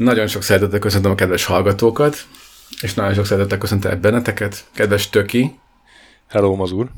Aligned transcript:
Nagyon 0.00 0.26
sok 0.26 0.42
szeretettel 0.42 0.78
köszöntöm 0.78 1.10
a 1.10 1.14
kedves 1.14 1.44
hallgatókat, 1.44 2.26
és 2.80 2.94
nagyon 2.94 3.14
sok 3.14 3.26
szeretettel 3.26 3.58
köszöntöm 3.58 4.00
benneteket, 4.00 4.64
kedves 4.74 5.08
Töki. 5.08 5.60
Hello, 6.28 6.54
Mazur. 6.54 6.90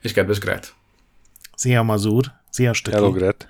És 0.00 0.12
kedves 0.12 0.38
Gret. 0.38 0.74
Szia, 1.54 1.82
Mazur. 1.82 2.24
Szia, 2.50 2.72
Stöki. 2.72 2.96
Hello, 2.96 3.10
Gret. 3.10 3.48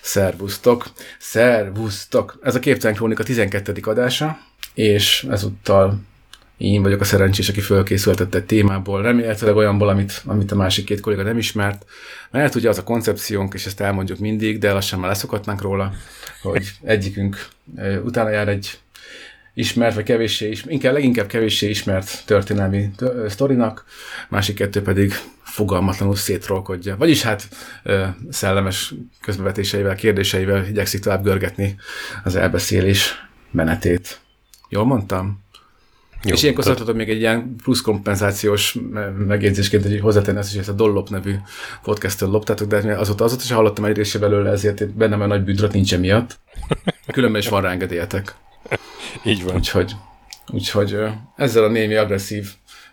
Szervusztok. 0.00 0.92
Szervusztok. 1.18 2.38
Ez 2.42 2.54
a 2.54 2.58
Képtelen 2.58 2.96
Krónika 2.96 3.22
12. 3.22 3.80
adása, 3.82 4.38
és 4.74 5.26
ezúttal 5.30 6.00
én 6.58 6.82
vagyok 6.82 7.00
a 7.00 7.04
szerencsés, 7.04 7.48
aki 7.48 7.60
fölkészültett 7.60 8.34
egy 8.34 8.44
témából, 8.44 9.02
remélhetőleg 9.02 9.56
olyanból, 9.56 9.88
amit, 9.88 10.22
amit 10.24 10.52
a 10.52 10.56
másik 10.56 10.84
két 10.84 11.00
kolléga 11.00 11.22
nem 11.22 11.38
ismert, 11.38 11.86
mert 12.30 12.54
ugye 12.54 12.68
az 12.68 12.78
a 12.78 12.84
koncepciónk, 12.84 13.54
és 13.54 13.66
ezt 13.66 13.80
elmondjuk 13.80 14.18
mindig, 14.18 14.58
de 14.58 14.72
lassan 14.72 14.98
már 14.98 15.08
leszokhatnánk 15.08 15.62
róla, 15.62 15.92
hogy 16.42 16.70
egyikünk 16.82 17.48
utána 18.04 18.30
jár 18.30 18.48
egy 18.48 18.78
ismert, 19.54 19.94
vagy 19.94 20.04
kevéssé 20.04 20.48
ismert, 20.48 20.72
inkább 20.72 20.92
leginkább 20.92 21.26
kevéssé 21.26 21.68
ismert 21.68 22.22
történelmi 22.26 22.90
sztorinak, 23.28 23.84
másik 24.28 24.54
kettő 24.54 24.82
pedig 24.82 25.12
fogalmatlanul 25.42 26.16
szétrolkodja. 26.16 26.96
Vagyis 26.96 27.22
hát 27.22 27.48
szellemes 28.30 28.94
közbevetéseivel, 29.20 29.94
kérdéseivel 29.94 30.66
igyekszik 30.66 31.00
tovább 31.00 31.24
görgetni 31.24 31.76
az 32.24 32.36
elbeszélés 32.36 33.28
menetét. 33.50 34.20
Jól 34.68 34.84
mondtam? 34.84 35.46
Jó, 36.24 36.34
és 36.34 36.42
ilyenkor 36.42 36.64
szoktatok 36.64 36.96
még 36.96 37.08
egy 37.08 37.18
ilyen 37.18 37.54
plusz 37.62 37.80
kompenzációs 37.80 38.76
megjegyzésként, 39.26 39.82
hogy 39.82 40.00
hozzátenni 40.00 40.38
azt, 40.38 40.50
hogy 40.50 40.60
ezt 40.60 40.68
a 40.68 40.72
Dollop 40.72 41.08
nevű 41.08 41.34
podcasttől 41.82 42.30
loptátok, 42.30 42.68
de 42.68 42.96
azóta 42.96 43.24
azóta 43.24 43.42
is 43.44 43.50
hallottam 43.50 43.84
egy 43.84 43.96
része 43.96 44.18
belőle, 44.18 44.50
ezért 44.50 44.88
bennem 44.88 45.20
a 45.20 45.26
nagy 45.26 45.44
bűdrat 45.44 45.72
nincs 45.72 45.94
emiatt. 45.94 46.38
Különben 47.12 47.40
is 47.40 47.48
van 47.48 47.62
rá 47.62 47.70
engedélyetek. 47.70 48.34
Így 49.24 49.44
van. 49.44 49.54
Úgyhogy, 49.54 49.92
úgyhogy 50.52 50.96
ezzel 51.36 51.64
a 51.64 51.68
némi 51.68 51.94
agresszív, 51.94 52.50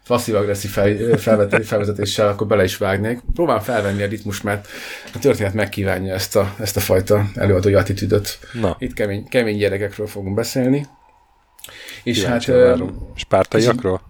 passzív-agresszív 0.08 0.72
fel, 0.72 1.48
felvezetéssel 1.64 2.28
akkor 2.28 2.48
bele 2.48 2.64
is 2.64 2.78
vágnék. 2.78 3.20
Próbálom 3.34 3.62
felvenni 3.62 4.04
a 4.04 4.08
ritmus, 4.08 4.42
mert 4.42 4.68
a 5.14 5.20
történet 5.20 5.54
megkívánja 5.54 6.14
ezt 6.14 6.36
a, 6.36 6.56
ezt 6.60 6.78
a 6.78 6.80
fajta 6.80 7.26
előadói 7.36 7.74
attitűdöt. 7.74 8.40
Na. 8.54 8.76
Itt 8.80 8.94
kemény, 8.94 9.28
kemény 9.28 9.58
gyerekekről 9.58 10.08
fogunk 10.08 10.36
beszélni. 10.36 10.88
És 12.04 12.20
Kíváncsi 12.20 12.52
hát... 12.52 12.62
Várom. 12.62 13.12
Spártaiakról? 13.16 14.02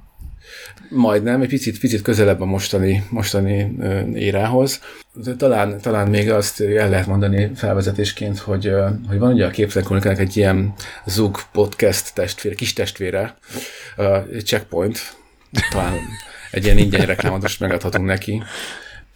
Majdnem, 0.89 1.42
egy 1.42 1.48
picit, 1.48 1.80
picit 1.80 2.02
közelebb 2.02 2.42
a 2.42 2.45
mostani, 2.45 3.03
mostani 3.09 3.72
érához. 4.14 4.81
De 5.14 5.36
talán, 5.36 5.81
talán 5.81 6.08
még 6.08 6.31
azt 6.31 6.61
el 6.61 6.89
lehet 6.89 7.08
mondani 7.08 7.52
felvezetésként, 7.56 8.39
hogy, 8.39 8.72
hogy 9.08 9.20
van 9.20 9.33
ugye 9.33 9.45
a 9.45 9.50
képzelenkronikának 9.50 10.20
egy 10.20 10.38
ilyen 10.38 10.73
Zug 11.06 11.39
podcast 11.52 12.14
testvére, 12.14 12.56
kis 12.56 12.73
testvére, 12.73 13.38
Checkpoint, 14.44 15.16
talán 15.72 15.94
egy 16.52 16.64
ilyen 16.64 16.78
ingyen 16.78 17.06
reklámot 17.06 17.42
most 17.42 17.59
megadhatunk 17.59 18.06
neki, 18.06 18.44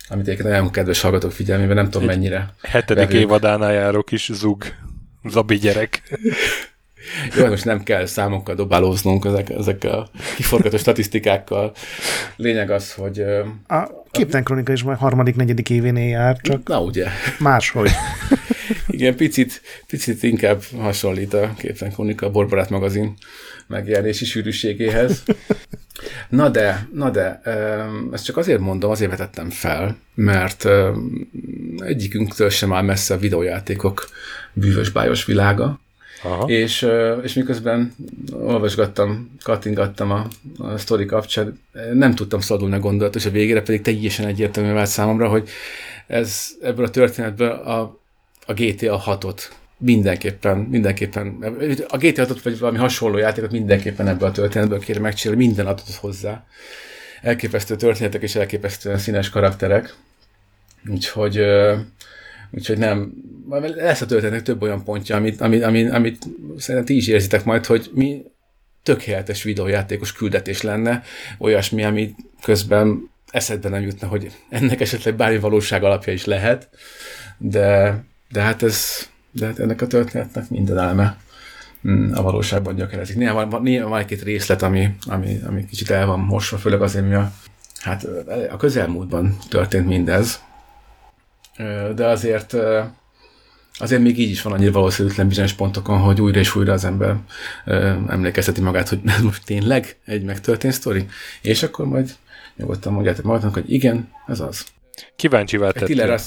amit 0.10 0.28
egyébként 0.28 0.50
nagyon 0.50 0.72
kedves 0.72 1.02
hallgatók 1.02 1.32
figyelmében, 1.32 1.76
nem 1.76 1.90
tudom 1.90 2.10
egy 2.10 2.16
mennyire. 2.16 2.54
Hetedik 2.62 3.12
évadánál 3.12 3.74
járó 3.74 4.04
kis 4.04 4.30
Zug, 4.34 4.64
Zabi 5.30 5.56
gyerek. 5.56 6.20
Jó, 7.38 7.46
most 7.46 7.66
nem 7.66 7.84
kell 7.84 8.06
számokkal 8.06 8.56
dobálóznunk 8.56 9.26
ezek, 9.26 9.50
ezekkel 9.50 9.92
a 9.92 10.10
kiforgató 10.36 10.78
statisztikákkal. 10.88 11.72
Lényeg 12.36 12.72
az, 12.72 12.94
hogy... 12.94 13.24
A 13.68 13.88
Képten 14.12 14.44
Kronika 14.44 14.72
is 14.72 14.84
már 14.84 14.98
harmadik, 14.98 15.36
negyedik 15.36 15.70
événél 15.70 16.10
jár, 16.10 16.38
csak 16.42 16.68
Na 16.68 16.82
ugye. 16.82 17.06
máshogy. 17.40 17.92
Igen, 18.88 19.16
picit, 19.16 19.62
picit 19.88 20.24
inkább 20.24 20.62
hasonlít 20.78 21.34
a 21.34 21.54
Képten 21.58 21.92
Kronika 21.92 22.26
a 22.26 22.32
Borbarát 22.32 22.70
magazin 22.70 23.14
megjelenési 23.68 24.26
sűrűségéhez. 24.26 25.24
Na 26.30 26.50
de, 26.50 26.88
na 26.94 27.10
de, 27.10 27.42
ezt 28.12 28.26
csak 28.26 28.38
azért 28.38 28.60
mondom, 28.60 28.92
azért 28.92 29.10
vetettem 29.10 29.50
fel, 29.50 29.98
mert 30.16 30.68
egyikünktől 31.78 32.50
sem 32.50 32.74
áll 32.74 32.82
messze 32.84 33.14
a 33.14 33.18
videójátékok 33.18 34.10
bűvös 34.54 34.90
bájos 34.90 35.26
világa, 35.26 35.80
Aha. 36.24 36.48
És, 36.48 36.88
és 37.24 37.34
miközben 37.34 37.96
olvasgattam, 38.32 39.38
kattingattam 39.44 40.12
a, 40.12 40.28
a 40.58 40.78
sztori 40.78 41.06
kapcsán, 41.06 41.60
nem 41.94 42.16
tudtam 42.16 42.40
szadulni 42.40 42.76
a 42.76 42.80
gondolat, 42.80 43.16
és 43.16 43.26
a 43.26 43.30
végére 43.30 43.62
pedig 43.62 43.82
teljesen 43.82 44.28
egyértelmű 44.28 44.72
vált 44.72 44.90
számomra, 44.90 45.28
hogy 45.28 45.50
ez 46.08 46.48
ebből 46.62 46.86
a 46.86 46.90
történetből 46.90 47.50
a, 47.50 48.00
a 48.46 48.54
GTA 48.54 49.04
6-ot 49.06 49.42
mindenképpen, 49.78 50.58
mindenképpen, 50.58 51.28
a 51.88 51.98
GTA 51.98 52.26
6-ot 52.26 52.40
vagy 52.44 52.60
valami 52.60 52.78
hasonló 52.78 53.18
játékot 53.18 53.52
mindenképpen 53.52 54.08
ebből 54.08 54.30
a 54.30 54.32
történetből 54.32 54.80
kéne 54.80 55.00
megcsinálni, 55.00 55.46
minden 55.46 55.66
adatot 55.66 55.96
hozzá. 55.96 56.46
Elképesztő 57.22 57.76
történetek 57.76 58.22
és 58.22 58.36
elképesztően 58.36 58.98
színes 58.98 59.30
karakterek. 59.30 59.96
Úgyhogy 60.88 61.42
Úgyhogy 62.52 62.78
nem, 62.78 63.14
lesz 63.76 64.02
a 64.02 64.06
történetnek 64.06 64.42
több 64.42 64.62
olyan 64.62 64.84
pontja, 64.84 65.16
amit, 65.16 65.42
amit, 65.42 65.64
amit, 65.64 65.92
amit 65.92 66.24
szerintem 66.58 66.86
ti 66.86 66.96
is 66.96 67.08
érzitek 67.08 67.44
majd, 67.44 67.66
hogy 67.66 67.90
mi 67.94 68.24
tökéletes 68.84 69.44
videójátékos 69.44 70.14
küldetés 70.14 70.62
lenne, 70.62 71.04
olyasmi, 71.38 71.84
ami 71.84 72.16
közben 72.42 73.10
eszedbe 73.32 73.70
nem 73.70 73.82
jutna, 73.82 74.08
hogy 74.08 74.32
ennek 74.50 74.82
esetleg 74.82 75.16
bármi 75.16 75.40
valóság 75.40 75.84
alapja 75.84 76.14
is 76.14 76.26
lehet, 76.26 76.70
de, 77.38 77.98
de 78.32 78.42
hát 78.42 78.64
ez, 78.64 79.10
de 79.32 79.46
hát 79.46 79.60
ennek 79.60 79.82
a 79.82 79.88
történetnek 79.88 80.50
minden 80.50 80.78
eleme 80.78 81.18
mm, 81.88 82.14
a 82.14 82.22
valóságban 82.22 82.76
gyökerezik. 82.76 83.16
Néha 83.16 83.48
van, 83.50 83.62
néha 83.62 83.90
van 83.90 84.00
egy-két 84.00 84.24
részlet, 84.24 84.62
ami, 84.62 84.90
ami, 85.06 85.40
ami 85.48 85.66
kicsit 85.66 85.90
el 85.90 86.06
van 86.06 86.20
mosva, 86.20 86.58
főleg 86.58 86.82
azért, 86.82 87.08
mi 87.08 87.14
a, 87.14 87.32
hát 87.80 88.08
a 88.52 88.58
közelmúltban 88.58 89.38
történt 89.50 89.88
mindez, 89.88 90.44
de 91.96 92.06
azért 92.06 92.56
azért 93.80 94.02
még 94.02 94.20
így 94.20 94.30
is 94.30 94.42
van 94.42 94.54
annyira 94.54 94.72
valószínűtlen 94.72 95.28
bizonyos 95.28 95.54
pontokon, 95.54 96.00
hogy 96.00 96.22
újra 96.22 96.40
és 96.40 96.56
újra 96.56 96.74
az 96.74 96.86
ember 96.86 97.16
emlékezteti 98.08 98.62
magát, 98.62 98.90
hogy 98.90 99.00
ez 99.16 99.22
most 99.22 99.46
tényleg 99.46 99.96
egy 100.06 100.24
megtörtént 100.24 100.74
sztori, 100.74 101.06
és 101.42 101.64
akkor 101.64 101.86
majd 101.86 102.16
nyugodtan 102.56 102.94
mondjátok 102.94 103.26
magadnak, 103.26 103.54
hogy 103.54 103.74
igen, 103.74 104.10
ez 104.28 104.40
az. 104.40 104.66
Kíváncsi 105.16 105.58
tettél. 105.58 106.20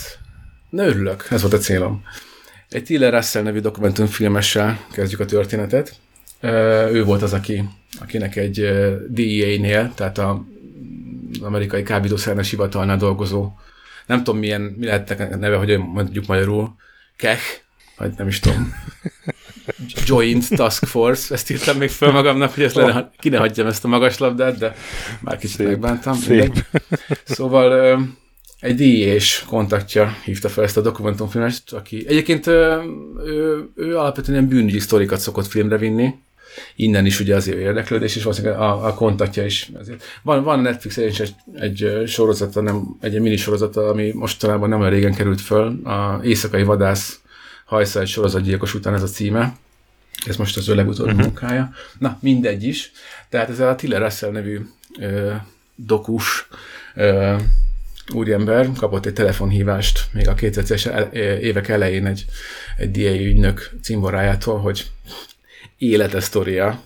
Ne 0.71 0.87
örülök, 0.87 1.27
ez 1.31 1.41
volt 1.41 1.55
a 1.55 1.59
célom. 1.59 2.03
Egy 2.69 2.85
Tiller 2.85 3.13
Russell 3.13 3.43
nevű 3.43 3.61
dokumentumfilmessel 3.61 4.87
kezdjük 4.93 5.21
a 5.21 5.25
történetet. 5.25 5.95
Ő 6.93 7.05
volt 7.05 7.23
az, 7.23 7.33
aki, 7.33 7.65
akinek 8.01 8.37
egy 8.37 8.55
DEA-nél, 9.09 9.93
tehát 9.95 10.19
a 10.19 10.45
amerikai 11.41 11.83
kábítószernes 11.83 12.51
hivatalnál 12.51 12.97
dolgozó 12.97 13.53
nem 14.13 14.25
tudom 14.25 14.41
milyen, 14.41 14.61
mi 14.61 14.87
lehet 14.87 15.11
a 15.11 15.37
neve, 15.37 15.57
hogy 15.57 15.79
mondjuk 15.79 16.27
magyarul, 16.27 16.75
KEH, 17.17 17.41
vagy 17.97 18.13
nem 18.17 18.29
is 18.29 18.39
tudom, 18.39 18.75
Joint 20.07 20.49
Task 20.49 20.85
Force, 20.85 21.35
ezt 21.35 21.51
írtam 21.51 21.77
még 21.77 21.89
föl 21.89 22.11
magamnak, 22.11 22.55
hogy 22.55 22.63
ezt 22.63 22.75
lenne, 22.75 23.11
ki 23.19 23.29
ne 23.29 23.39
hagyjam 23.39 23.67
ezt 23.67 23.85
a 23.85 23.89
magas 23.89 24.19
labdát, 24.19 24.59
de 24.59 24.75
már 25.21 25.39
kicsit 25.39 25.57
szép, 25.57 25.67
megbántam. 25.67 26.15
Szép. 26.15 26.65
Szóval 27.25 27.99
egy 28.61 28.75
díjés 28.75 29.45
kontaktja 29.49 30.17
hívta 30.25 30.49
fel 30.49 30.65
ezt 30.65 30.77
a 30.77 30.81
dokumentumfilmet, 30.81 31.63
aki 31.71 32.05
egyébként 32.09 32.47
ő, 32.47 32.81
ő, 33.25 33.69
ő 33.75 33.99
alapvetően 33.99 34.39
ilyen 34.39 34.49
bűnügyi 34.49 34.79
sztorikat 34.79 35.21
szokott 35.21 35.47
filmre 35.47 35.77
vinni, 35.77 36.15
innen 36.77 37.07
is 37.07 37.21
ugye 37.21 37.35
azért 37.35 37.59
érdeklődés, 37.59 38.17
és 38.17 38.23
valószínűleg 38.23 38.59
a, 38.59 38.87
a 38.87 38.95
kontaktja 38.95 39.45
is. 39.45 39.71
Ezért. 39.81 40.05
Van, 40.23 40.43
van 40.43 40.61
Netflix 40.61 40.97
is 40.97 41.21
egy, 41.21 41.35
egy 41.55 42.03
sorozata, 42.07 42.61
nem, 42.61 42.97
egy 43.01 43.21
mini 43.21 43.37
sorozata, 43.37 43.89
ami 43.89 44.13
mostanában 44.15 44.69
nem 44.69 44.81
olyan 44.81 44.93
régen 44.93 45.15
került 45.15 45.41
föl, 45.41 45.81
a 45.85 46.21
Éjszakai 46.23 46.63
Vadász 46.63 47.21
hajsza 47.65 48.01
egy 48.01 48.09
sorozatgyilkos 48.09 48.75
után 48.75 48.95
ez 48.95 49.03
a 49.03 49.07
címe. 49.07 49.57
Ez 50.27 50.37
most 50.37 50.57
az 50.57 50.69
ő 50.69 50.75
legutóbbi 50.75 51.11
uh-huh. 51.11 51.27
munkája. 51.27 51.73
Na, 51.99 52.19
mindegy 52.21 52.65
is. 52.65 52.93
Tehát 53.29 53.49
ez 53.49 53.61
a 53.61 53.75
Tiller 53.75 54.01
Russell 54.03 54.31
nevű 54.31 54.61
ö, 55.01 55.33
dokus 55.75 56.49
ö, 56.95 57.37
úriember 58.15 58.71
kapott 58.77 59.07
egy 59.07 59.13
telefonhívást 59.13 60.09
még 60.13 60.29
a 60.29 60.35
2000-es 60.35 61.13
évek 61.41 61.69
elején 61.69 62.07
egy, 62.07 62.25
egy 62.77 62.91
DA 62.91 63.15
ügynök 63.15 63.71
cimborájától, 63.83 64.59
hogy 64.59 64.87
élete 65.83 66.21
sztoria. 66.21 66.83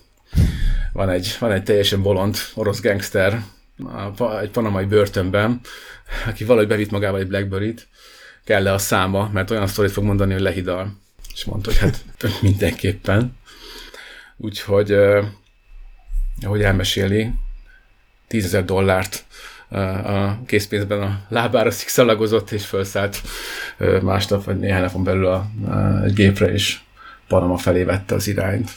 Van 0.93 1.09
egy, 1.09 1.37
van 1.39 1.53
egy 1.53 1.63
teljesen 1.63 2.03
bolond 2.03 2.37
orosz 2.55 2.81
gangster 2.81 3.43
egy 4.43 4.51
panamai 4.51 4.85
börtönben, 4.85 5.61
aki 6.27 6.45
valahogy 6.45 6.69
bevitt 6.69 6.91
magával 6.91 7.21
egy 7.21 7.27
Blackberry-t, 7.27 7.89
kell 8.45 8.63
le 8.63 8.73
a 8.73 8.79
száma, 8.79 9.31
mert 9.33 9.51
olyan 9.51 9.67
sztorit 9.67 9.91
fog 9.93 10.05
mondani, 10.05 10.33
hogy 10.33 10.43
lehidal. 10.43 10.97
És 11.35 11.45
mondta, 11.45 11.71
hogy 11.71 11.79
hát 11.79 12.05
mindenképpen. 12.43 13.37
Úgyhogy, 14.37 14.93
eh, 14.93 15.25
ahogy 16.43 16.63
elmeséli, 16.63 17.31
tízezer 18.27 18.65
dollárt 18.65 19.25
a 20.05 20.45
készpénzben 20.47 21.03
a 21.03 21.21
lábára 21.29 21.71
szikszalagozott, 21.71 22.51
és 22.51 22.67
felszállt 22.67 23.23
másnap, 24.03 24.45
vagy 24.45 24.59
néhány 24.59 24.81
napon 24.81 25.05
belül 25.05 25.27
a, 25.27 25.47
a, 25.69 26.09
gépre, 26.15 26.53
és 26.53 26.79
Panama 27.29 27.57
felé 27.57 27.83
vette 27.83 28.15
az 28.15 28.27
irányt. 28.27 28.71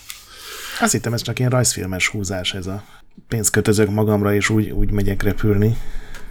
Azt 0.79 0.91
hittem, 0.91 1.13
ez 1.13 1.21
csak 1.21 1.39
ilyen 1.39 1.51
rajzfilmes 1.51 2.07
húzás 2.07 2.53
ez 2.53 2.67
a 2.67 2.83
pénzt 3.27 3.51
kötözök 3.51 3.89
magamra, 3.89 4.33
és 4.33 4.49
úgy, 4.49 4.69
úgy 4.69 4.91
megyek 4.91 5.23
repülni. 5.23 5.75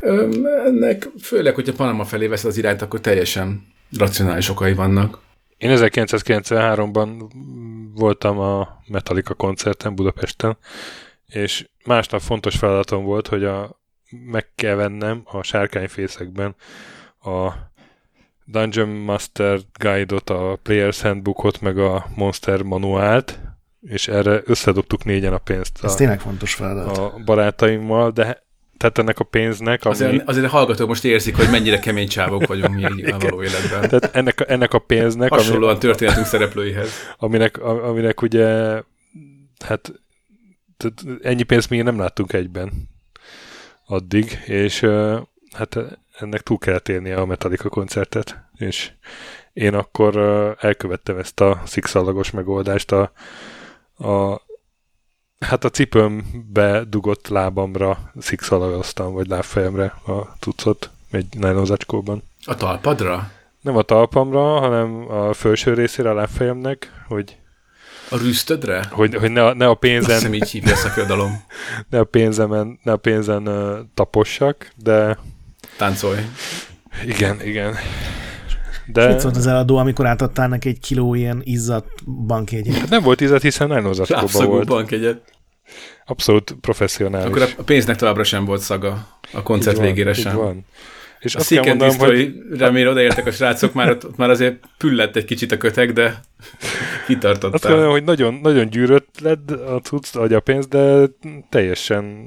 Öm, 0.00 0.46
ennek 0.66 1.08
főleg, 1.22 1.54
hogyha 1.54 1.72
Panama 1.72 2.04
felé 2.04 2.26
vesz 2.26 2.44
az 2.44 2.56
irányt, 2.56 2.82
akkor 2.82 3.00
teljesen 3.00 3.66
racionális 3.98 4.48
okai 4.48 4.74
vannak. 4.74 5.20
Én 5.56 5.70
1993-ban 5.74 7.30
voltam 7.94 8.38
a 8.38 8.82
Metallica 8.86 9.34
koncerten 9.34 9.94
Budapesten, 9.94 10.56
és 11.26 11.68
másnap 11.84 12.20
fontos 12.20 12.56
feladatom 12.56 13.04
volt, 13.04 13.28
hogy 13.28 13.44
a, 13.44 13.80
meg 14.10 14.46
kell 14.54 14.74
vennem 14.74 15.22
a 15.24 15.42
sárkányfészekben 15.42 16.54
a 17.20 17.52
Dungeon 18.44 18.88
Master 18.88 19.60
Guide-ot, 19.78 20.30
a 20.30 20.58
Player's 20.64 20.98
Handbookot, 21.02 21.60
meg 21.60 21.78
a 21.78 22.06
Monster 22.14 22.62
Manuált, 22.62 23.38
és 23.80 24.08
erre 24.08 24.40
összedobtuk 24.44 25.04
négyen 25.04 25.32
a 25.32 25.38
pénzt 25.38 25.78
Ez 25.84 25.92
a, 25.92 25.96
tényleg 25.96 26.20
fontos 26.20 26.54
feladat. 26.54 26.96
a 26.98 27.14
barátaimmal, 27.24 28.10
de 28.10 28.46
tehát 28.76 28.98
ennek 28.98 29.18
a 29.18 29.24
pénznek, 29.24 29.84
ami, 29.84 29.94
Azért, 29.94 30.28
azért 30.28 30.44
a 30.46 30.48
hallgatók 30.48 30.88
most 30.88 31.04
érzik, 31.04 31.36
hogy 31.36 31.50
mennyire 31.50 31.78
kemény 31.78 32.08
csávok 32.08 32.46
vagyunk 32.46 32.74
mi 32.74 32.82
így 32.98 33.10
a 33.10 33.18
való 33.18 33.42
életben. 33.42 33.80
tehát 33.88 34.16
ennek, 34.16 34.40
a- 34.40 34.44
ennek 34.48 34.74
a 34.74 34.78
pénznek, 34.78 35.32
ami, 35.32 35.40
Hasonlóan 35.42 35.78
történetünk 35.78 36.26
szereplőihez. 36.26 36.90
aminek, 37.18 37.58
aminek 37.62 38.22
ugye 38.22 38.46
hát 39.64 39.92
tehát 40.76 41.04
ennyi 41.22 41.42
pénzt 41.42 41.70
még 41.70 41.82
nem 41.82 41.98
láttunk 41.98 42.32
egyben 42.32 42.72
addig, 43.86 44.38
és 44.46 44.80
hát 45.56 45.76
ennek 46.18 46.40
túl 46.40 46.58
kellett 46.58 46.88
élnie 46.88 47.16
a 47.16 47.26
Metallica 47.26 47.68
koncertet, 47.68 48.44
és 48.56 48.90
én 49.52 49.74
akkor 49.74 50.16
elkövettem 50.60 51.18
ezt 51.18 51.40
a 51.40 51.62
szikszalagos 51.66 52.30
megoldást 52.30 52.92
a, 52.92 53.12
a 53.98 54.40
hát 55.38 55.64
a 55.64 55.70
cipőmbe 55.70 56.84
dugott 56.84 57.28
lábamra 57.28 58.12
szikszalagoztam, 58.18 59.12
vagy 59.12 59.26
lábfejemre 59.28 59.84
a 60.06 60.36
cuccot 60.40 60.90
egy 61.10 61.26
nylon 61.38 61.66
zacskóban 61.66 62.22
A 62.44 62.54
talpadra? 62.54 63.30
nem 63.60 63.76
a 63.76 63.82
talpamra, 63.82 64.58
hanem 64.58 65.10
a 65.10 65.32
felső 65.32 65.74
részére 65.74 66.10
a 66.10 66.14
lábfejemnek, 66.14 66.92
hogy, 67.08 67.36
A 68.10 68.16
rüsztödre? 68.16 68.88
hogy, 68.90 69.14
hogy 69.14 69.30
ne, 69.30 69.44
a, 69.46 69.54
ne 69.54 69.66
a 69.66 69.70
Azt 69.70 69.78
pénzen, 69.78 70.14
hiszem 70.16 70.34
így 70.34 70.50
hívja 70.50 70.76
szakirodalom. 70.76 71.42
ne 71.90 71.98
a 71.98 72.04
pénzemen, 72.04 72.78
ne 72.82 72.92
a 72.92 72.96
pénzen 72.96 73.48
uh, 73.48 73.78
tapossak, 73.94 74.70
de 74.76 75.18
Táncolj. 75.76 76.18
igen, 77.06 77.42
igen. 77.42 77.74
De... 78.92 79.08
Mit 79.08 79.20
szólt 79.20 79.36
az 79.36 79.46
eladó, 79.46 79.76
amikor 79.76 80.06
átadtál 80.06 80.48
neki 80.48 80.68
egy 80.68 80.80
kiló 80.80 81.14
ilyen 81.14 81.40
izzadt 81.44 82.04
bankjegyet? 82.26 82.74
hát 82.74 82.88
nem 82.88 83.02
volt 83.02 83.20
izet, 83.20 83.42
hiszen 83.42 83.68
zacskóban 83.92 84.22
Lábszagú 84.22 84.50
volt. 84.50 84.66
bankegyet. 84.66 85.20
Abszolút 86.06 86.56
professzionális. 86.60 87.26
Akkor 87.26 87.54
a 87.58 87.62
pénznek 87.62 87.96
továbbra 87.96 88.24
sem 88.24 88.44
volt 88.44 88.60
szaga. 88.60 89.06
A 89.32 89.42
koncert 89.42 89.76
Így 89.76 89.82
van, 89.82 89.90
végére 89.90 90.10
így 90.10 90.16
sem. 90.16 90.36
Van. 90.36 90.64
És 91.20 91.34
A 91.34 91.38
azt 91.38 91.48
kell 91.48 91.64
mondanom, 91.64 91.98
hogy 91.98 92.34
remélem 92.58 92.92
odaértek 92.92 93.26
a 93.26 93.30
srácok, 93.30 93.72
már, 93.72 93.90
ott, 93.90 94.04
ott 94.04 94.16
már 94.16 94.30
azért 94.30 94.64
püllett 94.78 95.16
egy 95.16 95.24
kicsit 95.24 95.52
a 95.52 95.56
kötek, 95.56 95.92
de 95.92 96.04
azt 96.04 96.20
kell 96.60 97.04
kitartottál. 97.06 97.70
mondanom, 97.70 97.90
hogy 97.90 98.04
nagyon, 98.04 98.34
nagyon 98.42 98.68
gyűrött 98.68 99.20
lett 99.20 99.50
a 99.50 99.80
cucc, 99.82 100.12
vagy 100.12 100.32
a 100.32 100.40
pénz, 100.40 100.66
de 100.66 101.06
teljesen 101.48 102.26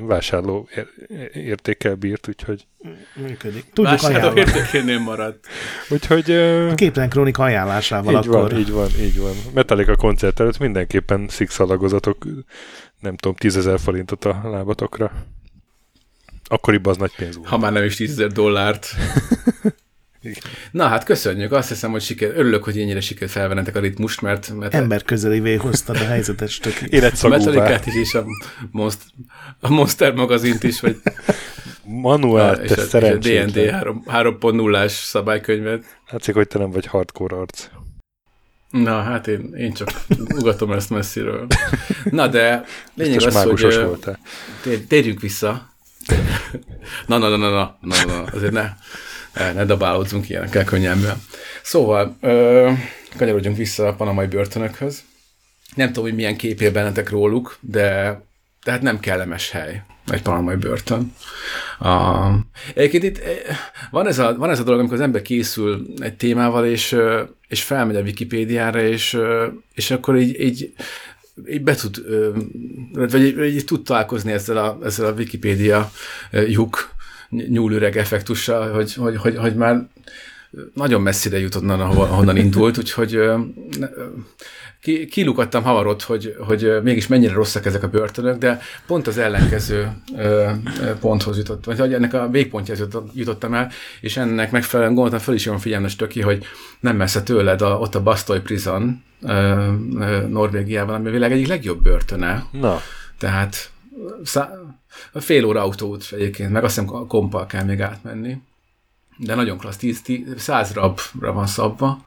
vásárló 0.00 0.68
ér- 0.76 1.36
értékkel 1.36 1.94
bírt, 1.94 2.28
úgyhogy, 2.28 2.66
Működik. 3.14 3.64
Tudjuk 3.72 4.00
Vásárló 4.00 4.36
értékénél 4.38 4.98
maradt. 4.98 5.46
úgyhogy 5.88 6.30
ö, 6.30 6.70
A 6.70 6.74
képtelen 6.74 7.08
krónika 7.08 7.42
ajánlásával 7.42 8.12
így 8.12 8.28
akkor. 8.28 8.50
van, 8.50 8.58
így 8.58 8.70
van, 8.70 8.88
így 9.00 9.18
van. 9.18 9.34
Metallica 9.54 9.96
koncert 9.96 10.40
előtt 10.40 10.58
mindenképpen 10.58 11.28
szikszalagozatok, 11.28 12.24
nem 13.00 13.16
tudom, 13.16 13.36
tízezer 13.36 13.80
forintot 13.80 14.24
a 14.24 14.40
lábatokra. 14.50 15.12
Akkoriban 16.44 16.92
az 16.92 16.98
nagy 16.98 17.14
pénz 17.16 17.36
volt. 17.36 17.48
Ha 17.48 17.58
már 17.58 17.72
nem 17.72 17.84
is 17.84 17.96
10 17.96 18.26
dollárt. 18.32 18.86
Na 20.70 20.86
hát 20.86 21.04
köszönjük, 21.04 21.52
azt 21.52 21.68
hiszem, 21.68 21.90
hogy 21.90 22.02
siker, 22.02 22.30
örülök, 22.34 22.64
hogy 22.64 22.78
ennyire 22.78 23.00
sikerült 23.00 23.30
felvennetek 23.30 23.76
a 23.76 23.80
ritmust, 23.80 24.20
mert, 24.20 24.54
mert 24.54 24.74
Ember 24.74 25.02
közelivé 25.02 25.54
hoztad 25.54 25.96
a 25.96 26.04
helyzetet, 26.04 26.60
tök 26.60 26.80
egy 26.90 27.04
a. 27.20 27.28
Metallicát 27.28 27.86
is, 27.86 27.94
és 27.94 28.14
a 28.14 28.24
Monster, 28.70 29.06
a 29.60 29.70
Monster 29.70 30.12
magazint 30.12 30.62
is, 30.62 30.80
vagy 30.80 30.96
Manuál, 31.82 32.54
és 32.54 32.70
te 32.70 32.98
a, 32.98 33.00
és 33.00 33.40
a. 33.40 33.44
D&D 33.44 33.70
3 33.70 34.02
3.0-ás 34.06 34.90
szabálykönyvet. 34.90 35.84
Látszik, 36.10 36.34
hogy 36.34 36.48
te 36.48 36.58
nem 36.58 36.70
vagy 36.70 36.86
hardcore 36.86 37.36
arc. 37.36 37.68
Na, 38.70 39.02
hát 39.02 39.26
én, 39.26 39.54
én 39.54 39.72
csak 39.72 39.88
ugatom 40.34 40.72
ezt 40.72 40.90
messziről. 40.90 41.46
Na, 42.04 42.26
de 42.26 42.64
lényeg 42.94 43.14
Biztos 43.14 43.34
az, 43.34 43.42
hogy 43.42 43.84
voltál. 43.84 44.18
tér, 44.62 44.80
térjünk 44.80 45.20
vissza. 45.20 45.68
Na, 47.06 47.18
na, 47.18 47.28
na, 47.28 47.36
na, 47.36 47.50
na, 47.50 47.76
na, 47.80 48.04
na, 48.04 48.22
azért 48.22 48.52
ne, 48.52 48.70
ne, 49.38 49.64
dabálódzunk 49.64 50.28
ilyenekkel 50.28 50.64
könnyelműen. 50.64 51.22
Szóval, 51.62 52.16
ö, 52.20 52.70
kanyarodjunk 53.16 53.56
vissza 53.56 53.86
a 53.86 53.94
panamai 53.94 54.26
börtönökhöz. 54.26 55.02
Nem 55.74 55.86
tudom, 55.86 56.04
hogy 56.04 56.14
milyen 56.14 56.36
kép 56.36 56.60
él 56.60 56.72
bennetek 56.72 57.10
róluk, 57.10 57.58
de 57.60 58.20
tehát 58.62 58.82
nem 58.82 59.00
kellemes 59.00 59.50
hely 59.50 59.82
egy 60.10 60.22
panamai 60.22 60.56
börtön. 60.56 61.12
A, 61.78 62.28
egyébként 62.74 63.02
itt 63.02 63.18
eh, 63.18 63.56
van 63.90 64.06
ez, 64.06 64.18
a, 64.18 64.36
van 64.36 64.50
ez 64.50 64.60
a 64.60 64.62
dolog, 64.62 64.78
amikor 64.78 64.96
az 64.96 65.02
ember 65.02 65.22
készül 65.22 65.86
egy 65.98 66.14
témával, 66.14 66.66
és, 66.66 66.96
és 67.48 67.62
felmegy 67.62 67.96
a 67.96 68.00
Wikipédiára, 68.00 68.82
és, 68.82 69.18
és 69.74 69.90
akkor 69.90 70.16
így, 70.16 70.40
így, 70.40 70.72
így 71.50 71.62
be 71.62 71.74
tud, 71.74 72.02
vagy 72.92 73.22
így, 73.22 73.54
így 73.54 73.64
tud 73.64 73.82
találkozni 73.82 74.32
ezzel 74.32 74.56
a, 74.56 74.78
ezzel 74.84 75.06
a 75.06 75.12
Wikipédia 75.12 75.90
lyuk 76.30 76.96
nyúlüreg 77.28 77.96
effektussal, 77.96 78.72
hogy, 78.72 78.94
hogy, 78.94 79.16
hogy, 79.16 79.36
hogy 79.36 79.54
már 79.54 79.88
nagyon 80.74 81.00
messzire 81.00 81.38
jutott 81.38 81.62
onnan, 81.62 81.80
ahonnan 81.80 82.36
indult, 82.36 82.78
úgyhogy 82.78 83.20
ki, 84.80 85.06
kilukadtam 85.06 85.62
hamarot, 85.62 86.02
hogy, 86.02 86.36
hogy 86.38 86.82
mégis 86.82 87.06
mennyire 87.06 87.32
rosszak 87.32 87.66
ezek 87.66 87.82
a 87.82 87.88
börtönök, 87.88 88.38
de 88.38 88.60
pont 88.86 89.06
az 89.06 89.18
ellenkező 89.18 89.92
ponthoz 91.00 91.36
jutott, 91.36 91.64
vagy 91.64 91.94
ennek 91.94 92.14
a 92.14 92.28
végpontjához 92.28 92.84
jutott- 92.84 93.10
jutottam 93.14 93.54
el, 93.54 93.70
és 94.00 94.16
ennek 94.16 94.50
megfelelően 94.50 94.94
gondoltam, 94.94 95.20
fel 95.20 95.34
is 95.34 95.44
jön 95.44 95.58
figyelmes 95.58 95.96
töki, 95.96 96.20
hogy 96.20 96.44
nem 96.80 96.96
messze 96.96 97.22
tőled, 97.22 97.62
a, 97.62 97.78
ott 97.78 97.94
a 97.94 98.02
Bastoy 98.02 98.40
Prison 98.40 99.02
Norvégiában, 100.28 100.94
ami 100.94 101.08
a 101.08 101.12
világ 101.12 101.32
egyik 101.32 101.46
legjobb 101.46 101.82
börtöne, 101.82 102.44
Na, 102.52 102.80
tehát 103.18 103.70
szá- 104.24 104.50
fél 105.14 105.44
óra 105.44 105.62
autóút 105.62 106.08
egyébként, 106.10 106.50
meg 106.50 106.64
azt 106.64 106.78
hiszem 106.78 106.94
a 106.94 107.06
kompal 107.06 107.46
kell 107.46 107.64
még 107.64 107.80
átmenni. 107.80 108.42
De 109.16 109.34
nagyon 109.34 109.58
klassz, 109.58 109.76
10, 109.76 110.02
10, 110.02 110.34
100 110.36 110.72
rabra 110.72 111.32
van 111.32 111.46
szabva. 111.46 112.06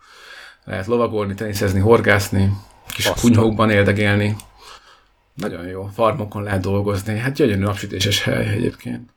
Lehet 0.63 0.86
lovagolni, 0.86 1.33
teniszezni, 1.33 1.79
horgászni, 1.79 2.53
kis 2.93 3.05
Aztán. 3.05 3.21
kunyhókban 3.24 3.69
éldegélni. 3.69 4.36
Nagyon 5.33 5.67
jó, 5.67 5.89
farmokon 5.93 6.43
lehet 6.43 6.62
dolgozni. 6.62 7.17
Hát 7.17 7.33
gyönyörű 7.33 7.60
napsütéses 7.60 8.24
hely 8.24 8.48
egyébként. 8.48 9.10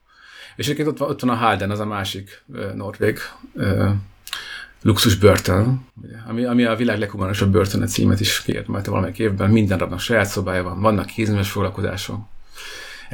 És 0.56 0.64
egyébként 0.64 0.88
ott 0.88 0.98
van, 0.98 1.08
ott 1.08 1.20
van 1.20 1.30
a 1.30 1.34
Halden, 1.34 1.70
az 1.70 1.80
a 1.80 1.84
másik 1.86 2.42
ö, 2.52 2.74
norvég 2.74 3.18
ö, 3.54 3.88
luxus 4.82 5.16
börtön, 5.16 5.86
ami, 6.28 6.44
ami 6.44 6.64
a 6.64 6.74
világ 6.74 6.98
leghumanosabb 6.98 7.50
börtöne 7.52 7.86
címet 7.86 8.20
is 8.20 8.42
kiérdemelte 8.42 8.90
valamelyik 8.90 9.18
évben. 9.18 9.50
Minden 9.50 9.78
rabnak 9.78 10.00
saját 10.00 10.26
szobája 10.26 10.62
van, 10.62 10.80
vannak 10.80 11.06
kézműves 11.06 11.50
foglalkozások, 11.50 12.18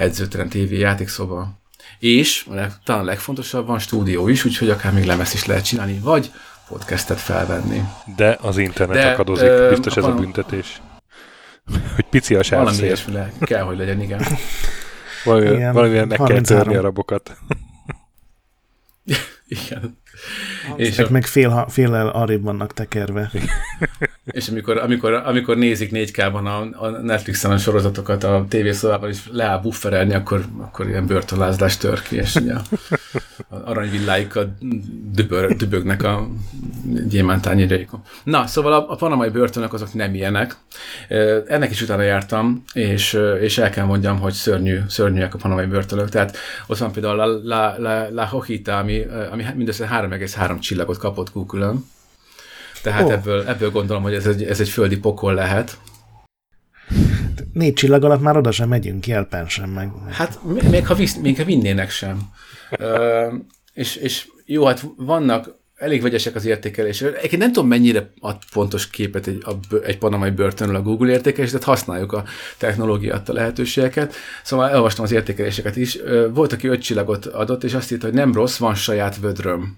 edzőterem, 0.01 0.49
tévé, 0.49 0.79
játékszoba, 0.79 1.59
és 1.99 2.47
talán 2.85 3.03
a 3.03 3.05
legfontosabb 3.05 3.67
van 3.67 3.79
stúdió 3.79 4.29
is, 4.29 4.45
úgyhogy 4.45 4.71
akár 4.71 4.93
még 4.93 5.05
lemez 5.05 5.35
is 5.35 5.45
lehet 5.45 5.65
csinálni, 5.65 5.99
vagy 5.99 6.33
podcastet 6.69 7.21
felvenni. 7.21 7.83
de 8.17 8.39
az 8.41 8.59
internet 8.59 8.97
De, 8.97 9.11
akadozik, 9.11 9.49
ö, 9.49 9.69
biztos 9.69 9.97
ez 9.97 10.05
a 10.05 10.15
büntetés. 10.15 10.81
Hogy 11.95 12.05
pici 12.11 12.35
a 12.35 12.41
Valami 12.51 12.67
sávszél. 12.67 12.85
ilyesmi 12.85 13.13
le, 13.13 13.33
kell, 13.41 13.63
hogy 13.63 13.77
legyen, 13.77 14.01
igen. 14.01 14.27
Valamivel, 15.25 15.55
Igen, 15.55 15.73
valamivel 15.73 16.07
meg 16.07 16.17
kell 16.17 16.27
33. 16.27 16.63
törni 16.63 16.79
a 16.79 16.81
rabokat. 16.81 17.37
igen. 19.49 19.99
És 20.77 20.99
a, 20.99 21.07
meg 21.11 21.27
fél, 21.27 21.67
féllel 21.69 22.09
arrébb 22.09 22.43
vannak 22.43 22.73
tekerve. 22.73 23.31
És 24.25 24.49
amikor, 24.49 24.79
amikor, 24.79 25.13
amikor 25.13 25.57
nézik 25.57 25.91
4K-ban 25.93 26.45
a, 26.45 26.85
a 26.85 26.89
Netflixen 26.89 27.51
a 27.51 27.59
sorozatokat 27.59 28.25
a 28.25 28.47
tévészobában, 28.49 29.09
és 29.09 29.19
leáll 29.33 29.61
bufferelni, 29.61 30.15
akkor, 30.15 30.45
akkor 30.59 30.89
ilyen 30.89 31.07
börtönlázás 31.07 31.77
tör 31.77 32.03
ki, 32.03 32.17
és 32.17 32.35
ugye 32.35 32.55
a, 32.55 32.63
a 33.49 33.57
aranyvilláikkal 33.65 34.57
dübör, 35.13 35.57
dübögnek 35.57 36.03
a 36.03 36.29
gyémántányérjaikon. 37.09 38.03
Na, 38.25 38.47
szóval 38.47 38.73
a, 38.73 38.91
a 38.91 38.95
panamai 38.95 39.29
börtönök 39.29 39.73
azok 39.73 39.95
nem 39.95 40.15
ilyenek. 40.15 40.57
Ennek 41.47 41.71
is 41.71 41.83
utána 41.83 42.03
jártam, 42.03 42.63
és, 42.73 43.19
és 43.41 43.59
el 43.59 43.71
kell 43.71 43.85
mondjam, 43.85 44.19
hogy 44.19 44.33
szörnyű, 44.33 44.79
szörnyűek 44.89 45.35
a 45.35 45.39
panamai 45.39 45.67
börtönök. 45.67 46.09
Tehát 46.09 46.37
ott 46.67 46.79
van 46.79 46.93
például 46.93 47.17
La, 47.17 47.27
La, 47.43 47.75
La, 47.79 48.11
La 48.11 48.27
Hojita, 48.27 48.79
ami, 48.79 49.07
ami 49.33 49.45
mindössze 49.55 49.89
3,3 49.93 50.61
csillagot 50.61 50.99
kapott 50.99 51.33
Google-ön. 51.33 51.85
Tehát 52.83 53.07
oh. 53.07 53.13
ebből, 53.13 53.49
ebből 53.49 53.71
gondolom, 53.71 54.03
hogy 54.03 54.15
ez 54.15 54.27
egy, 54.27 54.43
ez 54.43 54.61
egy 54.61 54.69
földi 54.69 54.99
pokol 54.99 55.35
lehet. 55.35 55.79
Négy 57.53 57.73
csillag 57.73 58.05
alatt 58.05 58.21
már 58.21 58.37
oda 58.37 58.51
sem 58.51 58.69
megyünk, 58.69 59.07
jelpen 59.07 59.49
sem 59.49 59.71
meg. 59.71 59.91
Hát 60.11 60.39
még 60.71 60.87
ha, 60.87 60.95
visz, 60.95 61.17
még 61.17 61.37
ha 61.37 61.45
vinnének 61.45 61.91
sem. 61.91 62.21
Ö, 62.71 63.27
és, 63.73 63.97
és 63.97 64.29
jó, 64.45 64.65
hát 64.65 64.85
vannak, 64.97 65.59
elég 65.81 66.03
vegyesek 66.03 66.35
az 66.35 66.45
értékelések. 66.45 67.17
Egyébként 67.19 67.43
nem 67.43 67.53
tudom, 67.53 67.69
mennyire 67.69 68.11
ad 68.21 68.37
pontos 68.53 68.91
képet 68.91 69.27
egy, 69.27 69.43
a, 69.45 69.75
egy 69.85 69.99
panamai 69.99 70.31
börtönről 70.31 70.77
a 70.77 70.83
Google 70.83 71.11
értékelés, 71.11 71.51
de 71.51 71.59
használjuk 71.63 72.13
a 72.13 72.25
technológiát, 72.59 73.29
a 73.29 73.33
lehetőségeket. 73.33 74.15
Szóval 74.43 74.69
elolvastam 74.69 75.05
az 75.05 75.13
értékeléseket 75.13 75.77
is. 75.77 75.99
Volt, 76.35 76.53
aki 76.53 76.69
öt 76.69 76.83
csillagot 76.83 77.27
adott, 77.27 77.65
és 77.65 77.75
azt 77.75 77.93
írta, 77.93 78.07
hogy 78.07 78.15
nem 78.15 78.33
rossz, 78.33 78.57
van 78.57 78.75
saját 78.75 79.21
vödröm. 79.21 79.77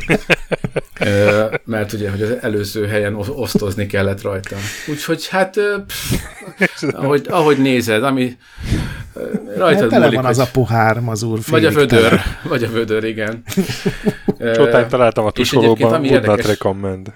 mert 1.64 1.92
ugye, 1.92 2.10
hogy 2.10 2.22
az 2.22 2.36
előző 2.40 2.86
helyen 2.86 3.14
osztozni 3.14 3.86
kellett 3.86 4.22
rajta. 4.22 4.56
Úgyhogy 4.86 5.28
hát, 5.28 5.58
pff, 5.86 6.82
ahogy, 6.92 7.26
ahogy 7.28 7.58
nézed, 7.58 8.02
ami 8.02 8.36
rajtad 9.56 9.88
tele 9.88 10.04
múlik, 10.04 10.20
van 10.20 10.28
az 10.28 10.38
a 10.38 10.48
pohár, 10.52 11.00
mazur 11.00 11.38
Vagy 11.46 11.64
a 11.64 11.70
vödör, 11.70 12.08
tele. 12.08 12.22
vagy 12.42 12.64
a 12.64 12.70
vödör, 12.70 13.04
igen. 13.04 13.42
Csótányt 14.54 14.88
találtam 14.88 15.24
a 15.24 15.30
tusolóban, 15.30 16.00
would 16.00 16.26
not 16.26 16.46
recommend. 16.46 17.12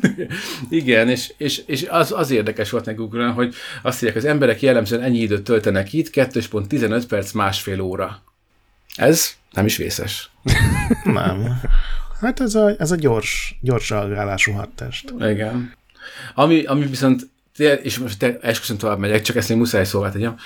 Igen, 0.70 1.08
és, 1.08 1.32
és, 1.36 1.62
és 1.66 1.86
az, 1.88 2.12
az 2.12 2.30
érdekes 2.30 2.70
volt 2.70 2.84
nekünk, 2.84 3.14
hogy 3.34 3.54
azt 3.82 4.02
írják, 4.02 4.16
az 4.16 4.24
emberek 4.24 4.62
jellemzően 4.62 5.02
ennyi 5.02 5.18
időt 5.18 5.42
töltenek 5.42 5.92
itt, 5.92 6.10
2.15 6.12 7.02
perc, 7.08 7.32
másfél 7.32 7.80
óra. 7.80 8.22
Ez 8.94 9.30
nem 9.52 9.66
is 9.66 9.76
vészes. 9.76 10.30
nem. 11.04 11.60
Hát 12.20 12.40
ez 12.40 12.54
a, 12.54 12.74
ez 12.78 12.90
a 12.90 12.96
gyors, 12.96 13.58
gyors 13.60 13.90
reagálású 13.90 14.52
hadtest. 14.52 15.14
Igen. 15.18 15.74
Ami, 16.34 16.64
ami 16.64 16.86
viszont 16.86 17.30
és 17.82 17.98
most 17.98 18.18
te 18.18 18.38
esküszöm 18.40 18.76
tovább 18.76 18.98
megyek, 18.98 19.22
csak 19.22 19.36
ezt 19.36 19.50
én 19.50 19.56
muszáj 19.56 19.84
szóvá 19.84 20.10
tegyem, 20.10 20.36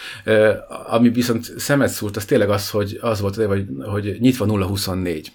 ami 0.86 1.08
viszont 1.08 1.52
szemet 1.58 1.88
szúrt, 1.88 2.16
az 2.16 2.24
tényleg 2.24 2.50
az, 2.50 2.70
hogy 2.70 2.98
az 3.00 3.20
volt, 3.20 3.34
hogy, 3.34 3.66
hogy 3.84 4.16
nyitva 4.20 4.64
024. 4.64 5.32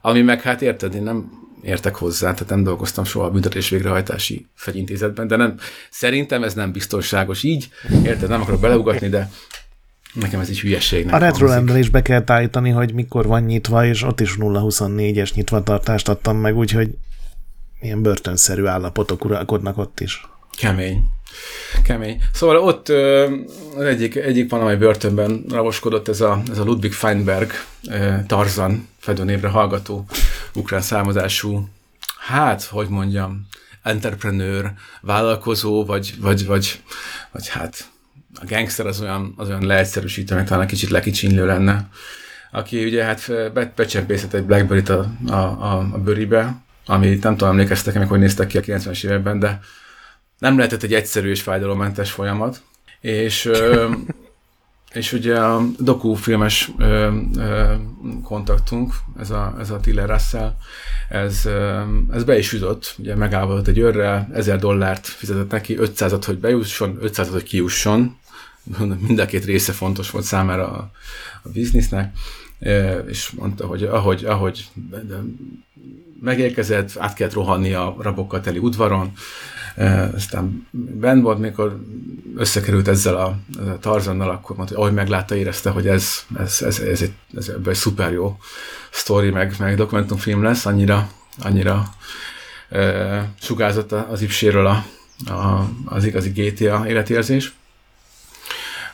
Ami 0.00 0.22
meg 0.22 0.42
hát 0.42 0.62
érted, 0.62 0.94
én 0.94 1.02
nem 1.02 1.30
értek 1.62 1.94
hozzá, 1.94 2.32
tehát 2.32 2.48
nem 2.48 2.62
dolgoztam 2.62 3.04
soha 3.04 3.26
a 3.26 3.30
büntetés 3.30 3.68
végrehajtási 3.68 4.46
fegyintézetben, 4.54 5.26
de 5.26 5.36
nem, 5.36 5.54
szerintem 5.90 6.42
ez 6.42 6.54
nem 6.54 6.72
biztonságos 6.72 7.42
így, 7.42 7.68
érted, 8.04 8.28
nem 8.28 8.40
akarok 8.40 8.60
beleugatni, 8.60 9.08
de 9.08 9.30
Nekem 10.20 10.40
ez 10.40 10.50
is 10.50 10.60
hülyeségnek 10.60 11.14
A 11.14 11.18
retrolendben 11.18 11.76
is 11.76 11.88
be 11.88 12.02
kell 12.02 12.22
állítani, 12.26 12.70
hogy 12.70 12.94
mikor 12.94 13.26
van 13.26 13.42
nyitva, 13.42 13.86
és 13.86 14.02
ott 14.02 14.20
is 14.20 14.36
0-24-es 14.38 15.34
nyitvatartást 15.34 16.08
adtam 16.08 16.36
meg, 16.36 16.56
úgyhogy 16.56 16.90
ilyen 17.80 18.02
börtönszerű 18.02 18.64
állapotok 18.64 19.24
uralkodnak 19.24 19.78
ott 19.78 20.00
is. 20.00 20.26
Kemény. 20.58 21.04
Kemény. 21.82 22.22
Szóval 22.32 22.56
ott 22.56 22.88
az 23.76 23.84
egyik, 23.84 24.16
egyik 24.16 24.48
panamai 24.48 24.76
börtönben 24.76 25.44
raboskodott 25.48 26.08
ez 26.08 26.20
a, 26.20 26.42
ez 26.50 26.58
a 26.58 26.64
Ludwig 26.64 26.92
Feinberg 26.92 27.50
Tarzan 28.26 28.88
fedőnévre 28.98 29.48
hallgató 29.48 30.06
ukrán 30.54 30.80
származású, 30.80 31.68
hát, 32.18 32.62
hogy 32.62 32.88
mondjam, 32.88 33.46
entrepreneur, 33.82 34.72
vállalkozó, 35.00 35.84
vagy, 35.84 36.14
vagy, 36.20 36.46
vagy, 36.46 36.80
vagy 37.32 37.48
hát 37.48 37.90
a 38.40 38.44
gangster 38.48 38.86
az 38.86 39.00
olyan, 39.00 39.34
az 39.36 39.48
olyan 39.48 39.66
leegyszerűsítő, 39.66 40.34
meg 40.34 40.46
talán 40.46 40.66
kicsit 40.66 40.90
lekicsinlő 40.90 41.46
lenne, 41.46 41.88
aki 42.50 42.84
ugye 42.84 43.04
hát 43.04 43.52
be, 43.52 43.72
becsempészett 43.76 44.32
egy 44.32 44.44
Blackberry-t 44.44 44.88
a, 44.88 45.10
a, 45.26 45.32
a, 45.34 45.88
a 45.92 45.98
bőribe, 45.98 46.64
ami 46.86 47.18
nem 47.22 47.36
tudom, 47.36 47.48
emlékeztek 47.48 47.94
meg, 47.94 48.08
hogy 48.08 48.18
néztek 48.18 48.46
ki 48.46 48.58
a 48.58 48.60
90-es 48.60 49.04
években, 49.04 49.38
de 49.38 49.60
nem 50.38 50.56
lehetett 50.56 50.82
egy 50.82 50.94
egyszerű 50.94 51.30
és 51.30 51.42
fájdalommentes 51.42 52.10
folyamat. 52.10 52.62
És, 53.00 53.50
és 54.92 55.12
ugye 55.12 55.38
a 55.38 55.62
dokufilmes 55.78 56.70
kontaktunk, 58.22 58.94
ez 59.18 59.30
a, 59.30 59.54
ez 59.58 59.70
a 59.70 59.80
Tiller 59.80 60.08
Russell, 60.08 60.52
ez, 61.08 61.48
ez 62.12 62.24
be 62.24 62.38
is 62.38 62.52
jutott, 62.52 62.94
ugye 62.98 63.14
megállapodott 63.14 63.66
egy 63.66 63.78
őrrel, 63.78 64.28
1000 64.32 64.58
dollárt 64.58 65.06
fizetett 65.06 65.50
neki, 65.50 65.76
500-at, 65.80 66.22
hogy 66.26 66.38
bejusson, 66.38 66.98
500-at, 67.02 67.28
hogy 67.30 67.42
kijusson, 67.42 68.16
mind 69.06 69.18
a 69.18 69.26
két 69.26 69.44
része 69.44 69.72
fontos 69.72 70.10
volt 70.10 70.24
számára 70.24 70.70
a, 70.70 70.90
a 71.42 71.48
biznisznek, 71.48 72.16
és 73.08 73.30
mondta, 73.30 73.66
hogy 73.66 73.82
ahogy, 73.82 74.24
ahogy 74.24 74.68
megérkezett, 76.20 76.96
át 76.98 77.14
kellett 77.14 77.34
rohanni 77.34 77.72
a 77.72 77.96
rabokkal 77.98 78.40
teli 78.40 78.58
udvaron, 78.58 79.12
aztán 80.14 80.66
benn 80.72 81.20
volt, 81.20 81.38
mikor 81.38 81.80
összekerült 82.36 82.88
ezzel 82.88 83.16
a, 83.16 83.38
a 83.58 83.78
Tarzannal, 83.80 84.30
akkor 84.30 84.56
mondta, 84.56 84.74
hogy 84.74 84.84
ahogy 84.84 84.96
meglátta, 84.96 85.36
érezte, 85.36 85.70
hogy 85.70 85.88
ez, 85.88 86.24
ez, 86.38 86.62
ez, 86.62 86.78
ez, 86.78 87.02
egy, 87.02 87.12
ez 87.36 87.50
egy 87.66 87.74
szuper 87.74 88.12
jó 88.12 88.36
sztori, 88.90 89.30
meg, 89.30 89.54
meg 89.58 89.76
dokumentumfilm 89.76 90.42
lesz, 90.42 90.66
annyira, 90.66 91.10
annyira 91.42 91.94
e, 92.68 93.28
sugázott 93.40 93.92
az 93.92 94.22
ipséről 94.22 94.66
a, 94.66 94.84
a, 95.32 95.70
az 95.84 96.04
igazi 96.04 96.30
GTA 96.30 96.88
életérzés. 96.88 97.52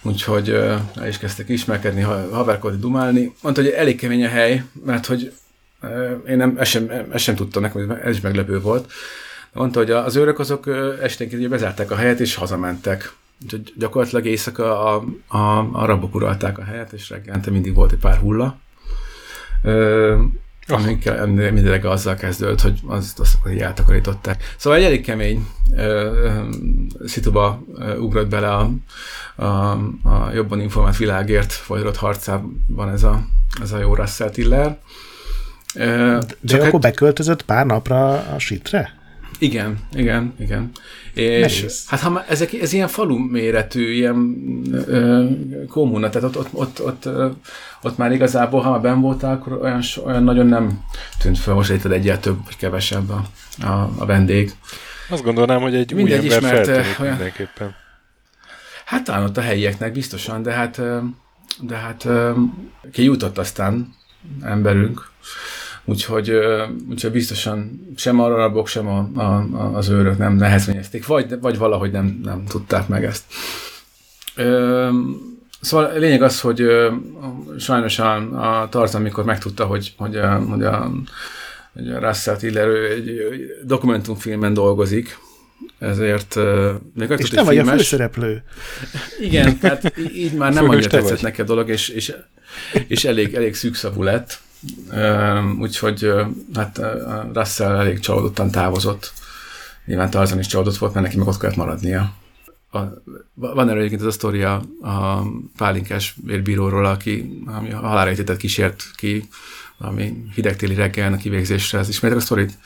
Úgyhogy 0.03 0.49
el 0.95 1.09
is 1.09 1.19
kezdtek 1.19 1.49
ismerkedni, 1.49 2.01
haverkodni, 2.31 2.79
dumálni. 2.79 3.35
Mondta, 3.43 3.63
hogy 3.63 3.71
elég 3.71 3.97
kemény 3.97 4.25
a 4.25 4.29
hely, 4.29 4.65
mert 4.85 5.07
hogy 5.07 5.33
én 6.29 6.37
nem, 6.37 6.57
ezt 6.59 6.71
sem, 6.71 6.91
ezt 7.13 7.25
sem 7.25 7.35
tudtam, 7.35 7.63
nekem 7.63 7.91
ez 7.91 8.15
is 8.17 8.21
meglepő 8.21 8.61
volt. 8.61 8.93
Mondta, 9.53 9.79
hogy 9.79 9.91
az 9.91 10.17
őrök 10.17 10.39
azok 10.39 10.69
esténként 11.03 11.49
bezárták 11.49 11.91
a 11.91 11.97
helyet, 11.97 12.21
és 12.21 12.35
hazamentek. 12.35 13.13
Úgyhogy 13.43 13.73
gyakorlatilag 13.77 14.27
éjszaka 14.27 14.95
a, 14.95 15.05
a, 15.27 15.59
a 15.73 15.85
rabok 15.85 16.15
uralták 16.15 16.59
a 16.59 16.65
helyet, 16.65 16.93
és 16.93 17.11
reggelente 17.11 17.51
mindig 17.51 17.75
volt 17.75 17.93
egy 17.93 17.99
pár 17.99 18.17
hulla. 18.17 18.59
Amikkel 20.69 21.27
mindig 21.27 21.85
azzal 21.85 22.15
kezdődött, 22.15 22.61
hogy 22.61 22.81
azt, 22.87 23.19
azt 23.19 23.37
hogy 23.43 23.59
eltakarították. 23.59 24.55
Szóval 24.57 24.79
egy 24.79 24.85
elég 24.85 25.05
kemény 25.05 25.47
szituba 27.05 27.63
ugrott 27.99 28.29
bele 28.29 28.51
a, 28.51 28.71
a, 29.35 29.71
a 30.03 30.31
jobban 30.35 30.61
informált 30.61 30.97
világért 30.97 31.53
folytatott 31.53 31.97
harcában 31.97 32.91
ez 32.93 33.03
a, 33.03 33.23
ez 33.63 33.73
a 33.73 33.79
jó 33.79 33.95
Russell 33.95 34.31
Tiller. 34.31 34.79
De 35.75 36.19
Csak 36.45 36.61
akkor 36.61 36.73
hát, 36.73 36.81
beköltözött 36.81 37.43
pár 37.43 37.67
napra 37.67 38.13
a 38.13 38.39
sitre? 38.39 39.02
Igen, 39.39 39.79
igen, 39.93 40.35
igen. 40.39 40.71
És 41.15 41.57
Nehéz. 41.57 41.85
hát 41.89 42.01
ha 42.01 42.25
ezek, 42.29 42.53
ez 42.53 42.73
ilyen 42.73 42.89
falu 42.89 43.19
méretű, 43.19 43.93
ilyen 43.93 44.37
ö, 44.87 45.27
kommuna, 45.69 46.09
tehát 46.09 46.37
ott, 46.37 46.53
ott, 46.53 46.81
ott, 46.81 47.07
ott, 47.07 47.09
ott 47.83 47.97
már 47.97 48.13
igazából, 48.13 48.61
ha 48.61 48.71
már 48.71 48.81
ben 48.81 49.01
voltál, 49.01 49.33
akkor 49.33 49.53
olyan, 49.53 49.83
olyan 50.05 50.25
nagyon 50.25 50.47
nem 50.47 50.85
tűnt 51.19 51.39
fel, 51.39 51.55
most 51.55 51.71
érted 51.71 51.93
egyel 51.93 52.21
több 52.21 52.45
vagy 52.45 52.57
kevesebb 52.57 53.11
a, 53.11 53.25
a, 53.67 53.91
a 53.99 54.07
vendég. 54.07 54.53
Azt 55.09 55.23
gondolnám, 55.23 55.61
hogy 55.61 55.75
egy 55.75 55.93
Mindegy 55.93 56.27
új 56.27 56.33
ember 56.33 56.61
ismert, 56.61 57.01
olyan, 57.01 57.13
mindenképpen. 57.13 57.75
Hát 58.85 59.05
talán 59.05 59.25
ott 59.25 59.37
a 59.37 59.41
helyieknek 59.41 59.93
biztosan, 59.93 60.43
de 60.43 60.53
hát, 60.53 60.81
de 61.61 61.77
hát 61.77 62.09
ki 62.93 63.03
jutott 63.03 63.39
aztán 63.39 63.95
emberünk, 64.43 65.11
Úgyhogy, 65.85 66.39
úgyhogy 66.91 67.11
biztosan 67.13 67.87
sem 67.97 68.21
a 68.21 68.29
rabok, 68.29 68.69
sem 68.69 68.87
a, 68.87 69.21
a, 69.21 69.47
az 69.75 69.89
őrök 69.89 70.19
nem 70.19 70.37
nehezményezték, 70.37 71.07
vagy, 71.07 71.41
vagy 71.41 71.59
valahogy 71.59 71.91
nem, 71.91 72.21
nem 72.25 72.45
tudták 72.45 72.89
meg 72.89 73.05
ezt. 73.05 73.23
Ö, 74.37 74.89
szóval 75.61 75.87
a 75.87 75.99
lényeg 75.99 76.23
az, 76.23 76.41
hogy 76.41 76.61
ö, 76.61 76.93
sajnos 77.59 77.99
a, 77.99 78.15
a 78.61 78.69
Tarzan, 78.69 79.01
amikor 79.01 79.25
megtudta, 79.25 79.65
hogy, 79.65 79.95
hogy, 79.97 80.17
a, 80.17 80.39
hogy 80.39 80.65
a, 80.65 80.91
hogy 81.73 81.91
a 81.91 81.99
Russell 81.99 82.37
Tiller 82.37 82.69
egy 82.69 83.21
dokumentumfilmen 83.65 84.55
dolgozik, 84.55 85.19
ezért 85.79 86.39
még 86.95 87.11
És 87.17 87.29
te 87.29 87.43
vagy 87.43 87.55
filmes. 87.55 87.73
a 87.73 87.77
főszereplő. 87.77 88.43
Igen, 89.21 89.59
tehát 89.59 89.93
így 90.15 90.33
már 90.33 90.53
nem 90.53 90.69
annyira 90.69 90.89
tetszett 90.89 91.21
neki 91.21 91.41
a 91.41 91.45
dolog, 91.45 91.69
és, 91.69 91.89
és, 91.89 92.15
és 92.87 93.05
elég, 93.05 93.35
elég 93.35 93.55
szűkszavú 93.55 94.03
lett. 94.03 94.39
Úgyhogy 95.61 96.13
hát 96.55 96.81
Russell 97.33 97.77
elég 97.77 98.01
csalódottan 98.01 98.51
távozott. 98.51 99.13
Nyilván 99.85 100.11
Tarzan 100.11 100.39
is 100.39 100.47
csalódott 100.47 100.77
volt, 100.77 100.95
mert 100.95 101.07
neki 101.07 101.19
meg 101.19 101.27
ott 101.27 101.39
kellett 101.39 101.57
maradnia. 101.57 102.15
A, 102.71 102.79
van 103.35 103.69
erről 103.69 103.79
egyébként 103.79 104.01
ez 104.01 104.07
a 104.07 104.11
sztoria 104.11 104.55
a 104.83 105.27
pálinkás 105.57 106.17
vérbíróról, 106.25 106.85
aki 106.85 107.43
ami 107.47 107.71
halálra 107.71 108.37
kísért 108.37 108.91
ki 108.95 109.29
ami 109.83 110.25
hidegtéli 110.35 110.75
reggel 110.75 111.13
a 111.13 111.17
kivégzésre. 111.17 111.79
Ez 111.79 111.89
ismertek 111.89 112.21
a 112.21 112.23
sztorit? 112.23 112.59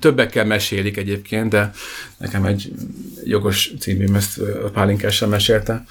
Többekkel 0.00 0.44
mesélik 0.44 0.96
egyébként, 0.96 1.50
de 1.50 1.70
nekem 2.18 2.44
egy 2.44 2.72
jogos 3.24 3.72
című 3.78 4.14
ezt 4.14 4.38
a 4.38 4.70
pálinkással 4.70 5.28
mesélte. 5.28 5.84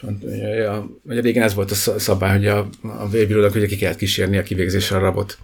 Ja, 0.00 0.90
ugye 1.02 1.20
régen 1.20 1.42
ez 1.42 1.54
volt 1.54 1.70
a 1.70 1.74
szabály, 1.74 2.36
hogy 2.36 2.46
a, 2.46 2.68
a 2.82 3.08
vérbírónak 3.08 3.54
ugye 3.54 3.66
ki 3.66 3.76
kellett 3.76 3.96
kísérni 3.96 4.38
a 4.38 4.42
kivégzésre 4.42 4.96
a 4.96 5.00
rabot. 5.00 5.38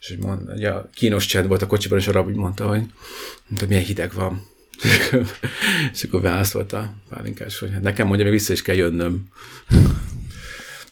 És 0.00 0.08
hogy 0.08 0.18
mond, 0.18 0.50
ugye 0.54 0.70
a 0.70 0.88
kínos 0.94 1.26
csend 1.26 1.48
volt 1.48 1.62
a 1.62 1.66
kocsiban, 1.66 1.98
és 1.98 2.08
a 2.08 2.12
rab 2.12 2.26
úgy 2.26 2.34
mondta, 2.34 2.66
hogy, 2.66 2.82
mondta, 3.46 3.66
milyen 3.66 3.84
hideg 3.84 4.12
van. 4.14 4.48
és 5.92 6.02
akkor 6.02 6.20
válaszolt 6.20 6.72
a 6.72 6.94
pálinkás, 7.08 7.58
hogy 7.58 7.70
hát 7.72 7.82
nekem 7.82 8.06
mondja, 8.06 8.24
még 8.24 8.34
vissza 8.34 8.52
is 8.52 8.62
kell 8.62 8.76
jönnöm. 8.76 9.28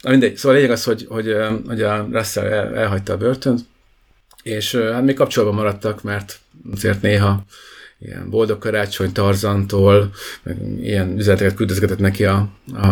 Na 0.00 0.10
mindegy, 0.10 0.36
szóval 0.36 0.52
a 0.52 0.60
lényeg 0.60 0.70
az, 0.72 0.84
hogy, 0.84 1.06
hogy, 1.08 1.36
hogy 1.66 1.82
a 1.82 2.08
Russell 2.10 2.46
el, 2.46 2.76
elhagyta 2.76 3.12
a 3.12 3.16
börtönt, 3.16 3.60
és 4.42 4.74
hát 4.74 5.04
még 5.04 5.14
kapcsolatban 5.14 5.58
maradtak, 5.58 6.02
mert 6.02 6.40
azért 6.72 7.02
néha 7.02 7.44
ilyen 8.00 8.30
boldog 8.30 8.58
karácsony 8.58 9.12
Tarzantól, 9.12 10.10
meg 10.42 10.56
ilyen 10.80 11.18
üzeneteket 11.18 11.54
küldözgetett 11.54 11.98
neki 11.98 12.24
a, 12.24 12.48
a, 12.74 12.86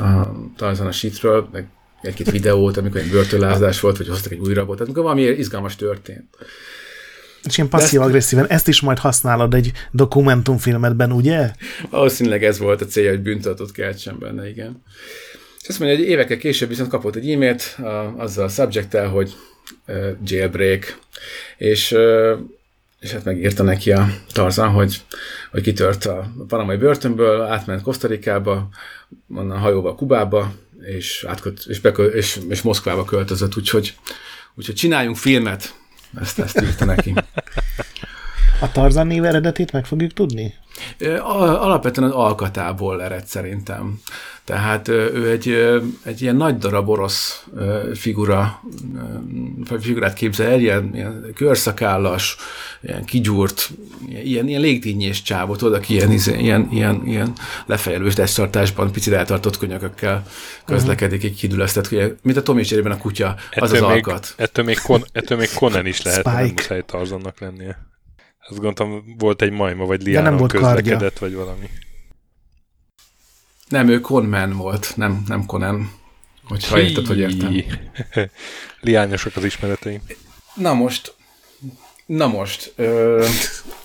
a 0.00 0.34
Tarzan 0.56 0.86
a 0.86 0.92
sítről, 0.92 1.48
meg 1.52 1.68
egy-két 2.02 2.30
videót, 2.30 2.76
amikor 2.76 3.00
egy 3.00 3.10
börtönlázás 3.10 3.80
volt, 3.80 3.96
vagy 3.96 4.08
hoztak 4.08 4.32
egy 4.32 4.38
új 4.38 4.54
rabot, 4.54 4.76
tehát 4.76 4.86
amikor 4.86 5.02
valami 5.02 5.22
izgalmas 5.22 5.76
történt. 5.76 6.36
És 7.42 7.56
ilyen 7.56 7.68
passzív-agresszíven 7.68 8.46
ezt 8.46 8.68
is 8.68 8.80
majd 8.80 8.98
használod 8.98 9.54
egy 9.54 9.72
dokumentumfilmedben, 9.90 11.12
ugye? 11.12 11.50
Valószínűleg 11.90 12.44
ez 12.44 12.58
volt 12.58 12.80
a 12.80 12.86
célja, 12.86 13.10
hogy 13.10 13.20
büntatott 13.20 13.72
keltsen 13.72 14.18
benne, 14.18 14.48
igen. 14.48 14.82
És 15.60 15.68
azt 15.68 15.78
mondja, 15.78 15.98
hogy 15.98 16.06
évekkel 16.06 16.36
később 16.36 16.68
viszont 16.68 16.88
kapott 16.88 17.16
egy 17.16 17.30
e-mailt 17.30 17.76
a, 17.78 18.14
azzal 18.16 18.44
a 18.44 18.48
subject 18.48 18.96
hogy 18.96 19.34
uh, 19.86 20.08
jailbreak, 20.24 20.98
és, 21.56 21.92
uh, 21.92 22.38
és 23.00 23.10
hát 23.10 23.24
megírta 23.24 23.62
neki 23.62 23.92
a 23.92 24.08
Tarzan, 24.32 24.68
hogy, 24.68 25.00
hogy 25.50 25.62
kitört 25.62 26.04
a 26.04 26.32
panamai 26.48 26.76
börtönből, 26.76 27.40
átment 27.40 27.82
Kosztarikába, 27.82 28.68
onnan 29.34 29.58
hajóval 29.58 29.94
Kubába, 29.94 30.52
és, 30.80 31.24
átköt, 31.28 31.64
és, 31.66 31.80
beköl, 31.80 32.06
és, 32.06 32.38
és 32.48 32.62
Moszkvába 32.62 33.04
költözött, 33.04 33.56
úgyhogy, 33.56 33.94
úgyhogy 34.54 34.74
csináljunk 34.74 35.16
filmet, 35.16 35.74
ezt, 36.20 36.38
ezt 36.38 36.60
írta 36.60 36.84
neki. 36.84 37.14
A 38.60 38.72
Tarzan 38.72 39.06
név 39.06 39.24
eredetét 39.24 39.72
meg 39.72 39.86
fogjuk 39.86 40.12
tudni? 40.12 40.54
Alapvetően 41.20 42.08
az 42.08 42.14
alkatából 42.14 43.02
ered 43.02 43.26
szerintem. 43.26 44.00
Tehát 44.44 44.88
ő 44.88 45.30
egy, 45.30 45.48
egy 46.02 46.22
ilyen 46.22 46.36
nagy 46.36 46.58
darab 46.58 46.88
orosz 46.88 47.44
figura, 47.94 48.62
figurát 49.80 50.14
képzel 50.14 50.50
el, 50.50 50.60
ilyen, 50.60 50.90
ilyen 50.94 51.30
körszakállas, 51.34 52.36
ilyen 52.80 53.04
kigyúrt, 53.04 53.70
ilyen, 54.08 54.48
ilyen 54.48 54.60
légtínnyés 54.60 55.22
csávot, 55.22 55.58
tudod, 55.58 55.74
aki 55.74 55.94
ilyen, 55.94 56.10
ilyen, 56.10 56.68
ilyen, 56.72 57.02
ilyen 57.06 57.32
lefejelős 57.66 58.14
testtartásban 58.14 58.92
picit 58.92 59.12
eltartott 59.12 59.58
könyökökkel 59.58 60.26
közlekedik, 60.64 61.24
egy 61.24 61.34
kidülesztett, 61.34 61.90
mint 62.22 62.36
a 62.36 62.42
Tomi 62.42 62.64
a 62.84 62.96
kutya, 62.96 63.34
ettől 63.50 63.64
az 63.64 63.72
az 63.72 63.80
még, 63.80 63.88
alkat. 63.88 64.34
Ettől 64.36 64.64
még, 64.64 64.78
kon, 64.82 65.04
ettől 65.12 65.38
még 65.38 65.48
Conan 65.54 65.86
is 65.86 66.02
lehet, 66.02 66.24
nem 66.24 66.52
muszáj 66.54 66.82
Tarzannak 66.86 67.40
lennie. 67.40 67.88
Azt 68.48 68.60
gondoltam, 68.60 69.16
volt 69.18 69.42
egy 69.42 69.50
majma, 69.50 69.84
vagy 69.84 70.02
liánon 70.02 70.48
közlekedett, 70.48 71.18
kardja. 71.18 71.18
vagy 71.20 71.34
valami. 71.34 71.70
Nem, 73.68 73.88
ő 73.88 74.00
Conman 74.00 74.56
volt, 74.56 74.92
nem, 74.96 75.22
nem 75.26 75.46
Conan. 75.46 75.92
Hogyha 76.44 76.76
Hí. 76.76 76.82
érted, 76.82 77.06
hogy 77.06 77.18
értem. 77.18 77.54
Liányosak 78.80 79.36
az 79.36 79.44
ismereteim. 79.44 80.00
Na 80.54 80.74
most, 80.74 81.14
na 82.06 82.26
most, 82.26 82.72
ö, 82.76 83.24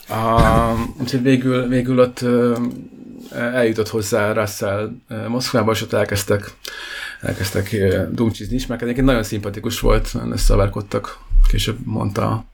a, 0.08 0.74
végül, 1.22 1.68
végül 1.68 2.00
ott 2.00 2.22
ö, 2.22 2.58
eljutott 3.32 3.90
hozzá 3.90 4.32
Russell 4.32 4.92
Moszkvába, 5.28 5.72
és 5.72 5.82
ott 5.82 5.94
elkezdtek, 5.94 6.52
elkezdtek 7.22 7.76
dumcsizni, 8.12 8.56
ismerkedni. 8.56 9.02
Nagyon 9.02 9.24
szimpatikus 9.24 9.80
volt, 9.80 10.14
összeverkodtak, 10.32 11.20
később 11.48 11.78
mondta 11.84 12.46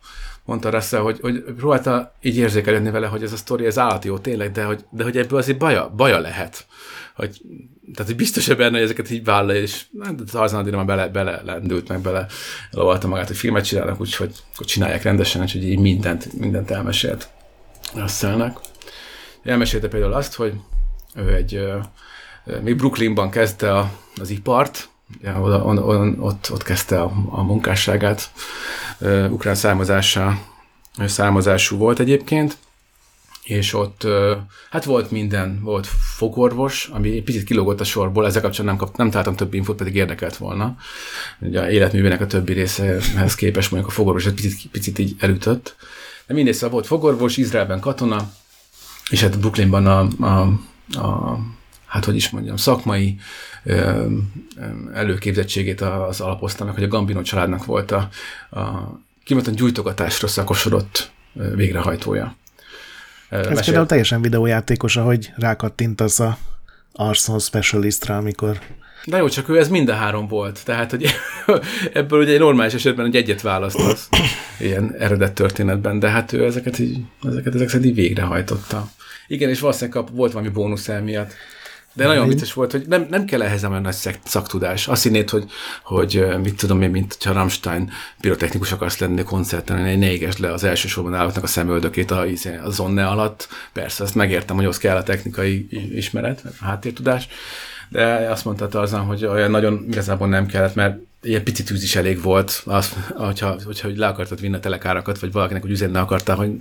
mondta 0.46 0.70
Russell, 0.70 1.00
hogy, 1.00 1.20
hogy 1.22 1.44
próbálta 1.58 2.16
így 2.22 2.38
érzékelni 2.38 2.90
vele, 2.90 3.08
hogy 3.08 3.24
ez 3.24 3.34
a 3.34 3.38
sztori, 3.38 3.66
ez 3.66 3.78
állati 3.78 4.08
jó 4.08 4.18
tényleg, 4.18 4.52
de 4.52 4.64
hogy, 4.64 4.86
de 4.90 5.04
hogy 5.04 5.18
ebből 5.18 5.40
azért 5.40 5.58
baja, 5.58 5.94
baja 5.96 6.20
lehet. 6.20 6.66
Hogy, 7.16 7.42
tehát, 7.94 8.12
hogy 8.12 8.16
biztos 8.16 8.50
-e 8.50 8.56
benne, 8.56 8.72
hogy 8.72 8.82
ezeket 8.82 9.10
így 9.10 9.24
vállalja, 9.24 9.62
és 9.62 9.86
hát, 10.00 10.16
Tarzan 10.32 10.66
már 10.66 10.86
bele, 10.86 11.08
bele 11.08 11.42
lendült, 11.46 11.88
meg 11.88 12.00
bele 12.00 12.26
lovalta 12.72 13.08
magát, 13.08 13.28
hogy 13.28 13.38
filmet 13.38 13.66
csinálnak, 13.66 14.02
úgyhogy 14.02 14.36
hogy 14.56 14.66
csinálják 14.66 15.04
rendesen, 15.04 15.42
hogy 15.42 15.64
így 15.64 15.80
mindent, 15.80 16.34
mindent 16.34 16.72
elmesélt 16.72 17.30
Russellnek. 17.96 18.58
Elmesélte 19.44 19.88
például 19.88 20.14
azt, 20.14 20.34
hogy 20.34 20.54
ő 21.16 21.34
egy, 21.34 21.68
még 22.62 22.76
Brooklynban 22.76 23.30
kezdte 23.30 23.78
a, 23.78 23.92
az 24.22 24.30
ipart, 24.30 24.90
ja, 25.22 25.42
oda, 25.42 25.64
on, 25.64 25.78
on, 25.78 26.20
ott, 26.20 26.50
ott 26.52 26.64
kezdte 26.64 27.02
a, 27.02 27.12
a 27.30 27.44
munkásságát, 27.44 28.32
uh, 29.00 29.28
ukrán 29.32 29.56
származása, 29.56 30.40
származású 31.06 31.78
volt 31.78 32.00
egyébként, 32.00 32.58
és 33.44 33.74
ott 33.74 34.08
hát 34.70 34.84
volt 34.84 35.12
minden, 35.12 35.60
volt 35.64 35.88
fogorvos, 36.18 36.90
ami 36.94 37.12
egy 37.12 37.24
picit 37.24 37.44
kilógott 37.44 37.80
a 37.80 37.84
sorból, 37.84 38.26
ezzel 38.26 38.42
kapcsolatban 38.42 38.78
nem, 38.78 38.88
kap, 38.88 38.98
nem 38.98 39.10
találtam 39.10 39.36
több 39.36 39.54
infót, 39.54 39.78
pedig 39.78 39.96
érdekelt 39.96 40.38
volna. 40.38 40.76
Ugye 41.40 41.62
a 41.62 41.70
életművének 41.70 42.22
a 42.22 42.28
többi 42.28 42.54
részehez 42.54 43.36
képest 43.36 43.72
mondjuk 43.72 43.92
a 43.92 43.96
fogorvos 43.96 44.26
egy 44.26 44.34
picit, 44.34 44.72
picit 44.72 45.00
így 45.00 45.16
elütött. 45.20 45.76
De 46.28 46.34
mindegy, 46.34 46.54
szóval 46.54 46.70
volt 46.70 46.86
fogorvos, 46.86 47.38
Izraelben 47.38 47.80
katona, 47.80 48.32
és 49.10 49.22
hát 49.22 49.40
Brooklynban 49.40 49.88
a, 49.88 50.08
a, 50.26 50.42
a 51.00 51.40
hát 51.92 52.06
hogy 52.06 52.16
is 52.16 52.30
mondjam, 52.30 52.56
szakmai 52.56 53.18
ö, 53.64 54.08
előképzettségét 54.94 55.82
az 55.82 56.22
alapozta 56.22 56.66
meg, 56.66 56.74
hogy 56.74 56.84
a 56.84 56.88
Gambino 56.88 57.22
családnak 57.22 57.66
volt 57.66 57.92
a, 57.92 58.10
a 58.52 58.62
kimondottan 59.24 59.58
gyújtogatásra 59.58 60.28
szakosodott 60.28 61.12
végrehajtója. 61.34 62.36
Ez 63.30 63.48
Mesél... 63.48 63.64
például 63.64 63.86
teljesen 63.86 64.22
videójátékos, 64.22 64.98
ahogy 64.98 65.32
rákattintasz 65.36 66.20
a 66.20 66.38
Arson 66.94 67.40
Specialistra, 67.40 68.18
amikor 68.18 68.60
de 69.06 69.18
jó, 69.18 69.30
csak 69.30 69.50
ő 69.50 69.58
ez 69.58 69.70
mind 69.70 69.90
a 69.90 69.94
három 69.94 70.28
volt. 70.28 70.66
Tehát, 70.66 70.90
hogy 70.90 71.06
ebből 71.94 72.22
ugye 72.22 72.34
egy 72.34 72.40
normális 72.40 72.74
esetben 72.74 73.06
egy 73.06 73.16
egyet 73.16 73.42
választasz 73.42 74.10
ilyen 74.60 74.96
eredet 75.00 75.34
történetben, 75.34 76.00
de 76.00 76.10
hát 76.10 76.34
ő 76.34 76.46
ezeket 76.46 76.80
így, 76.80 77.00
ezeket, 77.24 77.56
ezeket 77.56 77.86
így 77.86 77.96
végrehajtotta. 77.96 78.92
Igen, 79.28 79.50
és 79.50 79.60
valószínűleg 79.60 80.04
kap, 80.04 80.16
volt 80.16 80.32
valami 80.32 80.52
bónusz 80.52 80.88
el 80.88 81.02
miatt. 81.02 81.34
De 81.94 82.06
nagyon 82.06 82.28
vicces 82.28 82.54
volt, 82.54 82.72
hogy 82.72 82.86
nem, 82.88 83.08
nem 83.10 83.26
kell 83.26 83.42
ehhez 83.42 83.66
olyan 83.66 83.82
nagy 83.82 84.18
szaktudás. 84.24 84.88
Azt 84.88 85.04
hinnéd, 85.04 85.30
hogy, 85.30 85.46
hogy 85.84 86.26
mit 86.44 86.56
tudom 86.56 86.82
én, 86.82 86.90
mint 86.90 87.18
ha 87.24 87.34
Rammstein 87.34 87.92
pirotechnikus 88.22 88.72
akarsz 88.72 88.98
lenni 88.98 89.24
koncerten, 89.24 89.82
ne 89.82 90.12
égesd 90.12 90.40
le 90.40 90.54
az 90.54 90.64
elsősorban 90.64 91.14
állatnak 91.14 91.44
a 91.44 91.48
szemöldökét 91.48 92.12
a, 92.12 92.26
izé, 92.26 92.60
a 92.64 92.70
zonne 92.70 93.08
alatt. 93.08 93.48
Persze, 93.74 94.04
azt 94.04 94.16
megértem, 94.16 94.56
hogy 94.56 94.66
az 94.66 94.78
kell 94.78 94.96
a 94.96 95.04
technikai 95.04 95.68
ismeret, 95.96 96.44
a 96.60 96.66
háttértudás, 96.66 97.28
de 97.90 98.04
azt 98.30 98.46
mondta 98.46 98.68
Tarzan, 98.68 99.02
hogy 99.02 99.26
olyan 99.26 99.52
nagyon 99.52 99.86
igazából 99.90 100.28
nem 100.28 100.46
kellett, 100.46 100.76
mert 100.76 101.00
ilyen 101.22 101.44
pici 101.44 101.64
tűz 101.64 101.84
is 101.84 101.96
elég 101.96 102.22
volt, 102.22 102.62
az, 102.66 102.94
hogyha, 103.16 103.56
hogyha 103.66 103.88
hogy 103.88 103.98
le 103.98 104.08
akartad 104.08 104.42
vinni 104.42 104.56
a 104.56 104.60
telekárakat, 104.60 105.20
vagy 105.20 105.32
valakinek 105.32 105.66
úgy 105.66 105.72
üzenni 105.72 105.98
akartál, 105.98 106.36
hogy, 106.36 106.52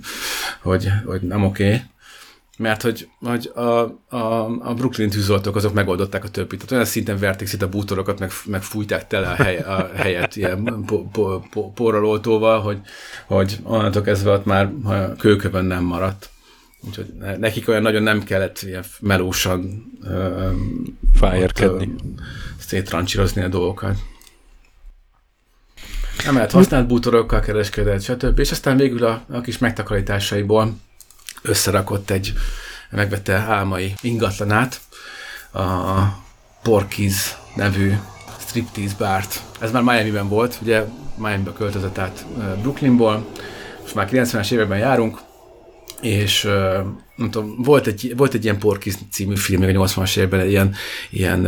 hogy, 0.61 0.87
hogy 1.05 1.21
nem 1.21 1.43
oké. 1.43 1.67
Okay 1.67 1.81
mert 2.61 2.81
hogy, 2.81 3.09
hogy 3.19 3.51
a, 3.55 3.61
a, 4.09 4.45
a 4.59 4.73
Brooklyn 4.73 5.09
tűzoltók 5.09 5.55
azok 5.55 5.73
megoldották 5.73 6.23
a 6.23 6.29
többit. 6.29 6.57
Tehát 6.57 6.71
olyan 6.71 6.85
szinten 6.85 7.17
verték 7.17 7.47
szét 7.47 7.61
a 7.61 7.69
bútorokat, 7.69 8.19
meg, 8.19 8.31
meg 8.45 8.61
fújták 8.61 9.07
tele 9.07 9.27
a, 9.27 9.33
hely, 9.33 9.57
a 9.57 9.89
helyet 9.95 10.35
ilyen 10.35 10.83
po, 10.85 11.09
po, 11.11 11.39
po, 11.39 11.71
porraloltóval, 11.71 12.61
hogy, 12.61 12.79
hogy 13.27 13.59
onnantól 13.63 14.01
kezdve 14.01 14.31
ott 14.31 14.45
már 14.45 14.71
kőkövön 15.17 15.65
nem 15.65 15.83
maradt. 15.83 16.29
Úgyhogy 16.87 17.13
nekik 17.39 17.67
olyan 17.67 17.81
nagyon 17.81 18.03
nem 18.03 18.23
kellett 18.23 18.61
ilyen 18.61 18.83
melósan 18.99 19.91
fájérkedni. 21.13 21.95
Szétrancsírozni 22.59 23.41
a 23.41 23.47
dolgokat. 23.47 23.97
Nem 26.25 26.35
lehet 26.35 26.51
használt 26.51 26.87
bútorokkal 26.87 27.39
kereskedett, 27.39 28.01
stb. 28.01 28.39
És 28.39 28.51
aztán 28.51 28.77
végül 28.77 29.05
a, 29.05 29.25
a 29.29 29.41
kis 29.41 29.57
megtakarításaiból 29.57 30.73
összerakott 31.41 32.09
egy, 32.09 32.33
megvette 32.89 33.33
álmai 33.33 33.93
ingatlanát, 34.01 34.81
a 35.53 36.03
Porkiz 36.63 37.35
nevű 37.55 37.93
striptease 38.39 38.95
bárt. 38.97 39.41
Ez 39.59 39.71
már 39.71 39.83
Miami-ben 39.83 40.27
volt, 40.27 40.57
ugye 40.61 40.83
Miami-be 41.15 41.53
költözött 41.53 41.97
át 41.97 42.25
Brooklynból, 42.61 43.25
most 43.81 43.95
már 43.95 44.09
90-es 44.11 44.51
években 44.51 44.77
járunk, 44.77 45.19
és 46.01 46.43
nem 47.15 47.31
tudom, 47.31 47.55
volt 47.63 47.87
egy, 47.87 48.13
volt 48.17 48.33
egy 48.33 48.43
ilyen 48.43 48.59
Porkiz 48.59 48.97
című 49.11 49.35
film, 49.35 49.61
a 49.61 49.65
80-as 49.65 50.17
években, 50.17 50.39
egy 50.39 50.49
ilyen, 50.49 50.75
ilyen 51.09 51.45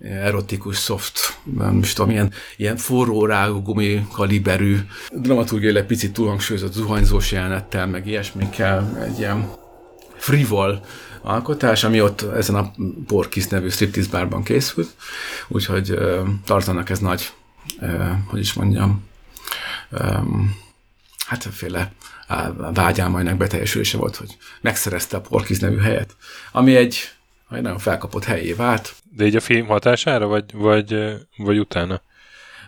erotikus, 0.00 0.78
soft, 0.78 1.38
nem 1.56 1.78
is 1.78 1.92
tudom, 1.92 2.10
ilyen, 2.10 2.32
ilyen 2.56 2.76
forró 2.76 3.26
rágó 3.26 3.62
gumi 3.62 4.06
kaliberű, 4.12 4.78
dramaturgiailag 5.10 5.86
picit 5.86 6.12
túlhangsúlyozott 6.12 6.72
zuhanyzós 6.72 7.32
jelenettel, 7.32 7.86
meg 7.86 8.06
ilyesmikkel, 8.06 8.98
egy 9.04 9.18
ilyen 9.18 9.50
frivol 10.16 10.84
alkotás, 11.22 11.84
ami 11.84 12.00
ott 12.00 12.22
ezen 12.22 12.54
a 12.54 12.72
Porkis 13.06 13.46
nevű 13.46 13.68
striptease 13.68 14.10
bárban 14.10 14.42
készült, 14.42 14.94
úgyhogy 15.48 15.90
uh, 15.90 16.28
tartanak 16.44 16.90
ez 16.90 16.98
nagy, 16.98 17.32
uh, 17.80 18.10
hogy 18.26 18.40
is 18.40 18.52
mondjam, 18.52 19.04
um, 19.90 20.56
hát 21.26 21.48
féle 21.52 21.92
vágyálmainak 22.74 23.36
beteljesülése 23.36 23.96
volt, 23.96 24.16
hogy 24.16 24.36
megszerezte 24.60 25.16
a 25.16 25.20
Porkiz 25.20 25.58
nevű 25.58 25.78
helyet, 25.78 26.16
ami 26.52 26.76
egy, 26.76 27.10
egy 27.50 27.62
nagyon 27.62 27.78
felkapott 27.78 28.24
helyé 28.24 28.52
vált. 28.52 28.94
De 29.16 29.26
így 29.26 29.36
a 29.36 29.40
film 29.40 29.66
hatására, 29.66 30.26
vagy, 30.26 30.44
vagy, 30.52 31.16
vagy 31.36 31.58
utána? 31.58 32.00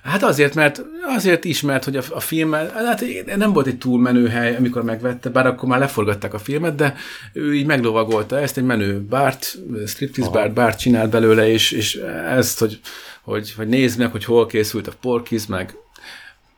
Hát 0.02 0.22
azért, 0.22 0.54
mert 0.54 0.82
azért 1.16 1.44
ismert, 1.44 1.84
hogy 1.84 1.96
a, 1.96 2.02
a 2.10 2.20
film, 2.20 2.52
hát 2.52 3.04
nem 3.36 3.52
volt 3.52 3.66
egy 3.66 3.78
túl 3.78 4.00
menő 4.00 4.28
hely, 4.28 4.56
amikor 4.56 4.82
megvette, 4.82 5.28
bár 5.28 5.46
akkor 5.46 5.68
már 5.68 5.78
leforgatták 5.78 6.34
a 6.34 6.38
filmet, 6.38 6.74
de 6.74 6.94
ő 7.32 7.54
így 7.54 7.66
meglovagolta 7.66 8.38
ezt, 8.38 8.56
egy 8.56 8.64
menő 8.64 9.00
bárt, 9.00 9.58
striptease 9.86 10.30
bárt, 10.30 10.52
bárt 10.52 10.78
csinált 10.78 11.10
belőle, 11.10 11.48
és, 11.48 11.70
és 11.70 11.94
ezt, 12.28 12.58
hogy, 12.58 12.80
hogy, 13.22 13.52
hogy 13.52 13.68
nézd 13.68 13.98
meg, 13.98 14.10
hogy 14.10 14.24
hol 14.24 14.46
készült 14.46 14.86
a 14.86 14.92
porkiz, 15.00 15.46
meg 15.46 15.76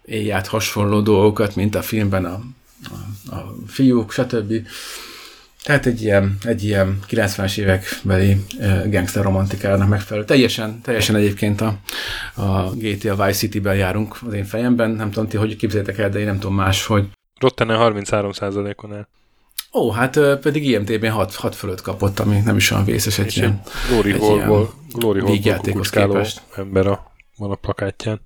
éjját 0.05 0.47
hasonló 0.47 1.01
dolgokat, 1.01 1.55
mint 1.55 1.75
a 1.75 1.83
filmben 1.83 2.25
a, 2.25 2.41
a, 3.31 3.35
a 3.35 3.55
fiúk, 3.67 4.13
stb. 4.13 4.53
Tehát 5.63 5.87
egy 5.87 6.03
ilyen, 6.03 6.37
egy 6.45 6.65
ilyen 6.65 6.99
90-es 7.09 7.59
évekbeli 7.59 8.37
uh, 8.59 8.91
gangster 8.91 9.23
romantikának 9.23 9.89
megfelelő. 9.89 10.27
Teljesen, 10.27 10.81
teljesen 10.81 11.17
egyébként 11.17 11.61
a, 11.61 11.79
a 12.35 12.71
GTA 12.75 13.25
Vice 13.25 13.39
City-ben 13.39 13.77
járunk 13.77 14.17
az 14.27 14.33
én 14.33 14.45
fejemben. 14.45 14.91
Nem 14.91 15.11
tudom 15.11 15.29
ti, 15.29 15.37
hogy 15.37 15.57
képzeljétek 15.57 15.99
el, 15.99 16.09
de 16.09 16.19
én 16.19 16.25
nem 16.25 16.39
tudom 16.39 16.55
más, 16.55 16.87
hogy... 16.87 17.09
Rottene 17.41 17.77
33%-on 17.79 18.95
el. 18.95 19.09
Ó, 19.73 19.91
hát 19.91 20.17
uh, 20.17 20.39
pedig 20.39 20.69
IMTB 20.69 21.07
6, 21.07 21.35
6 21.35 21.55
fölött 21.55 21.81
kapott, 21.81 22.19
ami 22.19 22.41
nem 22.45 22.57
is 22.57 22.71
olyan 22.71 22.85
vészes 22.85 23.19
egy 23.19 23.37
ilyen, 23.37 23.61
Glory 23.89 24.13
egy 24.13 24.21
Hall-ból, 24.21 24.75
Glory 24.93 25.21
Hall 25.21 25.61
képest. 25.91 26.43
ember 26.57 26.87
a, 26.87 27.13
van 27.37 27.51
a 27.51 27.55
plakátján. 27.55 28.21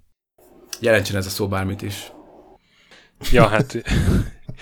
Jelentsen 0.81 1.17
ez 1.17 1.27
a 1.27 1.31
szó 1.31 1.49
bármit 1.49 1.83
is. 1.83 2.13
Ja, 3.33 3.47
hát 3.47 3.83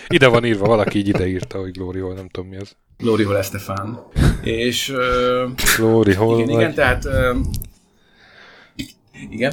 ide 0.09 0.27
van 0.27 0.45
írva, 0.45 0.67
valaki 0.67 0.99
így 0.99 1.09
ide 1.09 1.27
írta, 1.27 1.59
hogy 1.59 1.71
Glory 1.71 1.99
Hall, 1.99 2.15
nem 2.15 2.29
tudom 2.29 2.49
mi 2.49 2.57
az. 2.57 2.77
Glory 2.97 3.25
Hall 3.25 3.37
Estefan. 3.37 4.07
És... 4.43 4.89
Uh, 4.89 5.51
Glory 5.77 6.15
Hall 6.15 6.39
igen, 6.39 6.49
igen, 6.49 6.75
tehát... 6.75 7.05
Uh, 7.05 7.37
igen. 9.31 9.53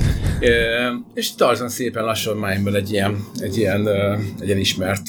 És 1.14 1.36
Tarzan 1.36 1.70
szépen 1.70 2.04
lassan 2.04 2.38
májmból 2.38 2.76
egy 2.76 2.92
ilyen, 2.92 3.26
egy 3.40 3.58
ilyen, 3.58 3.88
egy 4.40 4.48
ilyen 4.48 4.58
ismert 4.58 5.04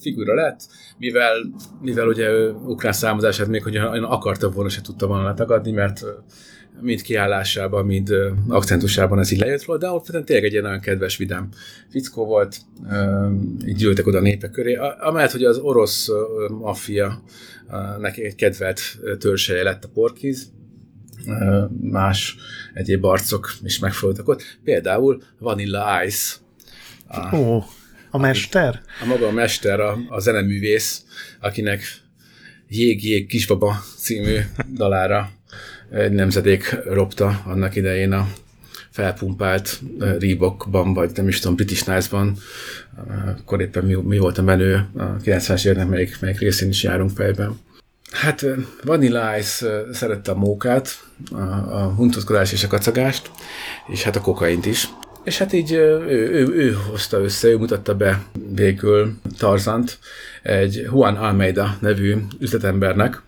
figura 0.00 0.34
lett, 0.34 0.60
mivel, 0.98 1.32
mivel 1.80 2.06
ugye 2.06 2.30
ukrán 2.50 2.92
számozását 2.92 3.46
még, 3.46 3.62
hogy 3.62 3.76
akarta 4.02 4.50
volna, 4.50 4.68
se 4.68 4.80
tudta 4.80 5.06
volna 5.06 5.24
letagadni, 5.24 5.70
mert 5.70 6.04
mind 6.80 7.02
kiállásában, 7.02 7.86
mind 7.86 8.14
akcentusában 8.48 9.18
ez 9.18 9.30
így 9.30 9.38
lejött 9.38 9.64
róla, 9.64 9.78
de 9.78 9.88
ott 9.88 10.24
tényleg 10.24 10.54
egy 10.54 10.62
nagyon 10.62 10.80
kedves, 10.80 11.16
vidám 11.16 11.48
fickó 11.90 12.24
volt, 12.24 12.56
így 13.66 13.76
gyűltek 13.76 14.06
oda 14.06 14.18
a 14.18 14.20
népek 14.20 14.50
köré. 14.50 14.74
Amellett, 15.00 15.30
hogy 15.30 15.44
az 15.44 15.58
orosz 15.58 16.08
maffia 16.48 17.22
neki 17.98 18.24
egy 18.24 18.34
kedvelt 18.34 18.80
törzseje 19.18 19.62
lett 19.62 19.84
a 19.84 19.88
porkiz, 19.94 20.50
más 21.80 22.36
egyéb 22.74 23.04
arcok 23.04 23.52
is 23.62 23.78
megfordultak 23.78 24.28
ott, 24.28 24.58
például 24.64 25.22
Vanilla 25.38 26.04
Ice. 26.04 26.34
A, 27.06 27.36
Ó, 27.36 27.62
a 28.10 28.18
mester? 28.18 28.80
A, 29.00 29.02
a 29.02 29.06
maga 29.06 29.26
a 29.26 29.32
mester, 29.32 29.80
a, 29.80 29.98
a 30.08 30.20
zeneművész, 30.20 31.04
akinek 31.40 32.04
Jég-jég 32.68 33.26
kisbaba 33.26 33.76
című 33.96 34.38
dalára 34.74 35.30
egy 35.90 36.12
nemzedék 36.12 36.76
ropta 36.84 37.42
annak 37.44 37.76
idején 37.76 38.12
a 38.12 38.28
felpumpált 38.90 39.80
Reebokban, 39.98 40.94
vagy 40.94 41.10
nem 41.14 41.28
is 41.28 41.40
tudom, 41.40 41.56
British 41.56 41.88
Nice-ban, 41.88 42.36
akkor 43.38 43.60
éppen 43.60 43.84
mi, 43.84 43.94
mi 43.94 44.18
volt 44.18 44.38
a 44.38 44.42
menő, 44.42 44.86
a 44.96 45.16
90-es 45.16 45.64
éveknek 45.64 45.88
melyik, 45.88 46.20
melyik 46.20 46.38
részén 46.38 46.68
is 46.68 46.82
járunk 46.82 47.10
fejben. 47.10 47.58
Hát 48.10 48.44
Vanilla 48.84 49.38
Ice 49.38 49.84
szerette 49.92 50.30
a 50.30 50.34
mókát, 50.34 50.88
a, 51.30 51.36
a 51.70 51.92
huntozkodást 51.96 52.52
és 52.52 52.64
a 52.64 52.68
kacagást, 52.68 53.30
és 53.88 54.02
hát 54.02 54.16
a 54.16 54.20
kokaint 54.20 54.66
is. 54.66 54.88
És 55.24 55.38
hát 55.38 55.52
így 55.52 55.72
ő, 55.72 56.04
ő, 56.08 56.54
ő 56.54 56.76
hozta 56.90 57.18
össze, 57.18 57.48
ő 57.48 57.56
mutatta 57.56 57.94
be 57.94 58.22
végül 58.54 59.14
Tarzant 59.38 59.98
egy 60.42 60.74
Juan 60.74 61.16
Almeida 61.16 61.76
nevű 61.80 62.16
üzletembernek, 62.38 63.22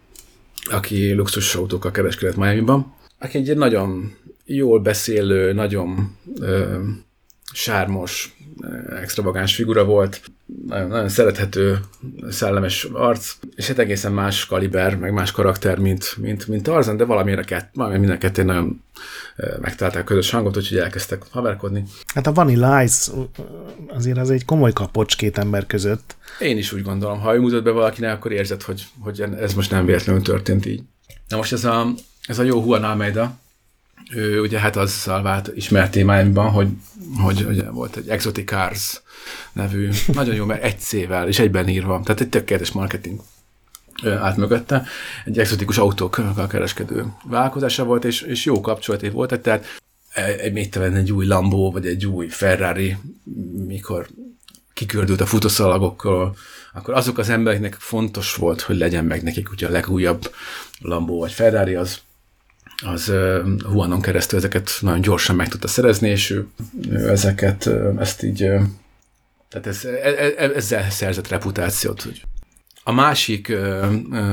aki 0.71 1.12
luxus 1.12 1.55
autókkal 1.55 1.90
kereskedett 1.90 2.37
Miami-ban, 2.37 2.94
aki 3.18 3.38
egy 3.38 3.57
nagyon 3.57 4.16
jól 4.44 4.81
beszélő, 4.81 5.53
nagyon 5.53 6.16
sármos, 7.52 8.37
extravagáns 9.00 9.54
figura 9.54 9.84
volt, 9.84 10.20
nagyon, 10.66 10.88
nagyon 10.88 11.08
szerethető, 11.08 11.80
szellemes 12.30 12.84
arc, 12.92 13.34
és 13.54 13.66
hát 13.66 13.78
egészen 13.78 14.12
más 14.12 14.46
kaliber, 14.46 14.96
meg 14.96 15.12
más 15.12 15.30
karakter, 15.30 15.78
mint, 15.78 16.16
mint, 16.16 16.46
mint 16.46 16.62
Tarzan, 16.62 16.96
de 16.96 17.04
valamire 17.04 17.42
kett, 17.42 17.70
valami 17.74 17.98
minden 17.98 18.18
kettő 18.18 18.42
nagyon 18.42 18.82
megtalálták 19.61 20.04
közös 20.04 20.30
hangot, 20.30 20.56
úgyhogy 20.56 20.78
elkezdtek 20.78 21.22
haverkodni. 21.30 21.84
Hát 22.14 22.26
a 22.26 22.32
Vanilla 22.32 22.82
Ice 22.82 23.12
azért 23.88 24.18
az 24.18 24.30
egy 24.30 24.44
komoly 24.44 24.72
kapocs 24.72 25.16
két 25.16 25.38
ember 25.38 25.66
között. 25.66 26.16
Én 26.40 26.58
is 26.58 26.72
úgy 26.72 26.82
gondolom, 26.82 27.20
ha 27.20 27.34
ő 27.34 27.40
mutat 27.40 27.62
be 27.62 27.70
valakinek, 27.70 28.14
akkor 28.14 28.32
érzed, 28.32 28.62
hogy, 28.62 28.87
hogy 28.98 29.24
ez 29.40 29.54
most 29.54 29.70
nem 29.70 29.84
véletlenül 29.84 30.22
történt 30.22 30.66
így. 30.66 30.82
Na 31.28 31.37
most 31.37 31.52
ez 31.52 31.64
a, 31.64 31.87
ez 32.26 32.38
a 32.38 32.42
jó 32.42 32.64
Juan 32.64 32.84
Almeida, 32.84 33.38
ő 34.11 34.40
ugye 34.40 34.59
hát 34.59 34.77
azzal 34.77 35.23
vált 35.23 35.51
ismert 35.55 35.90
témáimban, 35.90 36.51
hogy, 36.51 36.68
hogy 37.21 37.42
hogy 37.44 37.66
volt 37.71 37.97
egy 37.97 38.09
Exotic 38.09 38.49
Cars 38.49 39.03
nevű, 39.53 39.88
nagyon 40.12 40.35
jó, 40.35 40.44
mert 40.44 40.62
egy 40.62 40.79
C-vel 40.79 41.29
és 41.29 41.38
egyben 41.38 41.68
írva, 41.68 42.01
tehát 42.05 42.21
egy 42.21 42.29
tökéletes 42.29 42.73
marketing 42.73 43.21
állt 44.05 44.37
mögötte. 44.37 44.87
Egy 45.25 45.38
exotikus 45.38 45.79
autókkal 45.79 46.47
kereskedő 46.47 47.05
vállalkozása 47.25 47.85
volt, 47.85 48.05
és, 48.05 48.21
és 48.21 48.44
jó 48.44 48.61
kapcsolaté 48.61 49.09
volt, 49.09 49.40
tehát 49.40 49.64
egy, 50.38 50.53
mit 50.53 50.77
egy 50.77 51.12
új 51.12 51.27
Lambo, 51.27 51.71
vagy 51.71 51.87
egy 51.87 52.07
új 52.07 52.29
Ferrari, 52.29 52.97
mikor 53.66 54.09
kikördült 54.73 55.21
a 55.21 55.27
futószalagokkal, 55.27 56.37
akkor 56.73 56.94
azok 56.94 57.18
az 57.18 57.29
embereknek 57.29 57.75
fontos 57.75 58.35
volt, 58.35 58.61
hogy 58.61 58.77
legyen 58.77 59.05
meg 59.05 59.23
nekik 59.23 59.51
ugye 59.51 59.66
a 59.66 59.71
legújabb 59.71 60.35
Lambo 60.81 61.18
vagy 61.18 61.33
Ferrari, 61.33 61.75
az 61.75 61.99
az 62.85 63.12
Huanon 63.64 64.01
keresztül 64.01 64.38
ezeket 64.38 64.71
nagyon 64.81 65.01
gyorsan 65.01 65.37
meg 65.37 65.49
tudta 65.49 65.69
szerezni, 65.69 66.09
és 66.09 66.31
ő, 66.31 66.47
ő 66.91 67.09
ezeket, 67.09 67.71
ezt 67.99 68.23
így, 68.23 68.37
tehát 69.49 69.67
ez, 69.67 69.85
e, 69.85 70.09
e, 70.09 70.35
e, 70.37 70.51
ezzel 70.55 70.91
szerzett 70.91 71.29
reputációt. 71.29 72.03
Hogy. 72.03 72.23
A 72.83 72.93
másik 72.93 73.53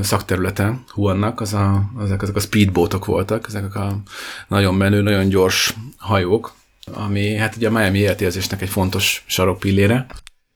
szakterülete 0.01 0.79
Huannak 0.87 1.41
az 1.41 1.53
a, 1.53 1.91
azok, 1.97 2.21
azok 2.21 2.35
a 2.35 2.39
speedboatok 2.39 3.05
voltak, 3.05 3.45
ezek 3.47 3.75
a 3.75 4.01
nagyon 4.47 4.75
menő, 4.75 5.01
nagyon 5.01 5.29
gyors 5.29 5.73
hajók, 5.97 6.53
ami 6.93 7.35
hát 7.35 7.55
ugye 7.55 7.67
a 7.67 7.71
Miami 7.71 7.99
életérzésnek 7.99 8.61
egy 8.61 8.69
fontos 8.69 9.23
sarokpillére. 9.27 10.05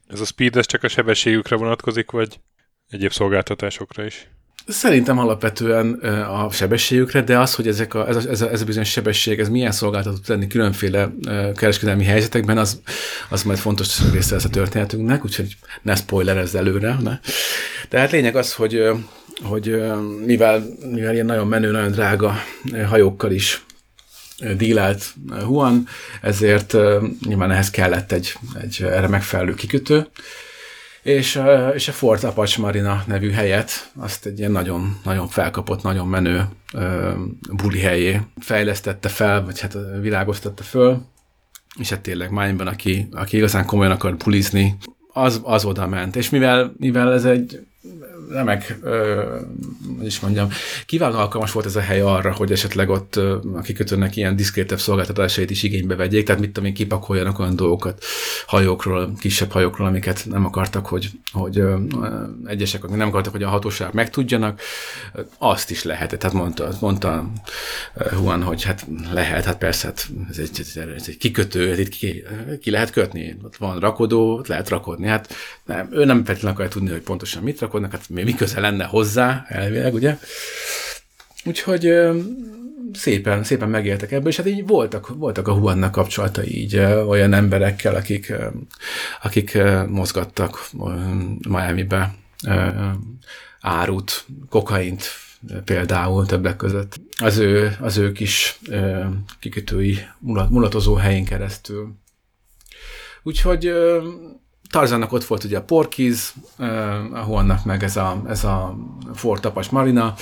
Ez 0.08 0.20
a 0.20 0.26
speed, 0.26 0.56
ez 0.56 0.66
csak 0.66 0.84
a 0.84 0.88
sebességükre 0.88 1.56
vonatkozik, 1.56 2.12
vagy 2.12 2.40
egyéb 2.90 3.12
szolgáltatásokra 3.12 4.06
is? 4.06 4.30
Szerintem 4.70 5.20
alapvetően 5.20 5.94
a 6.30 6.52
sebességükre, 6.52 7.22
de 7.22 7.40
az, 7.40 7.56
hogy 7.56 7.68
ezek 7.68 7.94
a, 7.94 8.08
ez, 8.08 8.16
a, 8.16 8.30
ez, 8.30 8.42
a, 8.42 8.50
ez 8.50 8.62
a 8.62 8.66
bizonyos 8.66 8.90
sebesség, 8.90 9.40
ez 9.40 9.50
milyen 9.50 9.72
szolgáltató 9.72 10.16
tud 10.16 10.28
lenni 10.28 10.48
különféle 10.48 11.12
kereskedelmi 11.56 12.04
helyzetekben, 12.04 12.58
az, 12.58 12.82
az 13.30 13.44
majd 13.44 13.58
fontos 13.58 14.12
része 14.12 14.34
lesz 14.34 14.44
a 14.44 14.50
történetünknek, 14.50 15.26
úgyhogy 15.26 15.56
ne 15.82 15.96
spoilerezz 15.96 16.56
előre. 16.56 16.98
Ne. 17.04 17.20
Tehát 17.90 18.12
lényeg 18.12 18.36
az, 18.36 18.54
hogy, 18.54 18.90
hogy 19.44 19.82
mivel, 20.26 20.64
mivel 20.92 21.14
ilyen 21.14 21.26
nagyon 21.26 21.48
menő, 21.48 21.72
nagyon 21.72 21.92
drága 21.92 22.36
hajókkal 22.88 23.32
is 23.32 23.64
dílált 24.58 25.14
Juan, 25.40 25.88
ezért 26.22 26.76
nyilván 27.28 27.52
ehhez 27.52 27.70
kellett 27.70 28.12
egy, 28.12 28.34
egy 28.62 28.84
erre 28.84 29.08
megfelelő 29.08 29.54
kikötő, 29.54 30.08
és, 31.04 31.42
és 31.74 31.88
a 31.88 31.92
Fort 31.92 32.24
Apache 32.24 32.62
Marina 32.62 33.04
nevű 33.08 33.32
helyet, 33.32 33.92
azt 33.96 34.26
egy 34.26 34.40
ilyen 34.40 34.52
nagyon, 34.52 35.00
nagyon 35.04 35.28
felkapott, 35.28 35.84
nagyon 35.84 36.08
menő 36.08 36.46
buli 37.52 37.80
helyé 37.80 38.22
fejlesztette 38.40 39.10
fel, 39.10 39.46
vagy 39.46 39.60
hát 39.60 39.78
világoztatta 40.02 40.64
föl, 40.64 41.02
és 41.80 41.90
hát 41.90 42.02
tényleg 42.02 42.32
Mányban, 42.32 42.68
aki, 42.68 43.08
aki 43.12 43.38
igazán 43.38 43.66
komolyan 43.66 43.92
akar 43.92 44.16
bulizni, 44.16 44.78
az, 45.14 45.42
az 45.44 45.66
oda 45.66 45.88
ment. 45.88 46.16
És 46.16 46.30
mivel, 46.30 46.74
mivel 46.78 47.14
ez 47.14 47.26
egy 47.26 47.68
remek, 48.30 48.80
hogy 49.98 50.06
is 50.06 50.20
mondjam, 50.20 50.50
kiváló 50.86 51.18
alkalmas 51.18 51.52
volt 51.52 51.66
ez 51.66 51.76
a 51.76 51.80
hely 51.80 52.02
arra, 52.02 52.34
hogy 52.34 52.52
esetleg 52.52 52.90
ott 52.90 53.16
a 53.56 53.62
kikötőnek 53.64 54.16
ilyen 54.16 54.36
diszkrétebb 54.36 54.80
szolgáltatásait 54.80 55.50
is 55.50 55.64
igénybe 55.64 55.96
vegyék, 55.96 56.26
tehát 56.26 56.42
mit 56.42 56.52
tudom 56.52 56.70
én, 56.70 56.76
kipakoljanak 56.76 57.40
olyan 57.40 57.56
dolgokat 57.56 58.04
hajókról, 58.46 59.14
kisebb 59.20 59.52
hajókról, 59.52 59.88
amiket 59.88 60.26
nem 60.30 60.46
akartak, 60.46 60.86
hogy, 60.86 61.10
hogy 61.32 61.64
egyesek, 62.46 62.88
nem 62.88 63.08
akartak, 63.08 63.32
hogy 63.32 63.44
a 63.44 63.50
hatóság 63.50 63.94
megtudjanak, 63.94 64.62
azt 65.38 65.72
is 65.72 65.84
lehet. 65.84 66.18
Tehát 66.18 66.36
mondta, 66.36 66.70
mondta 66.80 67.32
Juan, 68.12 68.44
hogy 68.44 68.64
hát 68.64 68.88
lehet, 69.12 69.46
hát 69.46 69.58
persze, 69.58 69.88
hát 69.88 70.08
ez 70.30 70.38
egy, 70.38 70.66
ez 70.76 71.04
egy 71.08 71.18
kikötő, 71.18 71.80
itt 71.80 71.90
ki, 71.90 72.24
ki 72.62 72.72
lehet 72.72 72.92
kötni, 72.92 73.38
ott 73.44 73.56
van 73.56 73.80
rakodó, 73.80 74.38
ott 74.38 74.48
lehet 74.48 74.70
rakodni. 74.70 75.08
Hát 75.08 75.34
nem, 75.66 75.90
ő 75.92 76.06
nem 76.06 76.26
feltétlenül 76.26 76.50
akarja 76.50 76.72
tudni, 76.72 76.90
hogy 76.90 77.02
pontosan 77.02 77.44
mit 77.44 77.60
rakodnak, 77.60 77.92
hát 77.92 78.10
mi 78.24 78.34
köze 78.34 78.60
lenne 78.60 78.84
hozzá, 78.84 79.46
elvileg, 79.48 79.94
ugye? 79.94 80.18
Úgyhogy 81.46 81.94
szépen, 82.94 83.44
szépen 83.44 83.70
megéltek 83.70 84.12
ebből, 84.12 84.28
és 84.28 84.38
hát 84.38 84.48
így 84.48 84.68
voltak, 84.68 85.08
voltak 85.08 85.48
a 85.48 85.54
Huannak 85.54 85.92
kapcsolatai 85.92 86.58
így 86.58 86.78
olyan 87.08 87.34
emberekkel, 87.34 87.96
akik, 87.96 88.34
akik 89.22 89.58
mozgattak 89.88 90.70
Miami-be 91.50 92.16
árut, 93.62 94.26
kokaint 94.50 95.04
például 95.66 96.26
többek 96.26 96.56
között. 96.56 97.00
Az 97.18 97.38
ő, 97.38 97.76
az 97.80 97.98
ő 97.98 98.12
kis 98.12 98.60
kikötői 99.40 100.00
mulatozó 100.50 100.94
helyén 100.94 101.26
keresztül. 101.26 101.94
Úgyhogy 103.24 103.74
Tarzannak 104.72 105.12
ott 105.12 105.26
volt 105.26 105.44
ugye 105.44 105.58
a 105.58 105.64
Porkiz, 105.64 106.34
ahol 107.12 107.38
annak 107.38 107.66
meg 107.66 107.84
ez 107.84 107.96
a, 107.96 108.22
ez 108.28 108.44
a 108.44 108.78
Tapas 109.42 109.70
Marina, 109.70 110.16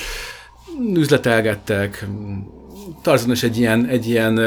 üzletelgettek, 0.94 2.08
Tarzan 3.02 3.32
is 3.32 3.44
egy 3.44 3.58
ilyen, 3.58 3.86
egy 3.86 4.08
ilyen, 4.08 4.40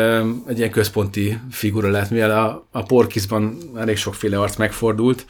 egy 0.47 0.59
ilyen 0.59 0.71
központi 0.71 1.39
figura 1.51 1.91
lett, 1.91 2.11
mivel 2.11 2.31
a, 2.31 2.67
a 2.71 2.83
Porkizban 2.83 3.59
elég 3.77 3.97
sokféle 3.97 4.41
arc 4.41 4.57
megfordult, 4.57 5.27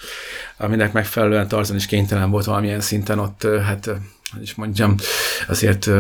aminek 0.57 0.93
megfelelően 0.93 1.49
Tarzan 1.49 1.77
is 1.77 1.87
kénytelen 1.87 2.31
volt 2.31 2.45
valamilyen 2.45 2.81
szinten 2.81 3.19
ott, 3.19 3.47
hát, 3.65 3.91
is 4.41 4.55
mondjam, 4.55 4.95
azért 5.49 5.91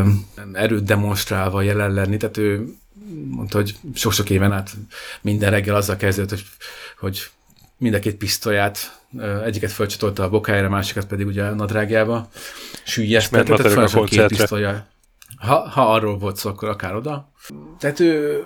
erőt 0.52 0.84
demonstrálva 0.84 1.62
jelen 1.62 1.92
lenni, 1.92 2.16
tehát 2.16 2.36
ő 2.36 2.74
mondta, 3.30 3.56
hogy 3.56 3.76
sok-sok 3.94 4.30
éven 4.30 4.52
át 4.52 4.70
minden 5.20 5.50
reggel 5.50 5.74
azzal 5.74 5.96
kezdődött, 5.96 6.30
hogy, 6.30 6.44
hogy 6.98 7.30
mind 7.80 7.94
a 7.94 7.98
két 7.98 8.16
pisztolyát, 8.16 9.00
egyiket 9.44 9.72
fölcsatolta 9.72 10.22
a 10.22 10.28
bokájára, 10.28 10.68
másikat 10.68 11.06
pedig 11.06 11.26
ugye 11.26 11.44
a 11.44 11.54
nadrágjába 11.54 12.28
sűjjesztette, 12.84 13.54
tehát 13.54 13.94
a 13.94 14.04
két 14.04 14.26
pisztolya. 14.26 14.86
Ha, 15.36 15.68
ha 15.68 15.92
arról 15.92 16.18
volt 16.18 16.36
szó, 16.36 16.50
akkor 16.50 16.68
akár 16.68 16.94
oda. 16.94 17.32
Tehát 17.78 18.00
ő 18.00 18.44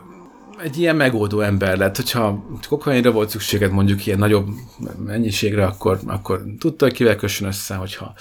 egy 0.63 0.79
ilyen 0.79 0.97
megoldó 0.97 1.41
ember 1.41 1.79
lett, 1.79 1.97
hogyha 1.97 2.45
kokainra 2.69 3.11
volt 3.11 3.29
szükséged 3.29 3.71
mondjuk 3.71 4.07
ilyen 4.07 4.19
nagyobb 4.19 4.49
mennyiségre, 5.05 5.65
akkor, 5.67 5.99
akkor 6.07 6.45
tudta, 6.59 6.85
hogy 6.85 6.95
kivel 6.95 7.17
kössön 7.17 7.49
össze, 7.49 7.75
hogyha 7.75 8.15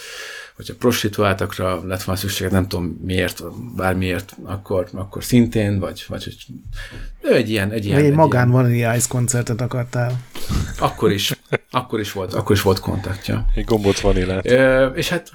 hogyha 0.66 0.80
prostituáltakra 0.80 1.86
lett 1.86 2.04
volna 2.04 2.22
szükség, 2.22 2.50
nem 2.50 2.68
tudom 2.68 3.00
miért, 3.02 3.44
bármiért, 3.76 4.36
akkor, 4.44 4.88
akkor 4.94 5.24
szintén, 5.24 5.80
vagy, 5.80 6.06
vagy 6.08 6.24
hogy 6.24 6.36
ő 7.22 7.34
egy 7.34 7.50
ilyen... 7.50 7.72
Egy, 7.72 7.86
ilyen, 7.86 8.00
egy, 8.00 8.06
egy 8.06 8.14
magán 8.14 8.48
ilyen, 8.48 8.62
Vanilla 8.62 8.96
Ice 8.96 9.08
koncertet 9.10 9.62
akartál. 9.62 10.22
Akkor 10.80 11.12
is, 11.12 11.40
akkor 11.72 12.00
is 12.00 12.12
volt, 12.12 12.34
akkor 12.34 12.56
is 12.56 12.62
volt 12.62 12.80
kontaktja. 12.80 13.46
Egy 13.56 13.66
gombóc 13.66 14.00
vanillát. 14.00 14.46
E, 14.46 14.86
és 14.86 15.10
hát 15.10 15.32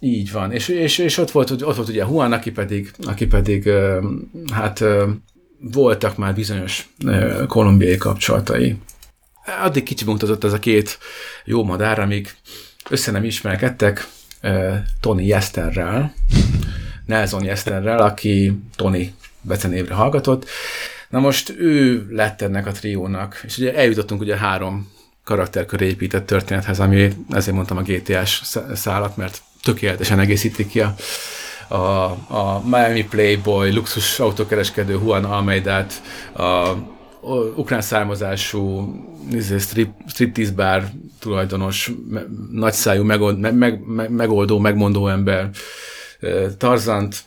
így 0.00 0.32
van. 0.32 0.52
És, 0.52 0.68
és, 0.68 0.98
és 0.98 1.18
ott, 1.18 1.30
volt, 1.30 1.50
ott 1.50 1.76
volt 1.76 1.88
ugye 1.88 2.04
Juan, 2.04 2.32
aki 2.32 2.50
pedig, 2.50 2.90
aki 3.06 3.26
pedig 3.26 3.70
hát 4.52 4.84
voltak 5.60 6.16
már 6.16 6.34
bizonyos 6.34 6.88
kolumbiai 7.46 7.96
kapcsolatai. 7.96 8.78
Addig 9.62 9.82
kicsi 9.82 10.04
mutatott 10.04 10.44
ez 10.44 10.52
a 10.52 10.58
két 10.58 10.98
jó 11.44 11.64
madár, 11.64 11.98
amíg 11.98 12.34
össze 12.90 13.10
nem 13.10 13.24
ismerkedtek 13.24 14.08
Tony 15.00 15.26
Jesterrel, 15.26 16.12
Nelson 17.06 17.44
Jesterrel, 17.44 17.98
aki 17.98 18.60
Tony 18.76 19.14
becenévre 19.40 19.94
hallgatott. 19.94 20.48
Na 21.08 21.20
most 21.20 21.54
ő 21.58 22.06
lett 22.10 22.42
ennek 22.42 22.66
a 22.66 22.72
triónak, 22.72 23.40
és 23.44 23.58
ugye 23.58 23.74
eljutottunk 23.74 24.20
ugye 24.20 24.36
három 24.36 24.92
karakterkör 25.24 25.80
épített 25.80 26.26
történethez, 26.26 26.80
ami 26.80 27.12
ezért 27.30 27.56
mondtam 27.56 27.76
a 27.76 27.82
GTS 27.82 28.42
szállat, 28.74 29.16
mert 29.16 29.42
tökéletesen 29.62 30.20
egészíti 30.20 30.66
ki 30.66 30.80
a, 30.80 30.94
a, 31.68 32.04
a 32.28 32.62
Miami 32.64 33.04
Playboy, 33.04 33.72
luxus 33.72 34.20
autókereskedő 34.20 34.92
Juan 34.92 35.24
Almeidát, 35.24 36.02
a 36.32 36.74
ukrán 37.56 37.80
származású 37.80 38.94
izé, 39.32 39.58
strip, 39.58 39.90
striptease 40.06 40.52
bár 40.52 40.92
tulajdonos, 41.20 41.92
nagyszájú 42.52 43.02
megold, 43.02 43.38
meg, 43.38 43.54
meg, 43.54 44.10
megoldó, 44.10 44.58
megmondó 44.58 45.08
ember, 45.08 45.50
Tarzant, 46.58 47.22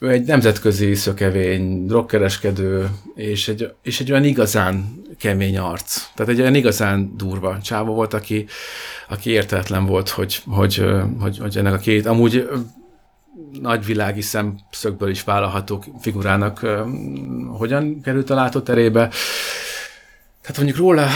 ő 0.00 0.10
egy 0.10 0.26
nemzetközi 0.26 0.94
szökevény, 0.94 1.86
drogkereskedő, 1.86 2.88
és 3.14 3.48
egy, 3.48 3.72
és 3.82 4.00
egy 4.00 4.10
olyan 4.10 4.24
igazán 4.24 5.02
kemény 5.18 5.58
arc. 5.58 6.02
Tehát 6.14 6.32
egy 6.32 6.40
olyan 6.40 6.54
igazán 6.54 7.16
durva 7.16 7.58
csávó 7.62 7.94
volt, 7.94 8.14
aki, 8.14 8.46
aki 9.08 9.30
értetlen 9.30 9.86
volt, 9.86 10.08
hogy, 10.08 10.42
hogy, 10.46 10.84
hogy, 11.20 11.38
hogy 11.38 11.56
ennek 11.56 11.72
a 11.72 11.78
két, 11.78 12.06
amúgy 12.06 12.48
nagyvilági 13.60 14.20
szemszögből 14.20 15.08
is 15.08 15.24
vállalható 15.24 15.84
figurának 16.00 16.66
hogyan 17.58 18.00
került 18.00 18.30
a 18.30 18.34
látóterébe. 18.34 19.10
Tehát 20.40 20.56
mondjuk 20.56 20.76
róla 20.76 21.08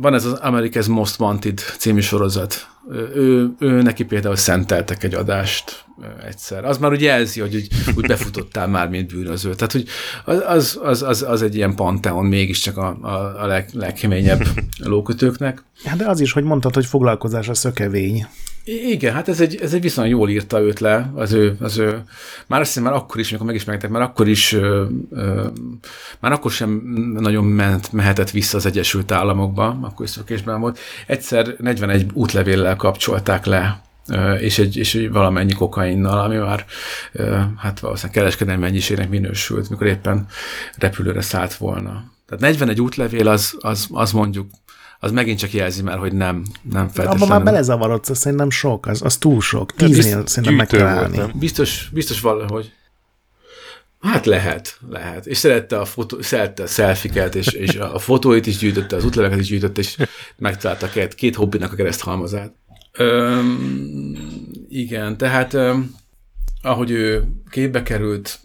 van 0.00 0.14
ez 0.14 0.24
az 0.24 0.38
America's 0.42 0.88
Most 0.88 1.20
Wanted 1.20 1.58
című 1.78 2.00
sorozat. 2.00 2.68
Ő, 3.14 3.50
ő 3.58 3.82
neki 3.82 4.04
például 4.04 4.36
szenteltek 4.36 5.02
egy 5.02 5.14
adást 5.14 5.84
egyszer. 6.26 6.64
Az 6.64 6.78
már 6.78 6.90
úgy 6.90 7.02
jelzi, 7.02 7.40
hogy 7.40 7.54
úgy, 7.54 7.68
úgy 7.96 8.06
befutottál 8.06 8.68
már, 8.68 8.88
mint 8.88 9.12
bűnöző. 9.12 9.54
Tehát, 9.54 9.72
hogy 9.72 9.88
az, 10.46 10.78
az, 10.82 11.02
az, 11.02 11.22
az 11.22 11.42
egy 11.42 11.54
ilyen 11.54 11.74
panteon 11.74 12.26
mégiscsak 12.26 12.76
a, 12.76 12.98
a, 13.00 13.42
a 13.42 13.46
leg, 13.46 13.68
legkeményebb 13.72 14.42
lókötőknek. 14.78 15.64
Hát 15.84 15.96
de 15.96 16.08
az 16.08 16.20
is, 16.20 16.32
hogy 16.32 16.44
mondtad, 16.44 16.74
hogy 16.74 16.86
foglalkozás 16.86 17.48
a 17.48 17.54
szökevény. 17.54 18.26
Igen, 18.68 19.14
hát 19.14 19.28
ez 19.28 19.40
egy, 19.40 19.56
ez 19.62 19.74
egy 19.74 19.80
viszonylag 19.80 20.18
jól 20.18 20.30
írta 20.30 20.60
őt 20.60 20.80
le, 20.80 21.10
az 21.14 21.32
ő, 21.32 21.56
az 21.60 21.78
ő, 21.78 22.02
már 22.46 22.60
azt 22.60 22.68
hiszem, 22.68 22.82
már 22.82 22.92
akkor 22.92 23.20
is, 23.20 23.28
amikor 23.28 23.46
megismertek, 23.46 23.90
már 23.90 24.02
akkor 24.02 24.28
is, 24.28 24.52
ö, 24.52 24.84
ö, 25.10 25.46
már 26.20 26.32
akkor 26.32 26.50
sem 26.50 26.70
nagyon 27.14 27.44
ment, 27.44 27.92
mehetett 27.92 28.30
vissza 28.30 28.56
az 28.56 28.66
Egyesült 28.66 29.12
Államokba, 29.12 29.78
akkor 29.82 30.06
is 30.06 30.10
szökésben 30.10 30.60
volt. 30.60 30.78
Egyszer 31.06 31.54
41 31.58 32.06
útlevéllel 32.12 32.76
kapcsolták 32.76 33.46
le, 33.46 33.82
ö, 34.08 34.34
és 34.34 34.58
egy, 34.58 34.76
és 34.76 34.94
egy 34.94 35.10
valamennyi 35.10 35.52
kokainnal, 35.52 36.18
ami 36.18 36.36
már 36.36 36.64
ö, 37.12 37.38
hát 37.56 37.80
valószínűleg 37.80 38.16
kereskedelmi 38.16 38.62
mennyiségnek 38.62 39.08
minősült, 39.08 39.70
mikor 39.70 39.86
éppen 39.86 40.26
repülőre 40.78 41.20
szállt 41.20 41.54
volna. 41.54 42.04
Tehát 42.26 42.44
41 42.44 42.80
útlevél 42.80 43.28
az, 43.28 43.56
az, 43.60 43.86
az 43.90 44.12
mondjuk 44.12 44.46
az 45.00 45.10
megint 45.10 45.38
csak 45.38 45.52
jelzi 45.52 45.82
már, 45.82 45.98
hogy 45.98 46.12
nem, 46.12 46.42
nem 46.62 46.88
feltétlenül. 46.88 47.22
Abban 47.22 47.28
már 47.28 47.42
belezavarodsz, 47.42 48.08
az 48.08 48.18
szerintem 48.18 48.50
sok, 48.50 48.86
az, 48.86 49.02
az 49.02 49.16
túl 49.16 49.40
sok. 49.40 49.72
Tíznél 49.72 50.26
szerintem 50.26 50.54
meg 50.54 50.66
kell 50.66 50.86
állni. 50.86 51.20
Biztos, 51.34 51.88
biztos 51.92 52.20
valahogy. 52.20 52.72
Hát 54.00 54.26
lehet, 54.26 54.78
lehet. 54.88 55.26
És 55.26 55.36
szerette 55.36 55.78
a, 55.78 55.84
fotó, 55.84 56.22
szerette 56.22 56.62
a 56.62 56.66
szelfiket, 56.66 57.34
és, 57.34 57.46
és 57.46 57.76
a 57.76 57.98
fotóit 57.98 58.46
is 58.46 58.56
gyűjtötte, 58.56 58.96
az 58.96 59.04
útleveket 59.04 59.38
is 59.38 59.46
gyűjtötte, 59.46 59.80
és 59.80 59.96
megtalálta 60.36 60.88
két, 60.88 61.14
két 61.14 61.36
hobbinak 61.36 61.72
a 61.72 61.76
kereszthalmazát. 61.76 62.52
Öm, 62.92 64.16
igen, 64.68 65.16
tehát 65.16 65.54
öm, 65.54 65.94
ahogy 66.62 66.90
ő 66.90 67.24
képbe 67.50 67.82
került, 67.82 68.40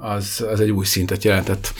az, 0.00 0.46
az 0.50 0.60
egy 0.60 0.70
új 0.70 0.84
szintet 0.84 1.24
jelentett 1.24 1.72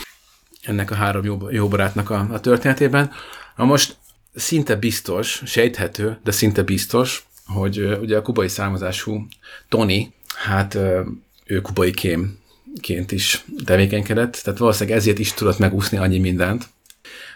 ennek 0.62 0.90
a 0.90 0.94
három 0.94 1.24
jó, 1.24 1.50
jó 1.50 1.68
barátnak 1.68 2.10
a, 2.10 2.26
a 2.32 2.40
történetében. 2.40 3.10
Na 3.56 3.64
most 3.64 3.96
szinte 4.34 4.76
biztos, 4.76 5.42
sejthető, 5.44 6.18
de 6.24 6.30
szinte 6.30 6.62
biztos, 6.62 7.26
hogy 7.46 7.98
ugye 8.00 8.16
a 8.16 8.22
kubai 8.22 8.48
származású 8.48 9.26
Tony, 9.68 10.12
hát 10.34 10.74
ő 11.44 11.60
kubai 11.60 11.90
kémként 11.90 13.12
is 13.12 13.44
tevékenykedett, 13.64 14.40
tehát 14.44 14.58
valószínűleg 14.58 14.98
ezért 14.98 15.18
is 15.18 15.32
tudott 15.32 15.58
megúszni 15.58 15.98
annyi 15.98 16.18
mindent. 16.18 16.68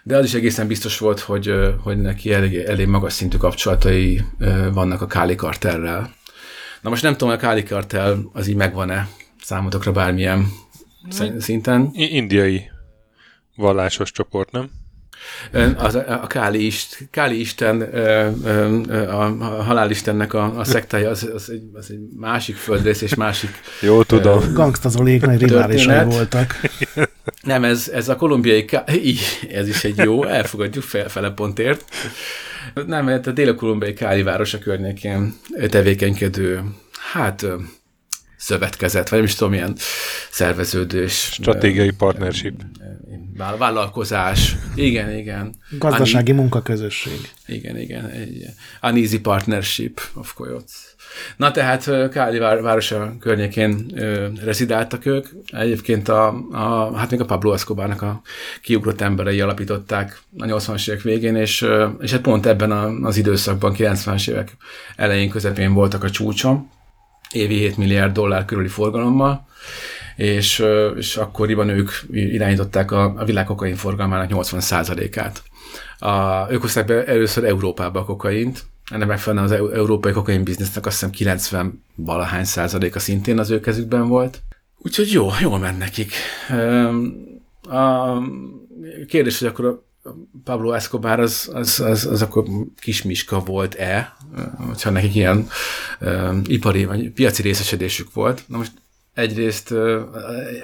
De 0.02 0.16
az 0.16 0.24
is 0.24 0.34
egészen 0.34 0.66
biztos 0.66 0.98
volt, 0.98 1.20
hogy, 1.20 1.52
hogy 1.82 2.00
neki 2.00 2.32
elég, 2.32 2.54
elég 2.56 2.86
magas 2.86 3.12
szintű 3.12 3.36
kapcsolatai 3.36 4.24
vannak 4.72 5.00
a 5.00 5.06
Káli 5.06 5.34
kartellel. 5.34 6.14
Na 6.80 6.90
most 6.90 7.02
nem 7.02 7.16
tudom, 7.16 7.34
a 7.34 7.36
Káli 7.36 7.62
kartel 7.62 8.30
az 8.32 8.46
így 8.46 8.56
megvan-e 8.56 9.08
számotokra 9.42 9.92
bármilyen 9.92 10.52
szinten. 11.38 11.90
Indiai 11.92 12.70
vallásos 13.56 14.12
csoport, 14.12 14.50
nem? 14.50 14.70
Az, 15.76 15.94
a 15.94 16.26
Káli, 16.26 16.66
ist, 16.66 17.08
Káli 17.10 17.40
Isten, 17.40 17.80
a, 19.08 19.44
halálistennek 19.62 20.34
a, 20.34 20.58
a 20.58 20.64
szektája, 20.64 21.10
az, 21.10 21.30
az, 21.34 21.50
egy, 21.50 21.62
az 21.72 21.90
egy 21.90 22.00
másik 22.16 22.56
földrész 22.56 23.00
és 23.00 23.14
másik 23.14 23.50
Jó, 23.80 24.02
tudom. 24.02 24.52
Gangstazolék 24.52 25.26
nagy 25.26 25.40
riválisai 25.40 26.04
voltak. 26.04 26.60
Nem, 27.42 27.64
ez, 27.64 27.90
ez 27.94 28.08
a 28.08 28.16
kolumbiai, 28.16 28.66
ez 29.50 29.68
is 29.68 29.84
egy 29.84 29.98
jó, 29.98 30.24
elfogadjuk 30.24 30.84
fel, 30.84 31.08
fele 31.08 31.30
pontért. 31.30 31.84
Nem, 32.86 33.04
mert 33.04 33.26
a 33.26 33.30
dél-kolumbiai 33.30 33.92
Káli 33.92 34.22
városa 34.22 34.58
környékén 34.58 35.34
tevékenykedő, 35.68 36.62
hát 37.12 37.46
szövetkezet, 38.36 39.08
vagy 39.08 39.18
nem 39.18 39.28
is 39.28 39.34
tudom, 39.34 39.52
milyen 39.52 39.76
szerveződés. 40.30 41.12
Stratégiai 41.12 41.90
partnership. 41.90 42.54
Vállalkozás. 43.36 44.56
Igen, 44.74 45.16
igen. 45.16 45.54
Gazdasági 45.78 46.30
Ani... 46.30 46.40
munkaközösség. 46.40 47.30
Igen, 47.46 47.78
igen. 47.78 48.06
Egy 48.06 48.44
uneasy 48.82 49.20
partnership 49.20 50.00
of 50.14 50.34
coyotes. 50.34 50.94
Na 51.36 51.50
tehát 51.50 52.10
Káli 52.10 52.38
városa 52.38 53.16
környékén 53.20 53.90
ö, 53.94 54.26
rezidáltak 54.44 55.06
ők. 55.06 55.26
Egyébként 55.46 56.08
a, 56.08 56.28
a, 56.50 56.96
hát 56.96 57.10
még 57.10 57.20
a 57.20 57.24
Pablo 57.24 57.52
Escobarnak 57.52 58.02
a 58.02 58.22
kiugrott 58.62 59.00
emberei 59.00 59.40
alapították 59.40 60.20
a 60.38 60.44
80-as 60.44 60.88
évek 60.88 61.02
végén, 61.02 61.36
és, 61.36 61.66
és 62.00 62.10
hát 62.10 62.20
pont 62.20 62.46
ebben 62.46 62.70
a, 62.70 63.06
az 63.06 63.16
időszakban, 63.16 63.74
90-as 63.76 64.28
évek 64.28 64.56
elején, 64.96 65.30
közepén 65.30 65.72
voltak 65.72 66.04
a 66.04 66.10
csúcson, 66.10 66.70
évi 67.32 67.54
7 67.54 67.76
milliárd 67.76 68.12
dollár 68.12 68.44
körüli 68.44 68.68
forgalommal, 68.68 69.48
és, 70.20 70.64
és 70.96 71.16
akkoriban 71.16 71.68
ők 71.68 71.90
irányították 72.10 72.90
a, 72.90 73.14
a 73.16 73.24
világ 73.24 73.44
kokain 73.44 73.76
forgalmának 73.76 74.30
80%-át. 74.32 75.42
A, 75.98 76.46
ők 76.52 76.60
hozták 76.60 76.86
be 76.86 77.04
először 77.04 77.44
Európába 77.44 78.00
a 78.00 78.04
kokaint, 78.04 78.64
ennek 78.90 79.08
megfelelően 79.08 79.50
az 79.52 79.72
európai 79.72 80.12
kokain 80.12 80.44
biznisznek 80.44 80.86
azt 80.86 80.94
hiszem 80.94 81.10
90 81.10 81.84
valahány 81.94 82.44
százaléka 82.44 82.98
szintén 82.98 83.38
az 83.38 83.50
ő 83.50 83.60
kezükben 83.60 84.08
volt. 84.08 84.42
Úgyhogy 84.78 85.12
jó, 85.12 85.28
jól 85.40 85.58
ment 85.58 85.78
nekik. 85.78 86.12
A 87.62 88.18
kérdés, 89.06 89.38
hogy 89.38 89.48
akkor 89.48 89.82
Pablo 90.44 90.72
Escobar 90.72 91.20
az, 91.20 91.50
az, 91.52 91.80
az, 91.80 92.06
az 92.06 92.22
akkor 92.22 92.44
kismiska 92.80 93.38
volt-e, 93.38 94.16
hogyha 94.56 94.90
nekik 94.90 95.14
ilyen 95.14 95.48
ipari 96.46 96.84
vagy 96.84 97.10
piaci 97.10 97.42
részesedésük 97.42 98.12
volt. 98.12 98.44
Na 98.46 98.56
most 98.56 98.72
egyrészt 99.20 99.74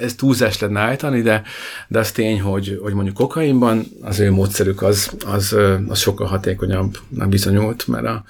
ez 0.00 0.14
túlzás 0.14 0.58
lenne 0.58 0.80
állítani, 0.80 1.22
de, 1.22 1.42
de 1.88 1.98
az 1.98 2.12
tény, 2.12 2.40
hogy, 2.40 2.78
hogy 2.82 2.92
mondjuk 2.92 3.16
kokainban 3.16 3.86
az 4.02 4.18
ő 4.18 4.30
módszerük 4.30 4.82
az, 4.82 5.10
az, 5.26 5.56
az 5.88 5.98
sokkal 5.98 6.26
hatékonyabb 6.26 6.98
bizonyult, 7.08 7.86
mert 7.86 8.06
a, 8.06 8.24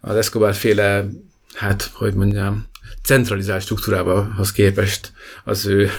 az 0.00 0.16
Escobar 0.16 0.54
féle, 0.54 1.04
hát, 1.54 1.90
hogy 1.92 2.14
mondjam, 2.14 2.66
centralizált 3.02 3.62
struktúrához 3.62 4.52
képest 4.52 5.12
az 5.44 5.66
ő 5.66 5.90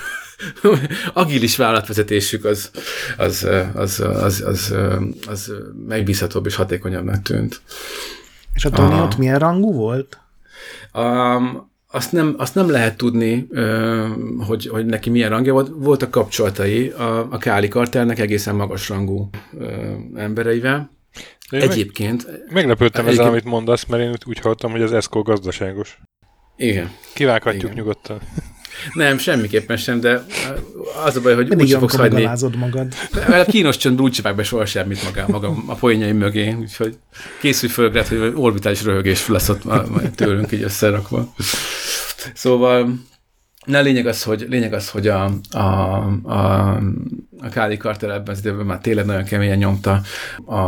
agilis 1.13 1.57
vállalatvezetésük 1.57 2.45
az, 2.45 2.71
az, 3.17 3.47
az, 3.73 3.99
az, 3.99 4.41
az, 4.41 4.73
az 5.27 5.53
megbízhatóbb 5.87 6.45
és 6.45 6.55
hatékonyabbnak 6.55 7.21
tűnt. 7.21 7.61
És 8.53 8.65
a 8.65 8.69
Tony 8.69 8.99
ott 8.99 9.17
milyen 9.17 9.39
rangú 9.39 9.73
volt? 9.73 10.17
Um, 10.93 11.68
azt 11.91 12.12
nem, 12.12 12.36
azt 12.38 12.56
nem 12.56 12.69
lehet 12.69 12.97
tudni, 12.97 13.47
hogy, 14.47 14.67
hogy 14.67 14.86
neki 14.86 15.10
milyen 15.10 15.30
rangja 15.30 15.54
volt. 15.54 15.71
Voltak 15.73 16.12
kapcsolatai 16.12 16.89
a, 16.89 17.32
a 17.32 17.38
Káli 17.38 17.67
kartelnek 17.67 18.19
egészen 18.19 18.56
magas 18.56 18.89
rangú 18.89 19.30
embereivel. 20.15 20.91
De 21.49 21.62
Egyébként... 21.62 22.25
Meg, 22.28 22.54
meglepődtem 22.54 23.08
ezzel, 23.08 23.25
amit 23.25 23.43
mondasz, 23.43 23.86
mert 23.86 24.04
én 24.04 24.13
úgy 24.25 24.39
hallottam, 24.39 24.71
hogy 24.71 24.82
az 24.82 24.93
ESCO 24.93 25.21
gazdaságos. 25.21 25.99
Igen. 26.58 26.91
Kivághatjuk 27.13 27.63
Igen. 27.63 27.75
nyugodtan. 27.75 28.19
Nem, 28.93 29.17
semmiképpen 29.17 29.77
sem, 29.77 29.99
de 29.99 30.25
az 31.05 31.15
a 31.15 31.21
baj, 31.21 31.35
hogy 31.35 31.53
úgy 31.55 31.71
fogsz 31.71 31.95
hagyni. 31.95 32.29
magad. 32.57 32.93
Mert 33.27 33.47
a 33.47 33.51
kínos 33.51 33.77
csöndből 33.77 34.05
úgy 34.05 34.21
be 34.35 34.43
soha 34.43 34.65
semmit 34.65 35.03
magam, 35.03 35.25
magam 35.27 35.63
a 35.67 35.73
poénjaim 35.73 36.17
mögé, 36.17 36.53
úgyhogy 36.53 36.97
készülj 37.39 37.71
föl, 37.71 37.91
lehet, 37.91 38.07
hogy 38.07 38.31
orbitális 38.35 38.83
röhögés 38.83 39.27
lesz 39.27 39.49
ott 39.49 39.61
tőlünk 40.15 40.51
így 40.51 40.63
összerakva. 40.63 41.33
Szóval 42.33 43.07
Na, 43.65 43.79
lényeg 43.81 44.05
az, 44.07 44.23
hogy, 44.23 44.45
lényeg 44.49 44.73
az, 44.73 44.89
hogy 44.89 45.07
a, 45.07 45.31
a, 45.49 45.59
a, 46.23 46.69
a 47.39 47.49
Káli 47.51 47.77
Carter 47.77 48.09
ebben 48.09 48.35
az 48.35 48.39
időben 48.39 48.65
már 48.65 48.79
tényleg 48.79 49.05
nagyon 49.05 49.23
keményen 49.23 49.57
nyomta 49.57 50.01
a 50.45 50.59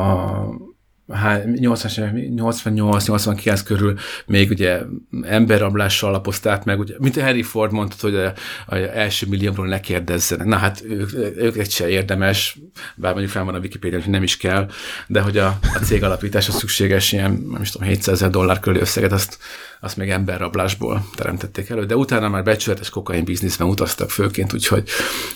88-89 1.13 3.61
körül 3.65 3.97
még 4.25 4.49
ugye 4.49 4.81
emberrablással 5.21 6.09
alapozták 6.09 6.63
meg, 6.63 6.79
ugye, 6.79 6.95
mint 6.97 7.21
Harry 7.21 7.43
Ford 7.43 7.71
mondta, 7.71 7.95
hogy 7.99 8.15
a, 8.15 8.33
a 8.65 8.75
első 8.75 9.27
milliómról 9.27 9.67
ne 9.67 9.79
kérdezzenek. 9.79 10.47
Na 10.47 10.55
hát 10.55 10.83
ők, 10.83 11.13
ők 11.35 11.69
se 11.69 11.89
érdemes, 11.89 12.59
bár 12.95 13.11
mondjuk 13.11 13.31
fel 13.31 13.43
van 13.43 13.55
a 13.55 13.59
Wikipedia, 13.59 13.99
hogy 13.99 14.09
nem 14.09 14.23
is 14.23 14.37
kell, 14.37 14.69
de 15.07 15.21
hogy 15.21 15.37
a, 15.37 15.59
a 15.61 15.79
cég 15.83 16.03
alapítása 16.03 16.51
szükséges 16.51 17.11
ilyen, 17.11 17.47
nem 17.51 17.61
is 17.61 17.69
tudom, 17.69 17.87
700 17.87 18.13
ezer 18.13 18.29
dollár 18.29 18.59
körüli 18.59 18.81
összeget, 18.81 19.11
azt, 19.11 19.37
azt 19.79 19.97
még 19.97 20.09
emberrablásból 20.09 21.05
teremtették 21.15 21.69
elő, 21.69 21.85
de 21.85 21.95
utána 21.95 22.29
már 22.29 22.43
becsületes 22.43 22.89
kokain 22.89 23.23
bizniszben 23.23 23.67
utaztak 23.67 24.09
főként, 24.09 24.53
úgyhogy, 24.53 24.89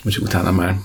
úgyhogy 0.03 0.23
utána 0.23 0.51
már 0.51 0.75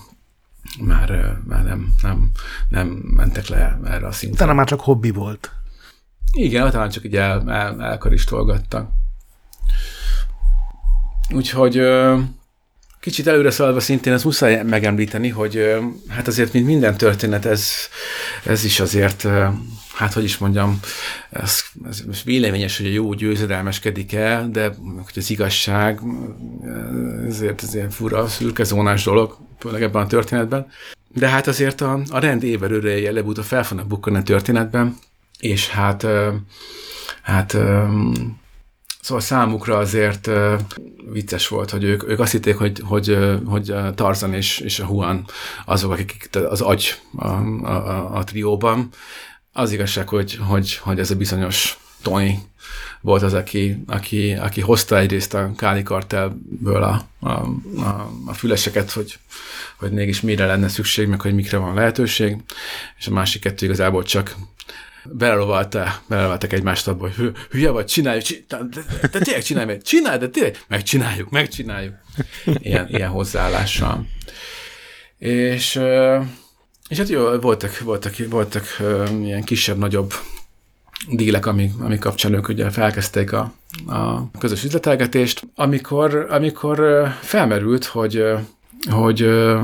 már, 0.81 1.39
már 1.47 1.65
nem, 1.65 1.95
nem, 2.03 2.31
nem 2.69 2.87
mentek 2.89 3.49
le 3.49 3.79
erre 3.85 4.07
a 4.07 4.13
szintre. 4.13 4.37
Utána 4.37 4.53
már 4.53 4.67
csak 4.67 4.81
hobbi 4.81 5.11
volt. 5.11 5.53
Igen, 6.33 6.71
talán 6.71 6.91
csak 6.91 7.05
így 7.05 7.17
el, 7.17 7.53
el, 7.53 7.83
elkaristolgattak. 7.83 8.91
Úgyhogy 11.35 11.77
kicsit 13.01 13.27
előre 13.27 13.51
szaladva 13.51 13.81
szintén 13.81 14.13
ezt 14.13 14.25
muszáj 14.25 14.63
megemlíteni, 14.63 15.29
hogy 15.29 15.75
hát 16.09 16.27
azért, 16.27 16.53
mint 16.53 16.67
minden 16.67 16.97
történet, 16.97 17.45
ez, 17.45 17.69
ez 18.45 18.65
is 18.65 18.81
azért, 18.81 19.27
hát 19.95 20.13
hogy 20.13 20.25
is 20.25 20.39
mondjam, 20.39 20.81
ez, 21.31 21.63
ez 21.89 22.03
most 22.07 22.23
véleményes, 22.23 22.77
hogy 22.77 22.87
a 22.87 22.91
jó 22.91 23.13
győzedelmeskedik 23.13 24.13
el, 24.13 24.49
de 24.51 24.75
hogy 25.05 25.15
az 25.17 25.31
igazság, 25.31 26.01
ezért 27.29 27.63
ez 27.63 27.75
ilyen 27.75 27.91
fura, 27.91 28.29
szürkezónás 28.29 29.05
dolog, 29.05 29.37
főleg 29.59 29.83
ebben 29.83 30.03
a 30.03 30.07
történetben. 30.07 30.67
De 31.09 31.29
hát 31.29 31.47
azért 31.47 31.81
a, 31.81 32.01
a 32.11 32.19
rend 32.19 32.43
éverőre 32.43 33.07
előbb-utóbb 33.07 33.45
fel 33.45 33.65
fognak 33.65 33.87
bukkani 33.87 34.17
a 34.17 34.23
történetben, 34.23 34.97
és 35.39 35.69
hát, 35.69 36.07
hát 37.23 37.57
Szóval 39.01 39.23
számukra 39.23 39.79
azért 39.79 40.27
uh, 40.27 40.61
vicces 41.13 41.49
volt, 41.49 41.71
hogy 41.71 41.85
ők, 41.85 42.09
ők 42.09 42.21
azt 42.21 42.33
hitték, 42.33 42.57
hogy, 42.57 42.83
hogy, 42.85 43.19
hogy 43.45 43.75
Tarzan 43.95 44.35
és, 44.35 44.59
és 44.59 44.79
a 44.79 44.87
Juan 44.91 45.25
azok, 45.65 45.93
akik 45.93 46.29
az 46.49 46.61
agy 46.61 46.95
a, 47.17 47.27
a, 47.27 47.69
a, 47.69 48.17
a 48.17 48.25
trióban. 48.25 48.89
Az 49.53 49.73
igazság, 49.73 50.09
hogy, 50.09 50.39
hogy, 50.49 50.77
hogy 50.77 50.99
ez 50.99 51.11
a 51.11 51.17
bizonyos 51.17 51.79
Tony 52.03 52.43
volt 53.01 53.23
az, 53.23 53.33
aki, 53.33 53.83
aki, 53.87 54.33
aki 54.33 54.61
hozta 54.61 54.99
egyrészt 54.99 55.35
a 55.35 55.53
Káli 55.57 55.83
kartelből 55.83 56.83
a, 56.83 57.07
a, 57.19 57.31
a, 57.77 58.11
a 58.27 58.33
füleseket, 58.33 58.91
hogy, 58.91 59.19
hogy 59.77 59.93
mégis 59.93 60.21
mire 60.21 60.47
lenne 60.47 60.69
szükség, 60.69 61.09
meg 61.09 61.21
hogy 61.21 61.35
mikre 61.35 61.57
van 61.57 61.75
lehetőség, 61.75 62.37
és 62.99 63.07
a 63.07 63.11
másik 63.11 63.43
kettő 63.43 63.67
igazából 63.67 64.03
csak 64.03 64.37
belelovalta, 65.05 66.03
belelovaltak 66.09 66.53
egymást 66.53 66.89
abba, 66.89 67.11
hogy 67.17 67.33
hülye 67.51 67.71
vagy, 67.71 67.87
csináljuk, 67.87 68.25
de, 68.49 68.59
de, 68.71 69.09
de 69.11 69.19
tényleg 69.19 69.43
csinálj 69.43 69.79
csinálj, 69.79 70.19
de 70.19 70.29
tényleg, 70.29 70.59
megcsináljuk, 70.69 71.31
megcsináljuk. 71.31 71.95
Ilyen, 72.45 72.89
ilyen 72.89 73.09
hozzáállással. 73.09 74.07
És, 75.19 75.81
és 76.89 76.99
hát 76.99 77.09
jó, 77.09 77.39
voltak, 77.39 77.79
voltak, 77.79 78.15
voltak 78.29 78.65
ilyen 79.23 79.43
kisebb-nagyobb 79.45 80.13
dílek, 81.09 81.47
ami, 81.47 81.71
ami 81.81 81.99
kapcsán 81.99 82.35
ők 82.35 82.49
ugye 82.49 82.71
felkezdték 82.71 83.33
a, 83.33 83.53
a 83.87 84.31
közös 84.39 84.65
üzletelgetést, 84.65 85.43
amikor, 85.55 86.27
amikor 86.31 87.07
felmerült, 87.21 87.85
hogy 87.85 88.25
hogy 88.89 89.23
uh, 89.23 89.61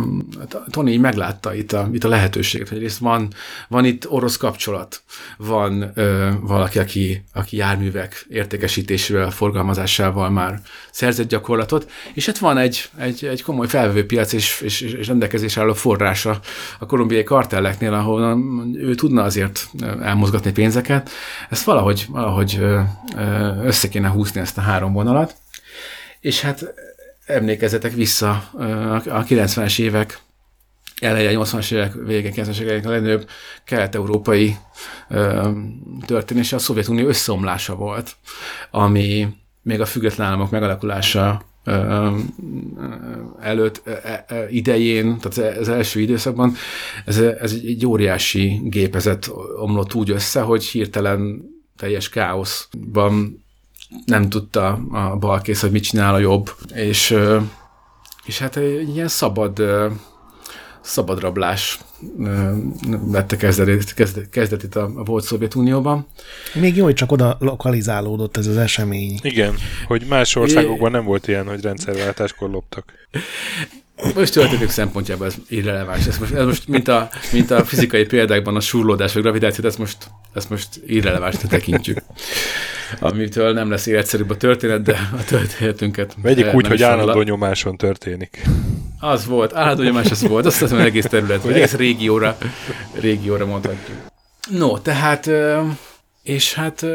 Tony 0.70 0.88
így 0.88 1.00
meglátta 1.00 1.54
itt 1.54 1.72
a, 1.72 1.88
itt 1.92 2.04
a 2.04 2.08
lehetőséget, 2.08 2.68
hogy 2.68 2.78
részt 2.78 2.98
van, 2.98 3.32
van 3.68 3.84
itt 3.84 4.10
orosz 4.10 4.36
kapcsolat, 4.36 5.02
van 5.36 5.92
uh, 5.96 6.28
valaki, 6.40 6.78
aki, 6.78 7.24
aki 7.32 7.56
járművek 7.56 8.26
értékesítésével, 8.28 9.30
forgalmazásával 9.30 10.30
már 10.30 10.60
szerzett 10.90 11.28
gyakorlatot, 11.28 11.90
és 12.14 12.26
hát 12.26 12.38
van 12.38 12.58
egy, 12.58 12.88
egy, 12.98 13.24
egy 13.24 13.42
komoly 13.42 13.66
felvevőpiac 13.66 14.32
és, 14.32 14.60
és, 14.60 14.80
és 14.80 15.06
rendelkezés 15.06 15.56
álló 15.56 15.72
forrása 15.72 16.40
a 16.78 16.86
kolumbiai 16.86 17.24
kartelleknél, 17.24 17.92
ahol 17.92 18.38
ő 18.74 18.94
tudna 18.94 19.22
azért 19.22 19.68
elmozgatni 20.02 20.52
pénzeket. 20.52 21.10
Ezt 21.50 21.64
valahogy, 21.64 22.06
valahogy 22.08 22.60
össze 23.62 23.88
kéne 23.88 24.08
húzni 24.08 24.40
ezt 24.40 24.58
a 24.58 24.60
három 24.60 24.92
vonalat, 24.92 25.36
és 26.20 26.40
hát 26.40 26.74
emlékezzetek 27.26 27.92
vissza 27.92 28.30
a 29.06 29.24
90-es 29.24 29.80
évek 29.80 30.20
eleje, 31.00 31.30
80-as 31.34 31.72
évek 31.72 31.94
vége, 31.94 32.30
90-es 32.34 32.58
évek 32.58 32.86
a 32.86 32.90
legnagyobb 32.90 33.28
kelet-európai 33.64 34.56
történése 36.06 36.56
a 36.56 36.58
Szovjetunió 36.58 37.06
összeomlása 37.08 37.74
volt, 37.74 38.16
ami 38.70 39.28
még 39.62 39.80
a 39.80 39.86
független 39.86 40.26
államok 40.26 40.50
megalakulása 40.50 41.44
előtt, 43.40 43.82
e, 43.86 44.24
e, 44.28 44.48
idején, 44.50 45.18
tehát 45.18 45.58
az 45.58 45.68
első 45.68 46.00
időszakban, 46.00 46.54
ez, 47.04 47.18
ez 47.18 47.52
egy 47.52 47.86
óriási 47.86 48.60
gépezet 48.64 49.30
omlott 49.56 49.94
úgy 49.94 50.10
össze, 50.10 50.40
hogy 50.40 50.64
hirtelen 50.64 51.42
teljes 51.76 52.08
káoszban 52.08 53.44
nem 54.04 54.28
tudta 54.28 54.72
a 54.92 55.16
balkész, 55.16 55.60
hogy 55.60 55.70
mit 55.70 55.82
csinál 55.82 56.14
a 56.14 56.18
jobb, 56.18 56.50
és, 56.74 57.16
és 58.24 58.38
hát 58.38 58.56
egy 58.56 58.94
ilyen 58.94 59.08
szabad 59.08 59.62
szabadrablás 60.80 61.78
vette 63.00 63.36
kezdetét, 63.36 63.94
kezdetét 64.30 64.76
a, 64.76 64.90
a 64.94 65.02
volt 65.02 65.24
Szovjetunióban. 65.24 66.06
Még 66.54 66.76
jó, 66.76 66.84
hogy 66.84 66.94
csak 66.94 67.12
oda 67.12 67.36
lokalizálódott 67.40 68.36
ez 68.36 68.46
az 68.46 68.56
esemény. 68.56 69.18
Igen, 69.22 69.54
hogy 69.86 70.04
más 70.08 70.36
országokban 70.36 70.90
nem 70.90 71.04
volt 71.04 71.28
ilyen, 71.28 71.46
hogy 71.46 71.60
rendszerváltáskor 71.60 72.50
loptak. 72.50 72.92
Most 74.14 74.32
történetük 74.32 74.70
szempontjából 74.70 75.26
ez 75.26 75.34
irreleváns. 75.48 76.06
Ez 76.06 76.18
most, 76.18 76.32
ez 76.32 76.44
most 76.44 76.68
mint, 76.68 76.88
a, 76.88 77.08
mint 77.32 77.50
a 77.50 77.64
fizikai 77.64 78.04
példákban 78.04 78.56
a 78.56 78.60
surlódás 78.60 79.12
vagy 79.12 79.22
gravitációt, 79.22 79.66
ezt 79.66 79.78
most, 79.78 79.96
ezt 80.34 80.50
most 80.50 80.68
irrelevánsra 80.86 81.48
tekintjük. 81.48 81.98
Amitől 83.00 83.52
nem 83.52 83.70
lesz 83.70 83.86
életszerűbb 83.86 84.30
a 84.30 84.36
történet, 84.36 84.82
de 84.82 85.10
a 85.12 85.24
történetünket... 85.24 86.16
Vegyük 86.22 86.54
úgy, 86.54 86.66
hogy 86.66 86.82
állandó 86.82 87.22
nyomáson 87.22 87.76
történik. 87.76 88.46
Az 89.00 89.26
volt, 89.26 89.54
állandó 89.54 89.82
nyomás 89.82 90.10
az 90.10 90.28
volt, 90.28 90.46
azt 90.46 90.58
hiszem 90.58 90.78
egész 90.78 91.04
terület, 91.04 91.42
vagy 91.42 91.52
egész 91.52 91.74
régióra, 91.74 92.36
régióra 93.00 93.46
mondhatjuk. 93.46 93.96
No, 94.50 94.78
tehát 94.78 95.30
és 96.26 96.54
hát 96.54 96.86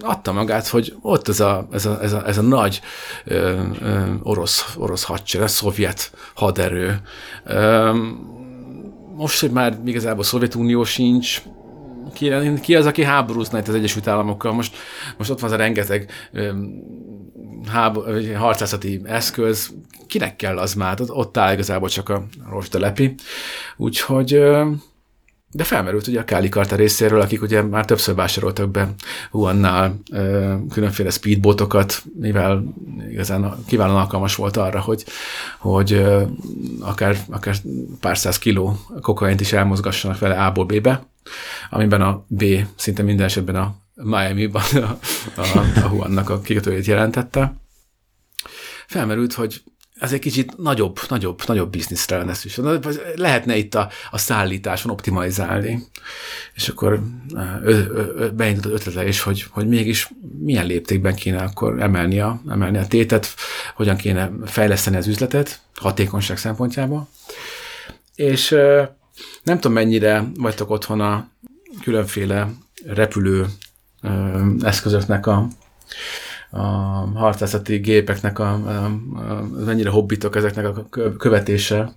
adta 0.00 0.32
magát, 0.32 0.68
hogy 0.68 0.94
ott 1.00 1.28
ez 1.28 1.40
a, 1.40 1.66
ez 1.72 1.86
a, 1.86 2.02
ez 2.02 2.12
a, 2.12 2.26
ez 2.26 2.38
a 2.38 2.42
nagy 2.42 2.80
orosz, 4.22 4.74
orosz 4.76 5.02
hadsereg, 5.02 5.48
szovjet 5.48 6.12
haderő. 6.34 7.00
Most, 9.16 9.40
hogy 9.40 9.50
már 9.50 9.78
igazából 9.84 10.24
Szovjetunió 10.24 10.84
sincs, 10.84 11.42
ki, 12.12 12.32
ki 12.60 12.74
az, 12.74 12.86
aki 12.86 13.02
háborúzna 13.02 13.58
itt 13.58 13.68
az 13.68 13.74
Egyesült 13.74 14.06
Államokkal? 14.06 14.52
Most, 14.52 14.76
most 15.16 15.30
ott 15.30 15.40
van 15.40 15.50
az 15.50 15.56
a 15.56 15.58
rengeteg 15.58 16.10
ö, 16.32 16.52
hábor, 17.68 18.34
harcászati 18.36 19.00
eszköz, 19.04 19.72
kinek 20.06 20.36
kell 20.36 20.58
az 20.58 20.74
már? 20.74 20.98
Ott 21.06 21.36
áll 21.36 21.52
igazából 21.52 21.88
csak 21.88 22.08
a 22.08 22.24
rostelepi. 22.50 23.14
Úgyhogy 23.76 24.40
de 25.54 25.64
felmerült 25.64 26.06
ugye 26.06 26.20
a 26.20 26.24
Káli 26.24 26.48
Karta 26.48 26.76
részéről, 26.76 27.20
akik 27.20 27.42
ugye 27.42 27.62
már 27.62 27.84
többször 27.84 28.14
vásároltak 28.14 28.70
be 28.70 28.94
Huannál 29.30 29.96
különféle 30.70 31.10
speedbotokat, 31.10 32.02
mivel 32.20 32.64
igazán 33.10 33.54
kiválóan 33.66 34.00
alkalmas 34.00 34.34
volt 34.36 34.56
arra, 34.56 34.80
hogy, 34.80 35.04
hogy 35.58 36.04
akár, 36.80 37.16
akár 37.30 37.56
pár 38.00 38.18
száz 38.18 38.38
kiló 38.38 38.78
kokaint 39.00 39.40
is 39.40 39.52
elmozgassanak 39.52 40.18
vele 40.18 40.44
A-ból 40.44 40.64
B-be, 40.64 41.06
amiben 41.70 42.02
a 42.02 42.24
B 42.26 42.44
szinte 42.76 43.02
minden 43.02 43.26
esetben 43.26 43.56
a 43.56 43.74
Miami-ban 43.94 44.62
a, 44.72 44.98
a, 45.40 45.58
a 45.84 45.88
Huannak 45.88 46.30
a 46.30 46.40
kikötőjét 46.40 46.86
jelentette. 46.86 47.54
Felmerült, 48.86 49.32
hogy 49.32 49.62
ez 50.04 50.12
egy 50.12 50.20
kicsit 50.20 50.56
nagyobb, 50.56 50.98
nagyobb, 51.08 51.42
nagyobb 51.46 51.70
bizniszre 51.70 52.16
lenne 52.16 52.34
szükség. 52.34 52.64
Lehetne 53.14 53.56
itt 53.56 53.74
a, 53.74 53.90
a 54.10 54.18
szállításon 54.18 54.92
optimalizálni. 54.92 55.86
És 56.54 56.68
akkor 56.68 57.00
beindult 58.34 58.64
az 58.64 58.72
ötlete 58.72 59.08
is, 59.08 59.20
hogy, 59.20 59.46
hogy 59.50 59.68
mégis 59.68 60.10
milyen 60.38 60.66
léptékben 60.66 61.14
kéne 61.14 61.42
akkor 61.42 61.82
emelni 61.82 62.20
a, 62.20 62.40
emelni 62.48 62.78
a 62.78 62.86
tétet, 62.86 63.34
hogyan 63.74 63.96
kéne 63.96 64.30
fejleszteni 64.44 64.96
az 64.96 65.06
üzletet 65.06 65.60
hatékonyság 65.74 66.38
szempontjából. 66.38 67.08
És 68.14 68.48
nem 69.42 69.54
tudom, 69.54 69.72
mennyire 69.72 70.24
vagytok 70.36 70.70
otthon 70.70 71.00
a 71.00 71.28
különféle 71.82 72.48
repülő 72.86 73.46
eszközöknek 74.60 75.26
a 75.26 75.48
a 76.54 76.60
harcászati 77.14 77.76
gépeknek 77.76 78.38
a, 78.38 78.52
a, 78.52 78.84
a, 78.84 79.42
mennyire 79.64 79.90
hobbitok 79.90 80.36
ezeknek 80.36 80.66
a 80.66 80.88
követése, 81.18 81.96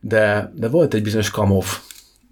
de, 0.00 0.52
de 0.54 0.68
volt 0.68 0.94
egy 0.94 1.02
bizonyos 1.02 1.30
Kamov 1.30 1.66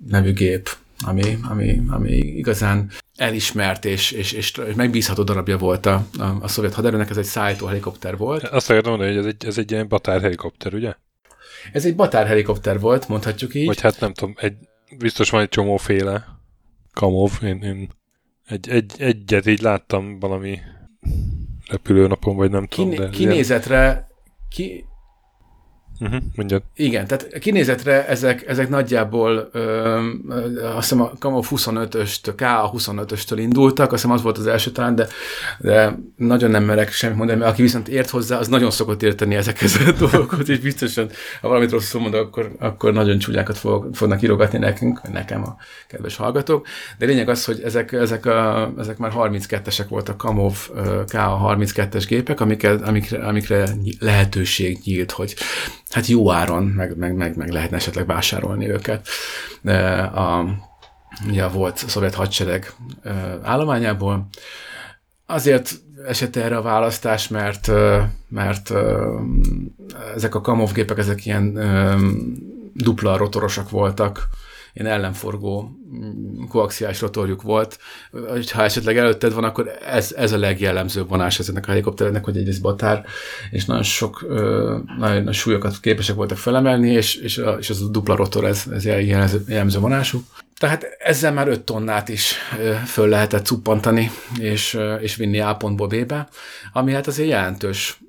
nevű 0.06 0.32
gép, 0.32 0.68
ami, 1.06 1.38
ami, 1.48 1.82
ami 1.88 2.16
igazán 2.16 2.90
elismert 3.16 3.84
és, 3.84 4.10
és, 4.10 4.32
és 4.32 4.52
megbízható 4.76 5.22
darabja 5.22 5.58
volt 5.58 5.86
a, 5.86 6.06
a, 6.18 6.24
a 6.40 6.48
szovjet 6.48 6.74
haderőnek, 6.74 7.10
ez 7.10 7.16
egy 7.16 7.24
szállító 7.24 7.66
helikopter 7.66 8.16
volt. 8.16 8.42
Azt 8.42 8.70
akartam 8.70 8.92
mondani, 8.92 9.14
hogy 9.14 9.26
ez 9.26 9.34
egy, 9.34 9.46
ez 9.46 9.58
egy 9.58 9.70
ilyen 9.70 9.88
batár 9.88 10.20
helikopter, 10.20 10.74
ugye? 10.74 10.94
Ez 11.72 11.84
egy 11.84 11.96
batár 11.96 12.26
helikopter 12.26 12.80
volt, 12.80 13.08
mondhatjuk 13.08 13.54
így. 13.54 13.66
Vagy 13.66 13.80
hát 13.80 14.00
nem 14.00 14.12
tudom, 14.12 14.34
egy, 14.38 14.56
biztos 14.98 15.30
van 15.30 15.40
egy 15.40 15.48
csomóféle 15.48 16.26
Kamov, 16.92 17.30
én, 17.42 17.62
én 17.62 17.88
egy, 18.46 18.68
egy, 18.68 18.94
egyet 18.98 19.46
így 19.46 19.60
láttam 19.60 20.18
valami 20.18 20.58
repülőnapon, 21.68 22.36
vagy 22.36 22.50
nem 22.50 22.66
Kiné- 22.66 22.94
tudom. 22.96 23.10
De 23.10 23.16
kinézetre, 23.16 24.08
ki, 24.48 24.84
Uh-huh, 26.01 26.22
mondjad. 26.34 26.62
Igen, 26.76 27.07
tehát 27.07 27.38
kinézetre 27.38 28.07
ezek, 28.07 28.49
ezek 28.49 28.68
nagyjából 28.68 29.49
ö, 29.53 29.61
ö, 30.28 30.64
azt 30.64 30.88
hiszem 30.88 31.01
a 31.01 31.12
Kamo 31.18 31.42
25-öst, 31.51 32.34
KA25-östől 32.36 33.36
indultak, 33.36 33.92
azt 33.92 34.03
hiszem 34.03 34.16
az 34.16 34.22
volt 34.22 34.38
az 34.38 34.46
első 34.46 34.70
talán, 34.70 34.94
de, 34.94 35.07
de 35.59 35.99
nagyon 36.16 36.51
nem 36.51 36.64
merek 36.64 36.92
semmit 36.92 37.16
mondani, 37.16 37.38
mert 37.38 37.51
aki 37.51 37.62
viszont 37.62 37.88
ért 37.88 38.11
hozzá, 38.11 38.38
az 38.38 38.49
nagyon 38.49 38.70
szokott 38.70 39.03
érteni 39.03 39.34
ezekhez 39.34 39.78
a 39.86 39.92
dolgokat, 40.11 40.49
és 40.49 40.59
biztosan, 40.59 41.11
ha 41.40 41.49
valamit 41.49 41.70
rosszul 41.70 42.01
mondok, 42.01 42.20
akkor, 42.20 42.53
akkor 42.59 42.92
nagyon 42.92 43.18
csúlyákat 43.18 43.59
fog, 43.59 43.94
fognak 43.94 44.22
írogatni 44.22 44.59
nekünk, 44.59 45.12
nekem 45.12 45.42
a 45.42 45.57
kedves 45.88 46.16
hallgatók. 46.16 46.66
De 46.99 47.07
lényeg 47.07 47.28
az, 47.28 47.44
hogy 47.44 47.61
ezek, 47.64 47.92
ezek, 47.92 48.26
a, 48.26 48.72
ezek 48.78 48.99
már 48.99 49.12
32-esek 49.16 49.86
voltak 49.88 50.16
Kamov 50.16 50.57
KA32-es 51.07 52.05
gépek, 52.09 52.40
amikre, 52.40 52.70
amikre, 52.70 53.26
amikre 53.26 53.68
lehetőség 53.99 54.78
nyílt, 54.84 55.11
hogy 55.11 55.36
hát 55.91 56.07
jó 56.07 56.32
áron 56.32 56.64
meg, 56.64 56.97
meg, 56.97 57.14
meg, 57.14 57.36
meg 57.36 57.51
lehetne 57.51 57.76
esetleg 57.76 58.07
vásárolni 58.07 58.70
őket. 58.70 59.09
A, 60.14 60.45
ugye 61.26 61.49
volt 61.49 61.82
a 61.86 61.89
szovjet 61.89 62.14
hadsereg 62.14 62.72
állományából. 63.43 64.28
Azért 65.26 65.74
esett 66.07 66.36
erre 66.36 66.57
a 66.57 66.62
választás, 66.62 67.28
mert, 67.28 67.70
mert 68.28 68.72
ezek 70.14 70.34
a 70.34 70.41
Kamov 70.41 70.72
gépek, 70.72 70.99
ezek 70.99 71.26
ilyen 71.26 71.59
dupla 72.74 73.16
rotorosak 73.16 73.70
voltak, 73.70 74.28
ilyen 74.78 74.92
ellenforgó 74.92 75.70
mm, 75.96 76.44
koaxiális 76.48 77.00
rotorjuk 77.00 77.42
volt. 77.42 77.78
Ha 78.52 78.62
esetleg 78.62 78.96
előtted 78.98 79.32
van, 79.32 79.44
akkor 79.44 79.70
ez, 79.86 80.12
ez 80.16 80.32
a 80.32 80.38
legjellemzőbb 80.38 81.08
vonás 81.08 81.38
ezeknek 81.38 81.66
a 81.66 81.70
helikoptereknek, 81.70 82.24
hogy 82.24 82.36
egyrészt 82.36 82.62
batár, 82.62 83.04
és 83.50 83.64
nagyon 83.64 83.82
sok 83.82 84.26
nagyon 84.98 85.22
nagy 85.22 85.34
súlyokat 85.34 85.80
képesek 85.80 86.16
voltak 86.16 86.38
felemelni, 86.38 86.90
és, 86.90 87.14
és, 87.14 87.38
a, 87.38 87.50
és 87.58 87.70
az 87.70 87.82
a 87.82 87.88
dupla 87.88 88.16
rotor, 88.16 88.44
ez, 88.44 88.64
ez 88.72 88.84
jellemző, 88.84 89.42
jellemző 89.48 89.78
vonásuk. 89.78 90.24
Tehát 90.58 90.86
ezzel 90.98 91.32
már 91.32 91.48
5 91.48 91.60
tonnát 91.60 92.08
is 92.08 92.34
föl 92.86 93.08
lehetett 93.08 93.46
cuppantani, 93.46 94.10
és, 94.38 94.78
és 95.00 95.16
vinni 95.16 95.40
A 95.40 95.54
pontból 95.54 95.86
B-be, 95.86 96.28
ami 96.72 96.92
hát 96.92 97.06
azért 97.06 97.28
jelentős 97.28 98.00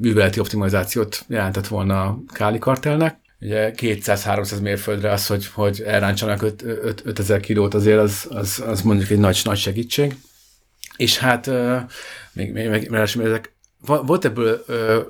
műveleti 0.00 0.40
optimalizációt 0.40 1.24
jelentett 1.28 1.66
volna 1.66 2.02
a 2.02 2.18
Káli 2.32 2.58
kartelnek 2.58 3.18
ugye 3.40 3.72
200-300 3.76 4.60
mérföldre 4.60 5.12
az, 5.12 5.26
hogy, 5.26 5.46
hogy 5.46 5.82
elráncsanak 5.86 6.42
5000 7.04 7.40
kilót, 7.40 7.74
azért 7.74 7.98
az, 7.98 8.26
az, 8.28 8.62
az 8.66 8.82
mondjuk 8.82 9.10
egy 9.10 9.18
nagy, 9.18 9.40
nagy 9.44 9.58
segítség. 9.58 10.16
És 10.96 11.18
hát 11.18 11.50
még, 12.32 12.52
még, 12.52 12.68
még 12.68 13.00
ezek, 13.00 13.52
volt 13.86 14.24
ebből 14.24 14.64
ö, 14.66 15.00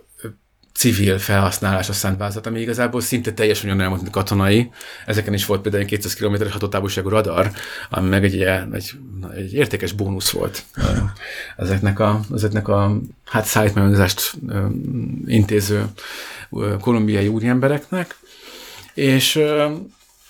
civil 0.80 1.18
felhasználás 1.18 1.88
a 1.88 1.92
Szentvázat, 1.92 2.46
ami 2.46 2.60
igazából 2.60 3.00
szinte 3.00 3.32
teljesen 3.32 3.66
olyan 3.66 3.80
elmondott, 3.80 4.02
mint 4.02 4.14
katonai. 4.14 4.70
Ezeken 5.06 5.34
is 5.34 5.46
volt 5.46 5.60
például 5.60 5.82
egy 5.82 5.88
200 5.88 6.14
km-es 6.14 6.52
hatótávolságú 6.52 7.08
radar, 7.08 7.50
ami 7.90 8.08
meg 8.08 8.24
egy, 8.24 8.40
egy, 8.72 8.92
egy 9.36 9.54
értékes 9.54 9.92
bónusz 9.92 10.30
volt 10.30 10.64
ezeknek 11.56 11.98
a, 11.98 12.20
ezeknek 12.34 12.68
a 12.68 13.00
hát 13.24 13.44
szállítmányozást 13.44 14.32
intéző 15.26 15.84
kolumbiai 16.80 17.28
úriembereknek. 17.28 18.16
És, 18.94 19.42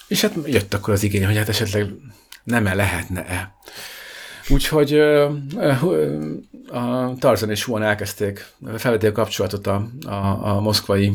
és 0.08 0.20
hát 0.20 0.32
jött 0.46 0.74
akkor 0.74 0.94
az 0.94 1.02
igény, 1.02 1.26
hogy 1.26 1.36
hát 1.36 1.48
esetleg 1.48 1.86
nem-e 2.44 2.74
lehetne-e. 2.74 3.54
Úgyhogy 4.48 4.98
a 6.68 7.14
Tarzan 7.18 7.50
és 7.50 7.64
Huan 7.64 7.82
elkezdték, 7.82 8.46
felvették 8.76 9.11
a 9.11 9.12
kapcsolatot 9.12 9.66
a, 9.66 9.88
a, 10.06 10.46
a 10.48 10.61
moszkvai 10.61 11.12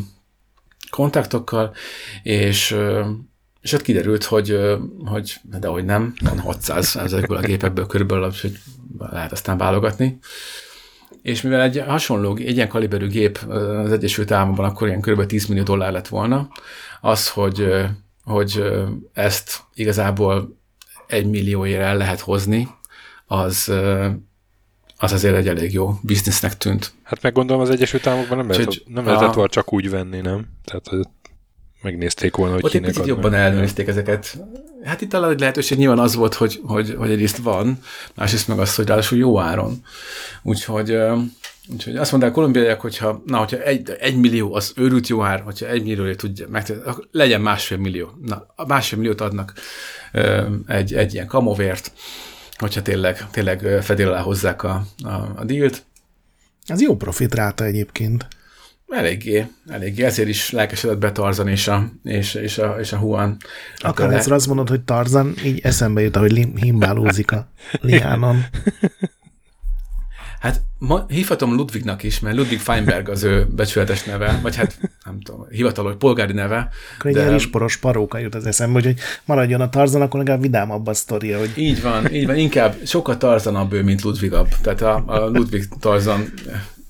kontaktokkal, 0.90 1.76
és 2.24 2.78
és 3.66 3.74
ott 3.74 3.82
kiderült, 3.82 4.24
hogy, 4.24 4.60
hogy 5.06 5.36
de 5.42 5.68
hogy 5.68 5.86
nem, 5.86 6.14
van 6.24 6.40
600 6.40 6.96
ezekből 6.96 7.38
a 7.38 7.42
gépekből 7.42 7.88
körülbelül, 7.88 8.32
hogy 8.42 8.60
lehet 8.98 9.32
aztán 9.32 9.58
válogatni. 9.58 10.18
És 11.26 11.42
mivel 11.42 11.62
egy 11.62 11.84
hasonló, 11.88 12.36
egy 12.36 12.56
ilyen 12.56 12.68
kaliberű 12.68 13.08
gép 13.08 13.38
az 13.38 13.92
Egyesült 13.92 14.32
Államokban 14.32 14.66
akkor 14.66 14.88
ilyen 14.88 15.02
kb. 15.02 15.26
10 15.26 15.46
millió 15.46 15.64
dollár 15.64 15.92
lett 15.92 16.08
volna, 16.08 16.50
az, 17.02 17.30
hogy, 17.30 17.68
hogy 18.24 18.64
ezt 19.14 19.62
igazából 19.74 20.58
egy 21.08 21.30
millióért 21.30 21.82
el 21.82 21.98
lehet 21.98 22.20
hozni, 22.20 22.68
az, 23.26 23.72
az 24.98 25.12
azért 25.12 25.36
egy 25.36 25.48
elég 25.48 25.74
jó 25.74 26.00
biznisznek 26.02 26.58
tűnt. 26.58 26.94
Hát 27.04 27.22
meg 27.22 27.34
gondolom 27.34 27.62
az 27.62 27.70
Egyesült 27.70 28.08
Államokban 28.08 28.38
nem, 28.38 28.50
lehet, 28.50 28.82
nem 28.86 29.06
lehetett 29.06 29.34
volna 29.34 29.50
csak 29.50 29.74
úgy 29.74 29.90
venni, 29.90 30.22
nem? 30.22 30.46
Tehát 30.64 30.88
hogy 30.88 31.08
megnézték 31.86 32.36
volna, 32.36 32.54
hogy 32.54 32.64
Ott 32.64 32.72
kinek 32.72 32.88
egy 32.88 32.94
picit 32.94 33.10
jobban 33.10 33.34
ellenőrizték 33.34 33.88
ezeket. 33.88 34.38
Hát 34.84 35.02
itt 35.02 35.10
talán 35.10 35.32
egy 35.32 35.40
lehetőség 35.40 35.78
nyilván 35.78 36.00
az 36.00 36.16
volt, 36.16 36.34
hogy, 36.34 36.62
hogy, 36.64 36.96
hogy 36.98 37.12
egyrészt 37.12 37.38
van, 37.38 37.80
másrészt 38.14 38.48
meg 38.48 38.60
az, 38.60 38.76
hogy 38.76 38.88
ráadásul 38.88 39.18
jó 39.18 39.40
áron. 39.40 39.82
Úgyhogy, 40.44 40.98
úgyhogy 41.72 41.96
azt 41.96 42.12
mondták 42.12 42.32
a 42.32 42.34
kolumbiaiak, 42.34 42.82
hogyha, 42.82 43.22
na, 43.26 43.38
hogyha 43.38 43.58
egy, 43.58 43.96
egy 44.00 44.18
millió 44.18 44.54
az 44.54 44.74
őrült 44.76 45.08
jó 45.08 45.24
ár, 45.24 45.42
hogyha 45.42 45.68
egy 45.68 45.84
millió 45.84 46.14
tudja 46.14 46.48
meg, 46.50 46.66
akkor 46.86 47.08
legyen 47.12 47.42
másfél 47.42 47.78
millió. 47.78 48.12
Na, 48.22 48.46
a 48.56 48.66
másfél 48.66 49.00
milliót 49.00 49.22
adnak 49.22 49.54
egy, 50.68 50.94
egy 50.94 51.14
ilyen 51.14 51.28
kamovért, 51.28 51.92
hogyha 52.58 52.82
tényleg, 52.82 53.30
tényleg 53.32 53.84
fedél 53.84 54.08
alá 54.08 54.22
hozzák 54.22 54.64
a, 54.64 54.86
a, 55.04 55.14
a 55.36 55.44
dílt. 55.44 55.84
Ez 56.66 56.82
jó 56.82 56.96
profit 56.96 57.36
ráta 57.36 57.64
egyébként. 57.64 58.28
Eléggé, 58.88 59.48
eléggé. 59.68 60.04
Ezért 60.04 60.28
is 60.28 60.52
lelkesedett 60.52 60.98
be 60.98 61.12
Tarzan 61.12 61.48
és 61.48 61.68
a, 61.68 61.92
és, 62.04 62.34
és 62.34 62.58
a, 62.58 62.76
és 62.80 62.92
a 62.92 63.00
Juan. 63.02 63.38
Akár 63.78 64.14
egyszer 64.14 64.32
azt 64.32 64.48
mondod, 64.48 64.70
hogy 64.70 64.82
Tarzan, 64.82 65.34
így 65.44 65.60
eszembe 65.64 66.02
jut, 66.02 66.16
hogy 66.16 66.48
himbálózik 66.56 67.32
a 67.32 67.48
liánon. 67.82 68.46
Hát 70.40 70.62
ma 70.78 71.06
hívhatom 71.08 71.56
Ludwignak 71.56 72.04
is, 72.04 72.20
mert 72.20 72.36
Ludwig 72.36 72.60
Feinberg 72.60 73.10
az 73.10 73.24
ő 73.24 73.48
becsületes 73.56 74.04
neve, 74.04 74.40
vagy 74.42 74.56
hát 74.56 74.80
nem 75.06 75.20
tudom, 75.20 75.48
hivatalos 75.50 75.94
polgári 75.98 76.34
neve. 76.34 76.70
Akkor 76.98 77.10
egy 77.10 77.16
de... 77.16 77.26
ilyen 77.26 77.40
poros 77.52 77.78
paróka 77.78 78.18
jut 78.18 78.36
az 78.36 78.46
eszembe, 78.46 78.74
hogy, 78.74 78.86
hogy 78.86 79.00
maradjon 79.26 79.62
a 79.62 79.70
Tarzan, 79.70 80.02
akkor 80.02 80.20
legalább 80.20 80.42
vidámabb 80.42 80.88
a 80.88 80.94
sztoria. 80.94 81.40
Hogy... 81.40 81.52
Így 81.56 81.82
van, 81.82 82.14
így 82.14 82.26
van, 82.26 82.36
inkább 82.36 82.76
sokkal 82.86 83.18
Tarzanabb 83.18 83.74
ő, 83.74 83.84
mint 83.84 84.02
Ludwigabb. 84.02 84.48
Tehát 84.62 84.82
a, 84.82 85.04
a 85.06 85.28
Ludwig 85.28 85.68
Tarzan 85.80 86.34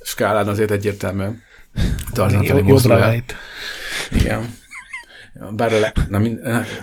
skálán 0.03 0.47
azért 0.47 0.71
egyértelműen 0.71 1.43
Tarzan 2.13 2.63
mozdulja. 2.63 3.23
Igen. 4.11 4.55
Bár 5.51 5.73
a 5.73 5.79
le... 5.79 5.93
Na, 6.09 6.17
mind, 6.17 6.39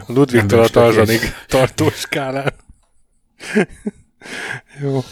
Ludwigtól 0.07 0.61
a 0.61 0.69
Tarzanig 0.69 1.21
tartó 1.47 1.89
skálán. 1.91 2.53
Jó. 4.83 5.05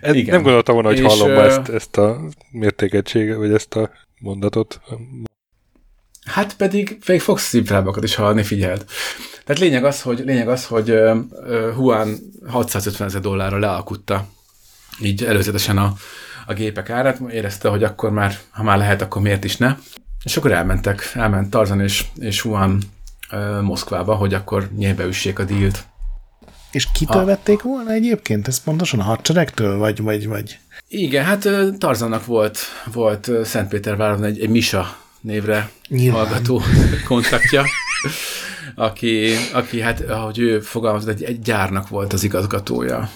Ez, 0.00 0.14
Igen. 0.14 0.34
Nem 0.34 0.42
gondoltam 0.42 0.74
volna, 0.74 0.88
hogy 0.88 0.98
és, 0.98 1.04
hallom 1.04 1.36
uh, 1.36 1.44
ezt, 1.44 1.68
ezt 1.68 1.96
a 1.96 2.20
mértékegységet, 2.50 3.36
vagy 3.36 3.52
ezt 3.52 3.74
a 3.74 3.90
mondatot. 4.20 4.80
Hát 6.24 6.56
pedig, 6.56 6.98
pedig 7.04 7.20
fogsz 7.20 7.48
szívrábakat 7.48 8.04
is 8.04 8.14
hallani, 8.14 8.42
figyeld. 8.42 8.84
Tehát 9.44 9.62
lényeg 9.62 9.84
az, 9.84 10.02
hogy, 10.02 10.18
lényeg 10.24 10.48
az, 10.48 10.66
hogy 10.66 10.90
uh, 10.90 11.18
Juan 11.76 12.18
650 12.46 13.08
ezer 13.08 13.20
dollárra 13.20 13.58
lealkutta 13.58 14.28
így 15.00 15.24
előzetesen 15.24 15.78
a, 15.78 15.92
a 16.46 16.52
gépek 16.52 16.90
árát, 16.90 17.18
érezte, 17.30 17.68
hogy 17.68 17.84
akkor 17.84 18.10
már, 18.10 18.36
ha 18.50 18.62
már 18.62 18.78
lehet, 18.78 19.02
akkor 19.02 19.22
miért 19.22 19.44
is 19.44 19.56
ne. 19.56 19.76
És 20.24 20.36
akkor 20.36 20.52
elmentek, 20.52 21.10
elment 21.14 21.50
Tarzan 21.50 21.80
és, 21.80 22.04
és 22.18 22.44
Juan 22.44 22.82
uh, 23.32 23.60
Moszkvába, 23.60 24.14
hogy 24.14 24.34
akkor 24.34 24.68
nyébe 24.76 25.04
üssék 25.04 25.38
a 25.38 25.44
dílt. 25.44 25.84
És 26.70 26.88
kitől 26.92 27.22
a... 27.22 27.24
vették 27.24 27.62
volna 27.62 27.90
egyébként? 27.90 28.48
Ez 28.48 28.62
pontosan 28.62 29.00
a 29.00 29.02
hadseregtől, 29.02 29.78
vagy, 29.78 30.02
vagy, 30.02 30.28
vagy? 30.28 30.58
Igen, 30.88 31.24
hát 31.24 31.48
Tarzannak 31.78 32.26
volt, 32.26 32.58
volt 32.92 33.30
Szentpéterváron 33.44 34.24
egy, 34.24 34.40
egy 34.40 34.48
Misa 34.48 34.96
névre 35.20 35.70
Nyilván. 35.88 36.20
hallgató 36.20 36.62
kontaktja, 37.08 37.64
aki, 38.74 39.34
aki 39.52 39.80
hát, 39.80 40.00
ahogy 40.00 40.38
ő 40.38 40.60
fogalmazott, 40.60 41.08
egy, 41.08 41.22
egy 41.22 41.40
gyárnak 41.40 41.88
volt 41.88 42.12
az 42.12 42.24
igazgatója 42.24 43.10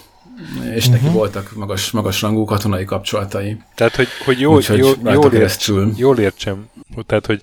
és 0.75 0.87
uh-huh. 0.87 0.93
neki 0.93 1.05
mhm. 1.05 1.15
voltak 1.15 1.53
magas, 1.53 1.91
magas 1.91 2.23
rangú 2.23 2.45
katonai 2.45 2.85
kapcsolatai. 2.85 3.63
Tehát, 3.75 3.97
hogy, 3.97 4.09
hogy 4.25 4.41
jól, 4.41 4.57
Úgyhogy 4.57 4.79
jól, 4.79 4.97
jól, 5.03 5.33
értsem, 5.33 5.93
jól 5.97 6.19
értsem, 6.19 6.71
tehát, 7.07 7.27
hogy 7.27 7.43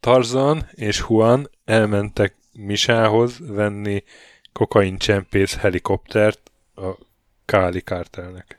Tarzan 0.00 0.66
és 0.70 1.04
Juan 1.08 1.50
elmentek 1.64 2.36
Misához 2.52 3.36
venni 3.40 4.04
kokaincsempész 4.52 5.56
helikoptert 5.56 6.50
a 6.74 6.88
Káli 7.44 7.80
kártelnek. 7.80 8.58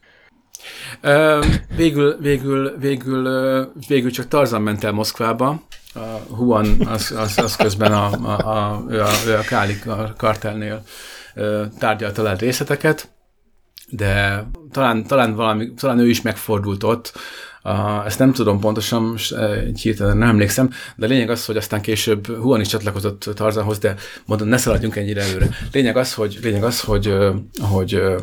Uh, 1.03 1.45
végül, 1.75 2.17
végül, 2.19 2.77
végül, 2.77 3.71
végül 3.87 4.11
csak 4.11 4.27
Tarzan 4.27 4.61
ment 4.61 4.83
el 4.83 4.91
Moszkvába, 4.91 5.61
a 5.93 5.99
Juan 6.39 6.87
az, 6.87 7.11
az, 7.11 7.37
az 7.37 7.55
közben 7.55 7.91
a, 7.91 8.11
a, 8.11 8.37
a, 8.39 8.83
a, 8.87 9.37
a 9.37 9.41
Káli 9.47 9.79
kartelnél 10.17 10.83
tárgyalta 11.79 12.21
le 12.21 12.35
részleteket, 12.35 13.09
de 13.91 14.45
talán, 14.71 15.07
talán, 15.07 15.35
valami, 15.35 15.73
talán 15.73 15.99
ő 15.99 16.09
is 16.09 16.21
megfordult 16.21 16.83
ott, 16.83 17.13
ezt 18.05 18.19
nem 18.19 18.33
tudom 18.33 18.59
pontosan, 18.59 19.03
most 19.03 19.31
uh, 19.31 19.75
hirtelen 19.75 20.17
nem 20.17 20.29
emlékszem, 20.29 20.69
de 20.95 21.07
lényeg 21.07 21.29
az, 21.29 21.45
hogy 21.45 21.57
aztán 21.57 21.81
később 21.81 22.27
Huan 22.27 22.61
is 22.61 22.67
csatlakozott 22.67 23.29
Tarzanhoz, 23.35 23.79
de 23.79 23.95
mondom, 24.25 24.47
ne 24.47 24.57
szaladjunk 24.57 24.95
ennyire 24.95 25.21
előre. 25.21 25.49
Lényeg 25.71 25.97
az, 25.97 26.13
hogy, 26.13 26.39
lényeg 26.41 26.63
az, 26.63 26.79
hogy, 26.79 27.13
hogy 27.59 27.95
uh, 27.95 28.21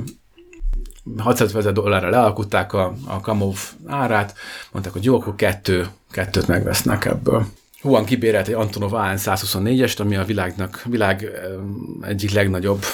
600 1.17 1.55
ezer 1.55 1.73
dollárra 1.73 2.11
lealkutták 2.11 2.73
a, 2.73 2.95
a 3.07 3.21
Kamov 3.21 3.59
árát, 3.87 4.35
mondták, 4.73 4.93
hogy 4.93 5.05
jó, 5.05 5.15
akkor 5.15 5.35
kettő, 5.35 5.87
kettőt 6.11 6.47
megvesznek 6.47 7.05
ebből. 7.05 7.47
Huan 7.81 8.05
kibérelt 8.05 8.49
egy 8.49 8.55
Antonov 8.55 8.95
AN-124-est, 8.95 10.01
ami 10.01 10.17
a 10.17 10.25
világnak, 10.25 10.83
világ 10.85 11.31
egyik 12.03 12.31
legnagyobb 12.31 12.85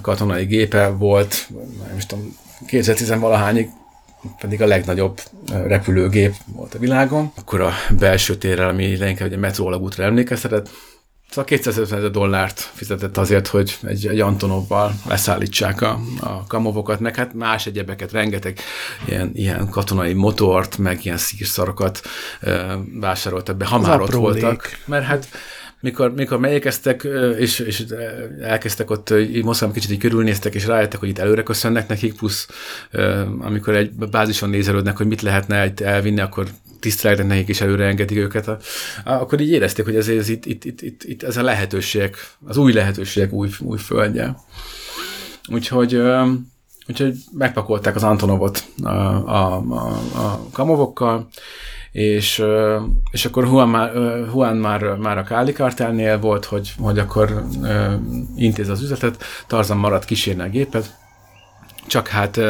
katonai 0.00 0.44
gépe 0.44 0.88
volt, 0.88 1.48
nem 1.88 1.96
is 1.96 2.06
tudom, 2.06 2.36
2010-valahányig 2.66 3.66
pedig 4.40 4.62
a 4.62 4.66
legnagyobb 4.66 5.20
repülőgép 5.48 6.34
volt 6.46 6.74
a 6.74 6.78
világon. 6.78 7.32
Akkor 7.36 7.60
a 7.60 7.72
belső 7.98 8.36
térrel, 8.36 8.68
ami 8.68 8.96
leginkább 8.96 9.32
egy 9.32 9.38
metrólagútra 9.38 10.04
emlékeztetett, 10.04 10.70
Szóval 11.28 11.44
250 11.44 11.98
ezer 11.98 12.10
dollárt 12.10 12.70
fizetett 12.74 13.16
azért, 13.16 13.46
hogy 13.46 13.78
egy, 13.82 14.06
egy 14.06 14.20
Antonovval 14.20 14.94
leszállítsák 15.08 15.80
a, 15.80 16.00
a 16.20 16.46
kamovokat, 16.46 17.00
meg 17.00 17.16
hát 17.16 17.34
más 17.34 17.66
egyebeket, 17.66 18.12
rengeteg 18.12 18.58
ilyen, 19.06 19.30
ilyen 19.34 19.68
katonai 19.68 20.12
motort, 20.12 20.78
meg 20.78 21.04
ilyen 21.04 21.16
szírszarokat 21.16 22.00
e, 22.40 22.78
vásároltak 23.00 23.56
be, 23.56 23.66
ha 23.66 23.78
már 23.78 24.00
ott 24.00 24.12
voltak. 24.12 24.78
Mert 24.84 25.04
hát 25.04 25.28
mikor, 25.80 26.14
mikor 26.14 26.38
megérkeztek, 26.38 27.06
és, 27.38 27.58
és 27.58 27.84
elkezdtek 28.40 28.90
ott, 28.90 29.14
Moszkvában 29.42 29.74
kicsit 29.74 29.90
így 29.90 29.98
körülnéztek, 29.98 30.54
és 30.54 30.66
rájöttek, 30.66 31.00
hogy 31.00 31.08
itt 31.08 31.18
előre 31.18 31.42
köszönnek 31.42 31.88
nekik, 31.88 32.16
plusz 32.16 32.48
amikor 33.40 33.76
egy 33.76 33.90
bázison 33.90 34.50
nézelődnek, 34.50 34.96
hogy 34.96 35.06
mit 35.06 35.22
lehetne 35.22 35.72
elvinni, 35.76 36.20
akkor 36.20 36.46
tisztelegnek 36.80 37.26
nekik, 37.26 37.48
és 37.48 37.60
előre 37.60 37.86
engedik 37.86 38.16
őket, 38.16 38.50
akkor 39.04 39.40
így 39.40 39.50
érezték, 39.50 39.84
hogy 39.84 39.96
ez, 39.96 40.08
ez 40.08 40.28
itt, 40.28 40.46
itt, 40.46 40.64
itt, 40.64 40.80
itt, 40.80 41.04
itt, 41.04 41.22
ez 41.22 41.36
a 41.36 41.42
lehetőség, 41.42 42.14
az 42.46 42.56
új 42.56 42.72
lehetőségek 42.72 43.32
új, 43.32 43.48
új 43.60 43.78
földje. 43.78 44.36
Úgyhogy, 45.52 46.02
úgyhogy 46.88 47.14
megpakolták 47.32 47.94
az 47.94 48.02
Antonovot 48.02 48.64
a, 48.82 48.88
a, 48.88 49.62
a, 49.68 50.00
a 50.14 50.48
kamovokkal, 50.52 51.28
és, 51.92 52.42
és 53.10 53.24
akkor 53.24 53.44
Juan 53.44 53.68
már, 53.68 53.94
Juan 54.32 54.56
már, 54.56 54.82
már 54.82 55.18
a 55.18 55.22
Káli 55.22 55.52
kartelnél 55.52 56.18
volt, 56.18 56.44
hogy, 56.44 56.74
hogy 56.78 56.98
akkor 56.98 57.44
intéz 58.36 58.68
az 58.68 58.82
üzletet, 58.82 59.24
Tarzan 59.46 59.76
maradt 59.76 60.04
kísérni 60.04 60.42
a 60.42 60.48
gépet, 60.48 60.96
csak 61.88 62.08
hát 62.08 62.40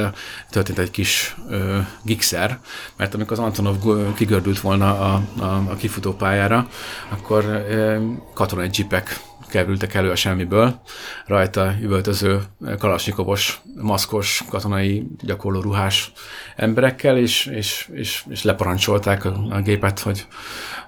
történt 0.51 0.79
egy 0.79 0.91
kis 0.91 1.37
uh, 1.49 1.77
gigszer, 2.03 2.59
mert 2.97 3.15
amikor 3.15 3.33
az 3.33 3.45
Antonov 3.45 3.77
kigördült 4.15 4.61
volna 4.61 5.01
a, 5.01 5.23
a, 5.39 5.71
a 5.71 5.77
kifutópályára, 5.77 6.69
akkor 7.09 7.45
uh, 7.45 8.03
katonai 8.35 8.69
dzsipek 8.69 9.21
kerültek 9.49 9.95
elő 9.95 10.11
a 10.11 10.17
semmiből, 10.17 10.81
rajta 11.27 11.75
üvöltöző 11.81 12.43
kalasnyikovos, 12.79 13.61
maszkos, 13.75 14.45
katonai 14.49 15.07
gyakorló 15.21 15.61
ruhás 15.61 16.13
emberekkel, 16.57 17.19
és, 17.19 17.47
és, 17.47 17.89
és, 17.93 18.25
és 18.29 18.43
leparancsolták 18.43 19.25
a, 19.25 19.47
a 19.51 19.61
gépet, 19.61 20.01
hogy 20.01 20.27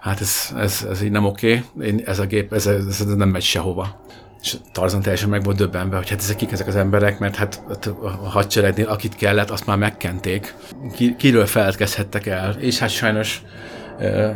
hát 0.00 0.20
ez, 0.20 0.52
ez, 0.56 0.86
ez 0.90 1.02
így 1.02 1.10
nem 1.10 1.24
oké, 1.24 1.64
okay. 1.74 2.02
ez 2.06 2.18
a 2.18 2.26
gép, 2.26 2.52
ez, 2.52 2.66
ez 2.66 3.04
nem 3.04 3.28
megy 3.28 3.42
sehova. 3.42 4.04
És 4.42 4.56
Tarzan 4.72 5.02
teljesen 5.02 5.28
meg 5.28 5.42
volt 5.42 5.56
döbbenve, 5.56 5.96
hogy 5.96 6.08
hát 6.08 6.18
ezek 6.18 6.36
kik 6.36 6.52
ezek 6.52 6.66
az 6.66 6.76
emberek, 6.76 7.18
mert 7.18 7.36
hát 7.36 7.62
a 8.02 8.08
hadseregnél 8.08 8.88
akit 8.88 9.14
kellett, 9.14 9.50
azt 9.50 9.66
már 9.66 9.76
megkenték. 9.76 10.54
Ki, 10.94 11.16
kiről 11.16 11.46
feledkezhettek 11.46 12.26
el. 12.26 12.56
És 12.58 12.78
hát 12.78 12.90
sajnos 12.90 13.42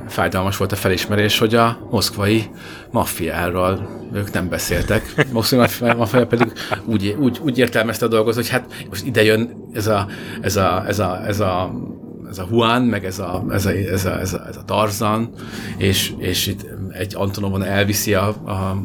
fájdalmas 0.09 0.57
volt 0.57 0.73
a 0.73 0.77
felismerés, 0.77 1.39
hogy 1.39 1.55
a 1.55 1.89
moszkvai 1.91 2.51
maffiáról 2.91 3.89
ők 4.13 4.33
nem 4.33 4.49
beszéltek. 4.49 5.15
Moszkvai 5.33 5.67
maffia 5.97 6.27
pedig 6.27 6.53
úgy, 6.85 7.17
úgy, 7.19 7.41
úgy 7.43 7.59
értelmezte 7.59 8.05
a 8.05 8.09
dolgot, 8.09 8.35
hogy 8.35 8.49
hát 8.49 8.87
most 8.89 9.07
ide 9.07 9.23
jön 9.25 9.69
ez 9.75 9.87
a, 9.87 10.07
ez 10.41 10.57
a, 10.57 10.85
ez 10.87 10.99
a, 10.99 11.27
ez 11.27 11.41
a 11.41 11.73
ez 12.29 12.39
a 12.39 12.47
Juan, 12.51 12.83
meg 12.83 13.05
ez 13.05 13.19
a, 13.19 13.45
ez 13.51 13.67
a, 13.67 13.71
ez 13.71 14.05
a, 14.05 14.21
ez 14.21 14.35
a, 14.35 14.47
ez 14.49 14.57
a 14.57 14.65
Tarzan, 14.65 15.31
és, 15.77 16.13
és 16.19 16.47
itt 16.47 16.67
egy 16.93 17.15
Antonovon 17.15 17.63
elviszi 17.63 18.15
a, 18.15 18.29
a, 18.29 18.77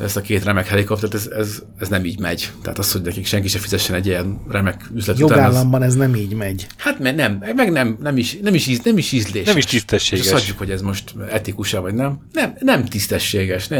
ezt 0.00 0.16
a 0.16 0.20
két 0.20 0.44
remek 0.44 0.66
helikoptert, 0.66 1.14
ez, 1.14 1.26
ez, 1.26 1.62
ez 1.78 1.88
nem 1.88 2.04
így 2.04 2.18
megy. 2.18 2.50
Tehát 2.62 2.78
az, 2.78 2.92
hogy 2.92 3.02
nekik 3.02 3.26
senki 3.26 3.48
se 3.48 3.58
fizessen 3.58 3.94
egy 3.94 4.06
ilyen 4.06 4.40
remek 4.50 4.90
üzlet 4.94 5.18
Jogállamban 5.18 5.66
után, 5.66 5.82
az, 5.82 5.86
ez 5.86 5.94
nem 5.94 6.14
így 6.14 6.34
megy. 6.34 6.66
Hát 6.76 6.98
mert 6.98 7.16
nem, 7.16 7.44
meg 7.56 7.72
nem, 7.72 7.98
nem 8.00 8.16
is, 8.16 8.38
nem 8.42 8.54
is, 8.54 8.66
íz, 8.66 8.80
nem 8.80 8.98
is 8.98 9.12
ízléses. 9.12 9.48
Nem 9.48 9.56
is 9.56 9.64
tisztességes. 9.64 10.26
És 10.26 10.32
adjuk, 10.32 10.58
hogy 10.58 10.70
ez 10.70 10.80
most 10.80 11.14
etikusa 11.30 11.80
vagy 11.80 11.94
nem. 11.94 12.20
Nem, 12.32 12.54
nem 12.58 12.84
tisztességes. 12.84 13.68
Ne. 13.68 13.78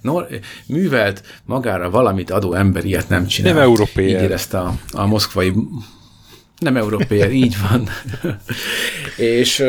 No, 0.00 0.20
művelt 0.66 1.22
magára 1.44 1.90
valamit 1.90 2.30
adó 2.30 2.54
ember 2.54 2.84
ilyet 2.84 3.08
nem 3.08 3.26
csinál. 3.26 3.52
Nem 3.52 3.62
európai. 3.62 4.04
Így 4.04 4.22
érezte 4.22 4.58
a, 4.58 4.78
a 4.92 5.06
moszkvai 5.06 5.52
nem 6.58 6.76
európai, 6.76 7.22
így 7.32 7.56
van. 7.70 7.88
és, 9.16 9.64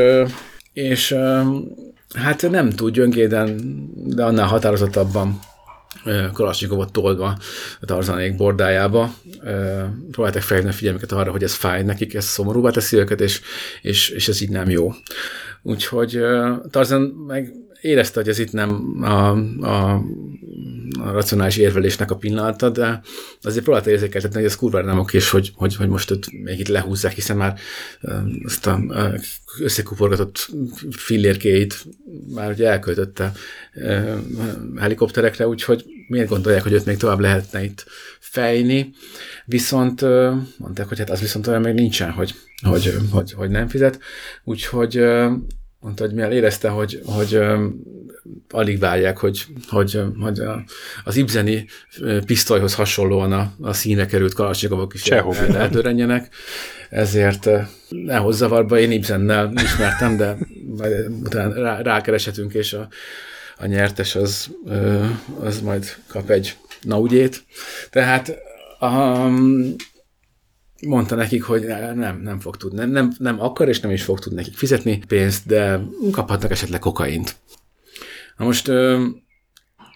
és 0.73 1.15
hát 2.13 2.49
nem 2.49 2.69
tud 2.69 2.93
gyöngéden, 2.93 3.59
de 3.95 4.23
annál 4.23 4.47
határozottabban 4.47 5.39
Kalasnyikovot 6.33 6.91
toldva 6.91 7.37
a 7.81 7.85
Tarzanék 7.85 8.35
bordájába. 8.35 9.13
Próbálták 10.11 10.41
felhívni 10.41 10.71
a 10.71 10.75
figyelmüket 10.75 11.11
arra, 11.11 11.31
hogy 11.31 11.43
ez 11.43 11.53
fáj 11.53 11.83
nekik, 11.83 12.13
ez 12.13 12.25
szomorúvá 12.25 12.69
teszi 12.69 12.97
őket, 12.97 13.21
és, 13.21 13.41
és, 13.81 14.09
és 14.09 14.27
ez 14.27 14.41
így 14.41 14.49
nem 14.49 14.69
jó. 14.69 14.93
Úgyhogy 15.61 16.19
Tarzan 16.69 17.01
meg 17.01 17.53
érezte, 17.81 18.19
hogy 18.19 18.29
ez 18.29 18.39
itt 18.39 18.51
nem 18.51 18.97
a, 19.03 19.29
a, 19.65 19.93
a 20.99 21.11
racionális 21.11 21.57
érvelésnek 21.57 22.11
a 22.11 22.15
pillanata, 22.15 22.69
de 22.69 23.01
azért 23.41 23.63
próbálta 23.63 23.89
érzékeltetni, 23.89 24.35
hogy 24.35 24.45
ez 24.45 24.55
kurva 24.55 24.81
nem 24.81 24.99
oké, 24.99 25.17
és 25.17 25.29
hogy, 25.29 25.51
hogy, 25.55 25.75
hogy 25.75 25.87
most 25.87 26.11
ott 26.11 26.31
még 26.31 26.59
itt 26.59 26.67
lehúzzák, 26.67 27.11
hiszen 27.11 27.37
már 27.37 27.59
azt 28.45 28.67
a 28.67 28.79
összekuporgatott 29.59 30.49
fillérkéit 30.91 31.85
már 32.33 32.51
ugye 32.51 32.67
elköltötte 32.67 33.31
helikopterekre, 34.77 35.47
úgyhogy 35.47 35.85
miért 36.07 36.29
gondolják, 36.29 36.63
hogy 36.63 36.73
őt 36.73 36.85
még 36.85 36.97
tovább 36.97 37.19
lehetne 37.19 37.63
itt 37.63 37.85
fejni, 38.19 38.93
viszont 39.45 40.01
mondták, 40.57 40.87
hogy 40.87 40.97
hát 40.97 41.09
az 41.09 41.19
viszont 41.19 41.47
olyan 41.47 41.61
még 41.61 41.73
nincsen, 41.73 42.11
hogy, 42.11 42.33
hogy, 42.61 42.93
hogy, 43.11 43.31
hogy 43.31 43.49
nem 43.49 43.67
fizet, 43.67 43.99
úgyhogy 44.43 45.03
mondta, 45.81 46.03
hogy 46.03 46.13
mivel 46.13 46.31
érezte, 46.31 46.69
hogy, 46.69 47.01
hogy 47.05 47.39
alig 48.49 48.79
várják, 48.79 49.17
hogy, 49.17 49.45
hogy, 49.67 50.01
hogy 50.19 50.39
a, 50.39 50.63
az 51.03 51.15
Ibzeni 51.15 51.65
pisztolyhoz 52.25 52.75
hasonlóan 52.75 53.31
a, 53.31 53.53
a 53.61 53.73
színe 53.73 54.05
került 54.05 54.33
kalasnyikovok 54.33 54.93
is 54.93 55.07
eldörenjenek, 55.07 56.29
ezért 56.89 57.49
ne 57.89 58.15
hozz 58.15 58.37
zavarba, 58.37 58.79
én 58.79 58.91
Ibzennel 58.91 59.51
ismertem, 59.63 60.17
de 60.17 60.37
majd 60.77 61.09
utána 61.23 61.61
rá, 61.61 61.81
rákereshetünk, 61.81 62.53
és 62.53 62.73
a, 62.73 62.87
a 63.57 63.65
nyertes 63.65 64.15
az, 64.15 64.49
az 65.39 65.61
majd 65.61 65.95
kap 66.07 66.29
egy 66.29 66.57
naugyét. 66.81 67.43
Tehát 67.89 68.37
um, 68.79 69.75
mondta 70.87 71.15
nekik, 71.15 71.43
hogy 71.43 71.65
nem, 71.95 72.21
nem 72.21 72.39
fog 72.39 72.57
tudni, 72.57 72.77
nem, 72.77 72.89
nem, 72.89 73.13
nem 73.17 73.41
akar 73.41 73.67
és 73.67 73.79
nem 73.79 73.91
is 73.91 74.03
fog 74.03 74.19
tudni 74.19 74.37
nekik 74.37 74.57
fizetni 74.57 75.03
pénzt, 75.07 75.47
de 75.47 75.79
kaphatnak 76.11 76.51
esetleg 76.51 76.79
kokaint. 76.79 77.35
Na 78.37 78.45
most 78.45 78.71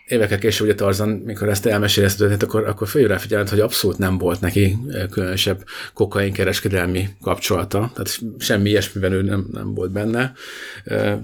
évekkel 0.06 0.38
később 0.38 0.68
ugye 0.68 0.76
Tarzan, 0.76 1.10
mikor 1.10 1.50
ezt 1.50 1.66
elmeséli 1.66 2.06
ezt 2.06 2.18
történet, 2.18 2.44
akkor, 2.44 2.68
akkor 2.68 2.88
följön 2.88 3.10
rá 3.10 3.18
figyelmet, 3.18 3.50
hogy 3.50 3.60
abszolút 3.60 3.98
nem 3.98 4.18
volt 4.18 4.42
neki 4.42 4.78
különösebb 5.12 5.64
kokain 5.94 6.34
kereskedelmi 6.34 7.10
kapcsolata, 7.22 7.92
tehát 7.94 8.20
semmi 8.38 8.70
ilyesmiben 8.70 9.12
ő 9.12 9.22
nem, 9.22 9.48
nem 9.52 9.74
volt 9.74 9.92
benne, 9.92 10.34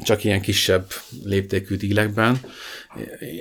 csak 0.01 0.23
ilyen 0.23 0.41
kisebb 0.41 0.85
léptékű 1.23 1.75
dílekben. 1.75 2.39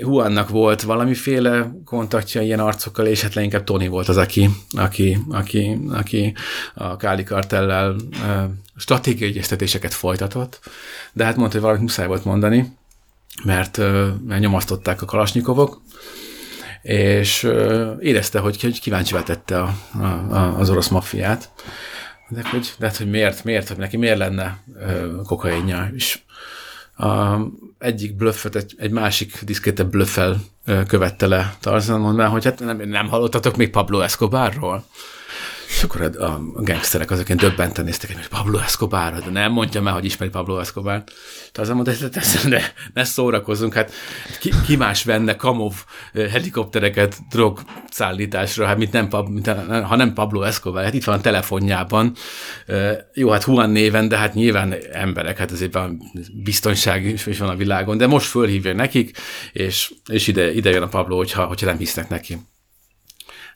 Huannak 0.02 0.48
volt 0.48 0.82
valamiféle 0.82 1.72
kontaktja 1.84 2.40
ilyen 2.40 2.60
arcokkal, 2.60 3.06
és 3.06 3.22
hát 3.22 3.34
leginkább 3.34 3.64
Tony 3.64 3.88
volt 3.88 4.08
az, 4.08 4.16
aki, 4.16 4.50
aki, 4.70 5.18
aki, 5.30 5.78
aki 5.90 6.34
a 6.74 6.96
Káli 6.96 7.24
kartellel 7.24 7.96
stratégiai 8.76 9.30
egyeztetéseket 9.30 9.94
folytatott, 9.94 10.60
de 11.12 11.24
hát 11.24 11.36
mondta, 11.36 11.52
hogy 11.52 11.62
valamit 11.62 11.82
muszáj 11.82 12.06
volt 12.06 12.24
mondani, 12.24 12.78
mert, 13.44 13.76
mert 14.26 14.40
nyomasztották 14.40 15.02
a 15.02 15.06
kalasnyikovok, 15.06 15.80
és 16.82 17.48
érezte, 18.00 18.38
hogy, 18.38 18.60
hogy 18.60 18.80
kíváncsi 18.80 19.14
tette 19.24 19.60
a, 19.60 19.74
a, 20.02 20.58
az 20.58 20.70
orosz 20.70 20.88
maffiát. 20.88 21.50
De 22.28 22.48
hogy, 22.50 22.74
de 22.78 22.86
hát, 22.86 22.96
hogy 22.96 23.10
miért, 23.10 23.44
miért, 23.44 23.68
hogy 23.68 23.76
neki 23.76 23.96
miért 23.96 24.18
lenne 24.18 24.58
kokainja. 25.26 25.90
És 25.94 26.18
a, 26.96 27.36
egyik 27.78 28.16
blöffet 28.16 28.56
egy, 28.56 28.74
egy 28.78 28.90
másik 28.90 29.42
diszkétebb 29.44 29.90
blöffel 29.90 30.40
követte 30.86 31.26
le 31.26 31.54
Tarzan, 31.60 32.00
mondván, 32.00 32.30
hogy 32.30 32.44
hát 32.44 32.60
nem, 32.60 32.88
nem 32.88 33.08
hallottatok 33.08 33.56
még 33.56 33.70
Pablo 33.70 34.00
Escobarról? 34.00 34.84
És 35.70 35.82
akkor 35.82 36.00
a, 36.02 36.24
a 36.24 36.40
gangsterek 36.54 37.10
azok 37.10 37.32
döbbenten 37.32 37.84
néztek, 37.84 38.12
hogy 38.12 38.28
Pablo 38.28 38.58
Escobar, 38.58 39.12
de 39.12 39.30
nem 39.30 39.52
mondja 39.52 39.82
már, 39.82 39.94
hogy 39.94 40.04
ismeri 40.04 40.30
Pablo 40.30 40.58
Escobar. 40.58 41.04
Tehát 41.52 41.58
az 41.58 41.68
mondta, 41.68 41.92
hogy 42.00 42.50
ne, 42.50 42.60
ne 42.94 43.04
szórakozzunk, 43.04 43.74
hát 43.74 43.92
ki, 44.40 44.50
ki 44.66 44.76
más 44.76 45.04
venne 45.04 45.36
Kamov 45.36 45.74
helikoptereket 46.12 47.16
drogszállításra, 47.30 48.66
hát 48.66 48.76
mint 48.76 48.92
nem, 48.92 49.08
mint, 49.28 49.46
ha 49.68 49.96
nem 49.96 50.12
Pablo 50.12 50.42
Escobar, 50.42 50.82
hát 50.84 50.94
itt 50.94 51.04
van 51.04 51.18
a 51.18 51.20
telefonjában. 51.20 52.14
Jó, 53.14 53.30
hát 53.30 53.44
Juan 53.44 53.70
néven, 53.70 54.08
de 54.08 54.16
hát 54.16 54.34
nyilván 54.34 54.74
emberek, 54.92 55.38
hát 55.38 55.52
ezért 55.52 55.72
van 55.72 56.02
biztonság 56.44 57.04
is 57.04 57.38
van 57.38 57.48
a 57.48 57.56
világon, 57.56 57.96
de 57.96 58.06
most 58.06 58.26
fölhívja 58.26 58.74
nekik, 58.74 59.18
és, 59.52 59.92
és 60.10 60.26
ide, 60.26 60.52
ide 60.52 60.70
jön 60.70 60.82
a 60.82 60.88
Pablo, 60.88 61.16
hogyha, 61.16 61.44
hogyha 61.44 61.66
nem 61.66 61.78
hisznek 61.78 62.08
neki. 62.08 62.38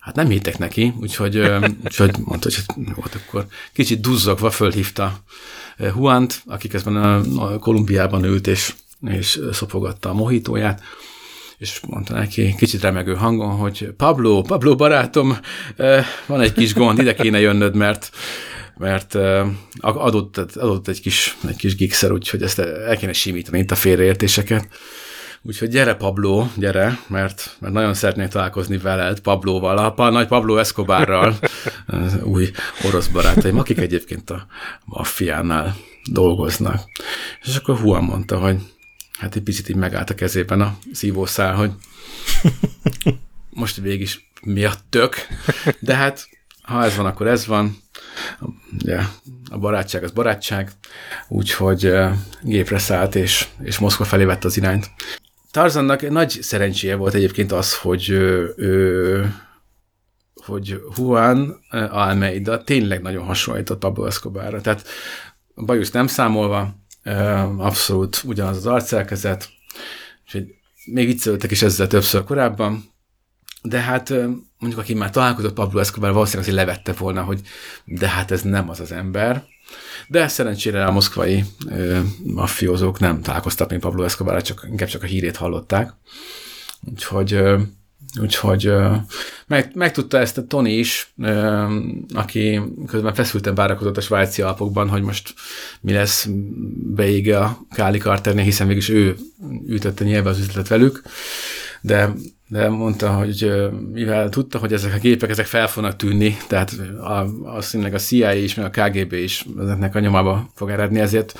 Hát 0.05 0.15
nem 0.15 0.29
hittek 0.29 0.59
neki, 0.59 0.93
úgyhogy, 1.01 1.39
úgyhogy 1.85 2.17
mondta, 2.25 2.49
hogy 2.55 2.85
volt 2.95 3.15
akkor 3.15 3.47
kicsit 3.73 4.01
duzzogva 4.01 4.51
fölhívta 4.51 5.25
Huant, 5.93 6.43
aki 6.47 6.69
közben 6.69 6.97
a 7.37 7.59
Kolumbiában 7.59 8.25
ült, 8.25 8.47
és, 8.47 8.75
és 9.07 9.41
szopogatta 9.53 10.09
a 10.09 10.15
mohitóját, 10.15 10.83
és 11.59 11.81
mondta 11.89 12.15
neki 12.15 12.55
kicsit 12.59 12.81
remegő 12.81 13.15
hangon, 13.15 13.51
hogy 13.51 13.89
Pablo, 13.97 14.43
Pablo 14.43 14.75
barátom, 14.75 15.39
van 16.27 16.41
egy 16.41 16.53
kis 16.53 16.75
gond, 16.75 16.99
ide 16.99 17.15
kéne 17.15 17.41
jönnöd, 17.41 17.75
mert 17.75 18.11
mert 18.77 19.15
adott, 19.81 20.37
adott 20.37 20.89
egy 20.89 21.01
kis, 21.01 21.37
egy 21.49 21.57
kis 21.57 21.77
gigszer, 21.77 22.13
úgyhogy 22.13 22.43
ezt 22.43 22.59
el 22.59 22.97
kéne 22.97 23.13
simítani 23.13 23.59
itt 23.59 23.71
a 23.71 23.75
félreértéseket. 23.75 24.69
Úgyhogy 25.47 25.69
gyere 25.69 25.95
Pablo, 25.95 26.47
gyere, 26.57 26.99
mert, 27.07 27.57
mert 27.59 27.73
nagyon 27.73 27.95
szeretnék 27.95 28.29
találkozni 28.29 28.79
veled, 28.79 29.21
Pablóval, 29.21 29.79
a, 29.79 29.95
a 29.97 30.11
nagy 30.11 30.27
Pablo 30.27 30.57
Escobarral, 30.57 31.39
új 32.35 32.51
orosz 32.85 33.07
barátaim, 33.07 33.59
akik 33.59 33.79
egyébként 33.79 34.31
a 34.31 34.47
maffiánál 34.85 35.77
dolgoznak. 36.11 36.81
És 37.43 37.57
akkor 37.57 37.79
Juan 37.83 38.05
mondta, 38.05 38.39
hogy 38.39 38.57
hát 39.19 39.37
egy 39.37 39.43
picit 39.43 39.69
így 39.69 39.77
megállt 39.77 40.11
a 40.11 40.15
kezében 40.15 40.61
a 40.61 40.77
szívószál, 40.93 41.55
hogy 41.55 41.71
most 43.63 43.77
végig 43.77 44.01
is 44.01 44.31
mi 44.43 44.65
a 44.65 44.73
tök, 44.91 45.17
de 45.81 45.95
hát 45.95 46.29
ha 46.63 46.85
ez 46.85 46.97
van, 46.97 47.07
akkor 47.07 47.27
ez 47.27 47.47
van. 47.47 47.77
Ja, 48.79 49.11
a 49.51 49.59
barátság 49.59 50.03
az 50.03 50.11
barátság, 50.11 50.71
úgyhogy 51.29 51.93
gépre 52.43 52.79
szállt, 52.79 53.15
és, 53.15 53.47
és 53.63 53.79
Moszkva 53.79 54.05
felé 54.05 54.25
vett 54.25 54.45
az 54.45 54.57
irányt. 54.57 54.91
Tarzannak 55.55 56.11
nagy 56.11 56.39
szerencséje 56.41 56.97
volt 56.97 57.15
egyébként 57.15 57.53
az, 57.53 57.79
hogy 57.79 58.09
ő, 58.09 59.35
hogy 60.35 60.81
Juan 60.97 61.61
Almeida 61.71 62.65
tényleg 62.65 63.03
nagyon 63.03 63.25
hasonlított 63.25 63.79
Pablo 63.79 64.05
Escobarra. 64.05 64.61
Tehát 64.61 64.89
bajusz 65.55 65.91
nem 65.91 66.07
számolva, 66.07 66.75
abszolút 67.57 68.23
ugyanaz 68.25 68.57
az 68.57 68.67
arcszerkezet, 68.67 69.49
úgyhogy 70.25 70.55
még 70.85 71.07
viccelődtek 71.07 71.51
is 71.51 71.63
ezzel 71.63 71.87
többször 71.87 72.25
korábban, 72.25 72.85
de 73.63 73.81
hát 73.81 74.11
mondjuk 74.59 74.81
aki 74.81 74.95
már 74.95 75.11
találkozott 75.11 75.55
Pablo 75.55 75.81
Escobar, 75.81 76.13
valószínűleg 76.13 76.49
azért 76.49 76.67
levette 76.67 76.93
volna, 76.93 77.23
hogy 77.23 77.41
de 77.85 78.09
hát 78.09 78.31
ez 78.31 78.43
nem 78.43 78.69
az 78.71 78.81
az 78.81 78.93
ember. 78.93 79.45
De 80.09 80.29
szerencsére 80.29 80.85
a 80.85 80.91
moszkvai 80.91 81.45
ö, 81.69 81.99
nem 82.99 83.23
találkoztak 83.23 83.71
még 83.71 83.79
Pablo 83.79 84.05
Escobar, 84.05 84.43
csak, 84.43 84.67
inkább 84.71 84.89
csak 84.89 85.03
a 85.03 85.07
hírét 85.07 85.37
hallották. 85.37 85.93
Úgyhogy 86.81 87.33
ö, 87.33 87.61
Úgyhogy 88.21 88.73
meg, 89.47 89.71
megtudta 89.75 90.19
ezt 90.19 90.39
a 90.39 90.47
Tony 90.47 90.67
is, 90.67 91.15
aki 92.15 92.61
közben 92.87 93.15
feszülten 93.15 93.55
várakozott 93.55 93.97
a 93.97 94.01
svájci 94.01 94.43
alpokban, 94.43 94.89
hogy 94.89 95.03
most 95.03 95.35
mi 95.81 95.93
lesz 95.93 96.29
beége 96.95 97.39
a 97.39 97.59
Káli 97.71 97.99
Carternél, 97.99 98.45
hiszen 98.45 98.67
végülis 98.67 98.89
ő 98.89 99.17
ütötte 99.67 100.05
nyilván 100.05 100.33
az 100.33 100.39
üzletet 100.39 100.69
velük, 100.69 101.03
de 101.85 102.13
de 102.49 102.69
mondta, 102.69 103.13
hogy 103.13 103.53
mivel 103.93 104.29
tudta, 104.29 104.59
hogy 104.59 104.73
ezek 104.73 104.95
a 104.95 104.99
gépek 104.99 105.31
ezek 105.31 105.47
fel 105.47 105.67
fognak 105.69 105.97
tűnni, 105.97 106.37
tehát 106.49 106.73
a, 106.99 107.27
azt 107.45 107.75
a 107.75 107.99
CIA 107.99 108.33
is, 108.33 108.55
meg 108.55 108.67
a 108.67 108.83
KGB 108.83 109.13
is 109.13 109.47
ezeknek 109.61 109.95
a 109.95 110.01
nyomába 110.01 110.51
fog 110.55 110.71
eredni, 110.71 111.01
ezért 111.01 111.39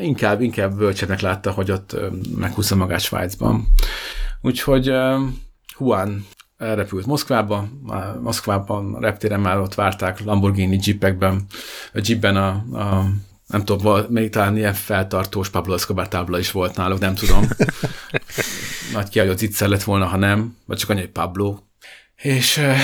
inkább, 0.00 0.40
inkább 0.40 0.76
bölcsebbnek 0.76 1.20
látta, 1.20 1.50
hogy 1.50 1.70
ott 1.70 1.96
meghúzza 2.36 2.76
magát 2.76 3.00
Svájcban. 3.00 3.66
Úgyhogy 4.40 4.92
Juan 5.78 6.26
elrepült 6.56 7.06
Moszkvába, 7.06 7.68
Moszkvában 8.20 8.94
a 8.94 9.00
reptéren 9.00 9.40
már 9.40 9.58
ott 9.58 9.74
várták 9.74 10.24
Lamborghini 10.24 10.78
jeepekben, 10.82 11.46
a 11.92 12.00
jeepben 12.02 12.36
a, 12.36 12.48
a 12.78 13.04
nem 13.46 13.64
tudom, 13.64 14.04
még 14.08 14.30
talán 14.30 14.56
ilyen 14.56 14.74
feltartós 14.74 15.48
Pablo 15.48 15.74
Escobar 15.74 16.08
tábla 16.08 16.38
is 16.38 16.50
volt 16.50 16.76
náluk, 16.76 16.98
nem 16.98 17.14
tudom. 17.14 17.48
Nagy 18.94 19.08
kiállott 19.08 19.38
zicser 19.38 19.68
lett 19.68 19.82
volna, 19.82 20.06
ha 20.06 20.16
nem, 20.16 20.56
vagy 20.64 20.78
csak 20.78 20.90
annyi, 20.90 21.00
hogy 21.00 21.08
Pablo. 21.08 21.58
És 22.16 22.56
e, 22.56 22.76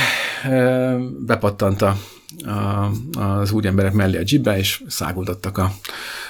e, 0.43 0.97
bepattant 1.27 1.83
a, 1.83 1.97
a, 2.45 2.91
az 3.19 3.51
úgy 3.51 3.67
emberek 3.67 3.93
mellé 3.93 4.19
a 4.19 4.23
jeepbe, 4.27 4.59
és 4.59 4.83
száguldottak 4.89 5.59
a, 5.59 5.73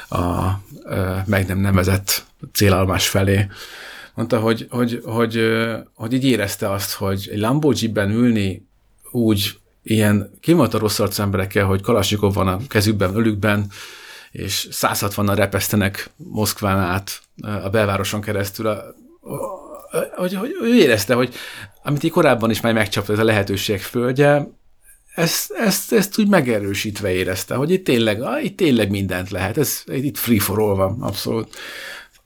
a, 0.08 0.18
a 0.18 0.60
meg 1.26 1.46
nem 1.46 1.58
nevezett 1.58 2.24
célállomás 2.52 3.08
felé. 3.08 3.46
Mondta, 4.14 4.38
hogy, 4.38 4.66
hogy, 4.70 5.00
hogy, 5.04 5.40
hogy 5.94 6.12
így 6.12 6.24
érezte 6.24 6.70
azt, 6.70 6.92
hogy 6.92 7.28
egy 7.32 7.38
Lambo 7.38 7.72
jeepben 7.74 8.10
ülni 8.10 8.66
úgy 9.10 9.58
ilyen 9.82 10.30
kimondta 10.40 10.78
rossz 10.78 10.98
arcú 10.98 11.22
emberekkel, 11.22 11.64
hogy 11.64 11.80
Kalasnyikov 11.80 12.34
van 12.34 12.48
a 12.48 12.58
kezükben, 12.68 13.14
ölükben, 13.14 13.70
és 14.30 14.68
160-nal 14.70 15.34
repesztenek 15.36 16.10
Moszkván 16.16 16.78
át 16.78 17.20
a 17.42 17.68
belvároson 17.68 18.20
keresztül, 18.20 18.66
a, 18.66 18.94
hogy, 20.16 20.34
hogy 20.34 20.56
ő 20.62 20.74
érezte, 20.74 21.14
hogy 21.14 21.34
amit 21.82 22.02
így 22.02 22.10
korábban 22.10 22.50
is 22.50 22.60
már 22.60 22.72
megcsapta 22.72 23.12
ez 23.12 23.18
a 23.18 23.24
lehetőség 23.24 23.80
földje, 23.80 24.48
ezt, 25.14 25.52
ezt, 25.52 25.92
ezt 25.92 26.18
úgy 26.18 26.28
megerősítve 26.28 27.10
érezte, 27.10 27.54
hogy 27.54 27.70
itt 27.70 27.84
tényleg, 27.84 28.22
ah, 28.22 28.44
itt 28.44 28.56
tényleg 28.56 28.90
mindent 28.90 29.30
lehet, 29.30 29.58
ez 29.58 29.82
itt 29.86 30.18
free 30.18 30.40
for 30.40 30.60
all 30.60 30.74
van, 30.74 31.02
abszolút. 31.02 31.56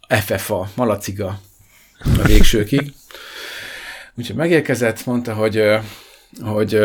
FFA, 0.08 0.70
malaciga 0.74 1.40
a 2.18 2.22
végsőkig. 2.26 2.92
Úgyhogy 4.14 4.36
megérkezett, 4.36 5.04
mondta, 5.04 5.34
hogy 5.34 5.62
hogy, 6.42 6.78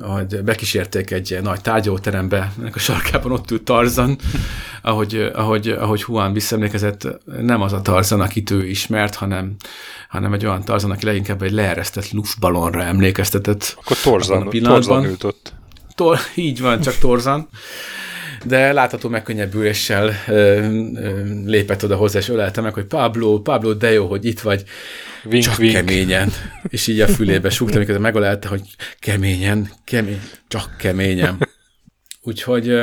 hogy 0.00 0.42
bekísérték 0.44 1.10
egy 1.10 1.38
nagy 1.42 1.60
tárgyalóterembe, 1.60 2.52
ennek 2.58 2.74
a 2.74 2.78
sarkában 2.78 3.32
ott 3.32 3.50
ült 3.50 3.62
Tarzan, 3.62 4.18
ahogy, 4.82 5.30
ahogy, 5.34 5.68
ahogy 5.68 6.04
Juan 6.06 6.32
visszaemlékezett, 6.32 7.08
nem 7.40 7.60
az 7.60 7.72
a 7.72 7.82
Tarzan, 7.82 8.20
akit 8.20 8.50
ő 8.50 8.66
ismert, 8.66 9.14
hanem, 9.14 9.56
hanem 10.08 10.32
egy 10.32 10.46
olyan 10.46 10.64
Tarzan, 10.64 10.90
aki 10.90 11.04
leginkább 11.04 11.42
egy 11.42 11.52
leeresztett 11.52 12.10
luftballonra 12.10 12.82
emlékeztetett. 12.82 13.76
Akkor 13.78 13.96
Tarzan, 13.96 14.50
Tarzan 14.62 15.04
ült 15.04 15.24
ott. 15.24 15.52
Tor, 15.94 16.18
így 16.34 16.60
van, 16.60 16.80
csak 16.80 16.98
Torzan 16.98 17.48
de 18.44 18.72
látható 18.72 19.08
megkönnyebbüléssel 19.08 20.14
lépett 21.44 21.84
oda 21.84 21.96
hozzá, 21.96 22.18
és 22.18 22.28
ölelte 22.28 22.60
meg, 22.60 22.74
hogy 22.74 22.84
Pablo, 22.84 23.40
Pablo, 23.40 23.74
de 23.74 23.92
jó, 23.92 24.06
hogy 24.06 24.24
itt 24.24 24.40
vagy, 24.40 24.64
Vink, 25.22 25.42
csak 25.42 25.56
vink. 25.56 25.72
keményen. 25.72 26.32
És 26.68 26.86
így 26.86 27.00
a 27.00 27.08
fülébe 27.08 27.50
súgta, 27.50 27.76
amikor 27.76 27.98
megölelte, 27.98 28.48
hogy 28.48 28.62
keményen, 28.98 29.70
kemény, 29.84 30.20
csak 30.48 30.76
keményen. 30.78 31.48
Úgyhogy, 32.22 32.78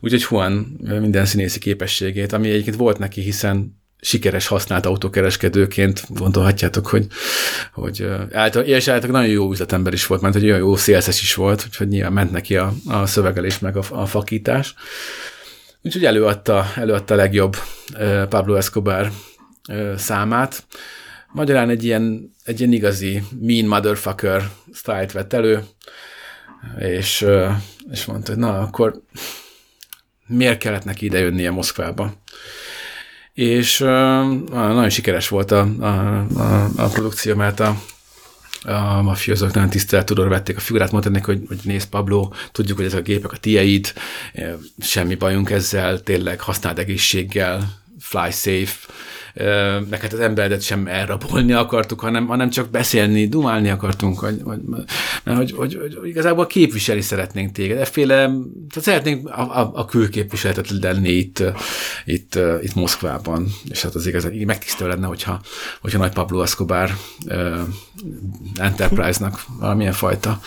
úgyhogy 0.00 0.26
Juan 0.30 0.52
minden 1.00 1.24
színészi 1.24 1.58
képességét, 1.58 2.32
ami 2.32 2.50
egyébként 2.50 2.76
volt 2.76 2.98
neki, 2.98 3.20
hiszen 3.20 3.81
sikeres 4.04 4.46
használt 4.46 4.86
autókereskedőként 4.86 6.02
gondolhatjátok, 6.08 6.86
hogy, 6.86 7.06
hogy 7.72 8.08
által, 8.32 8.62
és 8.62 8.88
általában 8.88 9.20
nagyon 9.20 9.34
jó 9.34 9.50
üzletember 9.50 9.92
is 9.92 10.06
volt, 10.06 10.20
mert 10.20 10.34
hogy 10.34 10.44
olyan 10.44 10.58
jó 10.58 10.76
szélszes 10.76 11.22
is 11.22 11.34
volt, 11.34 11.64
úgyhogy 11.66 11.88
nyilván 11.88 12.12
ment 12.12 12.30
neki 12.30 12.56
a, 12.56 12.72
a 12.86 13.06
szövegelés 13.06 13.58
meg 13.58 13.76
a, 13.76 13.82
a 13.90 14.06
fakítás. 14.06 14.74
Úgyhogy 15.82 16.04
előadta, 16.04 16.72
előadta 16.76 17.14
a 17.14 17.16
legjobb 17.16 17.56
Pablo 18.28 18.54
Escobar 18.54 19.12
számát. 19.96 20.64
Magyarán 21.32 21.70
egy 21.70 21.84
ilyen, 21.84 22.34
egy 22.44 22.60
ilyen 22.60 22.72
igazi 22.72 23.22
mean 23.40 23.66
motherfucker 23.66 24.50
sztájt 24.72 25.12
vett 25.12 25.32
elő, 25.32 25.64
és, 26.78 27.26
és 27.90 28.04
mondta, 28.04 28.30
hogy 28.30 28.40
na, 28.40 28.58
akkor 28.58 29.02
miért 30.26 30.58
kellett 30.58 30.84
neki 30.84 31.04
idejönnie 31.04 31.50
Moszkvába? 31.50 32.12
És 33.34 33.80
uh, 33.80 33.88
nagyon 34.50 34.90
sikeres 34.90 35.28
volt 35.28 35.50
a, 35.50 35.68
a, 35.80 35.86
a, 36.36 36.70
a 36.76 36.88
produkció, 36.88 37.34
mert 37.34 37.60
a, 37.60 37.82
a 38.62 39.02
mafiózók 39.02 39.52
nagyon 39.52 39.70
tiszteletudóra 39.70 40.28
vették 40.28 40.56
a 40.56 40.60
figurát, 40.60 40.92
mondták 40.92 41.12
neki, 41.12 41.24
hogy, 41.24 41.42
hogy 41.48 41.58
nézd 41.64 41.88
Pablo, 41.88 42.28
tudjuk, 42.52 42.76
hogy 42.76 42.86
ezek 42.86 42.98
a 42.98 43.02
gépek 43.02 43.32
a 43.32 43.36
tieid, 43.36 43.92
semmi 44.78 45.14
bajunk 45.14 45.50
ezzel, 45.50 46.00
tényleg 46.00 46.40
használd 46.40 46.78
egészséggel, 46.78 47.82
fly 48.00 48.30
safe, 48.30 48.74
meg 49.90 50.00
hát 50.00 50.12
az 50.12 50.20
emberedet 50.20 50.62
sem 50.62 50.86
elrabolni 50.86 51.52
akartuk, 51.52 52.00
hanem, 52.00 52.26
hanem 52.26 52.50
csak 52.50 52.70
beszélni, 52.70 53.28
dumálni 53.28 53.68
akartunk, 53.68 54.18
hogy, 54.18 54.40
hogy, 54.44 54.60
mert 55.24 55.38
hogy, 55.38 55.52
hogy, 55.52 55.78
hogy 55.98 56.08
igazából 56.08 56.46
képviseli 56.46 57.00
szeretnénk 57.00 57.52
téged. 57.52 57.78
Efféle, 57.78 58.14
tehát 58.14 58.82
szeretnénk 58.82 59.28
a, 59.28 59.60
a, 59.60 59.70
a 59.74 59.84
külképviseletet 59.84 60.70
lenni 60.70 61.10
itt, 61.10 61.42
itt, 62.04 62.38
itt 62.62 62.74
Moszkvában, 62.74 63.46
és 63.70 63.82
hát 63.82 63.94
az 63.94 64.06
igazán 64.06 64.32
így 64.32 64.46
megtisztelő 64.46 64.90
lenne, 64.90 65.06
hogyha, 65.06 65.40
hogyha 65.80 65.98
Nagy 65.98 66.12
Pablo 66.12 66.42
Escobar 66.42 66.96
uh, 67.26 67.60
Enterprise-nak 68.54 69.44
valamilyen 69.58 69.92
fajta 69.92 70.40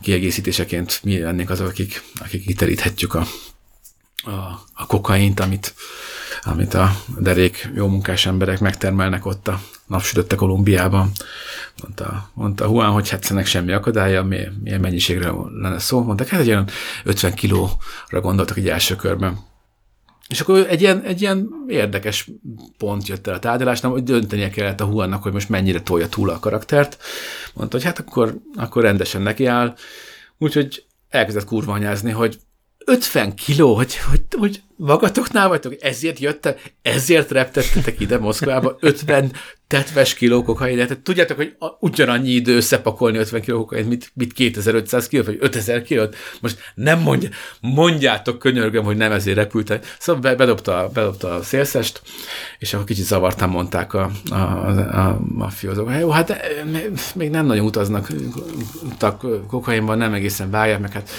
kiegészítéseként 0.00 1.00
mi 1.02 1.18
lennénk 1.18 1.50
azok, 1.50 1.66
akik, 1.66 2.02
akik 2.18 2.46
kiteríthetjük 2.46 3.14
a, 3.14 3.26
a, 4.24 4.30
a 4.72 4.86
kokaint, 4.86 5.40
amit, 5.40 5.74
amit 6.44 6.74
a 6.74 6.90
derék 7.18 7.70
jó 7.74 7.86
munkás 7.86 8.26
emberek 8.26 8.60
megtermelnek 8.60 9.26
ott 9.26 9.48
a 9.48 9.60
napsütötte 9.86 10.36
Kolumbiában. 10.36 11.10
Mondta, 11.82 12.30
mondta 12.34 12.64
Juan, 12.64 12.90
hogy 12.90 13.08
hát 13.08 13.30
ennek 13.30 13.46
semmi 13.46 13.72
akadálya, 13.72 14.22
milyen, 14.22 14.60
milyen 14.62 14.80
mennyiségre 14.80 15.32
lenne 15.60 15.78
szó. 15.78 16.02
Mondták, 16.02 16.28
hát 16.28 16.40
egy 16.40 16.48
olyan 16.48 16.68
50 17.04 17.34
kilóra 17.34 18.20
gondoltak 18.20 18.56
egy 18.56 18.68
első 18.68 18.96
körben. 18.96 19.38
És 20.28 20.40
akkor 20.40 20.66
egy 20.68 20.80
ilyen, 20.80 21.02
egy 21.02 21.20
ilyen 21.20 21.48
érdekes 21.68 22.30
pont 22.78 23.08
jött 23.08 23.26
el 23.26 23.34
a 23.34 23.38
tárgyalásnál, 23.38 23.92
hogy 23.92 24.02
döntenie 24.02 24.50
kellett 24.50 24.80
a 24.80 24.84
Huannak, 24.84 25.22
hogy 25.22 25.32
most 25.32 25.48
mennyire 25.48 25.80
tolja 25.80 26.08
túl 26.08 26.30
a 26.30 26.38
karaktert. 26.38 26.98
Mondta, 27.54 27.76
hogy 27.76 27.86
hát 27.86 27.98
akkor, 27.98 28.38
akkor 28.54 28.82
rendesen 28.82 29.22
nekiáll. 29.22 29.74
Úgyhogy 30.38 30.84
elkezdett 31.08 31.44
kurvanyázni, 31.44 32.10
hogy 32.10 32.38
50 32.84 33.34
kiló, 33.34 33.74
hogy, 33.74 33.96
hogy, 33.96 34.22
hogy 34.38 34.62
magatoknál 34.76 35.48
vagytok, 35.48 35.74
ezért 35.80 36.18
jöttek, 36.18 36.74
ezért 36.82 37.30
reptettetek 37.30 38.00
ide 38.00 38.18
Moszkvába 38.18 38.76
50 38.80 39.32
tetves 39.66 40.14
kiló 40.14 40.42
kokainet. 40.42 40.88
Tehát 40.88 41.02
tudjátok, 41.02 41.36
hogy 41.36 41.56
ugyanannyi 41.80 42.30
idő 42.30 42.56
összepakolni 42.56 43.18
50 43.18 43.40
kiló 43.40 43.58
kokainet, 43.58 43.88
mint, 43.88 44.10
mint 44.14 44.32
2500 44.32 45.08
kiló, 45.08 45.22
vagy 45.24 45.36
5000 45.40 45.82
kilót. 45.82 46.16
Most 46.40 46.58
nem 46.74 47.00
mondja, 47.00 47.28
mondjátok, 47.60 48.38
könyörgöm, 48.38 48.84
hogy 48.84 48.96
nem 48.96 49.12
ezért 49.12 49.36
repültek. 49.36 49.94
Szóval 49.98 50.34
bedobta, 50.34 50.90
bedobta 50.94 51.34
a 51.34 51.42
szélszest, 51.42 52.02
és 52.58 52.74
akkor 52.74 52.86
kicsit 52.86 53.04
zavartan 53.04 53.48
mondták 53.48 53.94
a, 53.94 54.10
a, 54.30 54.34
a, 54.34 55.08
a 55.08 55.20
mafiózók. 55.34 55.90
Jó, 56.00 56.10
hát 56.10 56.36
még 57.14 57.30
nem 57.30 57.46
nagyon 57.46 57.64
utaznak 57.64 58.12
kokainban, 59.48 59.98
nem 59.98 60.12
egészen 60.12 60.50
báják, 60.50 60.80
meg 60.80 60.92
hát 60.92 61.10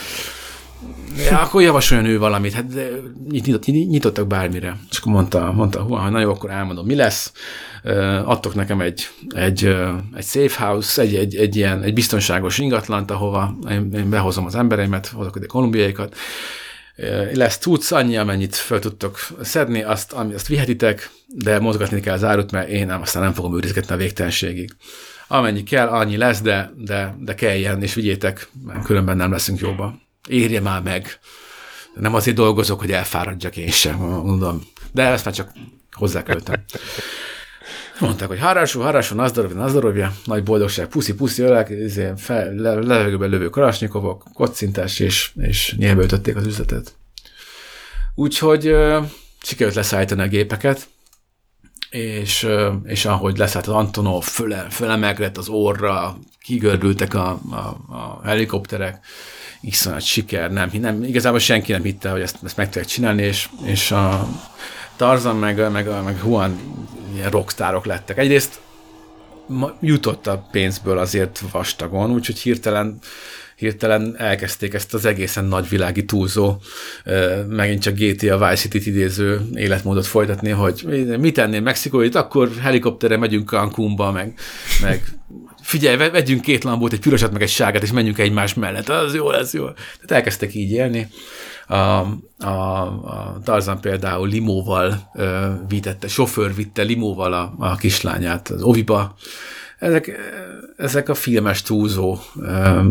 Ja, 1.17 1.39
akkor 1.39 1.61
javasoljon 1.61 2.05
ő 2.05 2.19
valamit, 2.19 2.53
hát 2.53 2.65
nyit, 3.29 3.65
nyitottak 3.65 4.27
bármire. 4.27 4.77
És 4.91 4.97
akkor 4.97 5.11
mondta, 5.11 5.51
mondta 5.51 5.81
hogy 5.81 6.11
na 6.11 6.19
jó, 6.19 6.29
akkor 6.29 6.49
elmondom, 6.49 6.85
mi 6.85 6.95
lesz. 6.95 7.31
Adtok 8.23 8.55
nekem 8.55 8.81
egy, 8.81 9.07
egy, 9.29 9.75
egy 10.15 10.25
safe 10.25 10.65
house, 10.65 11.01
egy, 11.01 11.15
egy, 11.15 11.35
egy 11.35 11.55
ilyen 11.55 11.83
egy 11.83 11.93
biztonságos 11.93 12.57
ingatlant, 12.57 13.11
ahova 13.11 13.57
én, 13.69 14.09
behozom 14.09 14.45
az 14.45 14.55
embereimet, 14.55 15.07
hozok 15.07 15.35
ide 15.35 15.45
kolumbiaikat. 15.45 16.15
Lesz 17.33 17.57
tudsz 17.57 17.91
annyi, 17.91 18.17
amennyit 18.17 18.55
fel 18.55 18.79
tudtok 18.79 19.17
szedni, 19.41 19.83
azt, 19.83 20.13
ami, 20.13 20.33
azt 20.33 20.47
vihetitek, 20.47 21.09
de 21.27 21.59
mozgatni 21.59 21.99
kell 21.99 22.13
az 22.13 22.23
árut, 22.23 22.51
mert 22.51 22.69
én 22.69 22.85
nem, 22.85 23.01
aztán 23.01 23.23
nem 23.23 23.33
fogom 23.33 23.55
őrizgetni 23.55 23.93
a 23.93 23.97
végtelenségig. 23.97 24.75
Amennyi 25.27 25.63
kell, 25.63 25.87
annyi 25.87 26.17
lesz, 26.17 26.41
de, 26.41 26.71
de, 26.77 27.15
de 27.19 27.35
kelljen, 27.35 27.81
és 27.81 27.93
vigyétek, 27.93 28.49
mert 28.65 28.85
különben 28.85 29.17
nem 29.17 29.31
leszünk 29.31 29.59
jóba 29.59 30.03
érje 30.27 30.61
már 30.61 30.81
meg. 30.81 31.19
Nem 31.93 32.13
azért 32.13 32.35
dolgozok, 32.35 32.79
hogy 32.79 32.91
elfáradjak 32.91 33.57
én 33.57 33.71
sem, 33.71 33.95
mondom. 33.95 34.61
De 34.91 35.03
ezt 35.03 35.25
már 35.25 35.33
csak 35.33 35.51
hozzáköttem. 35.91 36.63
Mondták, 37.99 38.27
hogy 38.27 38.39
harású, 38.39 38.81
harású, 38.81 39.15
nazdarovja, 39.15 39.57
nazdarovja, 39.57 40.13
nagy 40.25 40.43
boldogság, 40.43 40.87
puszi, 40.87 41.13
puszi, 41.13 41.41
ölek, 41.41 41.69
izé, 41.69 42.11
fel, 42.17 42.53
le, 42.53 42.73
levegőben 42.73 43.29
lövő 43.29 43.49
kalasnyikovok, 43.49 44.23
kocintás, 44.33 44.99
és, 44.99 45.31
és 45.35 45.75
nyelbe 45.77 46.03
ütötték 46.03 46.35
az 46.35 46.45
üzletet. 46.45 46.93
Úgyhogy 48.15 48.67
uh, 48.67 49.05
sikerült 49.41 49.75
leszállítani 49.75 50.21
a 50.21 50.27
gépeket, 50.27 50.87
és, 51.89 52.43
uh, 52.43 52.73
és 52.83 53.05
ahogy 53.05 53.37
leszállt 53.37 53.67
az 53.67 53.73
Antonov, 53.73 54.23
föle, 54.23 54.67
fölemelkedett 54.69 55.37
az 55.37 55.47
orra, 55.47 56.17
kigördültek 56.39 57.13
a, 57.13 57.29
a, 57.51 57.55
a 57.95 58.21
helikopterek, 58.23 59.05
iszonyat 59.65 60.01
siker, 60.01 60.51
nem, 60.51 60.69
nem, 60.79 61.03
igazából 61.03 61.39
senki 61.39 61.71
nem 61.71 61.83
hitte, 61.83 62.09
hogy 62.09 62.21
ezt, 62.21 62.37
ezt 62.43 62.57
meg 62.57 62.65
tudják 62.65 62.85
csinálni, 62.85 63.21
és, 63.21 63.49
és 63.63 63.91
a 63.91 64.27
Tarzan 64.95 65.35
meg, 65.35 65.71
meg, 65.71 66.03
meg 66.03 66.19
Juan 66.23 66.59
ilyen 67.15 67.29
rockstárok 67.29 67.85
lettek. 67.85 68.17
Egyrészt 68.17 68.59
jutott 69.81 70.27
a 70.27 70.47
pénzből 70.51 70.97
azért 70.97 71.43
vastagon, 71.51 72.11
úgyhogy 72.11 72.39
hirtelen 72.39 72.99
hirtelen 73.55 74.15
elkezdték 74.17 74.73
ezt 74.73 74.93
az 74.93 75.05
egészen 75.05 75.45
nagyvilági 75.45 76.05
túlzó, 76.05 76.55
megint 77.47 77.81
csak 77.81 77.93
GTA 77.93 78.37
Vice 78.37 78.55
City-t 78.55 78.85
idéző 78.85 79.41
életmódot 79.53 80.05
folytatni, 80.05 80.49
hogy 80.49 81.05
mit 81.19 81.33
tennél 81.33 81.61
Mexikóit, 81.61 82.15
akkor 82.15 82.49
helikopterre 82.61 83.17
megyünk 83.17 83.49
Cancúnba, 83.49 84.11
meg, 84.11 84.33
meg 84.81 85.03
figyelj, 85.65 85.95
vegyünk 85.95 86.41
két 86.41 86.63
lambót, 86.63 86.93
egy 86.93 86.99
pirosat, 86.99 87.31
meg 87.31 87.41
egy 87.41 87.49
sárgát, 87.49 87.83
és 87.83 87.91
menjünk 87.91 88.17
egymás 88.17 88.53
mellett, 88.53 88.89
az 88.89 89.13
jó 89.13 89.29
lesz, 89.29 89.53
jó. 89.53 89.63
Tehát 89.65 90.11
elkezdtek 90.11 90.53
így 90.53 90.71
élni. 90.71 91.07
A, 91.67 91.75
a, 91.75 92.81
a 93.03 93.39
Tarzan 93.43 93.81
például 93.81 94.27
limóval 94.27 95.11
ö, 95.15 95.49
vitette, 95.67 96.07
sofőr 96.07 96.55
vitte 96.55 96.83
limóval 96.83 97.33
a, 97.33 97.53
a 97.57 97.75
kislányát 97.75 98.49
az 98.49 98.61
oviba. 98.61 99.15
Ezek, 99.79 100.11
ezek 100.77 101.09
a 101.09 101.13
filmes 101.13 101.61
túlzó 101.61 102.17
ö, 102.39 102.81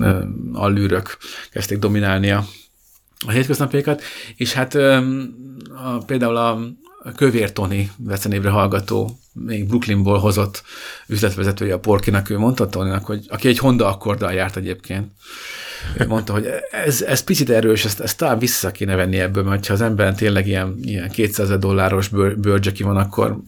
ö, 0.00 0.18
allűrök 0.52 1.18
kezdték 1.52 1.78
dominálni 1.78 2.30
a, 2.30 2.44
a 3.26 3.30
hétköznapjaikat, 3.30 4.02
és 4.36 4.52
hát 4.52 4.74
ö, 4.74 4.96
a, 5.84 5.98
például 6.06 6.36
a, 6.36 6.60
Kövér 7.16 7.52
Tony 7.52 7.90
vecenévre 7.96 8.50
hallgató, 8.50 9.18
még 9.32 9.66
Brooklynból 9.66 10.18
hozott 10.18 10.62
üzletvezetője 11.06 11.74
a 11.74 11.78
Porkinak, 11.78 12.30
ő 12.30 12.38
mondta 12.38 12.68
Tonynak, 12.68 13.04
hogy 13.04 13.26
aki 13.28 13.48
egy 13.48 13.58
Honda 13.58 13.86
akkorddal 13.86 14.32
járt 14.32 14.56
egyébként, 14.56 15.10
ő 15.98 16.06
mondta, 16.06 16.32
hogy 16.32 16.48
ez, 16.70 17.02
ez 17.02 17.20
picit 17.20 17.50
erős, 17.50 17.84
ezt, 17.84 18.00
ezt 18.00 18.16
talán 18.16 18.38
vissza 18.38 18.70
kéne 18.70 18.96
venni 18.96 19.18
ebből, 19.18 19.42
mert 19.42 19.66
ha 19.66 19.72
az 19.72 19.80
ember 19.80 20.14
tényleg 20.14 20.46
ilyen, 20.46 20.78
ilyen 20.82 21.10
200 21.10 21.58
dolláros 21.58 22.08
bőrcseki 22.36 22.82
van, 22.82 22.96
akkor 22.96 23.38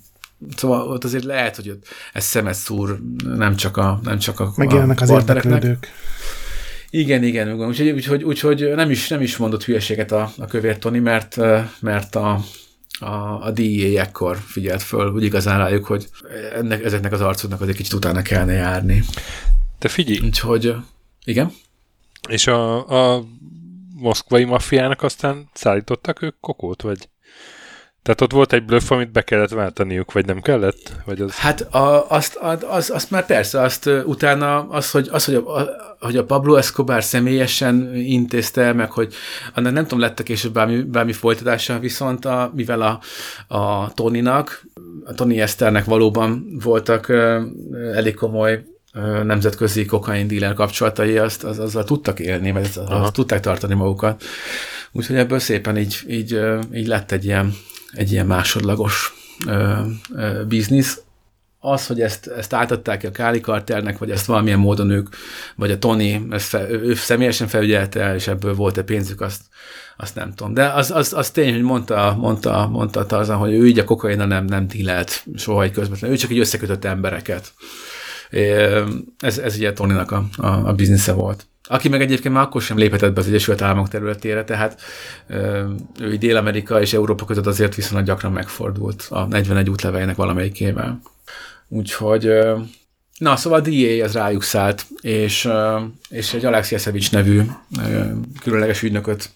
Szóval 0.56 0.88
ott 0.88 1.04
azért 1.04 1.24
lehet, 1.24 1.56
hogy 1.56 1.78
ez 2.12 2.24
szemet 2.24 2.54
szúr, 2.54 2.98
nem 3.24 3.56
csak 3.56 3.76
a 3.76 4.00
nem 4.02 4.18
csak 4.18 4.40
a 4.40 4.52
Megjelennek 4.56 5.00
az 5.00 5.10
érdeklődők. 5.10 5.88
Igen, 6.90 7.22
igen, 7.22 7.60
úgyhogy, 7.60 7.90
úgyhogy, 7.90 8.22
úgyhogy 8.22 8.72
nem, 8.74 8.90
is, 8.90 9.08
nem 9.08 9.20
is 9.20 9.36
mondott 9.36 9.64
hülyeséget 9.64 10.12
a, 10.12 10.32
a 10.38 10.44
kövér 10.44 10.78
Tony, 10.78 11.02
mert, 11.02 11.36
mert 11.80 12.14
a, 12.14 12.40
a, 13.00 13.44
a 13.46 13.50
DEA 13.50 14.00
ekkor 14.00 14.36
figyelt 14.36 14.82
föl, 14.82 15.12
úgy 15.12 15.24
igazán 15.24 15.58
rájuk, 15.58 15.84
hogy 15.84 16.08
ennek, 16.54 16.84
ezeknek 16.84 17.12
az 17.12 17.20
arcoknak 17.20 17.60
azért 17.60 17.76
kicsit 17.76 17.92
utána 17.92 18.22
kellene 18.22 18.52
járni. 18.52 19.02
Te 19.78 19.88
figyelj! 19.88 20.18
Úgyhogy, 20.26 20.74
igen? 21.24 21.52
És 22.28 22.46
a, 22.46 22.88
a 23.16 23.24
moszkvai 23.94 24.44
maffiának 24.44 25.02
aztán 25.02 25.48
szállítottak 25.52 26.22
ők 26.22 26.40
kokót, 26.40 26.82
vagy? 26.82 27.08
Tehát 28.04 28.20
ott 28.20 28.32
volt 28.32 28.52
egy 28.52 28.64
bluff, 28.64 28.90
amit 28.90 29.12
be 29.12 29.22
kellett 29.22 29.50
váltaniuk, 29.50 30.12
vagy 30.12 30.26
nem 30.26 30.40
kellett? 30.40 30.92
Vagy 31.04 31.20
az... 31.20 31.34
Hát 31.34 31.60
a, 31.60 32.10
azt, 32.10 32.38
az, 32.68 32.90
azt 32.90 33.10
már 33.10 33.26
persze, 33.26 33.60
azt 33.60 33.90
utána 34.04 34.68
az, 34.68 34.90
hogy, 34.90 35.08
az, 35.12 35.24
hogy, 35.24 35.34
a, 35.34 35.68
hogy 36.00 36.16
a 36.16 36.24
Pablo 36.24 36.54
Escobar 36.54 37.04
személyesen 37.04 37.94
intézte 37.94 38.72
meg, 38.72 38.90
hogy 38.90 39.14
annak 39.54 39.72
nem 39.72 39.82
tudom, 39.82 39.98
lett 39.98 40.22
később 40.22 40.52
bármi, 40.52 40.82
bármi 40.82 41.12
folytatása, 41.12 41.78
viszont 41.78 42.24
a, 42.24 42.52
mivel 42.54 42.82
a, 42.82 43.00
a 43.56 43.92
Tonynak, 43.94 44.66
a 45.04 45.14
Tony 45.14 45.38
Eszternek 45.38 45.84
valóban 45.84 46.46
voltak 46.62 47.08
elég 47.94 48.14
komoly 48.14 48.64
nemzetközi 49.22 49.84
kokain 49.84 50.28
dealer 50.28 50.54
kapcsolatai, 50.54 51.18
azt, 51.18 51.44
az, 51.44 51.58
azzal 51.58 51.84
tudtak 51.84 52.20
élni, 52.20 52.52
vagy 52.52 52.64
azt, 52.64 52.76
azt 52.76 53.12
tudták 53.12 53.40
tartani 53.40 53.74
magukat. 53.74 54.24
Úgyhogy 54.92 55.16
ebből 55.16 55.38
szépen 55.38 55.76
így, 55.76 55.98
így, 56.08 56.40
így 56.74 56.86
lett 56.86 57.12
egy 57.12 57.24
ilyen 57.24 57.54
egy 57.94 58.12
ilyen 58.12 58.26
másodlagos 58.26 59.14
ö, 59.46 59.80
ö, 60.14 60.44
biznisz. 60.44 61.02
Az, 61.58 61.86
hogy 61.86 62.00
ezt, 62.00 62.26
ezt 62.26 62.52
átadták 62.52 63.04
a 63.04 63.10
Káli 63.10 63.40
Kartelnek, 63.40 63.98
vagy 63.98 64.10
ezt 64.10 64.26
valamilyen 64.26 64.58
módon 64.58 64.90
ők, 64.90 65.08
vagy 65.56 65.70
a 65.70 65.78
Tony, 65.78 66.26
ezt 66.30 66.48
fe, 66.48 66.70
ő 66.70 66.94
személyesen 66.94 67.48
felügyelte, 67.48 68.14
és 68.14 68.26
ebből 68.26 68.54
volt-e 68.54 68.82
pénzük, 68.82 69.20
azt, 69.20 69.42
azt 69.96 70.14
nem 70.14 70.34
tudom. 70.34 70.54
De 70.54 70.68
az, 70.68 70.90
az, 70.90 71.12
az 71.12 71.30
tény, 71.30 71.52
hogy 71.52 71.62
mondta, 71.62 72.16
mondta, 72.18 72.68
mondta 72.68 73.06
Tarzan, 73.06 73.36
hogy 73.36 73.52
ő 73.52 73.66
így 73.66 73.78
a 73.78 73.84
kokainnal 73.84 74.26
nem, 74.26 74.44
nem 74.44 74.66
dílelt 74.66 75.26
soha 75.36 75.62
egy 75.62 75.72
közvetlen, 75.72 76.10
ő 76.10 76.16
csak 76.16 76.30
egy 76.30 76.38
összekötött 76.38 76.84
embereket. 76.84 77.52
Ez, 79.18 79.38
ez 79.38 79.56
ugye 79.56 79.72
Tonynak 79.72 80.10
a, 80.10 80.24
a, 80.36 80.46
a 80.46 80.72
biznisze 80.72 81.12
volt. 81.12 81.46
Aki 81.68 81.88
meg 81.88 82.00
egyébként 82.00 82.34
már 82.34 82.42
akkor 82.42 82.62
sem 82.62 82.78
léphetett 82.78 83.12
be 83.12 83.20
az 83.20 83.26
Egyesült 83.26 83.62
Államok 83.62 83.88
területére, 83.88 84.44
tehát 84.44 84.80
ő 86.00 86.16
Dél-Amerika 86.16 86.80
és 86.80 86.92
Európa 86.92 87.24
között 87.24 87.46
azért 87.46 87.74
viszonylag 87.74 88.06
gyakran 88.06 88.32
megfordult 88.32 89.06
a 89.10 89.26
41 89.26 89.70
útlevelének 89.70 90.16
valamelyikével. 90.16 91.00
Úgyhogy, 91.68 92.30
na 93.18 93.36
szóval 93.36 93.58
a 93.58 93.62
DA 93.62 94.04
az 94.04 94.12
rájuk 94.12 94.42
szállt, 94.42 94.86
és, 95.00 95.48
és 96.08 96.34
egy 96.34 96.44
Alex 96.44 96.70
Jeszevics 96.70 97.12
nevű 97.12 97.42
különleges 98.40 98.82
ügynököt 98.82 99.30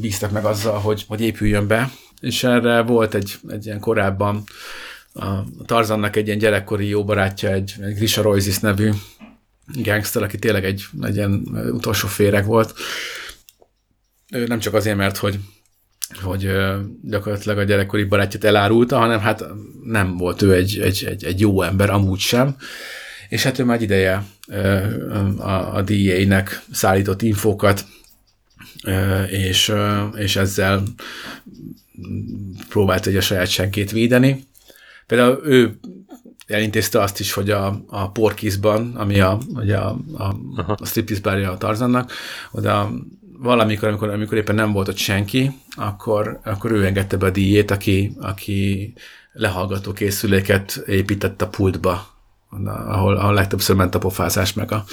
bíztak 0.00 0.30
meg 0.30 0.44
azzal, 0.44 0.78
hogy, 0.78 1.04
hogy 1.08 1.20
épüljön 1.20 1.66
be, 1.66 1.90
és 2.20 2.44
erre 2.44 2.82
volt 2.82 3.14
egy, 3.14 3.38
egy 3.48 3.66
ilyen 3.66 3.80
korábban 3.80 4.44
a 5.14 5.64
Tarzannak 5.66 6.16
egy 6.16 6.26
ilyen 6.26 6.38
gyerekkori 6.38 6.88
jó 6.88 7.04
barátja, 7.04 7.50
egy, 7.50 7.74
egy 7.80 7.94
Grisha 7.94 8.22
Royzis 8.22 8.58
nevű 8.58 8.90
gangster, 9.66 10.22
aki 10.22 10.38
tényleg 10.38 10.64
egy, 10.64 10.84
egy 11.00 11.14
ilyen 11.14 11.32
utolsó 11.72 12.08
féreg 12.08 12.44
volt. 12.44 12.74
Nem 14.28 14.58
csak 14.58 14.74
azért, 14.74 14.96
mert 14.96 15.16
hogy 15.16 15.38
hogy 16.20 16.50
gyakorlatilag 17.02 17.58
a 17.58 17.62
gyerekkori 17.62 18.04
barátját 18.04 18.44
elárulta, 18.44 18.98
hanem 18.98 19.20
hát 19.20 19.44
nem 19.84 20.16
volt 20.16 20.42
ő 20.42 20.54
egy, 20.54 20.78
egy, 20.78 21.04
egy, 21.04 21.24
egy 21.24 21.40
jó 21.40 21.62
ember, 21.62 21.90
amúgy 21.90 22.18
sem. 22.18 22.56
És 23.28 23.42
hát 23.42 23.58
ő 23.58 23.64
már 23.64 23.76
egy 23.76 23.82
ideje 23.82 24.24
a, 25.38 25.76
a 25.76 25.82
DEA-nek 25.82 26.62
szállított 26.70 27.22
infókat, 27.22 27.84
és, 29.30 29.72
és 30.16 30.36
ezzel 30.36 30.82
próbált 32.68 33.06
egy 33.06 33.16
a 33.16 33.20
saját 33.20 33.48
senkét 33.48 33.90
védeni. 33.90 34.44
Például 35.06 35.40
ő 35.44 35.78
elintézte 36.52 37.00
azt 37.00 37.20
is, 37.20 37.32
hogy 37.32 37.50
a, 37.50 37.82
a 37.86 38.10
Porkisban, 38.10 38.96
ami 38.96 39.20
a, 39.20 39.38
ugye 39.54 39.76
a, 39.76 39.96
a, 40.16 40.34
a 40.76 40.86
striptease 40.86 41.22
bárja 41.22 41.50
a 41.50 41.58
Tarzannak, 41.58 42.12
oda 42.50 42.90
valamikor, 43.38 43.88
amikor, 43.88 44.08
amikor 44.08 44.36
éppen 44.36 44.54
nem 44.54 44.72
volt 44.72 44.88
ott 44.88 44.96
senki, 44.96 45.50
akkor, 45.76 46.40
akkor 46.44 46.72
ő 46.72 46.84
engedte 46.86 47.16
be 47.16 47.26
a 47.26 47.30
díjét, 47.30 47.70
aki, 47.70 48.16
aki 48.20 48.92
lehallgató 49.32 49.92
készüléket 49.92 50.82
épített 50.86 51.42
a 51.42 51.48
pultba, 51.48 52.06
ahol, 52.66 53.16
ahol 53.16 53.34
legtöbbször 53.34 53.76
ment 53.76 53.94
a 53.94 53.98
pofázás, 53.98 54.52
meg 54.52 54.72
a, 54.72 54.84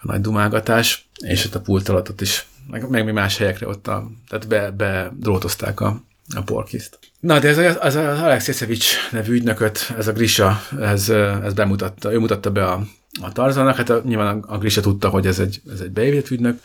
a 0.00 0.06
nagy 0.06 0.20
dumálgatás, 0.20 1.08
és 1.26 1.44
ott 1.44 1.54
a 1.54 1.60
pult 1.60 1.88
alatt 1.88 2.10
ott 2.10 2.20
is, 2.20 2.46
meg, 2.70 2.90
meg 2.90 3.04
mi 3.04 3.12
más 3.12 3.36
helyekre 3.36 3.68
ott, 3.68 3.88
a, 3.88 4.10
tehát 4.28 4.48
be, 4.48 4.70
be 4.70 5.12
drótozták 5.18 5.80
a, 5.80 6.00
a 6.36 6.42
porkiszt. 6.42 6.98
Na, 7.20 7.38
de 7.38 7.48
ez 7.48 7.58
az, 7.58 7.76
az, 7.80 7.96
Alex 7.96 8.46
Jeszevics 8.46 8.94
nevű 9.10 9.32
ügynököt, 9.32 9.92
ez 9.98 10.06
a 10.06 10.12
Grisha, 10.12 10.60
ez, 10.80 11.08
ez 11.44 11.54
bemutatta, 11.54 12.12
ő 12.12 12.18
mutatta 12.18 12.50
be 12.50 12.64
a, 12.64 12.86
a 13.22 13.32
Tarzannak, 13.32 13.76
hát 13.76 13.90
a, 13.90 14.02
nyilván 14.04 14.38
a, 14.40 14.58
Grisha 14.58 14.80
tudta, 14.80 15.08
hogy 15.08 15.26
ez 15.26 15.38
egy, 15.38 15.60
ez 15.72 15.80
egy 15.80 15.90
beépített 15.90 16.30
ügynök, 16.30 16.60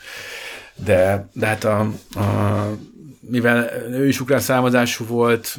de, 0.84 1.28
de 1.32 1.46
hát 1.46 1.64
a, 1.64 1.80
a, 2.14 2.78
mivel 3.20 3.70
ő 3.90 4.08
is 4.08 4.20
ukrán 4.20 4.40
származású 4.40 5.06
volt, 5.06 5.58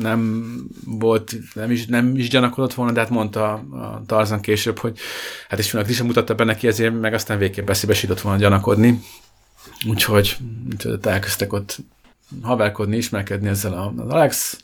nem 0.00 0.52
volt, 0.84 1.36
nem 1.54 1.70
is, 1.70 1.86
nem 1.86 2.16
is 2.16 2.28
gyanakodott 2.28 2.74
volna, 2.74 2.92
de 2.92 3.00
hát 3.00 3.10
mondta 3.10 3.52
a 3.52 4.02
Tarzan 4.06 4.40
később, 4.40 4.78
hogy 4.78 4.98
hát 5.48 5.58
és 5.58 5.74
a 5.74 5.82
Grisha 5.82 6.04
mutatta 6.04 6.34
be 6.34 6.44
neki, 6.44 6.66
ezért 6.66 7.00
meg 7.00 7.14
aztán 7.14 7.38
végképp 7.38 7.66
beszébe 7.66 8.14
volna 8.22 8.38
gyanakodni. 8.38 9.00
Úgyhogy, 9.88 10.36
úgyhogy 10.72 10.98
elkezdtek 11.02 11.52
ott 11.52 11.78
haverkodni, 12.42 12.96
ismerkedni 12.96 13.48
ezzel 13.48 13.94
az 13.96 14.08
Alex 14.08 14.60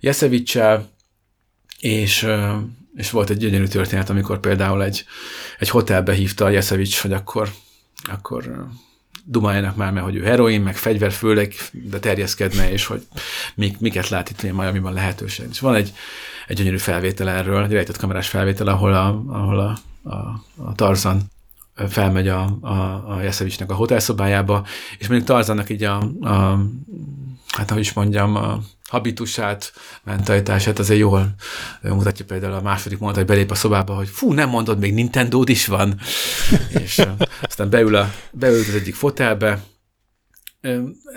Jeszevicsel, 0.00 0.88
és, 1.78 2.26
és 2.94 3.10
volt 3.10 3.30
egy 3.30 3.36
gyönyörű 3.36 3.66
történet, 3.66 4.10
amikor 4.10 4.40
például 4.40 4.82
egy, 4.82 5.04
egy 5.58 5.68
hotelbe 5.68 6.12
hívta 6.12 6.44
a 6.44 6.48
Jeszevics, 6.48 7.00
hogy 7.00 7.12
akkor, 7.12 7.50
akkor 8.10 8.66
dumáljanak 9.24 9.76
már, 9.76 9.92
mert 9.92 10.04
hogy 10.04 10.16
ő 10.16 10.22
heroin, 10.22 10.60
meg 10.60 10.76
fegyver 10.76 11.12
főleg, 11.12 11.54
de 11.72 11.98
terjeszkedne, 11.98 12.70
és 12.70 12.86
hogy 12.86 13.06
mik, 13.54 13.78
miket 13.78 14.08
lát 14.08 14.30
itt 14.30 14.42
Miami-ban 14.42 14.92
lehetőség. 14.92 15.46
És 15.50 15.60
van 15.60 15.74
egy, 15.74 15.92
egy 16.46 16.56
gyönyörű 16.56 16.78
felvétel 16.78 17.28
erről, 17.28 17.64
egy 17.64 17.72
rejtett 17.72 17.96
kamerás 17.96 18.28
felvétel, 18.28 18.66
ahol 18.66 18.94
a, 18.94 19.22
ahol 19.26 19.58
a, 19.58 19.78
a, 20.08 20.44
a 20.56 20.74
Tarzan 20.74 21.30
felmegy 21.88 22.28
a, 22.28 22.58
a, 22.60 23.04
a 23.08 23.20
Jeszevicsnek 23.22 23.70
a 23.70 23.74
hotelszobájába, 23.74 24.66
és 24.98 25.08
mondjuk 25.08 25.28
Tarzannak 25.28 25.70
így 25.70 25.82
a, 25.82 25.96
a 26.20 26.58
hát 27.56 27.70
ahogy 27.70 27.82
is 27.82 27.92
mondjam, 27.92 28.36
a 28.36 28.60
habitusát, 28.88 29.72
mentalitását 30.04 30.78
azért 30.78 31.00
jól 31.00 31.34
mutatja 31.82 32.24
például 32.24 32.52
a 32.52 32.60
második 32.60 32.98
mondat, 32.98 33.16
hogy 33.16 33.26
belép 33.26 33.50
a 33.50 33.54
szobába, 33.54 33.94
hogy 33.94 34.08
fú, 34.08 34.32
nem 34.32 34.48
mondod, 34.48 34.78
még 34.78 34.94
nintendo 34.94 35.42
is 35.46 35.66
van. 35.66 35.98
és 36.84 37.02
aztán 37.42 37.70
beül, 37.70 37.94
a, 37.94 38.12
beül 38.32 38.58
az 38.58 38.74
egyik 38.74 38.94
fotelbe, 38.94 39.62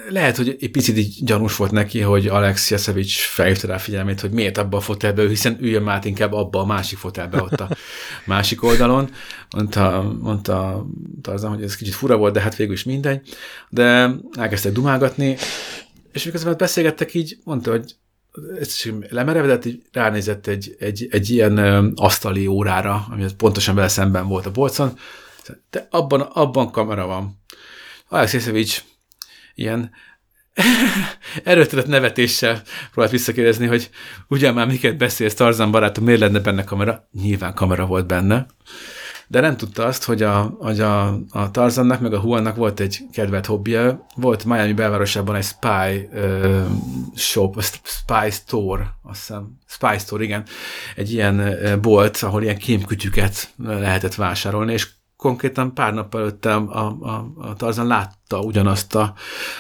lehet, 0.10 0.38
hogy 0.38 0.58
egy 0.60 0.72
picit 0.72 0.98
így 0.98 1.24
gyanús 1.24 1.56
volt 1.56 1.72
neki, 1.72 2.00
hogy 2.00 2.28
Alex 2.28 2.72
Jeszevics 2.72 3.20
felhívta 3.20 3.68
rá 3.68 3.78
figyelmét, 3.78 4.20
hogy 4.20 4.32
miért 4.32 4.58
abba 4.58 4.78
a 4.78 4.82
fotelbe, 4.82 5.28
hiszen 5.28 5.58
üljön 5.62 5.84
már 5.84 6.06
inkább 6.06 6.34
abba 6.34 6.60
a 6.60 6.66
másik 6.66 6.98
fotelbe 6.98 7.42
ott 7.42 7.60
a 7.60 7.70
másik 8.26 8.64
oldalon. 8.64 9.10
Mondta, 9.56 10.16
mondta 10.20 10.86
Tarzan, 11.22 11.54
hogy 11.54 11.64
ez 11.64 11.76
kicsit 11.76 11.94
fura 11.94 12.18
volt, 12.18 12.34
de 12.34 12.42
hát 12.42 12.56
végül 12.56 12.74
is 12.74 12.84
mindegy. 12.84 13.22
De 13.70 14.12
elkezdtek 14.38 14.72
dumálgatni, 14.72 15.38
és 16.12 16.24
miközben 16.24 16.56
beszélgettek 16.58 17.14
így, 17.14 17.38
mondta, 17.44 17.72
hogy 17.72 17.96
ezt 18.60 18.94
lemerevedett, 19.10 19.66
így 19.66 19.82
ránézett 19.92 20.48
egy, 20.48 20.76
egy, 20.80 21.08
egy 21.12 21.30
ilyen 21.30 21.58
asztali 21.96 22.48
órára, 22.48 23.06
ami 23.12 23.26
pontosan 23.38 23.76
vele 23.76 23.88
szemben 23.88 24.28
volt 24.28 24.46
a 24.46 24.52
bolcon, 24.52 24.98
de 25.70 25.88
abban, 25.92 26.22
abban 26.22 26.72
kamera 26.72 27.06
van. 27.06 27.40
Alex 28.08 28.34
Jeszevics 28.34 28.84
ilyen 29.60 29.92
erőtölött 31.44 31.88
nevetéssel 31.88 32.62
próbált 32.92 33.12
visszakérdezni, 33.12 33.68
hogy 33.68 33.90
ugyan 34.28 34.54
már 34.54 34.68
miket 34.68 34.98
beszélsz, 34.98 35.34
Tarzan 35.34 35.72
barátom, 35.72 36.04
miért 36.04 36.20
lenne 36.20 36.40
benne 36.40 36.64
kamera? 36.64 37.08
Nyilván 37.12 37.54
kamera 37.54 37.86
volt 37.86 38.08
benne. 38.08 38.46
De 39.28 39.40
nem 39.40 39.58
tudta 39.58 39.86
azt, 39.86 40.04
hogy 40.04 40.22
a, 40.22 40.56
hogy 40.60 40.80
a, 40.80 41.08
a 41.30 41.52
Tarzannak 41.52 42.00
meg 42.00 42.14
a 42.14 42.20
Huannak 42.20 42.56
volt 42.56 42.80
egy 42.80 43.00
kedvelt 43.12 43.46
hobbija, 43.46 44.06
volt 44.16 44.46
Miami 44.46 44.74
belvárosában 44.74 45.36
egy 45.36 45.44
spy 45.44 46.10
uh, 46.14 46.66
shop, 47.16 47.64
spy 47.84 48.30
store, 48.32 48.94
azt 49.04 49.20
hiszem, 49.20 49.58
spy 49.68 49.98
store, 49.98 50.24
igen, 50.24 50.44
egy 50.96 51.12
ilyen 51.12 51.58
bolt, 51.82 52.18
ahol 52.18 52.44
ilyen 52.44 52.58
kémkütyüket 52.58 53.54
lehetett 53.58 54.16
vásárolni, 54.16 54.74
és 54.74 54.88
konkrétan 55.20 55.74
pár 55.74 55.94
nap 55.94 56.16
előtt 56.16 56.46
a, 56.46 56.56
a, 56.56 57.32
a 57.38 57.54
Tarzan 57.56 57.88
látta 57.88 58.40
ugyanazt 58.40 58.96
a, 58.96 59.14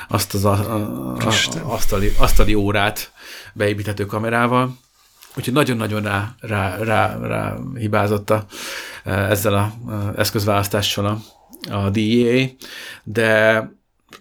azt 0.07 0.33
az 0.33 0.45
a, 0.45 0.51
a, 0.51 1.15
a, 1.15 1.27
asztali, 1.63 2.13
asztali 2.17 2.53
órát 2.53 3.11
beépíthető 3.53 4.05
kamerával, 4.05 4.77
úgyhogy 5.35 5.53
nagyon-nagyon 5.53 6.01
rá, 6.01 6.35
rá, 6.39 6.77
rá, 6.77 7.17
rá 7.17 7.57
hibázott 7.75 8.29
a, 8.29 8.45
ezzel 9.03 9.53
a 9.53 9.73
eszközválasztással 10.17 11.05
a, 11.05 11.19
a 11.73 11.89
DEA, 11.89 12.45
de 13.03 13.63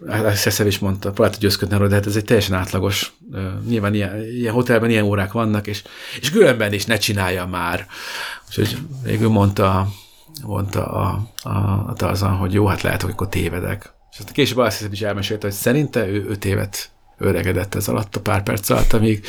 hát 0.09 0.37
Szeszev 0.37 0.67
is 0.67 0.79
mondta, 0.79 1.11
próbálta 1.11 1.39
győzködni 1.41 1.75
arról, 1.75 1.89
de 1.89 1.95
hát 1.95 2.07
ez 2.07 2.17
egy 2.17 2.25
teljesen 2.25 2.57
átlagos, 2.57 3.13
nyilván 3.69 3.95
ilyen, 3.95 4.23
ilyen 4.23 4.53
hotelben 4.53 4.91
ilyen 4.91 5.05
órák 5.05 5.33
vannak, 5.33 5.67
és, 5.67 5.83
és 6.21 6.31
különben 6.31 6.73
is 6.73 6.85
ne 6.85 6.97
csinálja 6.97 7.47
már. 7.47 7.87
Úgyhogy 8.49 8.79
végül 9.03 9.29
mondta 9.29 9.89
mondta 10.47 10.87
a, 10.87 11.29
a, 11.43 11.49
a 11.89 11.93
Tarzan, 11.97 12.37
hogy 12.37 12.53
jó, 12.53 12.67
hát 12.67 12.83
lehet, 12.83 13.03
hogy 13.03 13.11
akkor 13.11 13.29
tévedek. 13.29 13.93
És 14.11 14.19
aztán 14.19 14.35
később 14.35 14.57
azt 14.57 14.77
hiszem 14.77 14.93
is 14.93 15.01
elmesélte, 15.01 15.47
hogy 15.47 15.57
szerinte 15.57 16.07
ő 16.07 16.27
öt 16.29 16.45
évet 16.45 16.91
öregedett 17.19 17.75
ez 17.75 17.89
alatt 17.89 18.17
a 18.17 18.21
pár 18.21 18.43
perc 18.43 18.71
alatt, 18.71 18.93
amíg, 18.93 19.25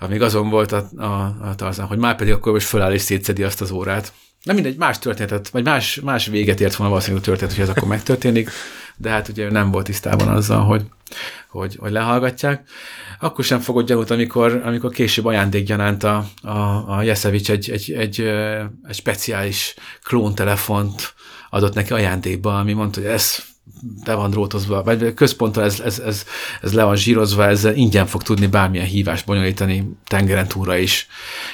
amíg 0.00 0.22
azon 0.22 0.50
volt 0.50 0.72
a, 0.72 0.88
a, 0.96 1.36
a 1.42 1.54
Tarzan, 1.56 1.86
hogy 1.86 1.98
már 1.98 2.16
pedig 2.16 2.32
akkor 2.32 2.52
most 2.52 2.66
föláll 2.66 2.92
és 2.92 3.02
szétszedi 3.02 3.42
azt 3.42 3.60
az 3.60 3.70
órát. 3.70 4.12
Nem 4.42 4.54
mindegy, 4.54 4.76
más 4.76 4.98
történetet, 4.98 5.48
vagy 5.48 5.64
más, 5.64 6.00
más 6.00 6.26
véget 6.26 6.60
ért 6.60 6.74
volna 6.74 6.92
valószínűleg 6.92 7.24
a 7.24 7.26
történet, 7.26 7.54
hogy 7.54 7.62
ez 7.62 7.68
akkor 7.68 7.88
megtörténik, 7.88 8.50
de 8.96 9.10
hát 9.10 9.28
ugye 9.28 9.50
nem 9.50 9.70
volt 9.70 9.84
tisztában 9.84 10.28
azzal, 10.28 10.64
hogy, 10.64 10.86
hogy, 11.48 11.76
hogy 11.78 11.92
lehallgatják. 11.92 12.68
Akkor 13.20 13.44
sem 13.44 13.60
fogod 13.60 13.86
gyanút, 13.86 14.10
amikor, 14.10 14.62
amikor 14.64 14.90
később 14.90 15.24
ajándékgyanánt 15.24 16.02
a, 16.02 16.28
a, 16.42 16.84
a 16.96 17.02
Jeszevics 17.02 17.50
egy, 17.50 17.70
egy, 17.70 17.92
egy, 17.92 18.20
egy 18.20 18.94
speciális 18.94 19.74
klóntelefont 20.02 21.14
adott 21.50 21.74
neki 21.74 21.92
ajándékba, 21.92 22.58
ami 22.58 22.72
mondta, 22.72 23.00
hogy 23.00 23.10
ez 23.10 23.44
be 24.04 24.14
van 24.14 24.30
drótozva, 24.30 24.82
vagy 24.82 25.14
központtal 25.14 25.64
ez, 25.64 25.80
ez, 25.80 25.98
ez, 25.98 26.24
ez 26.62 26.72
le 26.72 26.84
van 26.84 26.96
zsírozva, 26.96 27.46
ezzel 27.46 27.74
ingyen 27.74 28.06
fog 28.06 28.22
tudni 28.22 28.46
bármilyen 28.46 28.86
hívást 28.86 29.26
bonyolítani 29.26 29.90
tengeren 30.06 30.48
túra 30.48 30.76
is. 30.76 31.06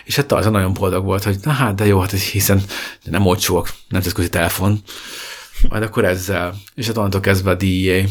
És 0.04 0.16
hát 0.16 0.32
az 0.32 0.46
nagyon 0.46 0.72
boldog 0.72 1.04
volt, 1.04 1.24
hogy 1.24 1.36
na 1.42 1.50
hát, 1.50 1.74
de 1.74 1.86
jó, 1.86 2.00
hát 2.00 2.10
hiszen 2.10 2.62
nem 3.04 3.26
olcsóak, 3.26 3.72
nemzetközi 3.88 4.28
telefon, 4.28 4.82
majd 5.68 5.82
akkor 5.82 6.04
ezzel. 6.04 6.54
És 6.74 6.86
hát 6.86 6.96
onnantól 6.96 7.20
kezdve 7.20 7.50
a 7.50 7.54
DEA 7.54 8.04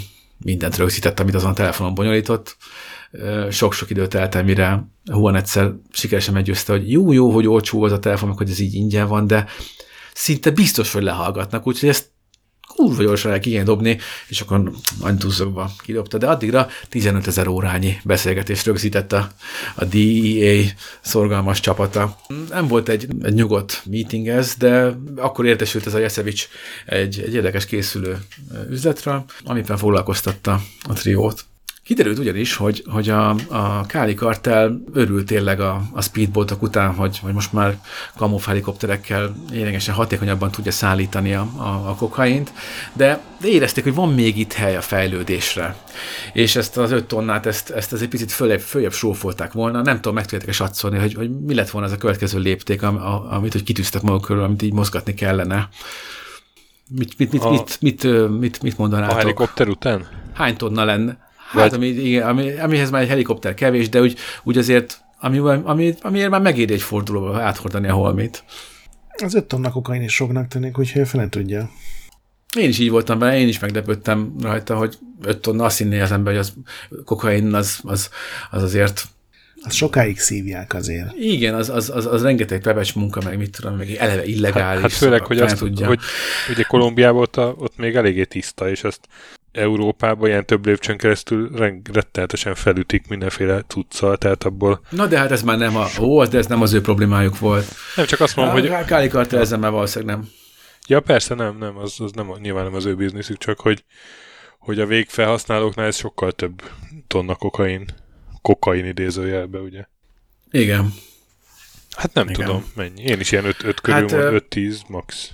mindent 0.43 0.77
rögzített, 0.77 1.19
amit 1.19 1.35
azon 1.35 1.49
a 1.49 1.53
telefonon 1.53 1.93
bonyolított. 1.93 2.57
Sok-sok 3.49 3.89
időt 3.89 4.13
el, 4.13 4.43
mire 4.43 4.87
Juan 5.03 5.35
egyszer 5.35 5.73
sikeresen 5.91 6.33
meggyőzte, 6.33 6.71
hogy 6.71 6.91
jó, 6.91 7.11
jó, 7.11 7.31
hogy 7.31 7.47
olcsó 7.47 7.83
az 7.83 7.91
a 7.91 7.99
telefon, 7.99 8.31
hogy 8.31 8.49
ez 8.49 8.59
így 8.59 8.73
ingyen 8.73 9.07
van, 9.07 9.27
de 9.27 9.45
szinte 10.13 10.51
biztos, 10.51 10.91
hogy 10.93 11.03
lehallgatnak, 11.03 11.67
úgyhogy 11.67 11.89
ezt 11.89 12.09
kurva 12.75 13.01
gyorsan 13.01 13.31
el 13.31 13.39
kéne 13.39 13.63
dobni, 13.63 13.97
és 14.27 14.41
akkor 14.41 14.71
nagy 15.01 15.17
tuszokba 15.17 15.71
kidobta, 15.83 16.17
de 16.17 16.27
addigra 16.27 16.67
15 16.89 17.27
ezer 17.27 17.47
órányi 17.47 17.97
beszélgetést 18.03 18.65
rögzített 18.65 19.11
a, 19.11 19.29
a 19.75 19.85
DEA 19.85 20.63
szorgalmas 21.01 21.59
csapata. 21.59 22.17
Nem 22.49 22.67
volt 22.67 22.89
egy, 22.89 23.07
egy 23.23 23.33
nyugodt 23.33 23.81
meeting 23.85 24.27
ez, 24.27 24.55
de 24.57 24.97
akkor 25.15 25.45
értesült 25.45 25.85
ez 25.85 25.93
a 25.93 25.99
Jeszevics 25.99 26.47
egy, 26.85 27.19
egy 27.19 27.33
érdekes 27.33 27.65
készülő 27.65 28.17
üzletre, 28.69 29.25
amiben 29.43 29.77
foglalkoztatta 29.77 30.61
a 30.89 30.93
triót. 30.93 31.45
Kiderült 31.91 32.19
ugyanis, 32.19 32.55
hogy, 32.55 32.83
hogy 32.89 33.09
a, 33.09 33.29
a 33.47 33.85
Káli 33.85 34.13
kartel 34.13 34.81
örült 34.93 35.25
tényleg 35.25 35.59
a, 35.59 35.81
a 35.93 36.01
speedboatok 36.01 36.61
után, 36.61 36.93
hogy, 36.95 37.19
hogy 37.19 37.33
most 37.33 37.53
már 37.53 37.79
kamuf 38.17 38.45
helikopterekkel 38.45 39.35
lényegesen 39.51 39.95
hatékonyabban 39.95 40.51
tudja 40.51 40.71
szállítani 40.71 41.33
a, 41.33 41.47
a, 41.57 41.89
a 41.89 41.95
kokaint, 41.95 42.51
de, 42.93 43.19
de 43.41 43.47
érezték, 43.47 43.83
hogy 43.83 43.93
van 43.93 44.13
még 44.13 44.37
itt 44.37 44.53
hely 44.53 44.75
a 44.75 44.81
fejlődésre. 44.81 45.75
És 46.33 46.55
ezt 46.55 46.77
az 46.77 46.91
öt 46.91 47.05
tonnát, 47.05 47.45
ezt, 47.45 47.69
ezt, 47.69 47.93
ezt 47.93 48.01
egy 48.01 48.07
picit 48.07 48.31
följebb, 48.31 48.59
följebb 48.59 48.93
sófolták 48.93 49.51
volna. 49.51 49.81
Nem 49.81 49.95
tudom, 49.95 50.13
meg 50.13 50.25
tudjátok 50.25 50.53
satszolni, 50.53 50.99
hogy, 50.99 51.13
hogy 51.13 51.29
mi 51.39 51.53
lett 51.53 51.69
volna 51.69 51.87
az 51.87 51.93
a 51.93 51.97
következő 51.97 52.39
lépték, 52.39 52.81
amit 53.29 53.51
hogy 53.51 53.63
kitűztek 53.63 54.01
maguk 54.01 54.21
körül, 54.21 54.43
amit 54.43 54.61
így 54.61 54.73
mozgatni 54.73 55.13
kellene. 55.13 55.69
Mit, 56.87 57.17
mit, 57.17 57.31
mit, 57.31 57.43
a, 57.43 57.49
mit, 57.49 57.77
mit, 57.81 58.29
mit, 58.39 58.61
mit 58.61 58.77
mondanátok? 58.77 59.15
A 59.15 59.19
helikopter 59.19 59.67
után? 59.67 60.07
Hány 60.33 60.57
tonna 60.57 60.85
lenne? 60.85 61.29
Hát, 61.51 61.73
ami, 61.73 61.87
igen, 61.87 62.27
ami, 62.27 62.51
amihez 62.51 62.89
már 62.89 63.01
egy 63.01 63.07
helikopter 63.07 63.53
kevés, 63.53 63.89
de 63.89 64.01
úgy, 64.01 64.17
úgy 64.43 64.57
azért, 64.57 65.01
ami, 65.19 65.37
ami, 65.63 65.95
amiért 66.01 66.29
már 66.29 66.41
megéri 66.41 66.73
egy 66.73 66.81
fordulóba 66.81 67.41
áthordani 67.41 67.87
a 67.87 67.93
holmit. 67.93 68.43
Az 69.23 69.33
öt 69.33 69.45
tonna 69.45 69.71
kokain 69.71 70.01
is 70.01 70.13
soknak 70.13 70.47
tűnik, 70.47 70.77
úgyhogy 70.77 71.07
fele 71.07 71.29
tudja. 71.29 71.69
Én 72.57 72.69
is 72.69 72.79
így 72.79 72.89
voltam 72.89 73.19
vele, 73.19 73.39
én 73.39 73.47
is 73.47 73.59
meglepődtem 73.59 74.33
rajta, 74.41 74.75
hogy 74.75 74.97
öt 75.21 75.41
tonna 75.41 75.63
azt 75.63 75.77
hinné 75.77 75.99
az 75.99 76.11
ember, 76.11 76.33
hogy 76.33 76.41
az 76.41 76.53
kokain 77.05 77.53
az, 77.53 77.79
az, 77.83 78.09
az 78.51 78.63
azért 78.63 79.07
az 79.63 79.73
sokáig 79.73 80.19
szívják 80.19 80.73
azért. 80.73 81.15
Igen, 81.15 81.53
az, 81.53 81.69
az, 81.69 81.89
az, 81.89 82.05
az 82.05 82.21
rengeteg 82.21 82.61
pepecs 82.61 82.95
munka, 82.95 83.21
meg 83.23 83.37
mit 83.37 83.51
tudom, 83.51 83.75
meg 83.75 83.91
eleve 83.91 84.25
illegális. 84.25 84.81
Hát, 84.81 84.91
hát 84.91 84.91
főleg, 84.91 85.25
hogy, 85.25 85.39
azt, 85.39 85.57
tudja. 85.57 85.87
hogy 85.87 85.99
ugye 86.49 86.63
Kolumbiában 86.63 87.21
ott, 87.21 87.37
a, 87.37 87.55
ott 87.57 87.77
még 87.77 87.95
eléggé 87.95 88.23
tiszta, 88.23 88.69
és 88.69 88.83
ezt 88.83 89.07
Európában 89.51 90.29
ilyen 90.29 90.45
több 90.45 90.65
lépcsőn 90.65 90.97
keresztül 90.97 91.49
rettenetesen 91.93 92.55
felütik 92.55 93.07
mindenféle 93.07 93.61
cuccal, 93.61 94.17
tehát 94.17 94.43
abból... 94.43 94.81
Na 94.89 95.07
de 95.07 95.17
hát 95.17 95.31
ez 95.31 95.43
már 95.43 95.57
nem 95.57 95.75
a... 95.75 95.87
Ó, 95.99 96.25
de 96.25 96.37
ez 96.37 96.47
nem 96.47 96.61
az 96.61 96.73
ő 96.73 96.81
problémájuk 96.81 97.39
volt. 97.39 97.65
Nem, 97.95 98.05
csak 98.05 98.19
azt 98.19 98.35
mondom, 98.35 98.53
hogy... 98.53 98.85
Káli 98.85 99.07
Kartel 99.07 99.39
ezzel 99.39 99.57
már 99.57 99.71
valószínűleg 99.71 100.15
nem. 100.15 100.29
Ja, 100.87 100.99
persze, 100.99 101.35
nem, 101.35 101.57
nem, 101.57 101.77
az, 101.77 101.95
az 101.97 102.11
nem, 102.11 102.31
nyilván 102.39 102.63
nem 102.63 102.73
az 102.73 102.85
ő 102.85 102.95
bizniszük, 102.95 103.37
csak 103.37 103.59
hogy, 103.59 103.83
hogy 104.59 104.79
a 104.79 104.85
végfelhasználóknál 104.85 105.85
ez 105.85 105.95
sokkal 105.95 106.31
több 106.31 106.61
tonna 107.07 107.35
kokain, 107.35 107.85
kokain 108.41 108.85
idézőjelbe, 108.85 109.59
ugye? 109.59 109.85
Igen. 110.51 110.93
Hát 111.95 112.13
nem 112.13 112.29
Igen. 112.29 112.45
tudom, 112.45 112.71
mennyi. 112.75 113.03
Én 113.03 113.19
is 113.19 113.31
ilyen 113.31 113.45
5 113.45 113.81
körül 113.81 114.09
hát, 114.09 114.43
5-10 114.49 114.87
max. 114.87 115.31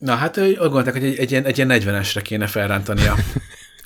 Na 0.00 0.14
hát 0.14 0.38
úgy 0.38 0.56
gondolták, 0.56 0.92
hogy 0.92 1.04
egy, 1.04 1.16
egy, 1.16 1.30
ilyen, 1.30 1.44
egy 1.44 1.56
ilyen 1.56 1.70
40-esre 1.72 2.20
kéne 2.22 2.46
felrántani 2.46 3.06
a, 3.06 3.16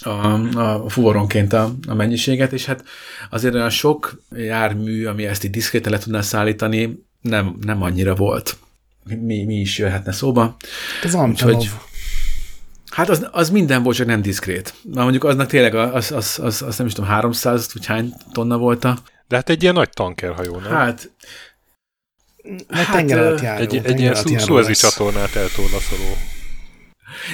a, 0.11 0.85
a 0.85 0.89
fuvaronként 0.89 1.53
a, 1.53 1.75
a 1.89 1.95
mennyiséget, 1.95 2.53
és 2.53 2.65
hát 2.65 2.85
azért 3.31 3.55
olyan 3.55 3.71
sok 3.71 4.23
jármű, 4.37 5.07
ami 5.07 5.27
ezt 5.27 5.45
így 5.45 5.51
diszkréten 5.51 5.93
le 5.93 5.99
tudná 5.99 6.21
szállítani, 6.21 7.05
nem, 7.21 7.57
nem 7.61 7.83
annyira 7.83 8.15
volt. 8.15 8.57
Mi, 9.05 9.45
mi 9.45 9.55
is 9.55 9.79
jöhetne 9.79 10.13
szóba. 10.13 10.57
Ez 11.03 11.15
Úgyhogy, 11.15 11.71
Hát 12.95 13.09
az, 13.09 13.29
az 13.31 13.51
minden 13.51 13.83
volt, 13.83 13.97
csak 13.97 14.07
nem 14.07 14.23
diszkrét. 14.23 14.75
Na 14.93 15.03
mondjuk 15.03 15.25
aznak 15.25 15.47
tényleg, 15.47 15.75
az, 15.75 16.13
az, 16.13 16.39
az, 16.43 16.63
az 16.63 16.77
nem 16.79 16.87
is 16.87 16.93
tudom, 16.93 17.11
300, 17.11 17.73
vagy 17.73 17.87
hány 17.87 18.13
tonna 18.33 18.59
volt 18.59 18.85
a... 18.85 18.99
De 19.29 19.37
hát 19.37 19.49
egy 19.49 19.63
ilyen 19.63 19.75
nagy 19.75 19.91
tankerhajó, 19.91 20.59
nem? 20.59 20.73
Hát 20.73 21.11
Hát, 22.69 22.91
tenger 22.91 23.19
alatt 23.19 23.41
járó. 23.41 23.63
Egy, 23.63 23.81
egy 23.85 24.01
ilyen 24.01 24.15
szuezi 24.15 24.75
csatornát 24.75 25.37
eltorlaszoló. 25.37 26.17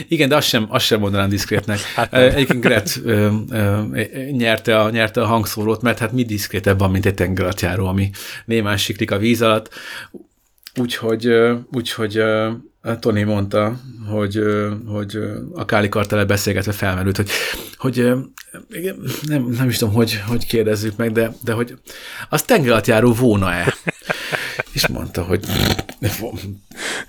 Igen, 0.09 0.29
de 0.29 0.37
azt 0.37 0.49
sem, 0.49 0.67
azt 0.69 0.85
sem 0.85 1.01
mondanám 1.01 1.29
diszkrétnek. 1.29 1.81
Hát 1.81 2.15
Egyébként 2.15 2.61
Gret 2.61 3.01
ö, 3.05 3.31
ö, 3.51 3.81
nyerte, 4.31 4.81
a, 4.81 4.91
nyerte 4.91 5.23
a 5.23 5.27
hangszórót, 5.27 5.83
mert 5.83 5.99
hát 5.99 6.13
mi 6.13 6.25
diszkrétebb 6.25 6.79
van, 6.79 6.91
mint 6.91 7.07
egy 7.07 7.15
tengeralattjáró, 7.15 7.87
ami 7.87 8.11
némán 8.45 8.77
siklik 8.77 9.11
a 9.11 9.19
víz 9.19 9.43
alatt. 9.43 9.69
Úgyhogy, 10.77 11.29
úgyhogy 11.73 12.23
Tony 13.01 13.25
mondta, 13.25 13.81
hogy, 14.11 14.41
hogy 14.87 15.19
a 15.55 15.65
Káli 15.65 15.89
kartele 15.89 16.25
beszélgetve 16.25 16.73
felmerült, 16.73 17.17
hogy, 17.17 17.31
hogy 17.77 18.13
nem, 19.23 19.49
nem 19.57 19.69
is 19.69 19.77
tudom, 19.77 19.95
hogy, 19.95 20.21
hogy 20.27 20.47
kérdezzük 20.47 20.97
meg, 20.97 21.13
de, 21.13 21.33
de 21.45 21.53
hogy 21.53 21.75
az 22.29 22.43
tengeralattjáró 22.43 23.13
volna-e? 23.13 23.75
És 24.81 24.87
mondta, 24.87 25.23
hogy 25.23 25.45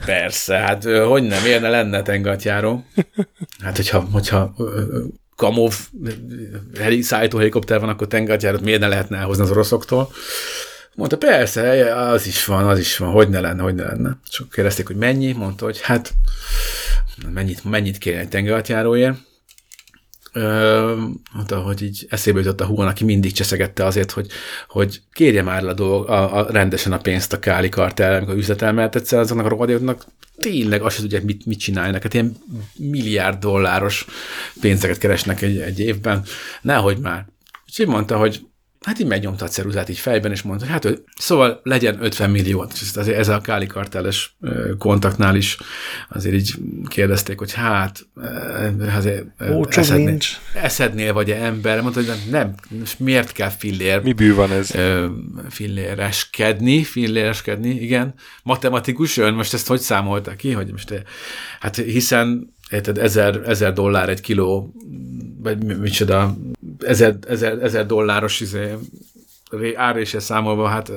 persze, 0.05 0.55
hát 0.55 0.84
hogy 0.84 1.24
nem, 1.24 1.45
érne 1.45 1.69
lenne 1.69 2.01
tengeralattjáró? 2.01 2.86
Hát, 3.63 3.76
hogyha, 3.76 4.07
hogyha 4.11 4.55
Kamov 5.36 5.76
szállító 7.01 7.38
helikopter 7.38 7.80
van, 7.80 7.89
akkor 7.89 8.07
tengeralattjárót 8.07 8.61
miért 8.61 8.80
ne 8.80 8.88
lehetne 8.88 9.17
elhozni 9.17 9.43
az 9.43 9.51
oroszoktól? 9.51 10.11
Mondta, 10.95 11.17
persze, 11.17 11.95
az 11.95 12.28
is 12.28 12.45
van, 12.45 12.67
az 12.67 12.80
is 12.80 12.97
van, 12.97 13.11
hogy 13.11 13.30
ne 13.30 13.39
lenne, 13.39 13.61
hogy 13.61 13.76
ne 13.76 13.84
lenne. 13.84 14.17
Csak 14.30 14.49
kérdezték, 14.49 14.88
hogy 14.88 14.95
mennyi, 14.95 15.32
mondta, 15.32 15.65
hogy 15.65 15.82
hát 15.82 16.13
mennyit, 17.34 17.63
mennyit 17.63 17.97
kéne 17.97 18.19
egy 18.19 18.30
tengeralattjáróért. 18.30 19.17
Mondta, 21.34 21.59
hogy 21.59 21.82
így 21.82 22.05
eszébe 22.09 22.39
jutott 22.39 22.61
a 22.61 22.65
húgon, 22.65 22.88
aki 22.88 23.03
mindig 23.03 23.32
cseszegette 23.32 23.86
azért, 23.86 24.11
hogy, 24.11 24.27
hogy 24.67 25.01
kérje 25.13 25.41
már 25.41 25.65
a, 25.65 25.73
dolg, 25.73 26.09
a, 26.09 26.38
a, 26.38 26.51
rendesen 26.51 26.91
a 26.91 26.97
pénzt 26.97 27.34
a 27.34 27.39
Káli 27.39 27.69
kartel, 27.69 28.15
amikor 28.15 28.36
üzletel, 28.36 28.73
mert 28.73 28.95
egyszer 28.95 29.19
azoknak 29.19 29.45
a 29.45 29.49
rohadéknak 29.49 30.05
tényleg 30.38 30.82
azt 30.82 30.95
sem 30.95 31.03
tudják, 31.03 31.23
mit, 31.23 31.45
mit 31.45 31.59
csinálnak. 31.59 32.03
Hát 32.03 32.13
ilyen 32.13 32.36
milliárd 32.75 33.39
dolláros 33.39 34.05
pénzeket 34.61 34.97
keresnek 34.97 35.41
egy, 35.41 35.57
egy 35.57 35.79
évben. 35.79 36.23
Nehogy 36.61 36.97
már. 36.97 37.25
És 37.67 37.79
így 37.79 37.88
mondta, 37.88 38.17
hogy 38.17 38.45
hát 38.86 38.99
így 38.99 39.07
megnyomta 39.07 39.45
a 39.45 39.47
ceruzát 39.47 39.89
így 39.89 39.97
fejben, 39.97 40.32
és 40.32 40.41
mondta, 40.41 40.65
hogy 40.65 40.73
hát 40.73 41.01
szóval 41.17 41.59
legyen 41.63 42.03
50 42.03 42.29
millió. 42.29 42.67
És 42.73 42.95
azért 42.95 43.17
ez 43.17 43.27
a 43.27 43.41
Káli 43.41 43.65
karteles 43.65 44.36
kontaktnál 44.77 45.36
is 45.36 45.57
azért 46.09 46.36
így 46.36 46.53
kérdezték, 46.88 47.38
hogy 47.38 47.53
hát 47.53 48.07
azért 48.95 49.25
Ó, 49.51 49.65
eszednél, 49.69 50.05
nincs. 50.05 50.38
eszednél 50.53 51.13
vagy-e 51.13 51.43
ember? 51.43 51.82
Mondta, 51.82 51.99
hogy 52.03 52.11
nem, 52.29 52.53
miért 52.97 53.32
kell 53.32 53.49
fillér? 53.49 54.01
Mi 54.01 54.13
bű 54.13 54.34
van 54.34 54.51
ez? 54.51 54.71
Filléreskedni, 55.49 56.84
filléreskedni, 56.84 57.69
igen. 57.69 58.13
Matematikus 58.43 59.17
ön, 59.17 59.34
most 59.34 59.53
ezt 59.53 59.67
hogy 59.67 59.79
számolta 59.79 60.36
ki, 60.36 60.51
hogy 60.51 60.71
most, 60.71 61.03
hát 61.59 61.75
hiszen 61.75 62.53
érted, 62.69 62.97
ezer, 62.97 63.41
ezer 63.45 63.73
dollár 63.73 64.09
egy 64.09 64.21
kiló, 64.21 64.73
vagy 65.38 65.63
micsoda, 65.63 66.38
ezer, 66.84 67.17
ezer, 67.27 67.63
ezer 67.63 67.86
dolláros 67.86 68.39
izé, 68.39 68.77
árésre 69.75 70.19
számolva, 70.19 70.67
hát 70.67 70.91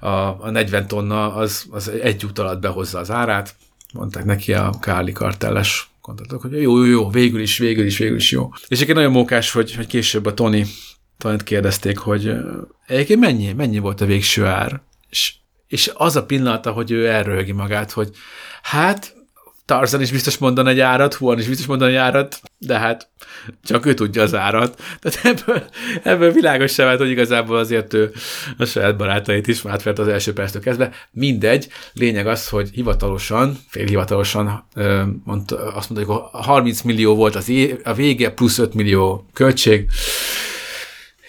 a, 0.00 0.08
a 0.40 0.50
40 0.50 0.86
tonna 0.86 1.34
az, 1.34 1.66
az 1.70 1.88
egy 1.88 2.24
út 2.24 2.38
alatt 2.38 2.60
behozza 2.60 2.98
az 2.98 3.10
árát, 3.10 3.54
mondták 3.92 4.24
neki 4.24 4.52
a 4.52 4.74
Káli 4.80 5.12
kartelles 5.12 5.90
kontaktok, 6.00 6.42
hogy 6.42 6.52
jó, 6.52 6.76
jó, 6.76 6.84
jó, 6.84 7.10
végül 7.10 7.40
is, 7.40 7.58
végül 7.58 7.84
is, 7.84 7.98
végül 7.98 8.16
is 8.16 8.30
jó. 8.30 8.50
És 8.68 8.80
egy 8.80 8.94
nagyon 8.94 9.12
mókás, 9.12 9.50
hogy, 9.50 9.74
hogy 9.74 9.86
később 9.86 10.26
a 10.26 10.34
Tony, 10.34 10.66
tony 11.18 11.38
kérdezték, 11.38 11.98
hogy 11.98 12.32
egyébként 12.86 13.20
mennyi, 13.20 13.52
mennyi 13.52 13.78
volt 13.78 14.00
a 14.00 14.06
végső 14.06 14.44
ár? 14.44 14.80
És, 15.10 15.34
és 15.66 15.90
az 15.94 16.16
a 16.16 16.24
pillanat, 16.24 16.66
hogy 16.66 16.90
ő 16.90 17.08
elröhögi 17.08 17.52
magát, 17.52 17.90
hogy 17.90 18.10
hát 18.62 19.14
Tarzan 19.64 20.00
is 20.00 20.10
biztos 20.10 20.38
mondan 20.38 20.66
egy 20.66 20.80
árat, 20.80 21.14
Huan 21.14 21.38
is 21.38 21.46
biztos 21.48 21.66
mondan 21.66 21.88
egy 21.88 21.94
árat, 21.94 22.40
de 22.58 22.78
hát 22.78 23.08
csak 23.64 23.86
ő 23.86 23.94
tudja 23.94 24.22
az 24.22 24.34
árat. 24.34 24.82
Tehát 25.00 25.24
ebből, 25.24 25.64
ebből 26.02 26.32
világos 26.32 26.72
sem 26.72 26.86
vált, 26.86 26.98
hogy 26.98 27.10
igazából 27.10 27.58
azért 27.58 27.94
ő 27.94 28.12
a 28.58 28.64
saját 28.64 28.96
barátait 28.96 29.46
is 29.46 29.64
átvert 29.64 29.98
az 29.98 30.08
első 30.08 30.32
perctől 30.32 30.62
kezdve. 30.62 30.92
Mindegy, 31.10 31.68
lényeg 31.92 32.26
az, 32.26 32.48
hogy 32.48 32.70
hivatalosan, 32.72 33.58
félhivatalosan 33.68 34.68
mondta, 35.24 35.72
azt 35.72 35.90
mondta, 35.90 36.12
hogy 36.12 36.42
30 36.44 36.80
millió 36.80 37.14
volt 37.14 37.34
az 37.34 37.48
év, 37.48 37.80
a 37.84 37.94
vége, 37.94 38.30
plusz 38.30 38.58
5 38.58 38.74
millió 38.74 39.28
költség, 39.32 39.88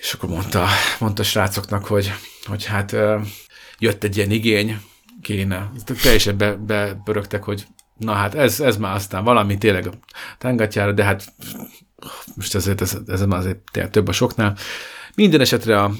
és 0.02 0.14
akkor 0.14 0.30
mondta, 0.30 0.68
mondta 1.00 1.22
a 1.22 1.26
srácoknak, 1.26 1.86
hogy, 1.86 2.14
hogy 2.46 2.66
hát 2.66 2.96
jött 3.80 4.04
egy 4.04 4.18
ilyen 4.18 4.32
igény, 4.32 4.78
kéne. 5.24 5.72
Teljesen 6.02 6.38
be, 6.38 6.56
bepörögtek, 6.56 7.44
hogy 7.44 7.66
Na 7.98 8.14
hát 8.14 8.36
ez, 8.36 8.60
ez 8.60 8.78
már 8.78 8.96
aztán 8.96 9.24
valami 9.24 9.58
tényleg 9.58 9.88
a 9.88 9.91
tengatjára, 10.38 10.91
de 10.91 11.04
hát 11.04 11.34
most 12.36 12.56
ezért 12.56 12.82
ez, 12.82 12.98
ez 13.08 13.26
már 13.26 13.39
azért 13.39 13.60
tényleg 13.72 13.91
több 13.91 14.08
a 14.08 14.12
soknál. 14.12 14.58
Minden 15.16 15.41
esetre 15.41 15.82
a 15.82 15.91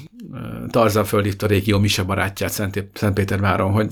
Tarzan 0.70 1.04
fölhívta 1.04 1.46
a 1.46 1.48
régió 1.48 1.78
Misa 1.78 2.04
barátját 2.04 2.50
Szent, 2.50 2.84
Szentpéterváron, 2.94 3.72
hogy 3.72 3.90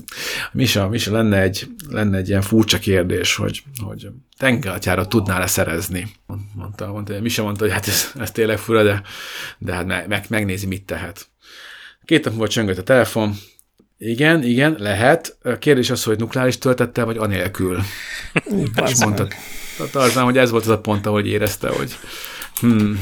Misa, 0.51 0.89
Misa 0.89 1.11
lenne 1.11 1.41
egy, 1.41 1.67
lenne 1.89 2.17
egy 2.17 2.29
ilyen 2.29 2.41
furcsa 2.41 2.79
kérdés, 2.79 3.35
hogy, 3.35 3.63
hogy 3.83 4.07
tengeralattjára 4.37 5.07
tudnál-e 5.07 5.47
szerezni. 5.47 6.11
Mondta, 6.55 6.91
mondta, 6.91 7.21
Misa 7.21 7.43
mondta, 7.43 7.63
hogy 7.63 7.73
hát 7.73 7.87
ez, 7.87 8.11
ez 8.19 8.31
tényleg 8.31 8.57
fura, 8.57 8.83
de, 8.83 9.01
de 9.57 9.73
hát 9.73 10.07
meg, 10.07 10.25
megnézi, 10.29 10.67
mit 10.67 10.85
tehet. 10.85 11.27
Két 12.05 12.23
nap 12.23 12.33
múlva 12.33 12.47
csöngött 12.47 12.77
a 12.77 12.83
telefon, 12.83 13.35
igen, 14.05 14.43
igen, 14.43 14.75
lehet. 14.79 15.37
A 15.43 15.57
kérdés 15.57 15.89
az, 15.89 16.03
hogy 16.03 16.17
nukleáris 16.17 16.57
töltettel, 16.57 17.05
vagy 17.05 17.17
anélkül. 17.17 17.79
És 18.85 18.99
mondta 18.99 19.27
Tarzán, 19.91 20.23
hogy 20.23 20.37
ez 20.37 20.49
volt 20.49 20.63
az 20.63 20.69
a 20.69 20.79
pont, 20.79 21.05
ahogy 21.05 21.27
érezte, 21.27 21.69
hogy 21.69 21.97
hmm, 22.59 22.99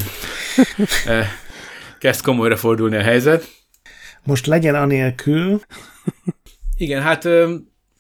kezd 1.99 2.22
komolyra 2.22 2.58
fordulni 2.58 2.95
a 2.95 3.02
helyzet. 3.02 3.47
Most 4.24 4.45
legyen 4.45 4.76
anélkül. 4.76 5.62
Igen, 6.78 7.02
hát 7.02 7.28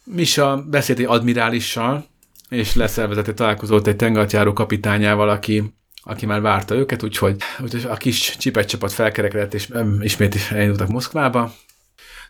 Misa 0.03 0.65
beszélt 0.69 0.99
egy 0.99 1.05
admirálissal, 1.05 2.05
és 2.49 2.75
leszervezett 2.75 3.27
egy 3.27 3.33
találkozót 3.33 3.87
egy 3.87 3.95
tengerjáró 3.95 4.53
kapitányával, 4.53 5.29
aki, 5.29 5.73
aki 6.03 6.25
már 6.25 6.41
várta 6.41 6.75
őket, 6.75 7.03
úgyhogy, 7.03 7.35
úgyhogy 7.59 7.85
a 7.89 7.95
kis 7.95 8.37
csipet 8.37 8.67
csapat 8.67 8.91
felkerekedett, 8.91 9.53
és 9.53 9.69
ismét 9.99 10.35
elindultak 10.51 10.87
Moszkvába. 10.87 11.53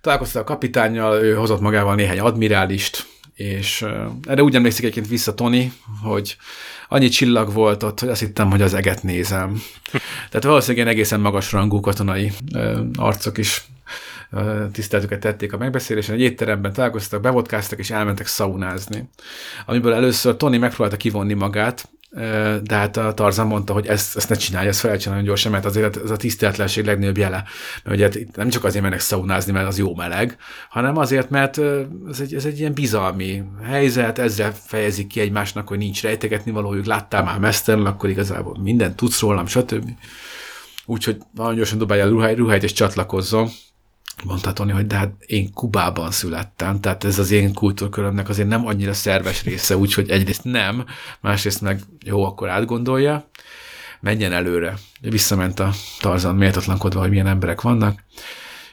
Találkoztam 0.01 0.41
a 0.41 0.45
kapitányjal, 0.45 1.23
ő 1.23 1.33
hozott 1.33 1.61
magával 1.61 1.95
néhány 1.95 2.19
admirálist, 2.19 3.07
és 3.33 3.85
erre 4.27 4.43
úgy 4.43 4.55
emlékszik 4.55 4.83
egyébként 4.83 5.07
vissza 5.07 5.33
Tony, 5.33 5.73
hogy 6.03 6.37
annyi 6.87 7.09
csillag 7.09 7.53
volt 7.53 7.83
ott, 7.83 7.99
hogy 7.99 8.09
azt 8.09 8.19
hittem, 8.19 8.49
hogy 8.49 8.61
az 8.61 8.73
eget 8.73 9.03
nézem. 9.03 9.61
Tehát 10.29 10.43
valószínűleg 10.43 10.87
egészen 10.87 11.19
magas 11.19 11.51
rangú 11.51 11.79
katonai 11.79 12.31
arcok 12.95 13.37
is 13.37 13.65
tiszteltüket 14.71 15.19
tették 15.19 15.53
a 15.53 15.57
megbeszélésen, 15.57 16.15
egy 16.15 16.21
étteremben 16.21 16.73
találkoztak, 16.73 17.21
bevodkáztak 17.21 17.79
és 17.79 17.89
elmentek 17.89 18.27
szaunázni. 18.27 19.09
Amiből 19.65 19.93
először 19.93 20.37
Tony 20.37 20.59
megpróbálta 20.59 20.97
kivonni 20.97 21.33
magát, 21.33 21.89
de 22.63 22.75
hát 22.75 22.97
a 22.97 23.13
Tarzan 23.13 23.47
mondta, 23.47 23.73
hogy 23.73 23.87
ezt, 23.87 24.15
ezt 24.15 24.29
ne 24.29 24.35
csinálja, 24.35 24.69
ezt 24.69 24.79
felejtsen 24.79 25.11
nagyon 25.11 25.27
gyorsan, 25.27 25.51
mert 25.51 25.65
azért 25.65 25.97
ez 26.03 26.09
a 26.09 26.17
tiszteletlenség 26.17 26.85
legnagyobb 26.85 27.17
jele. 27.17 27.43
Mert 27.83 27.95
ugye 27.95 28.03
hát 28.03 28.35
nem 28.35 28.49
csak 28.49 28.63
azért 28.63 28.83
mennek 28.83 28.99
szaunázni, 28.99 29.51
mert 29.51 29.67
az 29.67 29.77
jó 29.77 29.95
meleg, 29.95 30.37
hanem 30.69 30.97
azért, 30.97 31.29
mert 31.29 31.57
ez 32.09 32.19
egy, 32.19 32.33
ez 32.33 32.45
egy 32.45 32.59
ilyen 32.59 32.73
bizalmi 32.73 33.43
helyzet, 33.63 34.19
ezzel 34.19 34.53
fejezik 34.53 35.07
ki 35.07 35.19
egymásnak, 35.19 35.67
hogy 35.67 35.77
nincs 35.77 36.01
rejtegetni 36.01 36.51
valójuk, 36.51 36.85
láttál 36.85 37.23
már 37.23 37.39
mesztelenül, 37.39 37.87
akkor 37.87 38.09
igazából 38.09 38.57
minden 38.61 38.95
tudsz 38.95 39.19
rólam, 39.19 39.45
stb. 39.45 39.89
Úgyhogy 40.85 41.17
nagyon 41.33 41.55
gyorsan 41.55 41.77
dobálja 41.77 42.05
a 42.05 42.33
ruháit 42.35 42.63
és 42.63 42.73
csatlakozzon 42.73 43.49
mondta 44.23 44.53
Tony, 44.53 44.71
hogy 44.71 44.87
de 44.87 44.95
hát 44.95 45.13
én 45.25 45.53
Kubában 45.53 46.11
születtem, 46.11 46.79
tehát 46.79 47.03
ez 47.03 47.19
az 47.19 47.31
én 47.31 47.53
kultúrkörömnek 47.53 48.29
azért 48.29 48.47
nem 48.47 48.67
annyira 48.67 48.93
szerves 48.93 49.43
része, 49.43 49.77
úgyhogy 49.77 50.09
egyrészt 50.09 50.43
nem, 50.43 50.85
másrészt 51.21 51.61
meg 51.61 51.81
jó, 52.05 52.25
akkor 52.25 52.49
átgondolja, 52.49 53.29
menjen 53.99 54.33
előre. 54.33 54.77
Visszament 55.01 55.59
a 55.59 55.71
Tarzan 55.99 56.35
méltatlankodva, 56.35 56.99
hogy 56.99 57.09
milyen 57.09 57.27
emberek 57.27 57.61
vannak, 57.61 58.03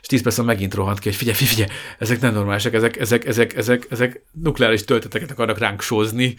és 0.01 0.07
tíz 0.07 0.23
perc 0.23 0.39
megint 0.39 0.75
rohant 0.75 0.99
ki, 0.99 1.09
hogy 1.09 1.17
figyelj, 1.17 1.37
figyelj, 1.37 1.55
figyelj, 1.55 1.71
ezek 1.99 2.21
nem 2.21 2.35
normálisak, 2.35 2.75
ezek, 2.75 2.97
ezek, 2.97 3.27
ezek, 3.27 3.57
ezek, 3.57 3.87
ezek 3.91 4.23
nukleáris 4.33 4.85
tölteteket 4.85 5.31
akarnak 5.31 5.59
ránk 5.59 5.83
sózni, 5.83 6.35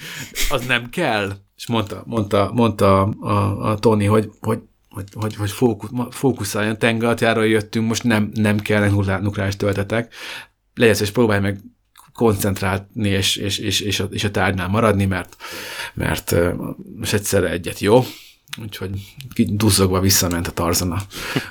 az 0.49 0.65
nem 0.65 0.89
kell. 0.89 1.31
És 1.55 1.67
mondta, 1.67 2.03
mondta, 2.05 2.51
mondta 2.53 3.01
a, 3.01 3.13
a, 3.19 3.69
a 3.71 3.77
Tony, 3.77 4.07
hogy, 4.07 4.29
hogy 4.39 4.59
hogy, 4.99 5.09
hogy, 5.13 5.35
hogy 5.35 5.51
fókusz, 5.51 5.89
fókuszáljon, 6.09 6.77
tengeralattjára 6.77 7.43
jöttünk, 7.43 7.87
most 7.87 8.03
nem, 8.03 8.31
nem 8.33 8.59
kell 8.59 8.89
nukleáris 8.89 9.55
töltetek, 9.55 10.13
legyen 10.75 10.95
és 10.99 11.11
próbálj 11.11 11.39
meg 11.39 11.59
koncentrálni 12.13 13.09
és, 13.09 13.35
és, 13.35 13.57
és, 13.57 13.79
és, 13.79 13.99
a, 13.99 14.03
és 14.03 14.23
a 14.23 14.31
tárgynál 14.31 14.67
maradni, 14.67 15.05
mert, 15.05 15.35
mert 15.93 16.35
most 16.95 17.13
egyszerre 17.13 17.49
egyet 17.49 17.79
jó, 17.79 18.03
úgyhogy 18.61 18.89
duzzogva 19.35 19.99
visszament 19.99 20.47
a 20.47 20.51
Tarzan 20.51 21.01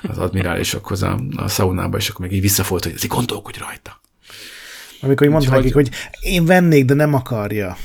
az 0.01 0.17
admirálisokhoz 0.17 1.03
a, 1.03 1.19
a 1.35 1.47
szaunába, 1.47 1.97
és 1.97 2.09
akkor 2.09 2.25
meg 2.25 2.35
így 2.35 2.41
visszafolt, 2.41 2.83
hogy 2.83 2.93
ez 2.95 3.07
gondolkodj 3.07 3.59
rajta. 3.59 4.01
Amikor 5.01 5.25
így 5.25 5.31
mondta 5.33 5.51
nekik, 5.51 5.73
hogy 5.73 5.89
én 6.19 6.45
vennék, 6.45 6.85
de 6.85 6.93
nem 6.93 7.13
akarja. 7.13 7.77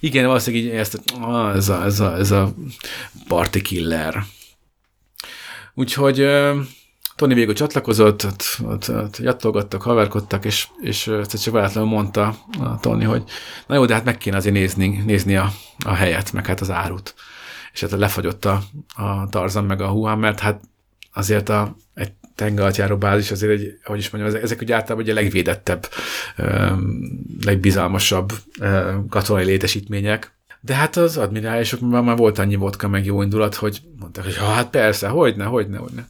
Igen, 0.00 0.26
valószínűleg 0.26 0.66
így 0.66 0.72
ezt, 0.72 1.02
ah, 1.20 1.54
ez, 1.56 1.68
a, 1.68 1.84
ez, 1.84 2.00
a, 2.00 2.16
ez 2.16 2.30
a 2.30 2.54
party 3.28 3.60
killer. 3.60 4.24
Úgyhogy 5.80 6.26
Tony 7.16 7.34
végül 7.34 7.54
csatlakozott, 7.54 8.24
ott, 8.24 8.42
ott, 8.62 8.88
ott 8.88 9.16
jattolgattak, 9.16 9.82
haverkodtak, 9.82 10.44
és, 10.44 10.68
és 10.80 11.06
egyszer 11.06 11.40
csak 11.40 11.54
váratlanul 11.54 11.90
mondta 11.90 12.36
Tony, 12.80 13.04
hogy 13.04 13.22
na 13.66 13.74
jó, 13.74 13.84
de 13.84 13.94
hát 13.94 14.04
meg 14.04 14.18
kéne 14.18 14.36
azért 14.36 14.54
nézni, 14.54 15.02
nézni 15.06 15.36
a, 15.36 15.50
a 15.84 15.94
helyet, 15.94 16.32
meg 16.32 16.46
hát 16.46 16.60
az 16.60 16.70
árut. 16.70 17.14
És 17.72 17.80
hát 17.80 17.90
lefagyott 17.90 18.44
a, 18.44 18.62
a 18.94 19.28
Tarzan 19.28 19.64
meg 19.64 19.80
a 19.80 19.88
Huan, 19.88 20.18
mert 20.18 20.40
hát 20.40 20.60
azért 21.12 21.48
a, 21.48 21.76
egy 21.94 22.12
tengeralattjáró 22.34 22.96
bázis 22.96 23.30
azért 23.30 23.52
egy, 23.52 23.78
hogy 23.84 23.98
is 23.98 24.10
mondjam, 24.10 24.42
ezek, 24.42 24.60
ugye 24.60 24.74
általában 24.74 25.04
ugye 25.04 25.14
legvédettebb, 25.14 25.88
legbizalmasabb 27.44 28.32
katonai 29.08 29.44
létesítmények. 29.44 30.38
De 30.60 30.74
hát 30.74 30.96
az 30.96 31.16
admirálisok 31.16 31.80
már, 31.80 32.16
volt 32.16 32.38
annyi 32.38 32.54
vodka 32.54 32.88
meg 32.88 33.04
jó 33.04 33.22
indulat, 33.22 33.54
hogy 33.54 33.80
mondták, 33.98 34.24
hogy 34.24 34.36
hát 34.36 34.70
persze, 34.70 35.08
hogyne, 35.08 35.44
hogyne, 35.44 35.78
hogyne. 35.78 36.08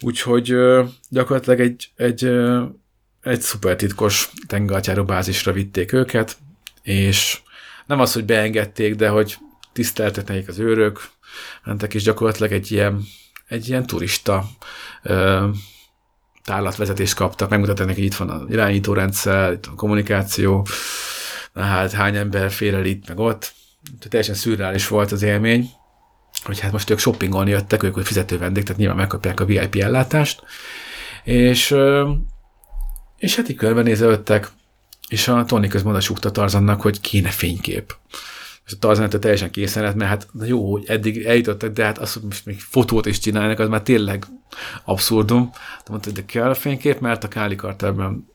Úgyhogy 0.00 0.54
gyakorlatilag 1.08 1.60
egy, 1.60 1.90
egy, 1.96 2.24
egy 3.22 3.40
szuper 3.40 3.76
titkos 3.76 4.30
tengeralattjáró 4.46 5.04
bázisra 5.04 5.52
vitték 5.52 5.92
őket, 5.92 6.36
és 6.82 7.40
nem 7.86 8.00
az, 8.00 8.12
hogy 8.12 8.24
beengedték, 8.24 8.94
de 8.94 9.08
hogy 9.08 9.38
tiszteltek 9.72 10.28
nekik 10.28 10.48
az 10.48 10.58
őrök, 10.58 11.08
mentek, 11.64 11.94
és 11.94 12.02
gyakorlatilag 12.02 12.52
egy 12.52 12.72
ilyen, 12.72 13.02
egy 13.48 13.68
ilyen 13.68 13.86
turista 13.86 14.44
ö, 15.02 15.48
tárlatvezetést 16.44 17.14
kaptak, 17.14 17.50
megmutatták 17.50 17.86
neki, 17.86 18.04
itt 18.04 18.14
van 18.14 18.30
az 18.30 18.42
irányítórendszer, 18.50 19.52
itt 19.52 19.64
van 19.64 19.74
a 19.74 19.78
kommunikáció, 19.78 20.66
na 21.52 21.62
hát 21.62 21.92
hány 21.92 22.16
ember 22.16 22.50
fér 22.50 22.74
el 22.74 22.84
itt, 22.84 23.08
meg 23.08 23.18
ott. 23.18 23.54
Teljesen 24.08 24.34
szürreális 24.34 24.88
volt 24.88 25.12
az 25.12 25.22
élmény, 25.22 25.70
hogy 26.44 26.60
hát 26.60 26.72
most 26.72 26.90
ők 26.90 26.98
shoppingolni 26.98 27.50
jöttek, 27.50 27.82
ők 27.82 27.94
hogy 27.94 28.06
fizető 28.06 28.38
vendég, 28.38 28.62
tehát 28.62 28.78
nyilván 28.78 28.96
megkapják 28.96 29.40
a 29.40 29.44
VIP 29.44 29.74
ellátást, 29.74 30.42
és, 31.24 31.74
és 33.16 33.42
így 33.48 33.56
körbenézelődtek, 33.56 34.50
és 35.08 35.28
a 35.28 35.44
Tony 35.44 35.68
közben 35.68 35.92
oda 35.92 36.00
súgta 36.00 36.30
Tarzannak, 36.30 36.80
hogy 36.80 37.00
kéne 37.00 37.30
fénykép. 37.30 37.96
És 38.66 38.72
a 38.72 38.76
Tarzan 38.78 39.10
teljesen 39.10 39.50
készen 39.50 39.82
lett, 39.82 39.94
mert 39.94 40.10
hát 40.10 40.28
na 40.32 40.44
jó, 40.44 40.72
hogy 40.72 40.84
eddig 40.86 41.24
eljutottak, 41.24 41.72
de 41.72 41.84
hát 41.84 41.98
azt, 41.98 42.12
hogy 42.12 42.22
most 42.22 42.46
még 42.46 42.60
fotót 42.60 43.06
is 43.06 43.18
csinálnak, 43.18 43.58
az 43.58 43.68
már 43.68 43.82
tényleg 43.82 44.24
abszurdum. 44.84 45.50
De 45.52 45.90
mondta, 45.90 46.10
hogy 46.10 46.18
de 46.18 46.24
kell 46.24 46.48
a 46.48 46.54
fénykép, 46.54 47.00
mert 47.00 47.24
a 47.24 47.28
Káli 47.28 47.56
Karterben 47.56 48.26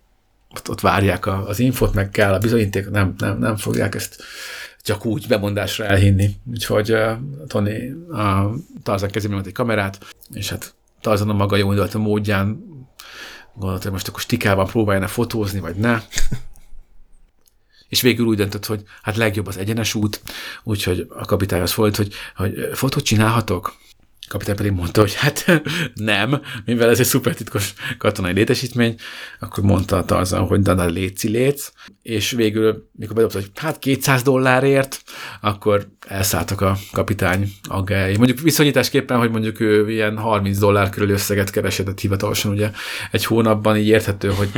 ott, 0.56 0.70
ott 0.70 0.82
várják 0.82 1.26
a, 1.26 1.48
az 1.48 1.60
infot, 1.60 1.94
meg 1.94 2.10
kell 2.10 2.34
a 2.34 2.40
bizonyíték, 2.40 2.90
nem, 2.90 3.14
nem, 3.18 3.38
nem 3.38 3.56
fogják 3.56 3.96
ezt 3.96 4.24
csak 4.82 5.06
úgy 5.06 5.28
bemondásra 5.28 5.86
elhinni. 5.86 6.36
Úgyhogy 6.52 6.92
uh, 6.92 7.12
Tony 7.48 7.92
a 8.12 8.50
Tarzan 8.84 9.10
kezében 9.10 9.36
volt 9.36 9.48
egy 9.48 9.54
kamerát, 9.54 10.16
és 10.34 10.50
hát 10.50 10.76
Tarzan 11.02 11.30
a 11.30 11.34
maga 11.34 11.56
jó 11.56 11.70
indulatú 11.70 12.00
módján 12.00 12.70
gondolta, 13.54 13.84
hogy 13.84 13.92
most 13.92 14.08
akkor 14.08 14.22
stikában 14.22 14.66
próbálja 14.68 15.08
fotózni, 15.08 15.60
vagy 15.60 15.76
ne. 15.76 16.02
És 17.90 18.02
végül 18.02 18.26
úgy 18.26 18.38
döntött, 18.38 18.66
hogy 18.66 18.84
hát 19.02 19.16
legjobb 19.16 19.48
az 19.48 19.58
egyenes 19.58 19.96
út, 19.96 20.22
úgyhogy 20.64 21.08
a 21.10 21.26
kapitányhoz 21.26 21.76
volt, 21.76 21.96
hogy, 21.96 22.14
hogy 22.36 22.70
fotót 22.74 23.04
csinálhatok? 23.04 23.76
Kapitány 24.32 24.56
pedig 24.56 24.72
mondta, 24.72 25.02
hogy 25.02 25.14
hát 25.14 25.62
nem, 25.96 26.42
mivel 26.66 26.90
ez 26.90 27.00
egy 27.00 27.06
szuper 27.06 27.36
titkos 27.36 27.74
katonai 27.98 28.34
létesítmény, 28.34 28.96
akkor 29.40 29.64
mondta 29.64 29.98
a 29.98 30.06
Tarzan, 30.06 30.46
hogy 30.46 30.62
de 30.62 30.86
léci 30.86 31.30
léc, 31.30 31.72
és 32.02 32.32
végül, 32.32 32.90
mikor 32.92 33.16
bedobta, 33.16 33.38
hogy 33.38 33.52
hát 33.56 33.80
200 33.80 34.22
dollárért, 34.22 35.04
akkor 35.42 35.88
elszálltak 36.08 36.62
a 36.62 36.78
kapitány 36.92 37.52
aggályai. 37.64 38.18
Mondjuk 38.18 38.40
viszonyításképpen, 38.40 39.18
hogy 39.18 39.32
mondjuk 39.32 39.60
ő 39.60 39.92
ilyen 39.92 40.18
30 40.18 40.58
dollár 40.58 40.90
körül 40.90 41.10
összeget 41.10 41.50
keresett 41.50 42.00
hivatalosan, 42.00 42.52
ugye 42.52 42.72
egy 43.12 43.26
hónapban 43.26 43.78
így 43.78 43.88
érthető, 43.88 44.30
hogy 44.30 44.50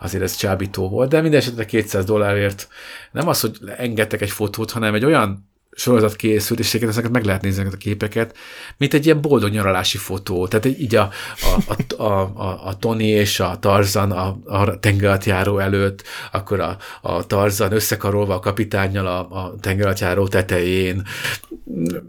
azért 0.00 0.22
ez 0.22 0.36
csábító 0.36 0.88
volt, 0.88 1.08
de 1.08 1.20
minden 1.20 1.40
esetre 1.40 1.64
200 1.64 2.04
dollárért 2.04 2.68
nem 3.12 3.28
az, 3.28 3.40
hogy 3.40 3.58
engedtek 3.76 4.20
egy 4.20 4.30
fotót, 4.30 4.70
hanem 4.70 4.94
egy 4.94 5.04
olyan 5.04 5.52
sorozat 5.74 6.16
készült, 6.16 6.58
és 6.58 6.74
ezeket 6.74 7.10
meg 7.10 7.24
lehet 7.24 7.42
nézni 7.42 7.60
ezeket 7.60 7.78
a 7.78 7.82
képeket, 7.82 8.36
mint 8.76 8.94
egy 8.94 9.04
ilyen 9.04 9.20
boldog 9.20 9.50
nyaralási 9.50 9.98
fotó. 9.98 10.48
Tehát 10.48 10.66
így 10.66 10.94
a, 10.94 11.10
a, 11.40 11.74
a, 11.96 12.02
a, 12.02 12.20
a, 12.34 12.66
a 12.66 12.76
Tony 12.76 13.00
és 13.00 13.40
a 13.40 13.58
Tarzan 13.58 14.10
a, 14.10 14.38
a 14.44 14.80
tengeralattjáró 14.80 15.58
előtt, 15.58 16.02
akkor 16.32 16.60
a, 16.60 16.76
a 17.02 17.26
Tarzan 17.26 17.72
összekarolva 17.72 18.34
a 18.34 18.40
kapitánnyal 18.40 19.06
a, 19.06 19.18
a 19.18 19.54
tengeralattjáró 19.60 20.28
tetején, 20.28 21.02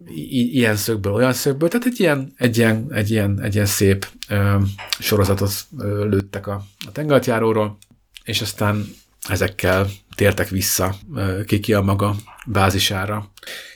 I, 0.07 0.57
ilyen 0.57 0.75
szögből, 0.75 1.13
olyan 1.13 1.33
szögből, 1.33 1.69
tehát 1.69 1.85
egy 1.85 1.99
ilyen, 1.99 2.33
egy 2.37 2.57
ilyen, 2.57 2.87
egy 2.91 3.11
ilyen, 3.11 3.41
egy 3.41 3.53
ilyen 3.53 3.65
szép 3.65 4.07
ö, 4.29 4.55
sorozatot 4.99 5.51
lőttek 6.09 6.47
a, 6.47 6.63
a 6.87 6.91
tengeralattjáróról, 6.91 7.77
és 8.23 8.41
aztán 8.41 8.85
ezekkel 9.27 9.87
tértek 10.15 10.49
vissza 10.49 10.95
Kiki 11.45 11.73
a 11.73 11.81
maga 11.81 12.15
bázisára. 12.45 13.31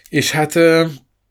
És 0.09 0.31
hát 0.31 0.53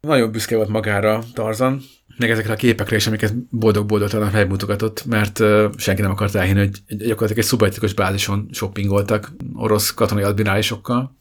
nagyon 0.01 0.31
büszke 0.31 0.57
volt 0.57 0.69
magára 0.69 1.23
Tarzan, 1.35 1.83
meg 2.19 2.31
ezekre 2.31 2.53
a 2.53 2.57
képekre 2.57 2.97
is, 2.97 3.07
amiket 3.07 3.35
boldog-boldogtalan 3.51 4.31
megmutogatott, 4.33 5.05
mert 5.05 5.43
senki 5.77 6.03
nem 6.03 6.11
akart 6.11 6.35
elhinni, 6.35 6.59
hogy 6.59 6.97
gyakorlatilag 6.97 7.39
egy 7.39 7.45
szubaltikus 7.45 7.95
bázison 7.95 8.49
shoppingoltak 8.53 9.33
orosz 9.55 9.95
katonai 9.95 10.23
admirálisokkal. 10.23 11.17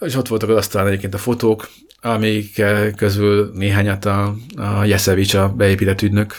És 0.00 0.14
ott 0.14 0.28
voltak 0.28 0.48
az 0.48 0.56
asztalán 0.56 0.86
egyébként 0.86 1.14
a 1.14 1.18
fotók, 1.18 1.68
amik 2.00 2.62
közül 2.96 3.50
néhányat 3.54 4.04
a, 4.04 4.34
a 4.56 4.84
Jeszevics, 4.84 5.34
a 5.34 5.48
beépített 5.48 6.02
ügynök 6.02 6.36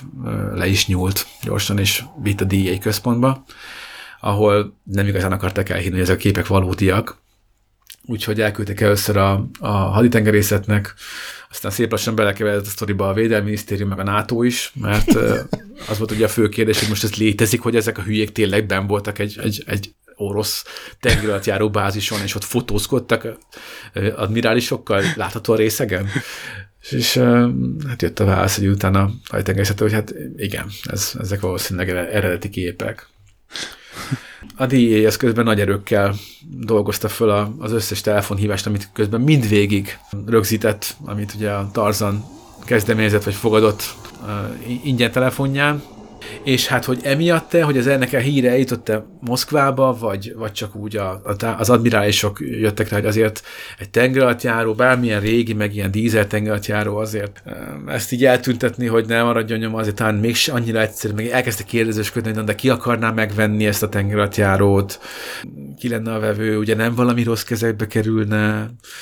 le 0.53 0.67
is 0.67 0.87
nyúlt 0.87 1.25
gyorsan, 1.43 1.77
és 1.77 2.03
vitt 2.21 2.41
a 2.41 2.45
DA 2.45 2.77
központba, 2.79 3.45
ahol 4.23 4.77
nem 4.83 5.07
igazán 5.07 5.31
akarták 5.31 5.69
elhinni, 5.69 5.93
hogy 5.93 6.01
ezek 6.01 6.15
a 6.15 6.19
képek 6.19 6.47
valódiak, 6.47 7.17
úgyhogy 8.05 8.41
elküldtek 8.41 8.81
először 8.81 9.17
a, 9.17 9.49
a 9.59 9.67
haditengerészetnek, 9.67 10.93
aztán 11.49 11.71
szép 11.71 11.91
lassan 11.91 12.15
belekeveredett 12.15 12.65
a 12.65 12.69
sztoriba 12.69 13.07
a 13.07 13.13
Védelmi 13.13 13.45
Minisztérium, 13.45 13.89
meg 13.89 13.99
a 13.99 14.03
NATO 14.03 14.43
is, 14.43 14.71
mert 14.75 15.15
az 15.89 15.97
volt 15.97 16.11
ugye 16.11 16.25
a 16.25 16.29
fő 16.29 16.49
kérdés, 16.49 16.79
hogy 16.79 16.89
most 16.89 17.03
ez 17.03 17.15
létezik, 17.15 17.61
hogy 17.61 17.75
ezek 17.75 17.97
a 17.97 18.01
hülyék 18.01 18.31
tényleg 18.31 18.65
ben 18.65 18.87
voltak 18.87 19.19
egy, 19.19 19.39
egy, 19.41 19.63
egy 19.67 19.93
orosz 20.15 20.65
tengeralattjáró 20.99 21.69
bázison, 21.69 22.21
és 22.21 22.35
ott 22.35 22.43
fotózkodtak 22.43 23.37
admirálisokkal 24.15 25.03
látható 25.15 25.53
a 25.53 25.55
részegen. 25.55 26.07
És, 26.81 26.91
és 26.91 27.17
hát 27.87 28.01
jött 28.01 28.19
a 28.19 28.25
válasz, 28.25 28.57
hogy 28.57 28.67
utána 28.67 29.01
a 29.01 29.11
haditengerészetől, 29.29 29.87
hogy 29.87 29.97
hát 29.97 30.13
igen, 30.37 30.65
ez, 30.83 31.11
ezek 31.19 31.39
valószínűleg 31.39 31.89
eredeti 31.89 32.49
képek. 32.49 33.11
A 34.55 34.65
DEA 34.65 35.05
ez 35.05 35.17
közben 35.17 35.43
nagy 35.43 35.59
erőkkel 35.59 36.15
dolgozta 36.59 37.07
föl 37.07 37.29
a, 37.29 37.53
az 37.59 37.71
összes 37.71 38.01
telefonhívást, 38.01 38.65
amit 38.65 38.89
közben 38.93 39.21
mindvégig 39.21 39.97
rögzített, 40.25 40.95
amit 41.05 41.33
ugye 41.35 41.51
a 41.51 41.69
Tarzan 41.71 42.23
kezdeményezett 42.65 43.23
vagy 43.23 43.33
fogadott 43.33 43.95
ingyen 44.83 45.11
telefonján, 45.11 45.83
és 46.43 46.67
hát, 46.67 46.85
hogy 46.85 46.99
emiatt-e, 47.03 47.63
hogy 47.63 47.77
az 47.77 47.87
ennek 47.87 48.13
a 48.13 48.17
híre 48.17 48.49
eljutott-e 48.49 49.05
Moszkvába, 49.19 49.97
vagy, 49.99 50.33
vagy 50.37 50.51
csak 50.51 50.75
úgy 50.75 50.97
a, 50.97 51.21
a, 51.39 51.45
az 51.57 51.69
admirálisok 51.69 52.39
jöttek 52.39 52.89
rá, 52.89 52.97
hogy 52.97 53.05
azért 53.05 53.41
egy 53.79 53.89
tengeralattjáró, 53.89 54.73
bármilyen 54.73 55.19
régi, 55.19 55.53
meg 55.53 55.75
ilyen 55.75 55.91
dízel 55.91 56.27
tengeralattjáró 56.27 56.97
azért 56.97 57.43
ezt 57.87 58.11
így 58.11 58.25
eltüntetni, 58.25 58.87
hogy 58.87 59.05
ne 59.07 59.23
maradjon 59.23 59.59
nyoma, 59.59 59.77
azért 59.77 59.95
talán 59.95 60.15
mégse 60.15 60.53
annyira 60.53 60.81
egyszerű, 60.81 61.13
meg 61.13 61.27
elkezdte 61.27 61.63
kérdezősködni, 61.63 62.33
hogy 62.33 62.43
de 62.43 62.55
ki 62.55 62.69
akarná 62.69 63.11
megvenni 63.11 63.65
ezt 63.65 63.83
a 63.83 63.89
tengeralattjárót, 63.89 64.99
ki 65.77 65.89
lenne 65.89 66.13
a 66.13 66.19
vevő, 66.19 66.57
ugye 66.57 66.75
nem 66.75 66.95
valami 66.95 67.23
rossz 67.23 67.43
kezekbe 67.43 67.87
kerülne. 67.87 68.51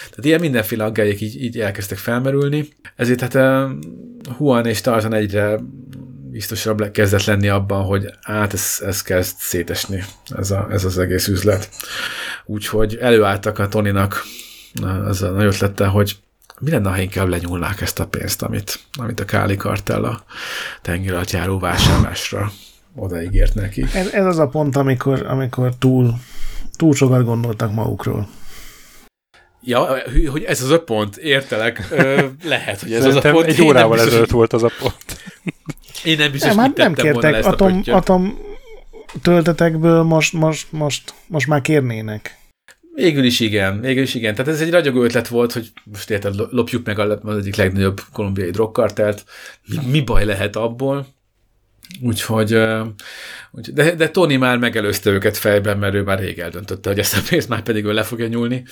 Tehát 0.10 0.26
ilyen 0.26 0.40
mindenféle 0.40 0.84
aggályok 0.84 1.22
így, 1.22 1.44
így 1.44 1.60
elkezdtek 1.60 1.98
felmerülni. 1.98 2.68
Ezért 2.96 3.22
hát 3.22 3.36
em, 3.36 3.80
Juan 4.40 4.66
és 4.66 4.82
Tarzan 4.82 5.14
egyre 5.14 5.60
biztosabb 6.32 6.92
kezdett 6.92 7.24
lenni 7.24 7.48
abban, 7.48 7.84
hogy 7.84 8.14
hát 8.22 8.54
ez, 8.54 8.82
ez 8.86 9.02
kezd 9.02 9.36
szétesni, 9.38 10.04
ez, 10.38 10.52
a, 10.52 10.68
ez 10.72 10.86
az 10.86 10.98
egész 10.98 11.28
üzlet. 11.28 11.70
Úgyhogy 12.46 12.96
előálltak 12.96 13.60
a 13.60 13.68
Toninak 13.68 14.24
az 15.06 15.22
a 15.22 15.30
nagy 15.30 15.46
ötlettel, 15.46 15.90
hogy 15.90 16.18
mi 16.60 16.72
lenne, 16.72 16.90
ha 16.90 17.00
inkább 17.00 17.28
lenyúlnák 17.28 17.82
ezt 17.82 18.00
a 18.00 18.08
pénzt, 18.08 18.42
amit, 18.42 18.80
amit 19.00 19.20
a 19.20 19.26
Káli 19.26 19.56
kartel 19.56 20.04
a 20.04 20.24
tengeralattjáró 20.82 21.60
vásárlásra 21.60 22.52
odaígért 22.96 23.54
neki. 23.54 23.86
Ez, 23.94 24.08
ez 24.08 24.26
az 24.26 24.40
a 24.40 24.48
pont, 24.48 24.76
amikor, 24.76 25.26
amikor 25.26 25.76
túl, 25.80 26.14
túl 26.76 26.94
sokat 26.94 27.24
gondoltak 27.24 27.74
magukról. 27.74 28.28
Ja, 29.64 29.98
hogy 30.32 30.44
ez 30.44 30.62
az 30.62 30.70
a 30.70 30.84
pont, 30.84 31.18
értelek. 31.18 31.88
Lehet, 32.44 32.82
hogy 32.82 32.94
ez 32.94 33.06
az 33.06 33.16
a 33.16 33.22
Szerintem 33.22 33.34
pont. 33.34 33.46
egy 33.46 33.62
órával 33.62 34.00
ezelőtt 34.00 34.30
volt 34.30 34.54
az 34.54 34.64
a 34.64 34.72
pont. 34.80 35.24
Én 36.04 36.18
nem 36.18 36.32
biztos, 36.32 36.56
Nem, 36.56 36.60
hát 36.60 36.78
nem 36.78 36.94
kértek 36.94 37.34
ezt 37.34 37.48
a 37.48 37.52
atom, 37.52 37.76
pöttyöt. 37.78 37.96
atom 37.96 38.38
töltetekből 39.22 40.04
most, 40.04 40.34
most, 40.34 40.72
most, 40.72 41.14
most 41.28 41.48
már 41.48 41.62
kérnének. 41.62 42.40
Végül 42.96 43.24
is 43.24 43.40
igen, 43.40 43.80
végül 43.82 44.04
is 44.04 44.14
igen. 44.14 44.36
Tehát 44.36 44.52
ez 44.52 44.62
egy 44.62 44.72
ragyogó 44.72 45.04
ötlet 45.04 45.28
volt, 45.28 45.52
hogy 45.52 45.72
most 45.84 46.10
érted, 46.10 46.36
lopjuk 46.50 46.86
meg 46.86 47.00
az 47.00 47.38
egyik 47.38 47.56
legnagyobb 47.56 48.02
kolumbiai 48.14 48.50
drogkartelt. 48.50 49.24
Mi, 49.68 49.78
mi 49.90 50.02
baj 50.02 50.26
lehet 50.26 50.56
abból? 50.56 51.08
Úgyhogy, 52.02 52.48
de, 53.74 53.96
de 53.96 54.10
Tony 54.10 54.40
már 54.40 54.58
megelőzte 54.58 55.10
őket 55.10 55.38
fejben, 55.38 55.78
mert 55.78 55.94
ő 55.94 56.04
már 56.04 56.20
rég 56.20 56.40
eldöntötte, 56.40 56.90
hogy 56.90 57.00
ezt 57.00 57.18
a 57.18 57.22
pénzt 57.30 57.50
már 57.50 57.62
pedig 57.62 57.86
ő 57.86 57.94
le 57.94 58.04
fogja 58.04 58.28
nyúlni. 58.28 58.64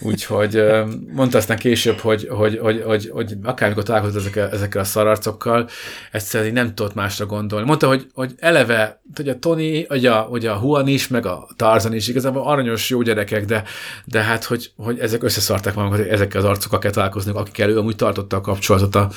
Úgyhogy 0.00 0.64
mondta 1.12 1.38
aztán 1.38 1.56
később, 1.56 1.98
hogy, 1.98 2.26
hogy, 2.30 2.58
hogy, 2.58 2.82
hogy, 2.84 3.10
hogy 3.12 3.36
akármikor 3.42 3.82
találkozott 3.82 4.20
ezekkel, 4.20 4.50
ezekkel 4.50 4.80
a 4.80 4.84
szararcokkal, 4.84 5.68
egyszerűen 6.12 6.52
nem 6.52 6.74
tudott 6.74 6.94
másra 6.94 7.26
gondolni. 7.26 7.66
Mondta, 7.66 7.86
hogy, 7.86 8.06
hogy 8.12 8.34
eleve, 8.38 9.00
hogy 9.14 9.28
a 9.28 9.38
Tony, 9.38 9.84
hogy 9.88 10.06
a, 10.06 10.20
hogy 10.20 10.46
a 10.46 10.58
Juan 10.62 10.88
is, 10.88 11.08
meg 11.08 11.26
a 11.26 11.48
Tarzan 11.56 11.94
is 11.94 12.08
igazából 12.08 12.42
aranyos 12.42 12.90
jó 12.90 13.02
gyerekek, 13.02 13.44
de, 13.44 13.64
de 14.04 14.22
hát, 14.22 14.44
hogy, 14.44 14.72
hogy 14.76 14.98
ezek 14.98 15.22
összeszarták 15.22 15.74
magukat, 15.74 15.98
hogy 15.98 16.08
ezekkel 16.08 16.40
az 16.40 16.46
arcokkal 16.46 16.78
kell 16.78 16.90
találkozni, 16.90 17.32
akikkel 17.34 17.70
ő 17.70 17.78
amúgy 17.78 17.96
tartotta 17.96 18.36
a 18.36 18.40
kapcsolatot 18.40 18.94
a, 18.94 19.10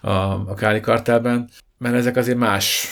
a, 0.00 0.10
a 0.46 0.54
Káli 0.54 0.80
kartelben 0.80 1.48
mert 1.78 1.94
ezek 1.94 2.16
azért 2.16 2.38
más 2.38 2.88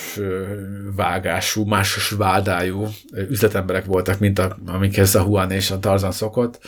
vágású, 0.96 1.64
más 1.64 2.08
vádájú 2.08 2.88
üzletemberek 3.28 3.84
voltak, 3.84 4.18
mint 4.18 4.38
a, 4.38 4.58
amikhez 4.66 5.14
a 5.14 5.24
Juan 5.26 5.50
és 5.50 5.70
a 5.70 5.78
Tarzan 5.78 6.12
szokott. 6.12 6.58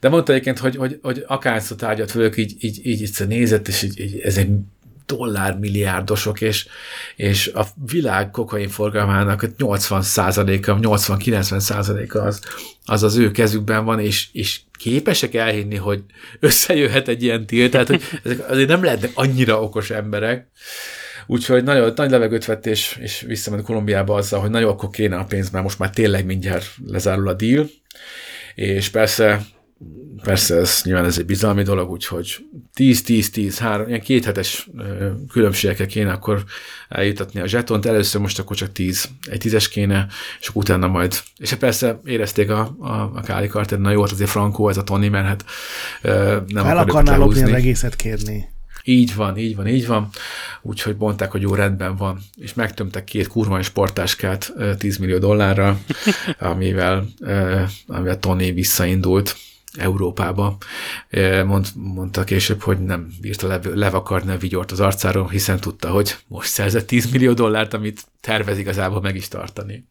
De 0.00 0.08
mondta 0.08 0.32
egyébként, 0.32 0.58
hogy, 0.58 0.76
hogy, 0.76 0.98
hogy 1.02 1.24
akárszor 1.26 1.76
tárgyat 1.76 2.12
velük, 2.12 2.36
így, 2.36 2.54
így, 2.58 2.86
így, 2.86 3.02
így 3.02 3.26
nézett, 3.28 3.68
és 3.68 3.82
így, 3.82 4.00
így, 4.00 4.18
ez 4.18 4.36
egy 4.36 4.50
dollármilliárdosok, 5.06 6.40
és, 6.40 6.66
és 7.16 7.50
a 7.54 7.66
világ 7.90 8.30
kokain 8.30 8.68
forgalmának 8.68 9.44
80%-a, 9.58 10.96
80-90%-a 10.96 12.18
az, 12.18 12.40
az 12.84 13.02
az 13.02 13.16
ő 13.16 13.30
kezükben 13.30 13.84
van, 13.84 14.00
és, 14.00 14.28
és 14.32 14.60
képesek 14.78 15.34
elhinni, 15.34 15.76
hogy 15.76 16.02
összejöhet 16.40 17.08
egy 17.08 17.22
ilyen 17.22 17.46
tilt, 17.46 17.70
tehát 17.70 17.86
hogy 17.86 18.02
ezek 18.24 18.50
azért 18.50 18.68
nem 18.68 18.84
lehetnek 18.84 19.10
annyira 19.14 19.62
okos 19.62 19.90
emberek, 19.90 20.50
Úgyhogy 21.26 21.64
nagyon, 21.64 21.92
nagy 21.96 22.10
levegőt 22.10 22.44
vett, 22.44 22.66
és, 22.66 22.98
és 23.00 23.20
visszament 23.20 23.62
Kolumbiába 23.62 24.14
azzal, 24.14 24.40
hogy 24.40 24.50
nagyon 24.50 24.70
akkor 24.70 24.90
kéne 24.90 25.16
a 25.16 25.24
pénz, 25.24 25.50
mert 25.50 25.64
most 25.64 25.78
már 25.78 25.90
tényleg 25.90 26.26
mindjárt 26.26 26.66
lezárul 26.86 27.28
a 27.28 27.34
deal. 27.34 27.66
És 28.54 28.88
persze 28.88 29.46
persze 30.22 30.54
ez 30.54 30.80
nyilván 30.84 31.04
ez 31.04 31.18
egy 31.18 31.26
bizalmi 31.26 31.62
dolog, 31.62 31.90
úgyhogy 31.90 32.36
10-10-10, 32.76 33.56
három, 33.58 33.88
ilyen 33.88 34.00
kéthetes 34.00 34.68
különbségekkel 35.30 35.86
kéne 35.86 36.12
akkor 36.12 36.44
eljutatni 36.88 37.40
a 37.40 37.46
zsetont. 37.46 37.86
Először 37.86 38.20
most 38.20 38.38
akkor 38.38 38.56
csak 38.56 38.72
10, 38.72 39.08
egy 39.30 39.38
tízes 39.38 39.68
kéne, 39.68 40.06
és 40.40 40.48
akkor 40.48 40.62
utána 40.62 40.86
majd. 40.86 41.18
És 41.36 41.50
hát 41.50 41.58
persze 41.58 42.00
érezték 42.04 42.50
a, 42.50 42.76
a, 42.78 43.10
a 43.14 43.20
Káli 43.20 43.46
Carter, 43.46 43.78
na 43.78 43.90
jó, 43.90 44.02
hát 44.02 44.12
azért 44.12 44.30
Franco, 44.30 44.68
ez 44.68 44.76
a 44.76 44.84
Tony, 44.84 45.10
mert 45.10 45.26
hát 45.26 45.44
nem 46.46 46.66
El 46.66 46.78
akarnál 46.78 47.18
lopni 47.18 47.42
az 47.42 47.52
egészet 47.52 47.96
kérni. 47.96 48.54
Így 48.88 49.14
van, 49.14 49.36
így 49.36 49.56
van, 49.56 49.66
így 49.66 49.86
van. 49.86 50.08
Úgyhogy 50.62 50.96
mondták, 50.98 51.30
hogy 51.30 51.42
jó, 51.42 51.54
rendben 51.54 51.96
van. 51.96 52.18
És 52.36 52.54
megtömtek 52.54 53.04
két 53.04 53.28
kurva 53.28 53.62
sportáskát 53.62 54.52
10 54.78 54.96
millió 54.96 55.18
dollárra, 55.18 55.78
amivel, 56.38 57.06
amivel 57.86 58.18
Tony 58.18 58.54
visszaindult 58.54 59.36
Európába. 59.76 60.56
Mond, 61.44 61.66
mondta 61.74 62.24
később, 62.24 62.62
hogy 62.62 62.78
nem 62.78 63.08
bírta 63.20 63.46
le, 63.46 63.60
levakarni 63.74 64.32
a 64.32 64.38
vigyort 64.38 64.72
az 64.72 64.80
arcáról, 64.80 65.28
hiszen 65.28 65.60
tudta, 65.60 65.90
hogy 65.90 66.16
most 66.26 66.48
szerzett 66.48 66.86
10 66.86 67.10
millió 67.10 67.32
dollárt, 67.32 67.74
amit 67.74 68.06
tervez 68.20 68.58
igazából 68.58 69.00
meg 69.00 69.16
is 69.16 69.28
tartani. 69.28 69.86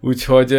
Úgyhogy 0.00 0.50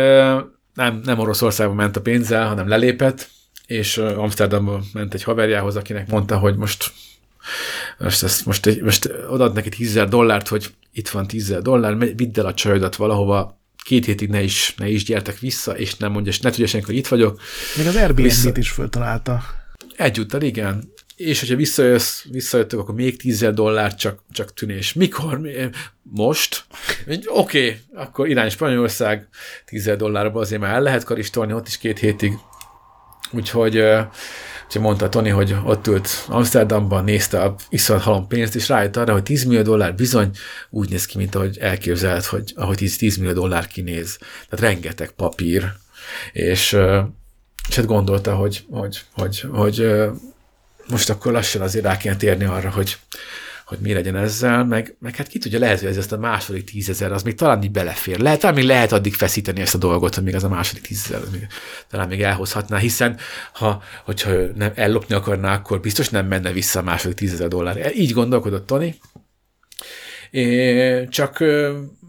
nem, 0.73 1.01
nem 1.03 1.19
Oroszországba 1.19 1.73
ment 1.73 1.95
a 1.95 2.01
pénzzel, 2.01 2.47
hanem 2.47 2.67
lelépett, 2.67 3.29
és 3.67 3.97
Amsterdamba 3.97 4.83
ment 4.93 5.13
egy 5.13 5.23
haverjához, 5.23 5.75
akinek 5.75 6.07
mondta, 6.07 6.37
hogy 6.37 6.55
most 6.55 6.91
most, 7.97 8.23
ezt, 8.23 8.45
most, 8.45 8.81
most 8.81 9.09
odaad 9.29 9.53
neki 9.53 9.69
10 9.69 10.03
dollárt, 10.09 10.47
hogy 10.47 10.73
itt 10.91 11.09
van 11.09 11.27
10 11.27 11.57
dollár, 11.61 11.97
vidd 11.97 12.39
el 12.39 12.45
a 12.45 12.53
csajodat 12.53 12.95
valahova, 12.95 13.61
két 13.83 14.05
hétig 14.05 14.29
ne 14.29 14.41
is, 14.41 14.73
ne 14.77 14.87
is 14.87 15.03
gyertek 15.03 15.39
vissza, 15.39 15.77
és 15.77 15.95
nem 15.95 16.11
mondja, 16.11 16.31
és 16.31 16.39
ne 16.39 16.49
tudja 16.49 16.67
senki, 16.67 16.85
hogy 16.85 16.95
itt 16.95 17.07
vagyok. 17.07 17.41
Még 17.77 17.87
az 17.87 17.95
Airbnb-t 17.95 18.57
is 18.57 18.69
föltalálta. 18.69 19.43
Egyúttal, 19.95 20.41
igen. 20.41 20.91
És 21.15 21.39
hogyha 21.39 21.55
visszajössz, 21.55 22.23
visszajöttök, 22.31 22.79
akkor 22.79 22.95
még 22.95 23.17
10 23.17 23.49
dollár 23.53 23.95
csak, 23.95 24.23
csak 24.31 24.53
tűnés. 24.53 24.93
Mikor? 24.93 25.41
Most? 26.01 26.63
Oké, 27.07 27.27
okay, 27.27 27.79
akkor 27.93 28.27
irány 28.27 28.49
Spanyolország 28.49 29.27
10 29.65 29.91
dollárba 29.97 30.39
azért 30.39 30.61
már 30.61 30.73
el 30.73 30.81
lehet 30.81 31.03
karistolni, 31.03 31.53
ott 31.53 31.67
is 31.67 31.77
két 31.77 31.99
hétig 31.99 32.33
Úgyhogy, 33.31 33.77
úgyhogy 34.65 34.81
mondta 34.81 35.09
Tony, 35.09 35.31
hogy 35.31 35.55
ott 35.63 35.87
ült 35.87 36.25
Amsterdamban, 36.27 37.03
nézte 37.03 37.41
a 37.41 37.55
iszonyat 37.69 38.03
halom 38.03 38.27
pénzt, 38.27 38.55
és 38.55 38.67
rájött 38.67 38.97
arra, 38.97 39.13
hogy 39.13 39.23
10 39.23 39.43
millió 39.43 39.61
dollár 39.61 39.95
bizony 39.95 40.29
úgy 40.69 40.89
néz 40.89 41.05
ki, 41.05 41.17
mint 41.17 41.35
ahogy 41.35 41.57
elképzelhet, 41.57 42.25
hogy 42.25 42.53
ahogy 42.55 42.77
10, 42.77 42.97
10 42.97 43.17
millió 43.17 43.33
dollár 43.33 43.67
kinéz. 43.67 44.17
Tehát 44.49 44.73
rengeteg 44.73 45.11
papír, 45.11 45.71
és, 46.31 46.77
és 47.69 47.75
hát 47.75 47.85
gondolta, 47.85 48.35
hogy, 48.35 48.65
hogy, 48.69 49.01
hogy, 49.11 49.45
hogy 49.51 49.87
most 50.87 51.09
akkor 51.09 51.31
lassan 51.31 51.61
azért 51.61 51.85
rá 51.85 51.97
kéne 51.97 52.15
térni 52.15 52.45
arra, 52.45 52.69
hogy, 52.69 52.97
hogy 53.67 53.77
mi 53.81 53.93
legyen 53.93 54.15
ezzel, 54.15 54.65
meg, 54.65 54.95
meg 54.99 55.15
hát 55.15 55.27
ki 55.27 55.39
tudja, 55.39 55.59
lehet, 55.59 55.79
hogy 55.79 55.89
ez 55.89 55.97
ezt 55.97 56.11
a 56.11 56.17
második 56.17 56.63
tízezer, 56.63 57.11
az 57.11 57.23
még 57.23 57.35
talán 57.35 57.63
így 57.63 57.71
belefér. 57.71 58.19
Lehet, 58.19 58.39
talán 58.39 58.55
még 58.55 58.65
lehet 58.65 58.91
addig 58.91 59.13
feszíteni 59.13 59.61
ezt 59.61 59.75
a 59.75 59.77
dolgot, 59.77 60.15
hogy 60.15 60.23
még 60.23 60.35
az 60.35 60.43
a 60.43 60.49
második 60.49 60.83
tízezer, 60.83 61.21
az 61.21 61.29
még, 61.31 61.47
talán 61.89 62.07
még 62.07 62.21
elhozhatná, 62.21 62.77
hiszen 62.77 63.17
ha, 63.53 63.81
hogyha 64.03 64.31
nem 64.55 64.71
ellopni 64.75 65.15
akarná, 65.15 65.53
akkor 65.53 65.79
biztos 65.79 66.09
nem 66.09 66.27
menne 66.27 66.51
vissza 66.51 66.79
a 66.79 66.83
második 66.83 67.17
tízezer 67.17 67.47
dollár. 67.47 67.91
Így 67.95 68.11
gondolkodott 68.11 68.65
Tony, 68.65 68.95
É, 70.31 71.07
csak 71.07 71.43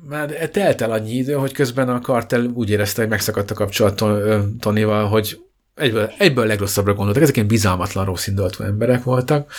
már 0.09 0.31
telt 0.53 0.81
el 0.81 0.91
annyi 0.91 1.13
idő, 1.13 1.33
hogy 1.33 1.53
közben 1.53 1.89
a 1.89 2.01
kartel 2.01 2.45
úgy 2.55 2.71
érezte, 2.71 3.01
hogy 3.01 3.11
megszakadt 3.11 3.51
a 3.51 3.55
kapcsolat 3.55 4.05
Tonyval, 4.61 5.07
hogy 5.07 5.41
egyből, 5.75 6.13
egyből 6.19 6.45
a 6.45 6.47
legrosszabbra 6.47 6.95
gondoltak. 6.95 7.23
Ezek 7.23 7.37
ilyen 7.37 7.49
bizalmatlan, 7.49 8.05
rossz 8.05 8.27
indulatú 8.27 8.65
emberek 8.65 9.03
voltak, 9.03 9.53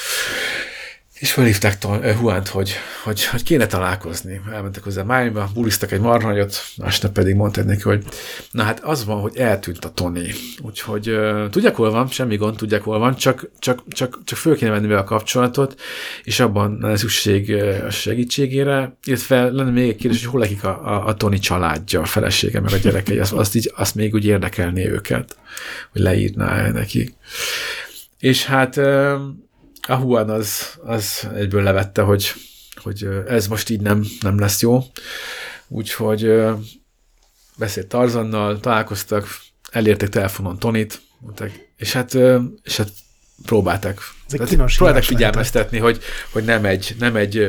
és 1.20 1.32
felhívták 1.32 1.84
Huánt, 2.20 2.48
hogy, 2.48 2.72
hogy, 3.04 3.26
hogy 3.26 3.44
kéne 3.44 3.66
találkozni. 3.66 4.42
Elmentek 4.52 4.84
hozzá 4.84 5.04
Májba, 5.04 5.50
buliztak 5.54 5.92
egy 5.92 6.00
marhanyot, 6.00 6.62
másnap 6.78 7.12
pedig 7.12 7.36
mondták 7.36 7.66
neki, 7.66 7.82
hogy 7.82 8.04
na 8.52 8.64
hát 8.64 8.80
az 8.80 9.06
van, 9.06 9.22
hogy 9.22 9.38
eltűnt 9.38 9.86
a 9.86 9.90
Tony. 9.90 10.32
Úgyhogy 10.62 11.10
uh, 11.10 11.50
tudják, 11.50 11.76
hol 11.76 11.92
van, 11.92 12.08
semmi 12.08 12.36
gond, 12.36 12.56
tudják, 12.56 12.82
hol 12.82 13.00
van, 13.00 13.16
csak, 13.16 13.50
csak, 13.60 13.84
csak, 13.88 14.20
csak 14.24 14.38
föl 14.38 14.56
kéne 14.56 14.72
venni 14.72 14.88
vele 14.88 15.00
a 15.00 15.04
kapcsolatot, 15.04 15.82
és 16.24 16.40
abban 16.40 16.78
lenne 16.82 16.98
szükség 16.98 17.54
a 17.86 17.90
segítségére, 17.90 18.98
illetve 19.04 19.50
lenne 19.50 19.72
még 19.72 19.90
egy 19.90 19.96
kérdés, 19.96 20.22
hogy 20.22 20.32
hol 20.32 20.40
lekik 20.40 20.64
a, 20.64 20.96
a, 20.96 21.06
a 21.06 21.14
Tony 21.14 21.40
családja, 21.40 22.02
a 22.02 22.06
felesége, 22.06 22.60
meg 22.60 22.74
a 22.74 22.78
gyerekei, 22.78 23.20
azt, 23.20 23.34
azt, 23.34 23.56
így, 23.56 23.72
azt 23.76 23.96
még 23.96 24.14
úgy 24.14 24.26
érdekelné 24.26 24.90
őket, 24.90 25.38
hogy 25.92 26.02
leírná 26.02 26.72
nekik. 26.72 27.14
És 28.20 28.46
hát 28.46 28.78
uh, 28.78 29.20
a 29.90 30.00
Juan 30.00 30.30
az, 30.30 30.80
az 30.84 31.28
egyből 31.36 31.64
levette, 31.64 32.02
hogy, 32.02 32.34
hogy 32.76 33.08
ez 33.28 33.48
most 33.48 33.70
így 33.70 33.82
nem, 33.82 34.06
nem 34.22 34.40
lesz 34.40 34.62
jó. 34.62 34.84
Úgyhogy 35.68 36.34
beszélt 37.58 37.88
Tarzannal, 37.88 38.60
találkoztak, 38.60 39.40
elértek 39.72 40.10
telefonon 40.10 40.60
Tonit, 40.60 41.02
és 41.78 41.94
hát, 41.94 42.14
és 42.64 42.78
hát 42.78 42.90
próbálták. 43.46 44.00
Próbálták 44.76 45.04
figyelmeztetni, 45.04 45.78
hogy, 45.78 46.00
hogy 46.32 46.44
nem 46.44 46.66
egy, 46.66 46.96
nem 47.00 47.16
egy, 47.16 47.48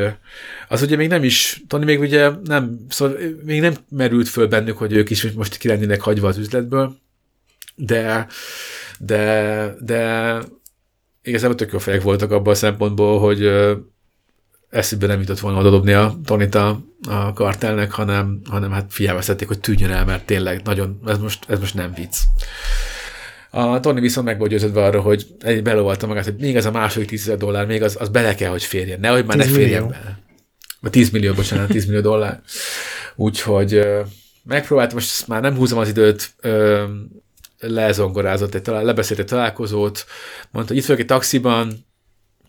az 0.68 0.82
ugye 0.82 0.96
még 0.96 1.08
nem 1.08 1.24
is, 1.24 1.62
Tony 1.68 1.84
még 1.84 2.00
ugye 2.00 2.30
nem, 2.44 2.86
szóval 2.88 3.16
még 3.44 3.60
nem 3.60 3.74
merült 3.88 4.28
föl 4.28 4.46
bennük, 4.46 4.78
hogy 4.78 4.92
ők 4.92 5.10
is 5.10 5.32
most 5.32 5.56
ki 5.56 5.68
lennének 5.68 6.00
hagyva 6.00 6.28
az 6.28 6.36
üzletből, 6.36 6.96
de, 7.74 8.26
de, 8.98 9.74
de 9.80 10.38
igazából 11.22 11.56
tök 11.56 11.72
jó 11.72 11.78
fejek 11.78 12.02
voltak 12.02 12.30
abban 12.30 12.52
a 12.52 12.56
szempontból, 12.56 13.18
hogy 13.18 13.50
eszükbe 14.70 15.06
nem 15.06 15.20
jutott 15.20 15.38
volna 15.40 15.58
odadobni 15.58 15.92
a 15.92 16.14
Tonit 16.24 16.54
a, 16.54 16.80
a 17.08 17.32
kartelnek, 17.32 17.90
hanem, 17.90 18.40
hanem 18.48 18.70
hát 18.70 18.86
figyelmeztették, 18.88 19.48
hogy 19.48 19.60
tűnjön 19.60 19.90
el, 19.90 20.04
mert 20.04 20.26
tényleg 20.26 20.60
nagyon, 20.64 21.00
ez 21.06 21.18
most, 21.18 21.44
ez 21.48 21.58
most 21.58 21.74
nem 21.74 21.92
vicc. 21.94 22.16
A 23.50 23.80
Tony 23.80 24.00
viszont 24.00 24.26
meg 24.26 24.38
volt 24.38 24.50
győződve 24.50 24.84
arra, 24.84 25.00
hogy 25.00 25.26
egy 25.40 25.62
belovalta 25.62 26.06
magát, 26.06 26.24
hogy 26.24 26.36
még 26.36 26.56
ez 26.56 26.66
a 26.66 26.70
második 26.70 27.08
10 27.08 27.34
dollár, 27.38 27.66
még 27.66 27.82
az, 27.82 27.96
az 28.00 28.08
bele 28.08 28.34
kell, 28.34 28.50
hogy 28.50 28.62
férjen. 28.62 29.00
Nehogy 29.00 29.24
már 29.24 29.36
ne 29.36 29.44
férjen 29.44 29.88
bele. 29.88 30.18
10 30.90 31.10
millió, 31.10 31.34
bocsánat, 31.34 31.68
10 31.68 31.86
millió 31.86 32.00
dollár. 32.00 32.40
Úgyhogy 33.16 33.86
megpróbáltam, 34.42 34.96
most 34.96 35.26
már 35.26 35.40
nem 35.40 35.56
húzom 35.56 35.78
az 35.78 35.88
időt, 35.88 36.34
lezongorázott, 37.60 38.54
egy 38.54 38.62
talál, 38.62 38.84
lebeszélt 38.84 39.20
egy 39.20 39.26
találkozót, 39.26 40.06
mondta, 40.50 40.72
hogy 40.72 40.82
itt 40.82 40.86
vagyok 40.86 41.00
egy 41.00 41.06
taxiban, 41.06 41.88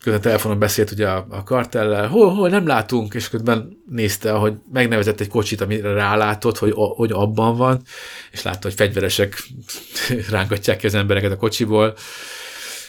közben 0.03 0.21
telefonon 0.21 0.59
beszélt 0.59 0.91
ugye 0.91 1.07
a, 1.07 1.25
a 1.29 1.43
kartellel, 1.43 2.07
hol, 2.07 2.33
hol, 2.33 2.49
nem 2.49 2.67
látunk, 2.67 3.13
és 3.13 3.29
közben 3.29 3.77
nézte, 3.89 4.31
hogy 4.31 4.53
megnevezett 4.71 5.19
egy 5.19 5.27
kocsit, 5.27 5.61
amire 5.61 5.93
rálátott, 5.93 6.57
hogy, 6.57 6.73
hogy 6.75 7.11
abban 7.11 7.57
van, 7.57 7.81
és 8.31 8.41
látta, 8.41 8.67
hogy 8.67 8.73
fegyveresek 8.73 9.43
rángatják 10.29 10.77
ki 10.77 10.85
az 10.85 10.93
embereket 10.93 11.31
a 11.31 11.37
kocsiból, 11.37 11.95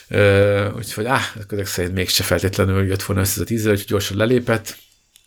Uh, 0.09 0.75
úgyhogy 0.75 1.05
áh, 1.05 1.23
ezek 1.49 1.65
szerint 1.65 1.93
mégse 1.93 2.23
feltétlenül 2.23 2.85
jött 2.85 3.03
volna 3.03 3.21
össze 3.21 3.33
ez 3.35 3.41
a 3.41 3.43
tízzel, 3.43 3.71
úgyhogy 3.71 3.87
gyorsan 3.87 4.17
lelépett, 4.17 4.77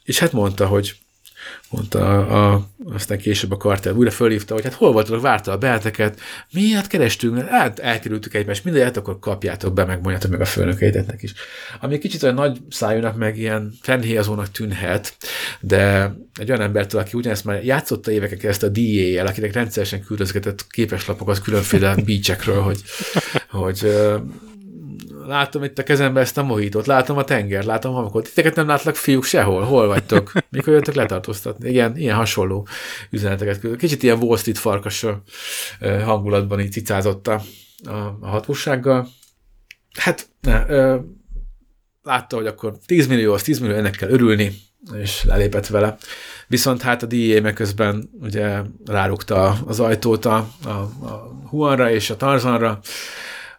és 0.04 0.18
hát 0.18 0.32
mondta, 0.32 0.66
hogy 0.66 0.96
mondta 1.70 1.98
a, 1.98 2.52
a, 2.52 2.68
aztán 2.92 3.18
később 3.18 3.52
a 3.52 3.56
kartel 3.56 3.94
újra 3.94 4.10
fölhívta, 4.10 4.54
hogy 4.54 4.62
hát 4.62 4.74
hol 4.74 4.92
voltatok, 4.92 5.22
várta 5.22 5.52
a 5.52 5.58
belteket, 5.58 6.20
mi 6.52 6.70
hát 6.70 6.86
kerestünk, 6.86 7.48
hát 7.48 7.78
elkerültük 7.78 8.34
egymást, 8.34 8.64
mindegyet, 8.64 8.96
akkor 8.96 9.18
kapjátok 9.18 9.74
be, 9.74 9.84
meg 9.84 10.00
mondjátok 10.00 10.30
meg 10.30 10.40
a 10.40 10.44
főnökeiteknek 10.44 11.22
is. 11.22 11.32
Ami 11.80 11.98
kicsit 11.98 12.22
olyan 12.22 12.34
nagy 12.34 12.58
szájúnak, 12.70 13.16
meg 13.16 13.38
ilyen 13.38 13.72
fennhéjazónak 13.80 14.50
tűnhet, 14.50 15.16
de 15.60 16.14
egy 16.34 16.50
olyan 16.50 16.62
embertől, 16.62 17.00
aki 17.00 17.16
ugyanezt 17.16 17.44
már 17.44 17.64
játszotta 17.64 18.10
évekkel 18.10 18.50
ezt 18.50 18.62
a 18.62 18.68
DA-el, 18.68 19.26
akinek 19.26 19.52
rendszeresen 19.52 20.04
küldözgetett 20.04 20.66
képeslapokat 20.68 21.42
különféle 21.42 21.94
beachekről, 22.06 22.60
hogy, 22.60 22.82
hogy 23.50 23.92
látom 25.26 25.64
itt 25.64 25.78
a 25.78 25.82
kezembe 25.82 26.20
ezt 26.20 26.38
a 26.38 26.42
mohitót, 26.42 26.86
látom 26.86 27.16
a 27.16 27.24
tenger, 27.24 27.64
látom 27.64 27.94
hamakot. 27.94 28.24
Titeket 28.24 28.54
nem 28.54 28.66
látlak 28.66 28.94
fiúk 28.94 29.24
sehol, 29.24 29.62
hol 29.62 29.86
vagytok? 29.86 30.32
Mikor 30.50 30.72
jöttök 30.72 30.94
letartóztatni? 30.94 31.68
Igen, 31.68 31.96
ilyen 31.96 32.16
hasonló 32.16 32.66
üzeneteket 33.10 33.60
küldök. 33.60 33.78
Kicsit 33.78 34.02
ilyen 34.02 34.18
Wall 34.18 34.36
Street 34.36 34.58
farkas 34.58 35.06
hangulatban 36.04 36.60
így 36.60 36.72
cicázott 36.72 37.28
a, 37.28 37.42
a 38.20 38.26
hatósággal. 38.28 39.08
Hát, 39.98 40.28
ne, 40.40 40.64
ö, 40.68 40.96
látta, 42.02 42.36
hogy 42.36 42.46
akkor 42.46 42.76
10 42.86 43.06
millió, 43.06 43.32
az 43.32 43.42
10 43.42 43.58
millió, 43.58 43.76
ennek 43.76 43.96
kell 43.96 44.10
örülni, 44.10 44.52
és 44.94 45.24
lelépett 45.24 45.66
vele. 45.66 45.96
Viszont 46.48 46.82
hát 46.82 47.02
a 47.02 47.06
DIA 47.06 47.52
közben 47.52 48.10
ugye 48.20 48.60
rárukta 48.84 49.58
az 49.66 49.80
ajtót 49.80 50.24
a, 50.24 50.48
a, 50.64 50.68
a 50.68 51.40
Huanra 51.48 51.90
és 51.90 52.10
a 52.10 52.16
Tarzanra, 52.16 52.80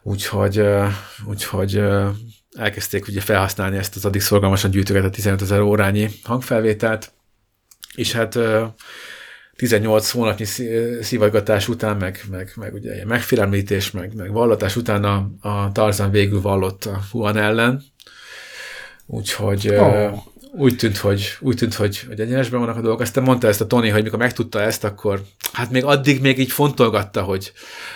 úgyhogy, 0.08 0.62
úgyhogy 1.26 1.82
elkezdték 2.56 3.08
ugye 3.08 3.20
felhasználni 3.20 3.76
ezt 3.76 3.96
az 3.96 4.04
addig 4.04 4.20
szorgalmasan 4.20 4.70
gyűjtögetett 4.70 5.12
15 5.12 5.42
ezer 5.42 5.60
órányi 5.60 6.10
hangfelvételt, 6.22 7.12
és 7.94 8.12
hát 8.12 8.38
18 9.56 10.10
hónapnyi 10.10 10.44
szívagatás 11.00 11.68
után, 11.68 11.96
meg, 11.96 12.20
meg, 12.30 12.52
meg 12.56 12.74
ugye 12.74 13.04
megfélemlítés, 13.04 13.90
meg, 13.90 14.14
meg 14.14 14.32
vallatás 14.32 14.76
után 14.76 15.04
a, 15.04 15.30
a 15.40 15.72
Tarzan 15.72 16.10
végül 16.10 16.40
vallott 16.40 16.84
a 16.84 17.00
Juan 17.12 17.36
ellen, 17.36 17.82
úgyhogy 19.06 19.68
oh 19.68 20.18
úgy 20.52 20.76
tűnt, 20.76 20.96
hogy, 20.96 21.36
úgy 21.40 21.56
tűnt, 21.56 21.74
hogy, 21.74 22.00
hogy 22.08 22.20
egyenesben 22.20 22.60
vannak 22.60 22.76
a 22.76 22.80
dolgok. 22.80 23.00
Aztán 23.00 23.24
mondta 23.24 23.48
ezt 23.48 23.60
a 23.60 23.66
Tony, 23.66 23.92
hogy 23.92 24.02
mikor 24.02 24.18
megtudta 24.18 24.60
ezt, 24.60 24.84
akkor 24.84 25.22
hát 25.52 25.70
még 25.70 25.84
addig 25.84 26.20
még 26.20 26.38
így 26.38 26.52
fontolgatta, 26.52 27.22
hogy, 27.22 27.52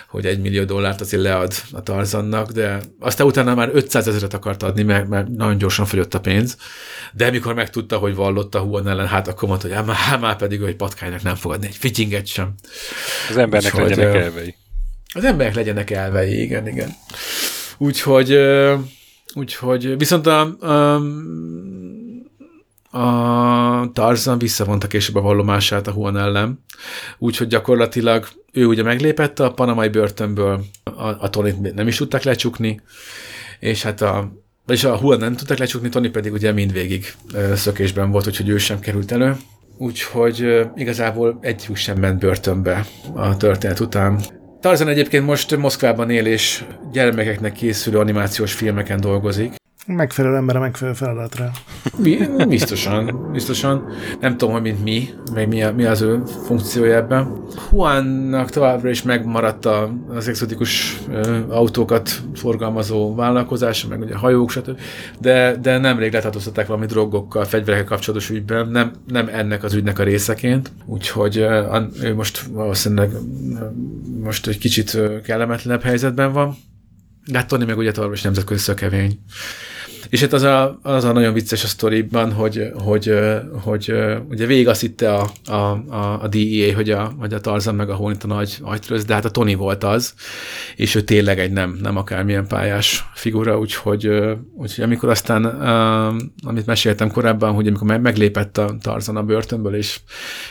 hogy 0.07 0.25
egy 0.25 0.39
millió 0.39 0.63
dollárt 0.63 1.01
azért 1.01 1.23
lead 1.23 1.53
a 1.71 1.83
Tarzannak, 1.83 2.51
de 2.51 2.79
aztán 2.99 3.27
utána 3.27 3.55
már 3.55 3.69
500 3.73 4.07
ezeret 4.07 4.33
akart 4.33 4.63
adni, 4.63 4.83
mert, 4.83 5.07
mert 5.07 5.27
nagyon 5.27 5.57
gyorsan 5.57 5.85
fogyott 5.85 6.13
a 6.13 6.19
pénz. 6.19 6.57
De 7.13 7.31
mikor 7.31 7.53
megtudta, 7.53 7.97
hogy 7.97 8.15
vallott 8.15 8.55
a 8.55 8.59
Huon 8.59 8.87
ellen, 8.87 9.07
hát 9.07 9.27
akkor 9.27 9.49
mondta, 9.49 9.67
hogy 9.67 9.75
hát, 9.75 9.89
hát 9.89 10.19
már 10.19 10.35
pedig, 10.35 10.61
hogy 10.61 10.75
patkánynak 10.75 11.21
nem 11.21 11.35
fogadni 11.35 11.67
egy 11.67 11.75
fityinget 11.75 12.25
sem. 12.25 12.53
Az 13.29 13.37
embernek 13.37 13.73
Úgyhogy, 13.73 13.89
legyenek 13.89 14.21
elvei. 14.21 14.55
Az 15.13 15.23
emberek 15.23 15.55
legyenek 15.55 15.91
elvei, 15.91 16.41
igen, 16.41 16.67
igen. 16.67 16.89
Úgyhogy, 17.77 18.39
úgyhogy 19.33 19.97
viszont 19.97 20.27
a, 20.27 20.39
a 20.41 21.01
a 22.93 23.91
Tarzan 23.93 24.37
visszavonta 24.37 24.87
később 24.87 25.15
a 25.15 25.21
vallomását 25.21 25.87
a 25.87 25.93
Juan 25.95 26.17
ellen, 26.17 26.63
úgyhogy 27.17 27.47
gyakorlatilag 27.47 28.27
ő 28.51 28.65
ugye 28.65 28.83
meglépette 28.83 29.45
a 29.45 29.53
panamai 29.53 29.87
börtönből, 29.87 30.63
a, 30.83 31.07
a 31.07 31.29
Tonit 31.29 31.73
nem 31.73 31.87
is 31.87 31.97
tudták 31.97 32.23
lecsukni, 32.23 32.81
és 33.59 33.83
hát 33.83 34.01
a, 34.01 34.31
vagyis 34.65 34.83
a 34.83 34.99
Juan 35.01 35.19
nem 35.19 35.35
tudták 35.35 35.57
lecsukni, 35.57 35.89
Tony 35.89 36.11
pedig 36.11 36.33
ugye 36.33 36.51
mindvégig 36.51 37.13
szökésben 37.55 38.11
volt, 38.11 38.27
úgyhogy 38.27 38.49
ő 38.49 38.57
sem 38.57 38.79
került 38.79 39.11
elő. 39.11 39.35
Úgyhogy 39.77 40.67
igazából 40.75 41.37
egy 41.41 41.69
sem 41.73 41.97
ment 41.97 42.19
börtönbe 42.19 42.85
a 43.13 43.37
történet 43.37 43.79
után. 43.79 44.19
Tarzan 44.61 44.87
egyébként 44.87 45.25
most 45.25 45.57
Moszkvában 45.57 46.09
él, 46.09 46.25
és 46.25 46.65
gyermekeknek 46.91 47.53
készülő 47.53 47.97
animációs 47.97 48.53
filmeken 48.53 48.99
dolgozik. 48.99 49.53
Megfelelő 49.87 50.35
ember 50.35 50.55
a 50.55 50.59
megfelelő 50.59 50.95
feladatra. 50.95 51.51
Biztosan, 52.47 53.29
biztosan. 53.31 53.85
Nem 54.19 54.37
tudom, 54.37 54.53
hogy 54.53 54.61
mint 54.61 54.83
mi, 54.83 55.09
meg 55.33 55.47
mi, 55.47 55.63
a, 55.63 55.73
mi 55.73 55.83
az 55.83 56.01
ő 56.01 56.21
funkciója 56.45 56.95
ebben. 56.95 57.43
Juannak 57.71 58.49
továbbra 58.49 58.89
is 58.89 59.01
megmaradt 59.01 59.65
az 60.09 60.27
exotikus 60.27 60.99
autókat 61.47 62.11
forgalmazó 62.35 63.15
vállalkozása, 63.15 63.87
meg 63.87 64.01
ugye 64.01 64.15
hajók, 64.15 64.51
stb. 64.51 64.79
De, 65.19 65.57
de 65.61 65.77
nemrég 65.77 66.13
letartóztatták 66.13 66.67
valami 66.67 66.85
drogokkal, 66.85 67.43
fegyverekkel 67.45 67.85
kapcsolatos 67.85 68.29
ügyben, 68.29 68.67
nem, 68.67 68.91
nem 69.07 69.29
ennek 69.31 69.63
az 69.63 69.73
ügynek 69.73 69.99
a 69.99 70.03
részeként. 70.03 70.71
Úgyhogy 70.85 71.37
ő 72.01 72.13
most 72.15 72.41
valószínűleg 72.41 73.11
most 74.23 74.47
egy 74.47 74.57
kicsit 74.57 74.97
kellemetlenebb 75.23 75.81
helyzetben 75.81 76.31
van. 76.31 76.55
De 77.25 77.37
hát 77.37 77.47
Tony 77.47 77.65
meg 77.65 77.77
ugye 77.77 77.91
továbbra 77.91 78.15
is 78.15 78.21
nemzetközi 78.21 78.59
szökevény. 78.59 79.19
És 80.09 80.21
hát 80.21 80.33
az 80.33 80.43
a, 80.43 80.79
az 80.81 81.03
a 81.03 81.11
nagyon 81.11 81.33
vicces 81.33 81.63
a 81.63 81.67
sztoriban, 81.67 82.31
hogy, 82.31 82.71
hogy, 82.73 83.13
hogy, 83.61 83.93
ugye 84.29 84.45
végig 84.45 84.67
azt 84.67 84.81
hitte 84.81 85.13
a, 85.13 85.31
a, 85.45 85.53
a, 85.93 86.21
a 86.21 86.27
DEA, 86.27 86.75
hogy 86.75 86.89
a, 86.89 87.13
hogy 87.19 87.33
a 87.33 87.39
Tarzan 87.39 87.75
meg 87.75 87.89
a 87.89 87.95
Hornet 87.95 88.23
a 88.23 88.27
nagy 88.27 88.57
agytröz, 88.61 89.05
de 89.05 89.13
hát 89.13 89.25
a 89.25 89.29
Tony 89.29 89.57
volt 89.57 89.83
az, 89.83 90.13
és 90.75 90.95
ő 90.95 91.01
tényleg 91.01 91.39
egy 91.39 91.51
nem, 91.51 91.77
nem 91.81 91.97
akármilyen 91.97 92.47
pályás 92.47 93.05
figura, 93.13 93.59
úgyhogy, 93.59 94.09
úgyhogy 94.55 94.83
amikor 94.83 95.09
aztán, 95.09 95.45
amit 96.43 96.65
meséltem 96.65 97.11
korábban, 97.11 97.53
hogy 97.53 97.67
amikor 97.67 97.99
meglépett 97.99 98.57
a 98.57 98.75
Tarzan 98.81 99.17
a 99.17 99.23
börtönből, 99.23 99.75
és, 99.75 99.99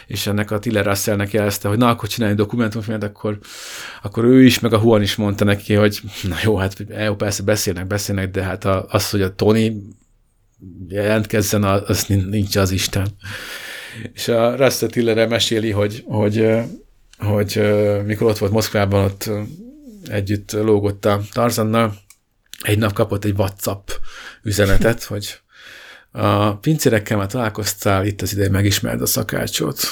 és 0.06 0.26
ennek 0.26 0.50
a 0.50 0.58
Tiller 0.58 0.86
Russellnek 0.86 1.32
jelezte, 1.32 1.68
hogy 1.68 1.78
na, 1.78 1.88
akkor 1.88 2.08
csinálj 2.08 2.34
dokumentumfilmet, 2.34 3.04
akkor, 3.04 3.38
akkor 4.02 4.24
ő 4.24 4.44
is, 4.44 4.60
meg 4.60 4.72
a 4.72 4.78
Huan 4.78 5.02
is 5.02 5.16
mondta 5.16 5.44
neki, 5.44 5.74
hogy 5.74 6.00
na 6.22 6.36
jó, 6.42 6.56
hát 6.56 6.76
jó, 7.04 7.14
persze 7.14 7.42
beszélnek, 7.42 7.86
beszélnek, 7.86 8.30
de 8.30 8.42
hát 8.42 8.64
az, 8.64 9.10
hogy 9.10 9.22
a 9.22 9.34
Tony 9.42 9.96
jelentkezzen, 10.88 11.64
az 11.64 12.04
nincs 12.06 12.56
az 12.56 12.70
Isten. 12.70 13.06
És 14.12 14.28
a 14.28 14.56
Russell 14.56 14.88
Tiller 14.88 15.28
meséli, 15.28 15.70
hogy, 15.70 16.04
hogy, 16.06 16.48
hogy, 17.18 17.54
hogy 17.54 18.04
mikor 18.04 18.26
ott 18.26 18.38
volt 18.38 18.52
Moszkvában, 18.52 19.04
ott 19.04 19.30
együtt 20.04 20.52
lógott 20.52 21.04
a 21.04 21.20
Tarzannal, 21.32 21.94
egy 22.62 22.78
nap 22.78 22.92
kapott 22.92 23.24
egy 23.24 23.34
WhatsApp 23.36 23.88
üzenetet, 24.42 25.04
hogy 25.12 25.40
a 26.10 26.56
pincérekkel 26.56 27.16
már 27.16 27.26
találkoztál, 27.26 28.06
itt 28.06 28.22
az 28.22 28.32
ideje 28.32 28.50
megismerd 28.50 29.02
a 29.02 29.06
szakácsot. 29.06 29.80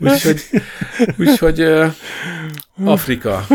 úgyhogy, 0.00 0.40
úgyhogy 1.18 1.66
Afrika, 2.84 3.46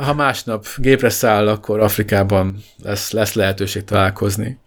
ha 0.00 0.14
másnap 0.14 0.66
gépre 0.76 1.08
száll, 1.08 1.48
akkor 1.48 1.80
Afrikában 1.80 2.62
lesz, 2.82 3.10
lesz 3.10 3.32
lehetőség 3.32 3.84
találkozni. 3.84 4.58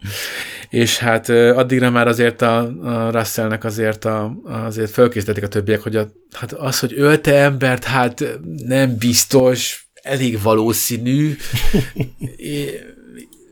És 0.70 0.98
hát 0.98 1.30
addigra 1.30 1.90
már 1.90 2.08
azért 2.08 2.42
a, 2.42 2.58
a 2.82 3.10
Russellnek 3.10 3.64
azért, 3.64 4.06
a, 4.06 4.36
azért 4.44 4.92
fölkészítették 4.92 5.44
a 5.44 5.48
többiek, 5.48 5.82
hogy 5.82 5.96
a, 5.96 6.12
hát 6.32 6.52
az, 6.52 6.80
hogy 6.80 6.94
ölte 6.96 7.36
embert, 7.36 7.84
hát 7.84 8.40
nem 8.66 8.98
biztos, 8.98 9.88
elég 9.94 10.42
valószínű, 10.42 11.36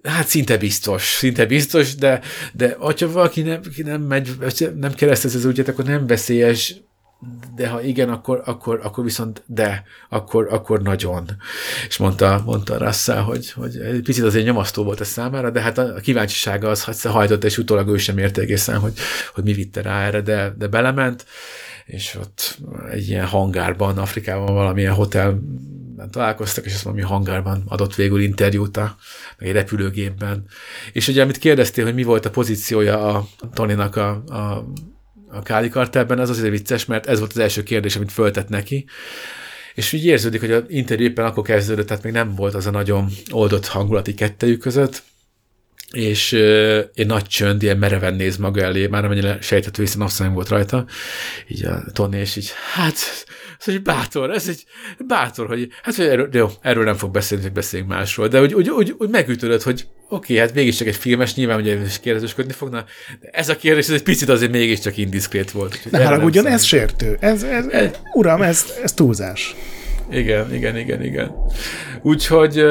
hát 0.03 0.27
szinte 0.27 0.57
biztos, 0.57 1.03
szinte 1.03 1.45
biztos, 1.45 1.95
de, 1.95 2.21
de 2.53 2.75
ha 2.79 3.11
valaki 3.11 3.41
nem, 3.41 3.61
nem 3.83 4.01
megy, 4.01 4.29
nem 4.79 4.93
keresztez 4.93 5.35
az 5.35 5.45
ügyet, 5.45 5.67
akkor 5.67 5.85
nem 5.85 6.07
veszélyes, 6.07 6.75
de 7.55 7.67
ha 7.67 7.81
igen, 7.81 8.09
akkor, 8.09 8.41
akkor, 8.45 8.79
akkor 8.83 9.03
viszont 9.03 9.43
de, 9.45 9.83
akkor, 10.09 10.47
akkor 10.53 10.81
nagyon. 10.81 11.25
És 11.87 11.97
mondta, 11.97 12.41
mondta 12.45 12.77
Russell, 12.77 13.21
hogy, 13.21 13.51
hogy 13.51 13.77
egy 13.77 14.01
picit 14.01 14.23
azért 14.23 14.45
nyomasztó 14.45 14.83
volt 14.83 15.01
ez 15.01 15.07
számára, 15.07 15.49
de 15.49 15.61
hát 15.61 15.77
a 15.77 15.93
kíváncsisága 15.93 16.69
az 16.69 17.01
hajtott, 17.03 17.43
és 17.43 17.57
utólag 17.57 17.87
ő 17.87 17.97
sem 17.97 18.17
érte 18.17 18.41
egészen, 18.41 18.79
hogy, 18.79 18.93
hogy 19.33 19.43
mi 19.43 19.53
vitte 19.53 19.81
rá 19.81 20.05
erre, 20.05 20.21
de, 20.21 20.53
de 20.57 20.67
belement, 20.67 21.25
és 21.85 22.17
ott 22.19 22.57
egy 22.91 23.07
ilyen 23.07 23.25
hangárban, 23.25 23.97
Afrikában 23.97 24.53
valamilyen 24.53 24.93
hotel 24.93 25.39
találkoztak, 26.09 26.65
és 26.65 26.73
azt 26.73 26.83
valami 26.83 27.01
hangárban 27.01 27.63
adott 27.67 27.95
végül 27.95 28.21
interjút 28.21 28.77
a, 28.77 28.95
meg 29.37 29.47
egy 29.47 29.53
repülőgépben. 29.53 30.45
És 30.91 31.07
ugye, 31.07 31.21
amit 31.21 31.37
kérdeztél, 31.37 31.83
hogy 31.83 31.93
mi 31.93 32.03
volt 32.03 32.25
a 32.25 32.29
pozíciója 32.29 33.07
a 33.07 33.27
Tonynak 33.53 33.95
a, 33.95 34.09
a 34.09 34.65
a 35.31 35.41
Káli 35.41 35.69
kartelben, 35.69 36.19
az 36.19 36.29
azért 36.29 36.49
vicces, 36.49 36.85
mert 36.85 37.07
ez 37.07 37.19
volt 37.19 37.31
az 37.31 37.37
első 37.37 37.63
kérdés, 37.63 37.95
amit 37.95 38.11
föltett 38.11 38.49
neki, 38.49 38.85
és 39.73 39.93
úgy 39.93 40.05
érződik, 40.05 40.39
hogy 40.39 40.51
az 40.51 40.63
interjú 40.67 41.05
éppen 41.05 41.25
akkor 41.25 41.43
kezdődött, 41.43 41.87
tehát 41.87 42.03
még 42.03 42.13
nem 42.13 42.35
volt 42.35 42.53
az 42.53 42.67
a 42.67 42.71
nagyon 42.71 43.09
oldott 43.31 43.67
hangulati 43.67 44.13
kettejük 44.13 44.59
között, 44.59 45.03
és 45.91 46.31
uh, 46.31 46.79
egy 46.93 47.07
nagy 47.07 47.25
csönd, 47.25 47.63
ilyen 47.63 47.77
mereven 47.77 48.13
néz 48.13 48.37
maga 48.37 48.61
elé, 48.61 48.87
már 48.87 49.05
amennyire 49.05 49.37
sejtető, 49.41 49.83
hiszen 49.83 50.01
azt 50.01 50.23
volt 50.33 50.49
rajta, 50.49 50.85
így 51.47 51.65
a 51.65 51.83
Tony, 51.93 52.13
és 52.13 52.35
így, 52.35 52.51
hát, 52.73 52.95
ez 53.59 53.73
egy 53.73 53.81
bátor, 53.81 54.31
ez 54.31 54.47
egy 54.47 54.65
bátor, 55.07 55.47
hogy 55.47 55.69
hát 55.83 55.99
erről, 55.99 56.29
jó, 56.31 56.49
erről 56.61 56.83
nem 56.83 56.95
fog 56.95 57.11
beszélni, 57.11 57.43
hogy 57.43 57.53
beszéljünk 57.53 57.91
másról, 57.91 58.27
de 58.27 58.41
úgy, 58.41 58.53
úgy, 58.53 58.69
úgy, 58.69 58.95
úgy 58.97 59.09
megütődött, 59.09 59.63
hogy 59.63 59.87
oké, 60.11 60.37
hát 60.37 60.53
mégiscsak 60.53 60.87
egy 60.87 60.95
filmes, 60.95 61.35
nyilván 61.35 61.59
ugye 61.59 61.75
is 61.85 61.99
kérdezősködni 61.99 62.53
fogna, 62.53 62.85
de 63.21 63.29
ez 63.31 63.49
a 63.49 63.55
kérdés 63.55 63.87
ez 63.87 63.93
egy 63.93 64.03
picit 64.03 64.29
azért 64.29 64.51
mégiscsak 64.51 64.97
indiszkrét 64.97 65.51
volt. 65.51 65.79
Ne 65.91 66.05
haragudjon, 66.05 66.47
ez 66.47 66.63
sértő. 66.63 67.17
Ez, 67.19 67.43
ez, 67.43 67.65
ez, 67.65 67.89
uram, 68.13 68.41
ez, 68.41 68.65
ez 68.83 68.93
túlzás. 68.93 69.55
Igen, 70.11 70.53
igen, 70.53 70.77
igen, 70.77 71.03
igen. 71.03 71.31
Úgyhogy, 72.01 72.63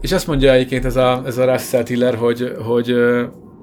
és 0.00 0.12
azt 0.12 0.26
mondja 0.26 0.52
egyébként 0.52 0.84
ez 0.84 0.96
a, 0.96 1.22
ez 1.26 1.38
a 1.38 1.52
Russell 1.52 1.82
Tiller, 1.82 2.14
hogy, 2.14 2.52
hogy, 2.58 2.94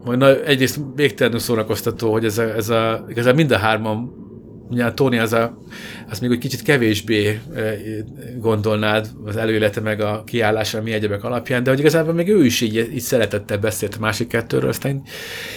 hogy 0.06 0.18
na, 0.18 0.44
egyrészt 0.44 0.80
végtelenül 0.96 1.40
szórakoztató, 1.40 2.12
hogy 2.12 2.26
ez 2.26 2.38
a, 2.38 2.56
ez 2.56 2.70
a, 2.70 3.06
igazán 3.10 3.36
mind 3.36 3.52
a 3.52 3.58
hárman 3.58 4.14
ugye 4.70 4.92
Tony 4.94 5.20
az, 5.20 5.34
a, 5.34 5.58
az 6.10 6.20
még 6.20 6.32
egy 6.32 6.38
kicsit 6.38 6.62
kevésbé 6.62 7.40
gondolnád 8.38 9.10
az 9.26 9.36
előélete 9.36 9.80
meg 9.80 10.02
a 10.02 10.24
kiállása 10.26 10.82
mi 10.82 10.92
egyebek 10.92 11.24
alapján, 11.24 11.64
de 11.64 11.70
hogy 11.70 11.80
igazából 11.80 12.14
még 12.14 12.28
ő 12.28 12.46
is 12.46 12.62
így, 12.62 12.76
így 12.94 13.00
szeretettel 13.00 13.58
beszélt 13.58 13.96
a 13.96 14.00
másik 14.00 14.28
kettőről, 14.28 14.70
aztán 14.70 15.04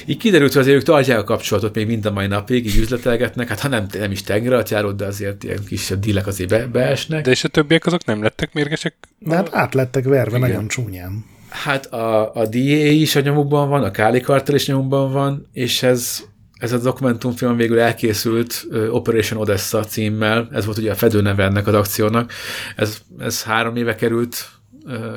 így 0.06 0.16
kiderült, 0.16 0.52
hogy 0.52 0.60
azért 0.60 0.76
ők 0.76 0.82
tartják 0.82 1.18
a 1.18 1.24
kapcsolatot 1.24 1.74
még 1.74 1.86
mind 1.86 2.06
a 2.06 2.10
mai 2.10 2.26
napig, 2.26 2.66
így 2.66 2.76
üzletelgetnek, 2.76 3.48
hát 3.48 3.60
ha 3.60 3.68
nem, 3.68 3.86
nem 3.98 4.10
is 4.10 4.22
tengeralattjárót, 4.22 4.96
de 4.96 5.04
azért 5.06 5.44
ilyen 5.44 5.64
kisebb 5.66 6.00
dílek 6.00 6.26
azért 6.26 6.50
be, 6.50 6.66
beesnek. 6.66 7.24
De 7.24 7.30
és 7.30 7.44
a 7.44 7.48
többiek 7.48 7.86
azok 7.86 8.04
nem 8.04 8.22
lettek 8.22 8.52
mérgesek? 8.52 8.94
De 9.18 9.34
hát 9.34 9.48
át 9.52 9.74
lettek 9.74 10.04
verve 10.04 10.36
Igen. 10.36 10.48
nagyon 10.48 10.68
csúnyán. 10.68 11.24
Hát 11.48 11.86
a, 11.86 12.34
a 12.34 12.46
DA 12.46 12.86
is 12.86 13.16
a 13.16 13.20
nyomukban 13.20 13.68
van, 13.68 13.82
a 13.82 13.90
Káli 13.90 14.20
Kartel 14.20 14.54
is 14.54 14.66
nyomukban 14.66 15.12
van, 15.12 15.48
és 15.52 15.82
ez 15.82 16.22
ez 16.62 16.72
a 16.72 16.78
dokumentumfilm 16.78 17.56
végül 17.56 17.80
elkészült 17.80 18.66
Operation 18.90 19.40
Odessa 19.40 19.84
címmel, 19.84 20.48
ez 20.52 20.64
volt 20.64 20.78
ugye 20.78 20.90
a 20.90 20.94
fedőneve 20.94 21.44
ennek 21.44 21.66
az 21.66 21.74
akciónak. 21.74 22.32
Ez, 22.76 22.98
ez 23.18 23.42
három 23.42 23.76
éve 23.76 23.94
került 23.94 24.50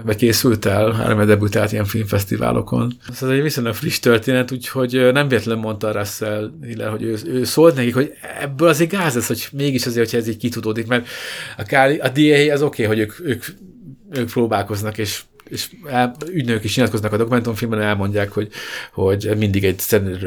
vagy 0.04 0.16
készült 0.16 0.66
el, 0.66 0.92
három 0.92 1.18
éve 1.18 1.26
debütált 1.26 1.72
ilyen 1.72 1.86
filmfesztiválokon. 1.86 2.94
Ez 3.10 3.24
egy 3.24 3.42
viszonylag 3.42 3.74
friss 3.74 4.00
történet, 4.00 4.52
úgyhogy 4.52 5.10
nem 5.14 5.28
véletlen 5.28 5.58
mondta 5.58 5.92
Russell 5.92 6.52
Hiller, 6.62 6.90
hogy 6.90 7.04
ő, 7.04 7.18
ő 7.26 7.44
szólt 7.44 7.76
nekik, 7.76 7.94
hogy 7.94 8.14
ebből 8.40 8.68
azért 8.68 8.92
gáz 8.92 9.16
lesz, 9.16 9.28
hogy 9.28 9.48
mégis 9.52 9.86
azért, 9.86 10.06
hogyha 10.06 10.18
ez 10.18 10.28
így 10.28 10.38
kitudódik, 10.38 10.88
mert 10.88 11.08
a, 11.58 11.64
Káli, 11.64 11.98
a 11.98 12.10
DA 12.10 12.54
az 12.54 12.62
oké, 12.62 12.86
okay, 12.86 12.86
hogy 12.86 13.00
ők, 13.00 13.30
ők, 13.30 13.44
ők 14.12 14.32
próbálkoznak, 14.32 14.98
és 14.98 15.22
és 15.50 15.70
el, 15.90 16.16
ügynök 16.32 16.64
is 16.64 16.76
nyilatkoznak 16.76 17.14
a 17.14 17.18
dokumentumfilmben, 17.18 17.82
elmondják, 17.82 18.32
hogy, 18.32 18.50
hogy 18.94 19.34
mindig 19.38 19.66
egy 19.66 19.82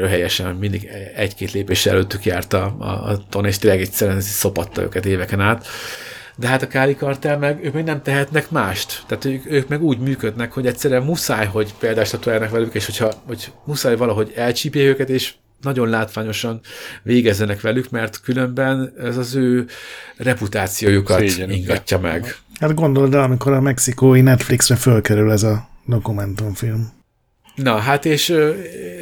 helyesen, 0.07 0.55
mindig 0.55 0.89
egy-két 1.15 1.51
lépés 1.51 1.85
előttük 1.85 2.25
járt 2.25 2.53
a, 2.53 2.75
a, 2.79 3.09
a 3.09 3.23
ton, 3.29 3.45
és 3.45 3.57
tényleg 3.57 3.81
egyszerűen 3.81 4.21
szopatta 4.21 4.81
őket 4.81 5.05
éveken 5.05 5.39
át. 5.39 5.67
De 6.35 6.47
hát 6.47 6.61
a 6.61 6.67
Káli 6.67 6.95
Kartel 6.95 7.37
meg, 7.37 7.63
ők 7.63 7.73
még 7.73 7.83
nem 7.83 8.01
tehetnek 8.01 8.49
mást. 8.49 9.03
Tehát 9.07 9.25
ők, 9.25 9.51
ők 9.51 9.67
meg 9.67 9.83
úgy 9.83 9.99
működnek, 9.99 10.51
hogy 10.51 10.67
egyszerűen 10.67 11.03
muszáj, 11.03 11.45
hogy 11.45 11.73
például 11.79 12.05
statuálnak 12.05 12.49
velük, 12.49 12.73
és 12.73 12.85
hogyha 12.85 13.13
hogy 13.25 13.51
muszáj 13.65 13.95
valahogy 13.95 14.31
elcsípje 14.35 14.83
őket, 14.83 15.09
és 15.09 15.33
nagyon 15.61 15.89
látványosan 15.89 16.59
végezzenek 17.03 17.61
velük, 17.61 17.89
mert 17.89 18.21
különben 18.21 18.93
ez 18.99 19.17
az 19.17 19.35
ő 19.35 19.67
reputációjukat 20.17 21.21
ingatja 21.21 21.99
meg. 21.99 22.35
Hát 22.59 22.73
gondolod 22.73 23.13
el, 23.13 23.23
amikor 23.23 23.51
a 23.51 23.61
mexikói 23.61 24.21
Netflixre 24.21 24.75
fölkerül 24.75 25.31
ez 25.31 25.43
a 25.43 25.69
dokumentumfilm. 25.85 26.97
Na, 27.55 27.77
hát 27.77 28.05
és 28.05 28.29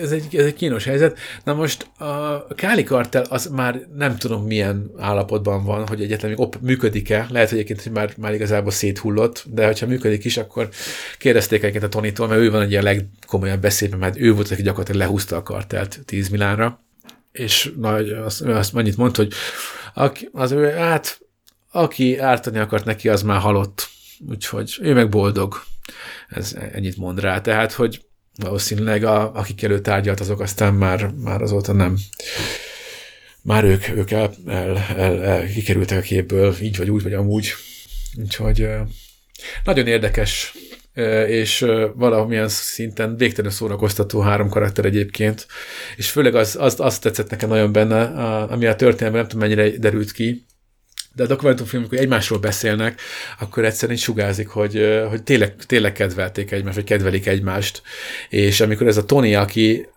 ez 0.02 0.12
egy, 0.12 0.36
ez 0.36 0.46
egy 0.46 0.54
kínos 0.54 0.84
helyzet. 0.84 1.18
Na 1.44 1.54
most 1.54 1.90
a 2.00 2.46
Káli 2.56 2.84
Kartel 2.84 3.26
az 3.30 3.46
már 3.46 3.82
nem 3.96 4.18
tudom 4.18 4.46
milyen 4.46 4.92
állapotban 4.98 5.64
van, 5.64 5.88
hogy 5.88 6.02
egyetlen 6.02 6.30
még 6.30 6.40
op- 6.40 6.62
működik-e. 6.62 7.28
Lehet, 7.30 7.50
hogy 7.50 7.58
egyébként 7.58 7.84
hogy 7.84 7.92
már, 7.92 8.14
már 8.18 8.34
igazából 8.34 8.72
széthullott, 8.72 9.46
de 9.48 9.66
hogyha 9.66 9.86
működik 9.86 10.26
is, 10.26 10.38
akkor 10.38 10.70
kérdezték 11.18 11.60
egyébként 11.60 11.84
a 11.84 11.90
Tonitól, 11.90 12.28
mert 12.28 12.42
ő 12.42 12.52
van 12.52 12.62
egy 12.62 12.72
ilyen 12.72 12.84
legkomolyabb 12.84 13.62
beszédben, 13.62 14.00
mert 14.00 14.20
ő 14.20 14.34
volt, 14.34 14.52
aki 14.52 14.62
gyakorlatilag 14.62 15.02
lehúzta 15.02 15.36
a 15.36 15.44
kartelt 15.44 16.00
10 16.06 16.30
Milánra, 16.30 16.84
és 17.32 17.72
na, 17.78 17.90
azt, 18.24 18.42
azt 18.42 18.76
annyit 18.76 18.98
mondta, 18.98 19.22
hogy 19.22 19.34
az 20.32 20.52
ő, 20.52 20.70
hát 20.70 21.27
aki 21.78 22.18
ártani 22.18 22.60
akart 22.60 22.86
neki, 22.86 23.10
az 23.10 23.22
már 23.22 23.40
halott. 23.40 23.90
Úgyhogy 24.30 24.78
ő 24.82 24.94
meg 24.94 25.10
boldog. 25.10 25.64
Ez 26.28 26.56
ennyit 26.72 26.98
mond 26.98 27.20
rá. 27.20 27.42
Tehát, 27.42 27.72
hogy 27.72 28.02
valószínűleg 28.36 29.04
a, 29.04 29.36
akik 29.36 29.64
elő 29.64 29.82
tárgyalt, 29.82 30.20
azok 30.20 30.40
aztán 30.40 30.74
már, 30.74 31.12
már 31.24 31.42
azóta 31.42 31.74
nem 31.74 31.98
már 33.48 33.64
ők, 33.64 33.90
ők 33.90 34.12
el, 34.12 34.34
el, 34.46 34.78
el, 34.98 35.24
el, 35.24 35.48
kikerültek 35.48 35.98
a 35.98 36.02
képből, 36.02 36.56
így 36.62 36.78
vagy 36.78 36.90
úgy, 36.90 37.04
vagy 37.04 37.14
amúgy. 37.14 37.54
Úgyhogy 38.16 38.68
nagyon 39.64 39.88
érdekes, 39.88 40.54
és 41.28 41.66
valamilyen 41.96 42.48
szinten 42.48 43.18
végtelenül 43.18 43.58
szórakoztató 43.58 44.20
három 44.20 44.50
karakter 44.50 44.86
egyébként, 44.86 45.48
és 45.96 46.10
főleg 46.10 46.36
az, 46.36 46.56
az, 46.60 46.80
az 46.80 47.00
tetszett 47.00 47.30
nekem 47.30 47.50
nagyon 47.50 47.72
benne, 47.72 48.04
ami 48.44 48.66
a 48.66 48.76
történelme 48.76 49.18
nem 49.18 49.28
tudom 49.28 49.48
mennyire 49.48 49.78
derült 49.78 50.12
ki, 50.12 50.46
de 51.18 51.24
a 51.24 51.28
dokumentumfilmek, 51.28 51.90
hogy 51.90 51.98
egymásról 51.98 52.40
beszélnek, 52.40 53.02
akkor 53.40 53.66
egyszerűen 53.66 53.98
sugázik, 53.98 54.48
hogy, 54.48 55.04
hogy 55.10 55.24
tényleg, 55.24 55.56
tényleg 55.56 55.92
kedvelték 55.92 56.52
egymást, 56.52 56.76
vagy 56.76 56.84
kedvelik 56.84 57.28
egymást. 57.28 57.82
És 58.30 58.62
amikor 58.62 58.88
ez 58.88 58.98
a 58.98 59.06
Tony, 59.06 59.36
aki, 59.36 59.88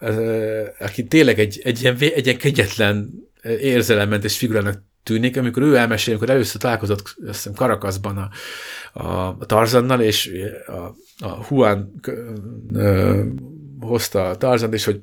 aki 0.79 1.05
tényleg 1.05 1.39
egy, 1.39 1.61
egy, 1.65 1.83
ilyen, 1.83 1.97
egy 1.99 2.27
ilyen 2.27 2.39
kegyetlen 2.39 3.11
érzelemmentes 3.61 4.37
figurának 4.37 4.83
tűnik, 5.03 5.37
amikor 5.37 5.63
ő 5.63 5.77
elmesél, 5.77 6.15
amikor 6.15 6.35
először 6.35 6.61
találkozott 6.61 7.03
azt 7.27 7.37
hiszem 7.37 7.53
Karakaszban 7.53 8.17
a, 8.17 8.31
a, 9.01 9.37
a 9.39 9.47
Tarzannal, 9.47 10.01
és 10.01 10.31
a, 10.67 10.81
a 11.27 11.47
Juan 11.51 12.01
ö, 12.73 13.23
hozta 13.81 14.29
a 14.29 14.37
Tarzan, 14.37 14.73
és 14.73 14.85
hogy 14.85 15.01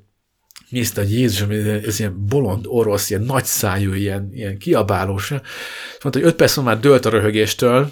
nézte, 0.70 1.02
hogy 1.02 1.12
Jézus, 1.12 1.48
ez 1.86 2.00
ilyen 2.00 2.26
bolond 2.28 2.66
orosz, 2.68 3.10
ilyen 3.10 3.22
nagy 3.22 3.46
szájú, 3.46 3.94
ilyen, 3.94 4.30
ilyen 4.34 4.58
kiabálós. 4.58 5.30
Mondta, 5.30 6.20
hogy 6.20 6.24
öt 6.24 6.36
perc 6.36 6.58
már 6.58 6.80
dőlt 6.80 7.06
a 7.06 7.10
röhögéstől, 7.10 7.92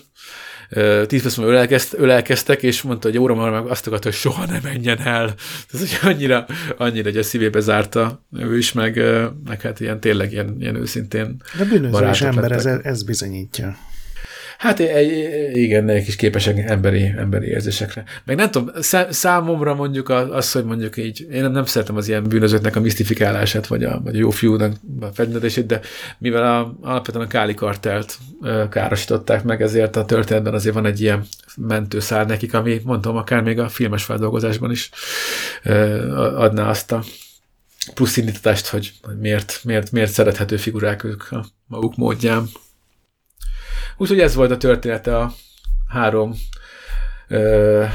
tíz 1.06 1.22
perc 1.22 1.36
múlva 1.36 1.52
ölelkezt, 1.52 1.94
ölelkeztek, 1.98 2.64
és 2.64 2.82
mondta, 2.82 3.08
hogy 3.08 3.18
óra 3.18 3.36
meg 3.36 3.66
azt 3.66 3.88
akarta, 3.88 4.08
hogy 4.08 4.18
soha 4.18 4.46
ne 4.46 4.60
menjen 4.64 5.00
el. 5.00 5.34
Ez 5.74 5.80
hogy 5.80 6.12
annyira, 6.12 6.46
annyira 6.78 7.10
hogy 7.10 7.18
a 7.18 7.24
szívébe 7.24 7.60
zárta 7.60 8.26
ő 8.38 8.58
is, 8.58 8.72
meg, 8.72 9.02
meg 9.46 9.62
hát 9.62 9.80
ilyen 9.80 10.00
tényleg 10.00 10.32
ilyen, 10.32 10.56
ilyen 10.60 10.76
őszintén 10.76 11.42
De 11.58 11.66
bűnözős 11.66 12.22
ember, 12.22 12.52
ez, 12.52 12.66
ez 12.66 13.04
bizonyítja. 13.04 13.78
Hát 14.66 14.80
igen, 15.54 15.90
egy 15.90 16.04
kis 16.04 16.16
képesek 16.16 16.58
emberi, 16.58 17.14
emberi 17.18 17.48
érzésekre. 17.48 18.04
Meg 18.24 18.36
nem 18.36 18.52
tudom, 18.52 18.70
számomra 19.10 19.74
mondjuk 19.74 20.10
az, 20.10 20.52
hogy 20.52 20.64
mondjuk 20.66 20.98
így, 20.98 21.28
én 21.32 21.42
nem, 21.42 21.52
nem 21.52 21.66
szeretem 21.66 21.96
az 21.96 22.08
ilyen 22.08 22.24
bűnözőknek 22.24 22.76
a 22.76 22.80
misztifikálását, 22.80 23.68
vagy 23.68 23.84
a, 23.84 24.02
vagy 24.04 24.16
a 24.16 24.20
jó 24.20 24.30
fiúnak 24.30 24.74
a 25.02 25.06
fednedését, 25.06 25.66
de 25.66 25.80
mivel 26.18 26.44
a, 26.44 26.78
alapvetően 26.82 27.26
a 27.26 27.28
Káli 27.28 27.54
kartelt 27.54 28.18
károsították 28.70 29.44
meg, 29.44 29.62
ezért 29.62 29.96
a 29.96 30.06
történetben 30.06 30.54
azért 30.54 30.76
van 30.76 30.86
egy 30.86 31.02
ilyen 31.02 31.26
mentőszár 31.56 32.26
nekik, 32.26 32.54
ami 32.54 32.82
mondtam, 32.84 33.16
akár 33.16 33.42
még 33.42 33.60
a 33.60 33.70
filmes 33.70 34.04
feldolgozásban 34.04 34.72
is 34.72 34.90
adná 36.36 36.70
azt 36.70 36.92
a 36.92 37.04
plusz 37.94 38.18
indítatást, 38.18 38.68
hogy 38.68 38.94
miért, 39.20 39.60
miért, 39.64 39.92
miért 39.92 40.12
szerethető 40.12 40.58
figurák 40.58 41.04
ők 41.04 41.32
a 41.32 41.46
maguk 41.68 41.96
módján. 41.96 42.50
Úgyhogy 43.98 44.20
ez 44.20 44.36
volt 44.36 44.52
a 44.52 44.58
története 44.58 45.18
a 45.18 45.34
három 45.88 46.36
uh, 47.30 47.86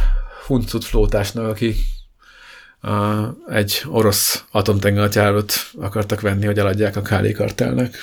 huncut 0.46 0.84
flótásnak, 0.84 1.46
aki 1.46 1.74
uh, 2.82 3.26
egy 3.48 3.82
orosz 3.86 4.44
atomtengeralattjárót 4.50 5.52
akartak 5.80 6.20
venni, 6.20 6.46
hogy 6.46 6.58
eladják 6.58 6.96
a 6.96 7.02
Káli 7.02 7.32
kartelnek. 7.32 7.96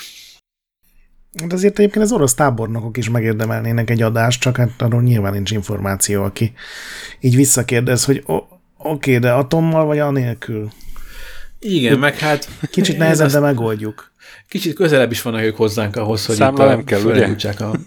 De 1.45 1.55
azért 1.55 1.79
egyébként 1.79 2.05
az 2.05 2.11
orosz 2.11 2.33
tábornokok 2.33 2.97
is 2.97 3.09
megérdemelnének 3.09 3.89
egy 3.89 4.01
adást, 4.01 4.41
csak 4.41 4.57
hát 4.57 4.81
arról 4.81 5.01
nyilván 5.01 5.33
nincs 5.33 5.51
információ, 5.51 6.23
aki 6.23 6.53
így 7.19 7.35
visszakérdez, 7.35 8.05
hogy 8.05 8.23
oké, 8.25 8.47
okay, 8.77 9.17
de 9.17 9.31
atommal 9.31 9.85
vagy 9.85 9.99
anélkül? 9.99 10.71
Igen, 11.59 11.99
meg 11.99 12.17
hát... 12.17 12.49
Kicsit 12.71 12.97
nehezebb, 12.97 13.29
de 13.29 13.39
megoldjuk. 13.39 14.11
Kicsit 14.47 14.75
közelebb 14.75 15.11
is 15.11 15.21
vannak 15.21 15.41
ők 15.41 15.55
hozzánk 15.55 15.95
ahhoz, 15.95 16.25
hogy 16.25 16.35
Számla 16.35 16.65
nem 16.65 16.83
kell, 16.83 17.01
ugye? 17.01 17.35
A... 17.59 17.79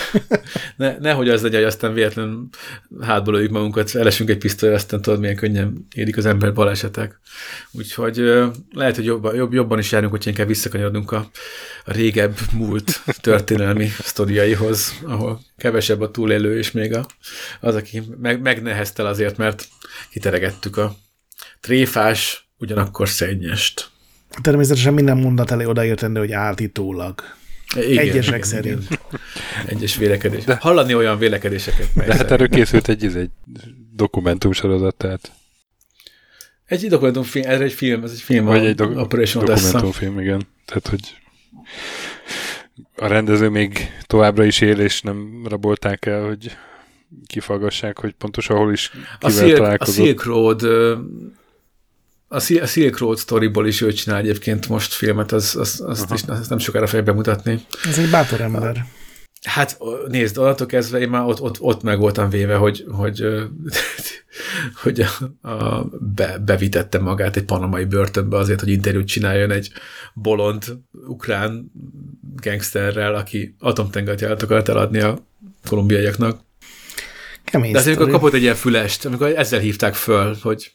ne, 0.76 0.98
nehogy 0.98 1.28
az 1.28 1.42
legyen, 1.42 1.58
hogy 1.58 1.68
aztán 1.68 1.94
véletlenül 1.94 2.48
hátba 3.00 3.30
lőjük 3.30 3.50
magunkat, 3.50 3.94
elesünk 3.94 4.30
egy 4.30 4.38
pisztoly, 4.38 4.74
aztán 4.74 5.02
tudod, 5.02 5.20
milyen 5.20 5.36
könnyen 5.36 5.86
érik 5.94 6.16
az 6.16 6.26
ember 6.26 6.52
balesetek. 6.52 7.20
Úgyhogy 7.70 8.16
lehet, 8.72 8.96
hogy 8.96 9.04
jobban, 9.04 9.34
jobb, 9.34 9.52
jobban 9.52 9.78
is 9.78 9.92
járunk, 9.92 10.10
hogy 10.10 10.26
inkább 10.26 10.46
visszakanyarodunk 10.46 11.12
a, 11.12 11.30
a 11.84 11.92
régebb 11.92 12.38
múlt 12.52 13.00
történelmi 13.20 13.88
sztoriaihoz, 14.12 14.94
ahol 15.06 15.40
kevesebb 15.56 16.00
a 16.00 16.10
túlélő, 16.10 16.58
és 16.58 16.70
még 16.70 16.94
a, 16.94 17.06
az, 17.60 17.74
aki 17.74 18.02
meg, 18.20 18.40
megneheztel 18.40 19.06
azért, 19.06 19.36
mert 19.36 19.68
kiteregettük 20.10 20.76
a 20.76 20.96
tréfás, 21.60 22.50
ugyanakkor 22.58 23.08
szennyest. 23.08 23.91
Természetesen 24.40 24.94
minden 24.94 25.16
mondat 25.18 25.50
elé 25.50 25.64
odaértendő, 25.64 26.20
hogy 26.20 26.32
átítólag. 26.32 27.22
Igen, 27.76 27.98
Egyesek 27.98 28.34
igen, 28.34 28.48
szerint. 28.48 28.84
Igen. 28.84 28.98
Egyes 29.66 29.96
vélekedés. 29.96 30.44
De, 30.44 30.56
Hallani 30.60 30.94
olyan 30.94 31.18
vélekedéseket. 31.18 31.86
De 31.94 32.14
hát 32.14 32.30
erről 32.30 32.48
készült 32.48 32.88
egy, 32.88 33.04
egy 33.04 33.30
dokumentumsorozat, 33.94 34.94
tehát. 34.94 35.32
Egy 36.64 36.88
dokumentumfilm, 36.88 37.48
ez 37.48 37.60
egy 37.60 37.72
film, 37.72 38.02
ez 38.02 38.10
egy 38.10 38.20
film. 38.20 38.44
Vagy 38.44 38.66
egy 38.66 38.74
do- 38.74 38.96
Operation 38.96 39.44
dokumentumfilm, 39.44 40.20
igen. 40.20 40.42
Tehát, 40.64 40.88
hogy 40.88 41.16
a 42.96 43.06
rendező 43.06 43.48
még 43.48 43.90
továbbra 44.06 44.44
is 44.44 44.60
él, 44.60 44.78
és 44.78 45.00
nem 45.00 45.46
rabolták 45.48 46.06
el, 46.06 46.24
hogy 46.24 46.56
kifagassák, 47.26 47.98
hogy 47.98 48.12
pontosan 48.12 48.56
hol 48.56 48.72
is 48.72 48.90
kivel 48.90 49.08
a 49.20 49.30
Silk, 49.30 49.56
találkozott. 49.56 50.02
A 50.02 50.06
Silk 50.06 50.24
Road 50.24 50.62
a 52.32 52.66
Silk 52.66 52.98
Road 52.98 53.18
Storyból 53.18 53.66
is 53.66 53.80
ő 53.80 53.92
csinál 53.92 54.18
egyébként 54.18 54.68
most 54.68 54.92
filmet, 54.92 55.32
az, 55.32 55.56
az, 55.56 55.82
azt, 55.86 56.12
is, 56.12 56.20
azt 56.26 56.48
nem 56.48 56.58
sokára 56.58 56.86
fogja 56.86 57.02
bemutatni. 57.02 57.64
Ez 57.88 57.98
egy 57.98 58.10
bátor 58.10 58.40
ember. 58.40 58.86
Hát 59.42 59.78
nézd, 60.08 60.38
onnantól 60.38 60.66
kezdve 60.66 60.98
én 61.00 61.08
már 61.08 61.24
ott, 61.24 61.40
ott, 61.40 61.60
ott 61.60 61.82
meg 61.82 61.98
voltam 61.98 62.30
véve, 62.30 62.54
hogy, 62.54 62.84
hogy, 62.90 63.24
hogy 64.82 65.00
a, 65.00 65.48
a, 65.48 65.84
be, 66.14 66.38
bevitette 66.38 66.98
magát 66.98 67.36
egy 67.36 67.44
panamai 67.44 67.84
börtönbe 67.84 68.36
azért, 68.36 68.60
hogy 68.60 68.68
interjút 68.68 69.06
csináljon 69.06 69.50
egy 69.50 69.72
bolond 70.14 70.64
ukrán 71.06 71.72
gangsterrel, 72.36 73.14
aki 73.14 73.54
atomtengert 73.58 74.42
akart 74.42 74.68
eladni 74.68 75.00
a 75.00 75.18
kolumbiaiaknak. 75.66 76.40
Kemény 77.44 77.72
De 77.72 77.78
azért, 77.78 77.96
amikor 77.96 78.12
kapott 78.12 78.32
egy 78.32 78.42
ilyen 78.42 78.54
fülest, 78.54 79.04
amikor 79.04 79.32
ezzel 79.36 79.60
hívták 79.60 79.94
föl, 79.94 80.36
hogy 80.42 80.72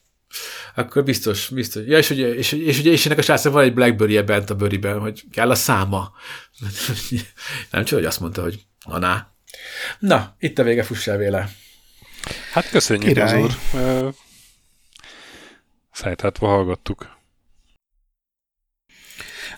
akkor 0.75 1.03
biztos, 1.03 1.49
biztos. 1.49 1.83
Ja, 1.85 1.97
és, 1.97 2.09
ugye, 2.09 2.33
és, 2.33 2.51
és, 2.51 2.79
ugye, 2.79 2.91
és 2.91 3.05
ennek 3.05 3.17
a 3.17 3.21
srácnak 3.21 3.53
van 3.53 3.63
egy 3.63 3.73
blackberry 3.73 4.17
-e 4.17 4.23
bent 4.23 4.49
a 4.49 4.55
bőriben, 4.55 4.99
hogy 4.99 5.23
kell 5.31 5.49
a 5.49 5.55
száma. 5.55 6.11
Nem 7.71 7.83
csak, 7.83 7.97
hogy 7.97 8.07
azt 8.07 8.19
mondta, 8.19 8.41
hogy 8.41 8.65
na, 8.85 9.33
na. 9.99 10.35
Itt 10.39 10.59
a 10.59 10.63
vége, 10.63 10.83
fussál 10.83 11.17
véle. 11.17 11.49
Hát 12.51 12.69
köszönjük, 12.69 13.17
az 13.17 13.33
úr. 13.33 13.51
Szájtátva 15.91 16.47
hallgattuk. 16.47 17.16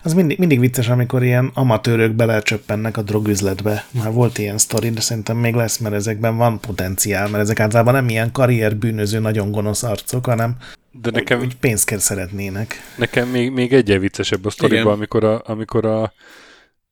Az 0.02 0.14
mindig, 0.14 0.38
mindig 0.38 0.60
vicces, 0.60 0.88
amikor 0.88 1.22
ilyen 1.22 1.50
amatőrök 1.54 2.12
belecsöppennek 2.12 2.96
a 2.96 3.02
drogüzletbe. 3.02 3.86
Már 3.90 4.12
volt 4.12 4.38
ilyen 4.38 4.58
sztori, 4.58 4.90
de 4.90 5.00
szerintem 5.00 5.36
még 5.36 5.54
lesz, 5.54 5.78
mert 5.78 5.94
ezekben 5.94 6.36
van 6.36 6.60
potenciál, 6.60 7.28
mert 7.28 7.42
ezek 7.42 7.60
általában 7.60 7.94
nem 7.94 8.08
ilyen 8.08 8.32
karrierbűnöző, 8.32 9.18
nagyon 9.18 9.50
gonosz 9.50 9.82
arcok, 9.82 10.24
hanem 10.24 10.56
de 10.92 11.10
nekem, 11.10 11.40
úgy 11.40 11.56
pénzt 11.56 11.84
kell 11.84 11.98
szeretnének. 11.98 12.74
Nekem 12.96 13.28
még, 13.28 13.50
még 13.50 13.72
egyen 13.72 14.00
viccesebb 14.00 14.44
a 14.44 14.50
sztoriban, 14.50 14.92
amikor 14.92 15.24
a, 15.24 15.42
amikor 15.44 15.84
a, 15.84 16.12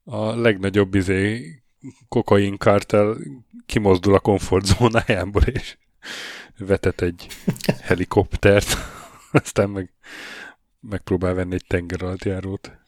a 0.05 0.35
legnagyobb 0.35 0.94
izé 0.94 1.44
kokain 2.09 2.56
kártel 2.56 3.16
kimozdul 3.66 4.14
a 4.14 4.18
komfortzónájából, 4.18 5.43
és 5.43 5.76
vetet 6.59 7.02
egy 7.02 7.26
helikoptert, 7.80 8.76
aztán 9.32 9.70
meg 9.70 9.93
megpróbál 10.80 11.35
venni 11.35 11.55
egy 11.55 11.64
tenger 11.66 12.02
alatt 12.02 12.24
járót. 12.24 12.78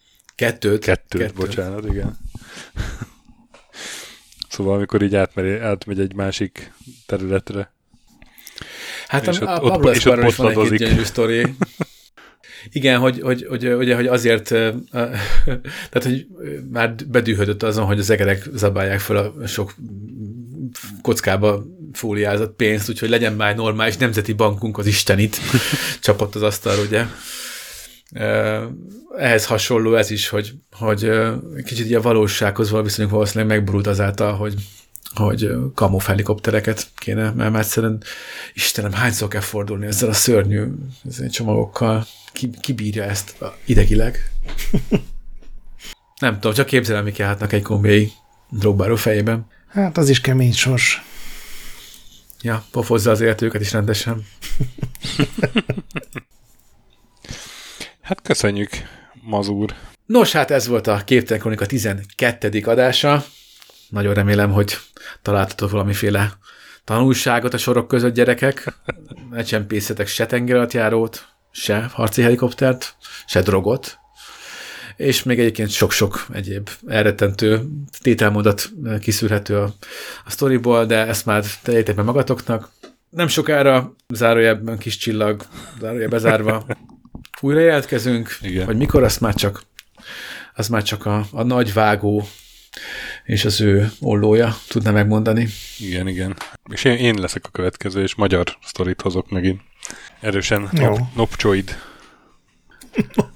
Kettőt. 0.40 0.84
Kettőt, 0.84 1.20
Kettőt. 1.20 1.36
bocsánat, 1.36 1.84
igen. 1.84 2.18
szóval 4.50 4.74
amikor 4.74 5.02
így 5.02 5.14
átmegy, 5.14 5.58
átmegy 5.58 6.00
egy 6.00 6.14
másik 6.14 6.72
területre. 7.06 7.72
Hát 9.06 9.26
és 9.26 9.38
a, 9.38 9.44
ott, 9.44 9.48
a 9.48 9.60
Pablo 9.60 9.90
Escobar 9.90 10.24
is 10.24 10.36
van 10.36 10.72
egy 10.72 10.78
gyönyörű 10.78 11.02
sztori. 11.02 11.46
Igen, 12.72 12.98
hogy, 13.00 13.20
hogy, 13.20 13.46
hogy, 13.48 13.64
hogy, 13.64 13.92
hogy 13.92 14.06
azért, 14.06 14.48
tehát 15.90 16.02
hogy 16.02 16.26
már 16.70 16.94
bedűhödött 16.94 17.62
azon, 17.62 17.84
hogy 17.84 17.98
az 17.98 18.10
egerek 18.10 18.48
zabálják 18.54 19.00
fel 19.00 19.16
a 19.16 19.46
sok 19.46 19.74
kockába 21.02 21.64
fóliázott 21.92 22.56
pénzt, 22.56 22.88
úgyhogy 22.88 23.08
legyen 23.08 23.32
már 23.32 23.56
normális 23.56 23.96
nemzeti 23.96 24.32
bankunk 24.32 24.78
az 24.78 24.86
Istenit 24.86 25.40
csapott 26.00 26.34
az 26.34 26.42
asztal, 26.42 26.78
ugye 26.78 27.04
ehhez 29.16 29.46
hasonló 29.46 29.94
ez 29.94 30.10
is, 30.10 30.28
hogy, 30.28 30.54
hogy 30.72 31.10
kicsit 31.64 31.94
a 31.94 32.00
valósághoz 32.00 32.70
való 32.70 32.82
viszonyunk 32.82 33.12
valószínűleg 33.12 33.56
megborult 33.56 33.86
azáltal, 33.86 34.36
hogy, 34.36 34.54
hogy 35.14 35.50
kamuf 35.74 36.06
helikoptereket 36.06 36.86
kéne, 36.94 37.30
mert 37.30 37.56
egyszerűen 37.56 38.02
Istenem, 38.54 38.92
hányszor 38.92 39.28
kell 39.28 39.40
fordulni 39.40 39.86
ezzel 39.86 40.08
a 40.08 40.12
szörnyű 40.12 40.64
ezzel 41.08 41.28
csomagokkal? 41.28 42.06
Ki, 42.32 42.50
ki 42.60 42.72
bírja 42.72 43.04
ezt 43.04 43.36
idegileg? 43.64 44.30
Nem 46.20 46.34
tudom, 46.34 46.52
csak 46.52 46.66
képzelem, 46.66 47.04
mi 47.04 47.12
kellhetnek 47.12 47.52
egy 47.52 47.62
kombiai 47.62 48.12
drogbáró 48.50 48.96
fejében. 48.96 49.46
Hát 49.68 49.98
az 49.98 50.08
is 50.08 50.20
kemény 50.20 50.52
sors. 50.52 51.02
Ja, 52.42 52.64
pofozza 52.70 53.10
az 53.10 53.20
életőket 53.20 53.60
is 53.60 53.72
rendesen. 53.72 54.24
Hát 58.02 58.22
köszönjük, 58.22 58.70
Mazúr. 59.22 59.74
Nos, 60.06 60.32
hát 60.32 60.50
ez 60.50 60.66
volt 60.66 60.86
a 60.86 61.02
Képtelen 61.04 61.40
Kronika 61.40 61.66
12. 61.66 62.62
adása. 62.64 63.24
Nagyon 63.88 64.14
remélem, 64.14 64.52
hogy 64.52 64.76
találtatok 65.22 65.70
valamiféle 65.70 66.32
tanulságot 66.84 67.54
a 67.54 67.58
sorok 67.58 67.88
között, 67.88 68.14
gyerekek. 68.14 68.64
Ne 69.30 69.42
csempészetek 69.42 70.06
se 70.06 70.26
tengeralattjárót, 70.26 71.28
se 71.50 71.88
harci 71.92 72.22
helikoptert, 72.22 72.96
se 73.26 73.40
drogot, 73.42 73.98
és 74.96 75.22
még 75.22 75.38
egyébként 75.38 75.70
sok-sok 75.70 76.26
egyéb 76.32 76.68
elrettentő 76.86 77.62
tételmódot 78.00 78.70
kiszűrhető 79.00 79.56
a, 79.56 79.74
a 80.24 80.30
sztoriból, 80.30 80.86
de 80.86 81.06
ezt 81.06 81.26
már 81.26 81.44
tegyétek 81.62 81.94
be 81.94 82.02
magatoknak. 82.02 82.70
Nem 83.10 83.28
sokára, 83.28 83.94
zárójelben 84.08 84.78
kis 84.78 84.96
csillag, 84.96 85.42
zárójelbe 85.80 86.14
bezárva, 86.16 86.66
újra 87.40 87.60
jelentkezünk, 87.60 88.38
Igen. 88.40 88.66
vagy 88.66 88.76
mikor, 88.76 89.02
azt 89.02 89.20
már 89.20 89.34
csak, 89.34 89.62
az 90.54 90.68
már 90.68 90.82
csak 90.82 91.06
a, 91.06 91.26
a 91.32 91.42
nagy 91.42 91.72
vágó 91.72 92.28
és 93.24 93.44
az 93.44 93.60
ő 93.60 93.90
ollója 94.00 94.56
tudna 94.68 94.90
megmondani. 94.90 95.48
Igen, 95.78 96.08
igen. 96.08 96.36
És 96.72 96.84
én, 96.84 96.96
én 96.96 97.14
leszek 97.14 97.44
a 97.46 97.50
következő, 97.50 98.02
és 98.02 98.14
magyar 98.14 98.56
sztorit 98.62 99.00
hozok 99.00 99.30
megint. 99.30 99.60
Erősen 100.20 100.68
nop, 100.72 100.98
nopcsoid. 101.14 101.78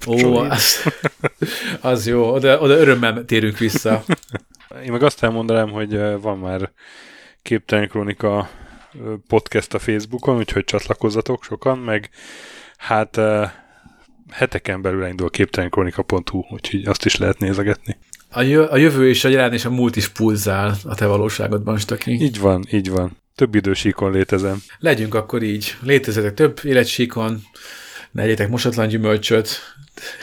Ó, 0.07 0.35
az, 0.35 0.83
az 1.81 2.07
jó, 2.07 2.33
oda, 2.33 2.59
oda 2.59 2.73
örömmel 2.73 3.25
térünk 3.25 3.57
vissza. 3.57 4.03
Én 4.83 4.91
meg 4.91 5.03
azt 5.03 5.23
elmondanám, 5.23 5.69
hogy 5.69 6.19
van 6.21 6.37
már 6.37 6.71
Képtelen 7.41 7.87
Krónika 7.87 8.49
podcast 9.27 9.73
a 9.73 9.79
Facebookon, 9.79 10.37
úgyhogy 10.37 10.63
csatlakozzatok 10.63 11.43
sokan, 11.43 11.77
meg 11.77 12.09
hát 12.77 13.19
heteken 14.31 14.81
belül 14.81 15.03
elindul 15.03 15.27
a 15.27 15.29
képtelenkronika.hu, 15.29 16.43
úgyhogy 16.49 16.85
azt 16.85 17.05
is 17.05 17.15
lehet 17.15 17.39
nézegetni. 17.39 17.97
A, 18.29 18.41
jö- 18.41 18.71
a 18.71 18.77
jövő 18.77 19.09
és 19.09 19.23
a 19.23 19.29
jelen 19.29 19.53
és 19.53 19.65
a 19.65 19.69
múlt 19.69 19.95
is 19.95 20.07
pulzál 20.07 20.75
a 20.83 20.95
te 20.95 21.05
valóságodban, 21.05 21.77
Stöki. 21.77 22.11
Így 22.11 22.39
van, 22.39 22.65
így 22.71 22.89
van. 22.89 23.17
Több 23.35 23.55
idősíkon 23.55 24.11
létezem. 24.11 24.63
Legyünk 24.79 25.13
akkor 25.13 25.43
így. 25.43 25.75
Létezetek 25.81 26.33
több 26.33 26.59
életsíkon, 26.63 27.41
ne 28.11 28.21
egyetek 28.21 28.49
mosatlan 28.49 28.87
gyümölcsöt, 28.87 29.59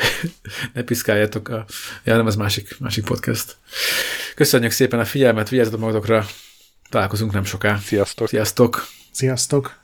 ne 0.74 0.82
piszkáljatok 0.82 1.48
a... 1.48 1.64
Ja, 2.04 2.16
nem, 2.16 2.26
ez 2.26 2.36
másik, 2.36 2.76
másik 2.78 3.04
podcast. 3.04 3.56
Köszönjük 4.34 4.70
szépen 4.70 5.00
a 5.00 5.04
figyelmet, 5.04 5.48
vigyázzatok 5.48 5.80
magatokra, 5.80 6.26
találkozunk 6.88 7.32
nem 7.32 7.44
soká. 7.44 7.76
Sziasztok! 7.76 8.28
Sziasztok! 8.28 8.86
Sziasztok! 9.10 9.81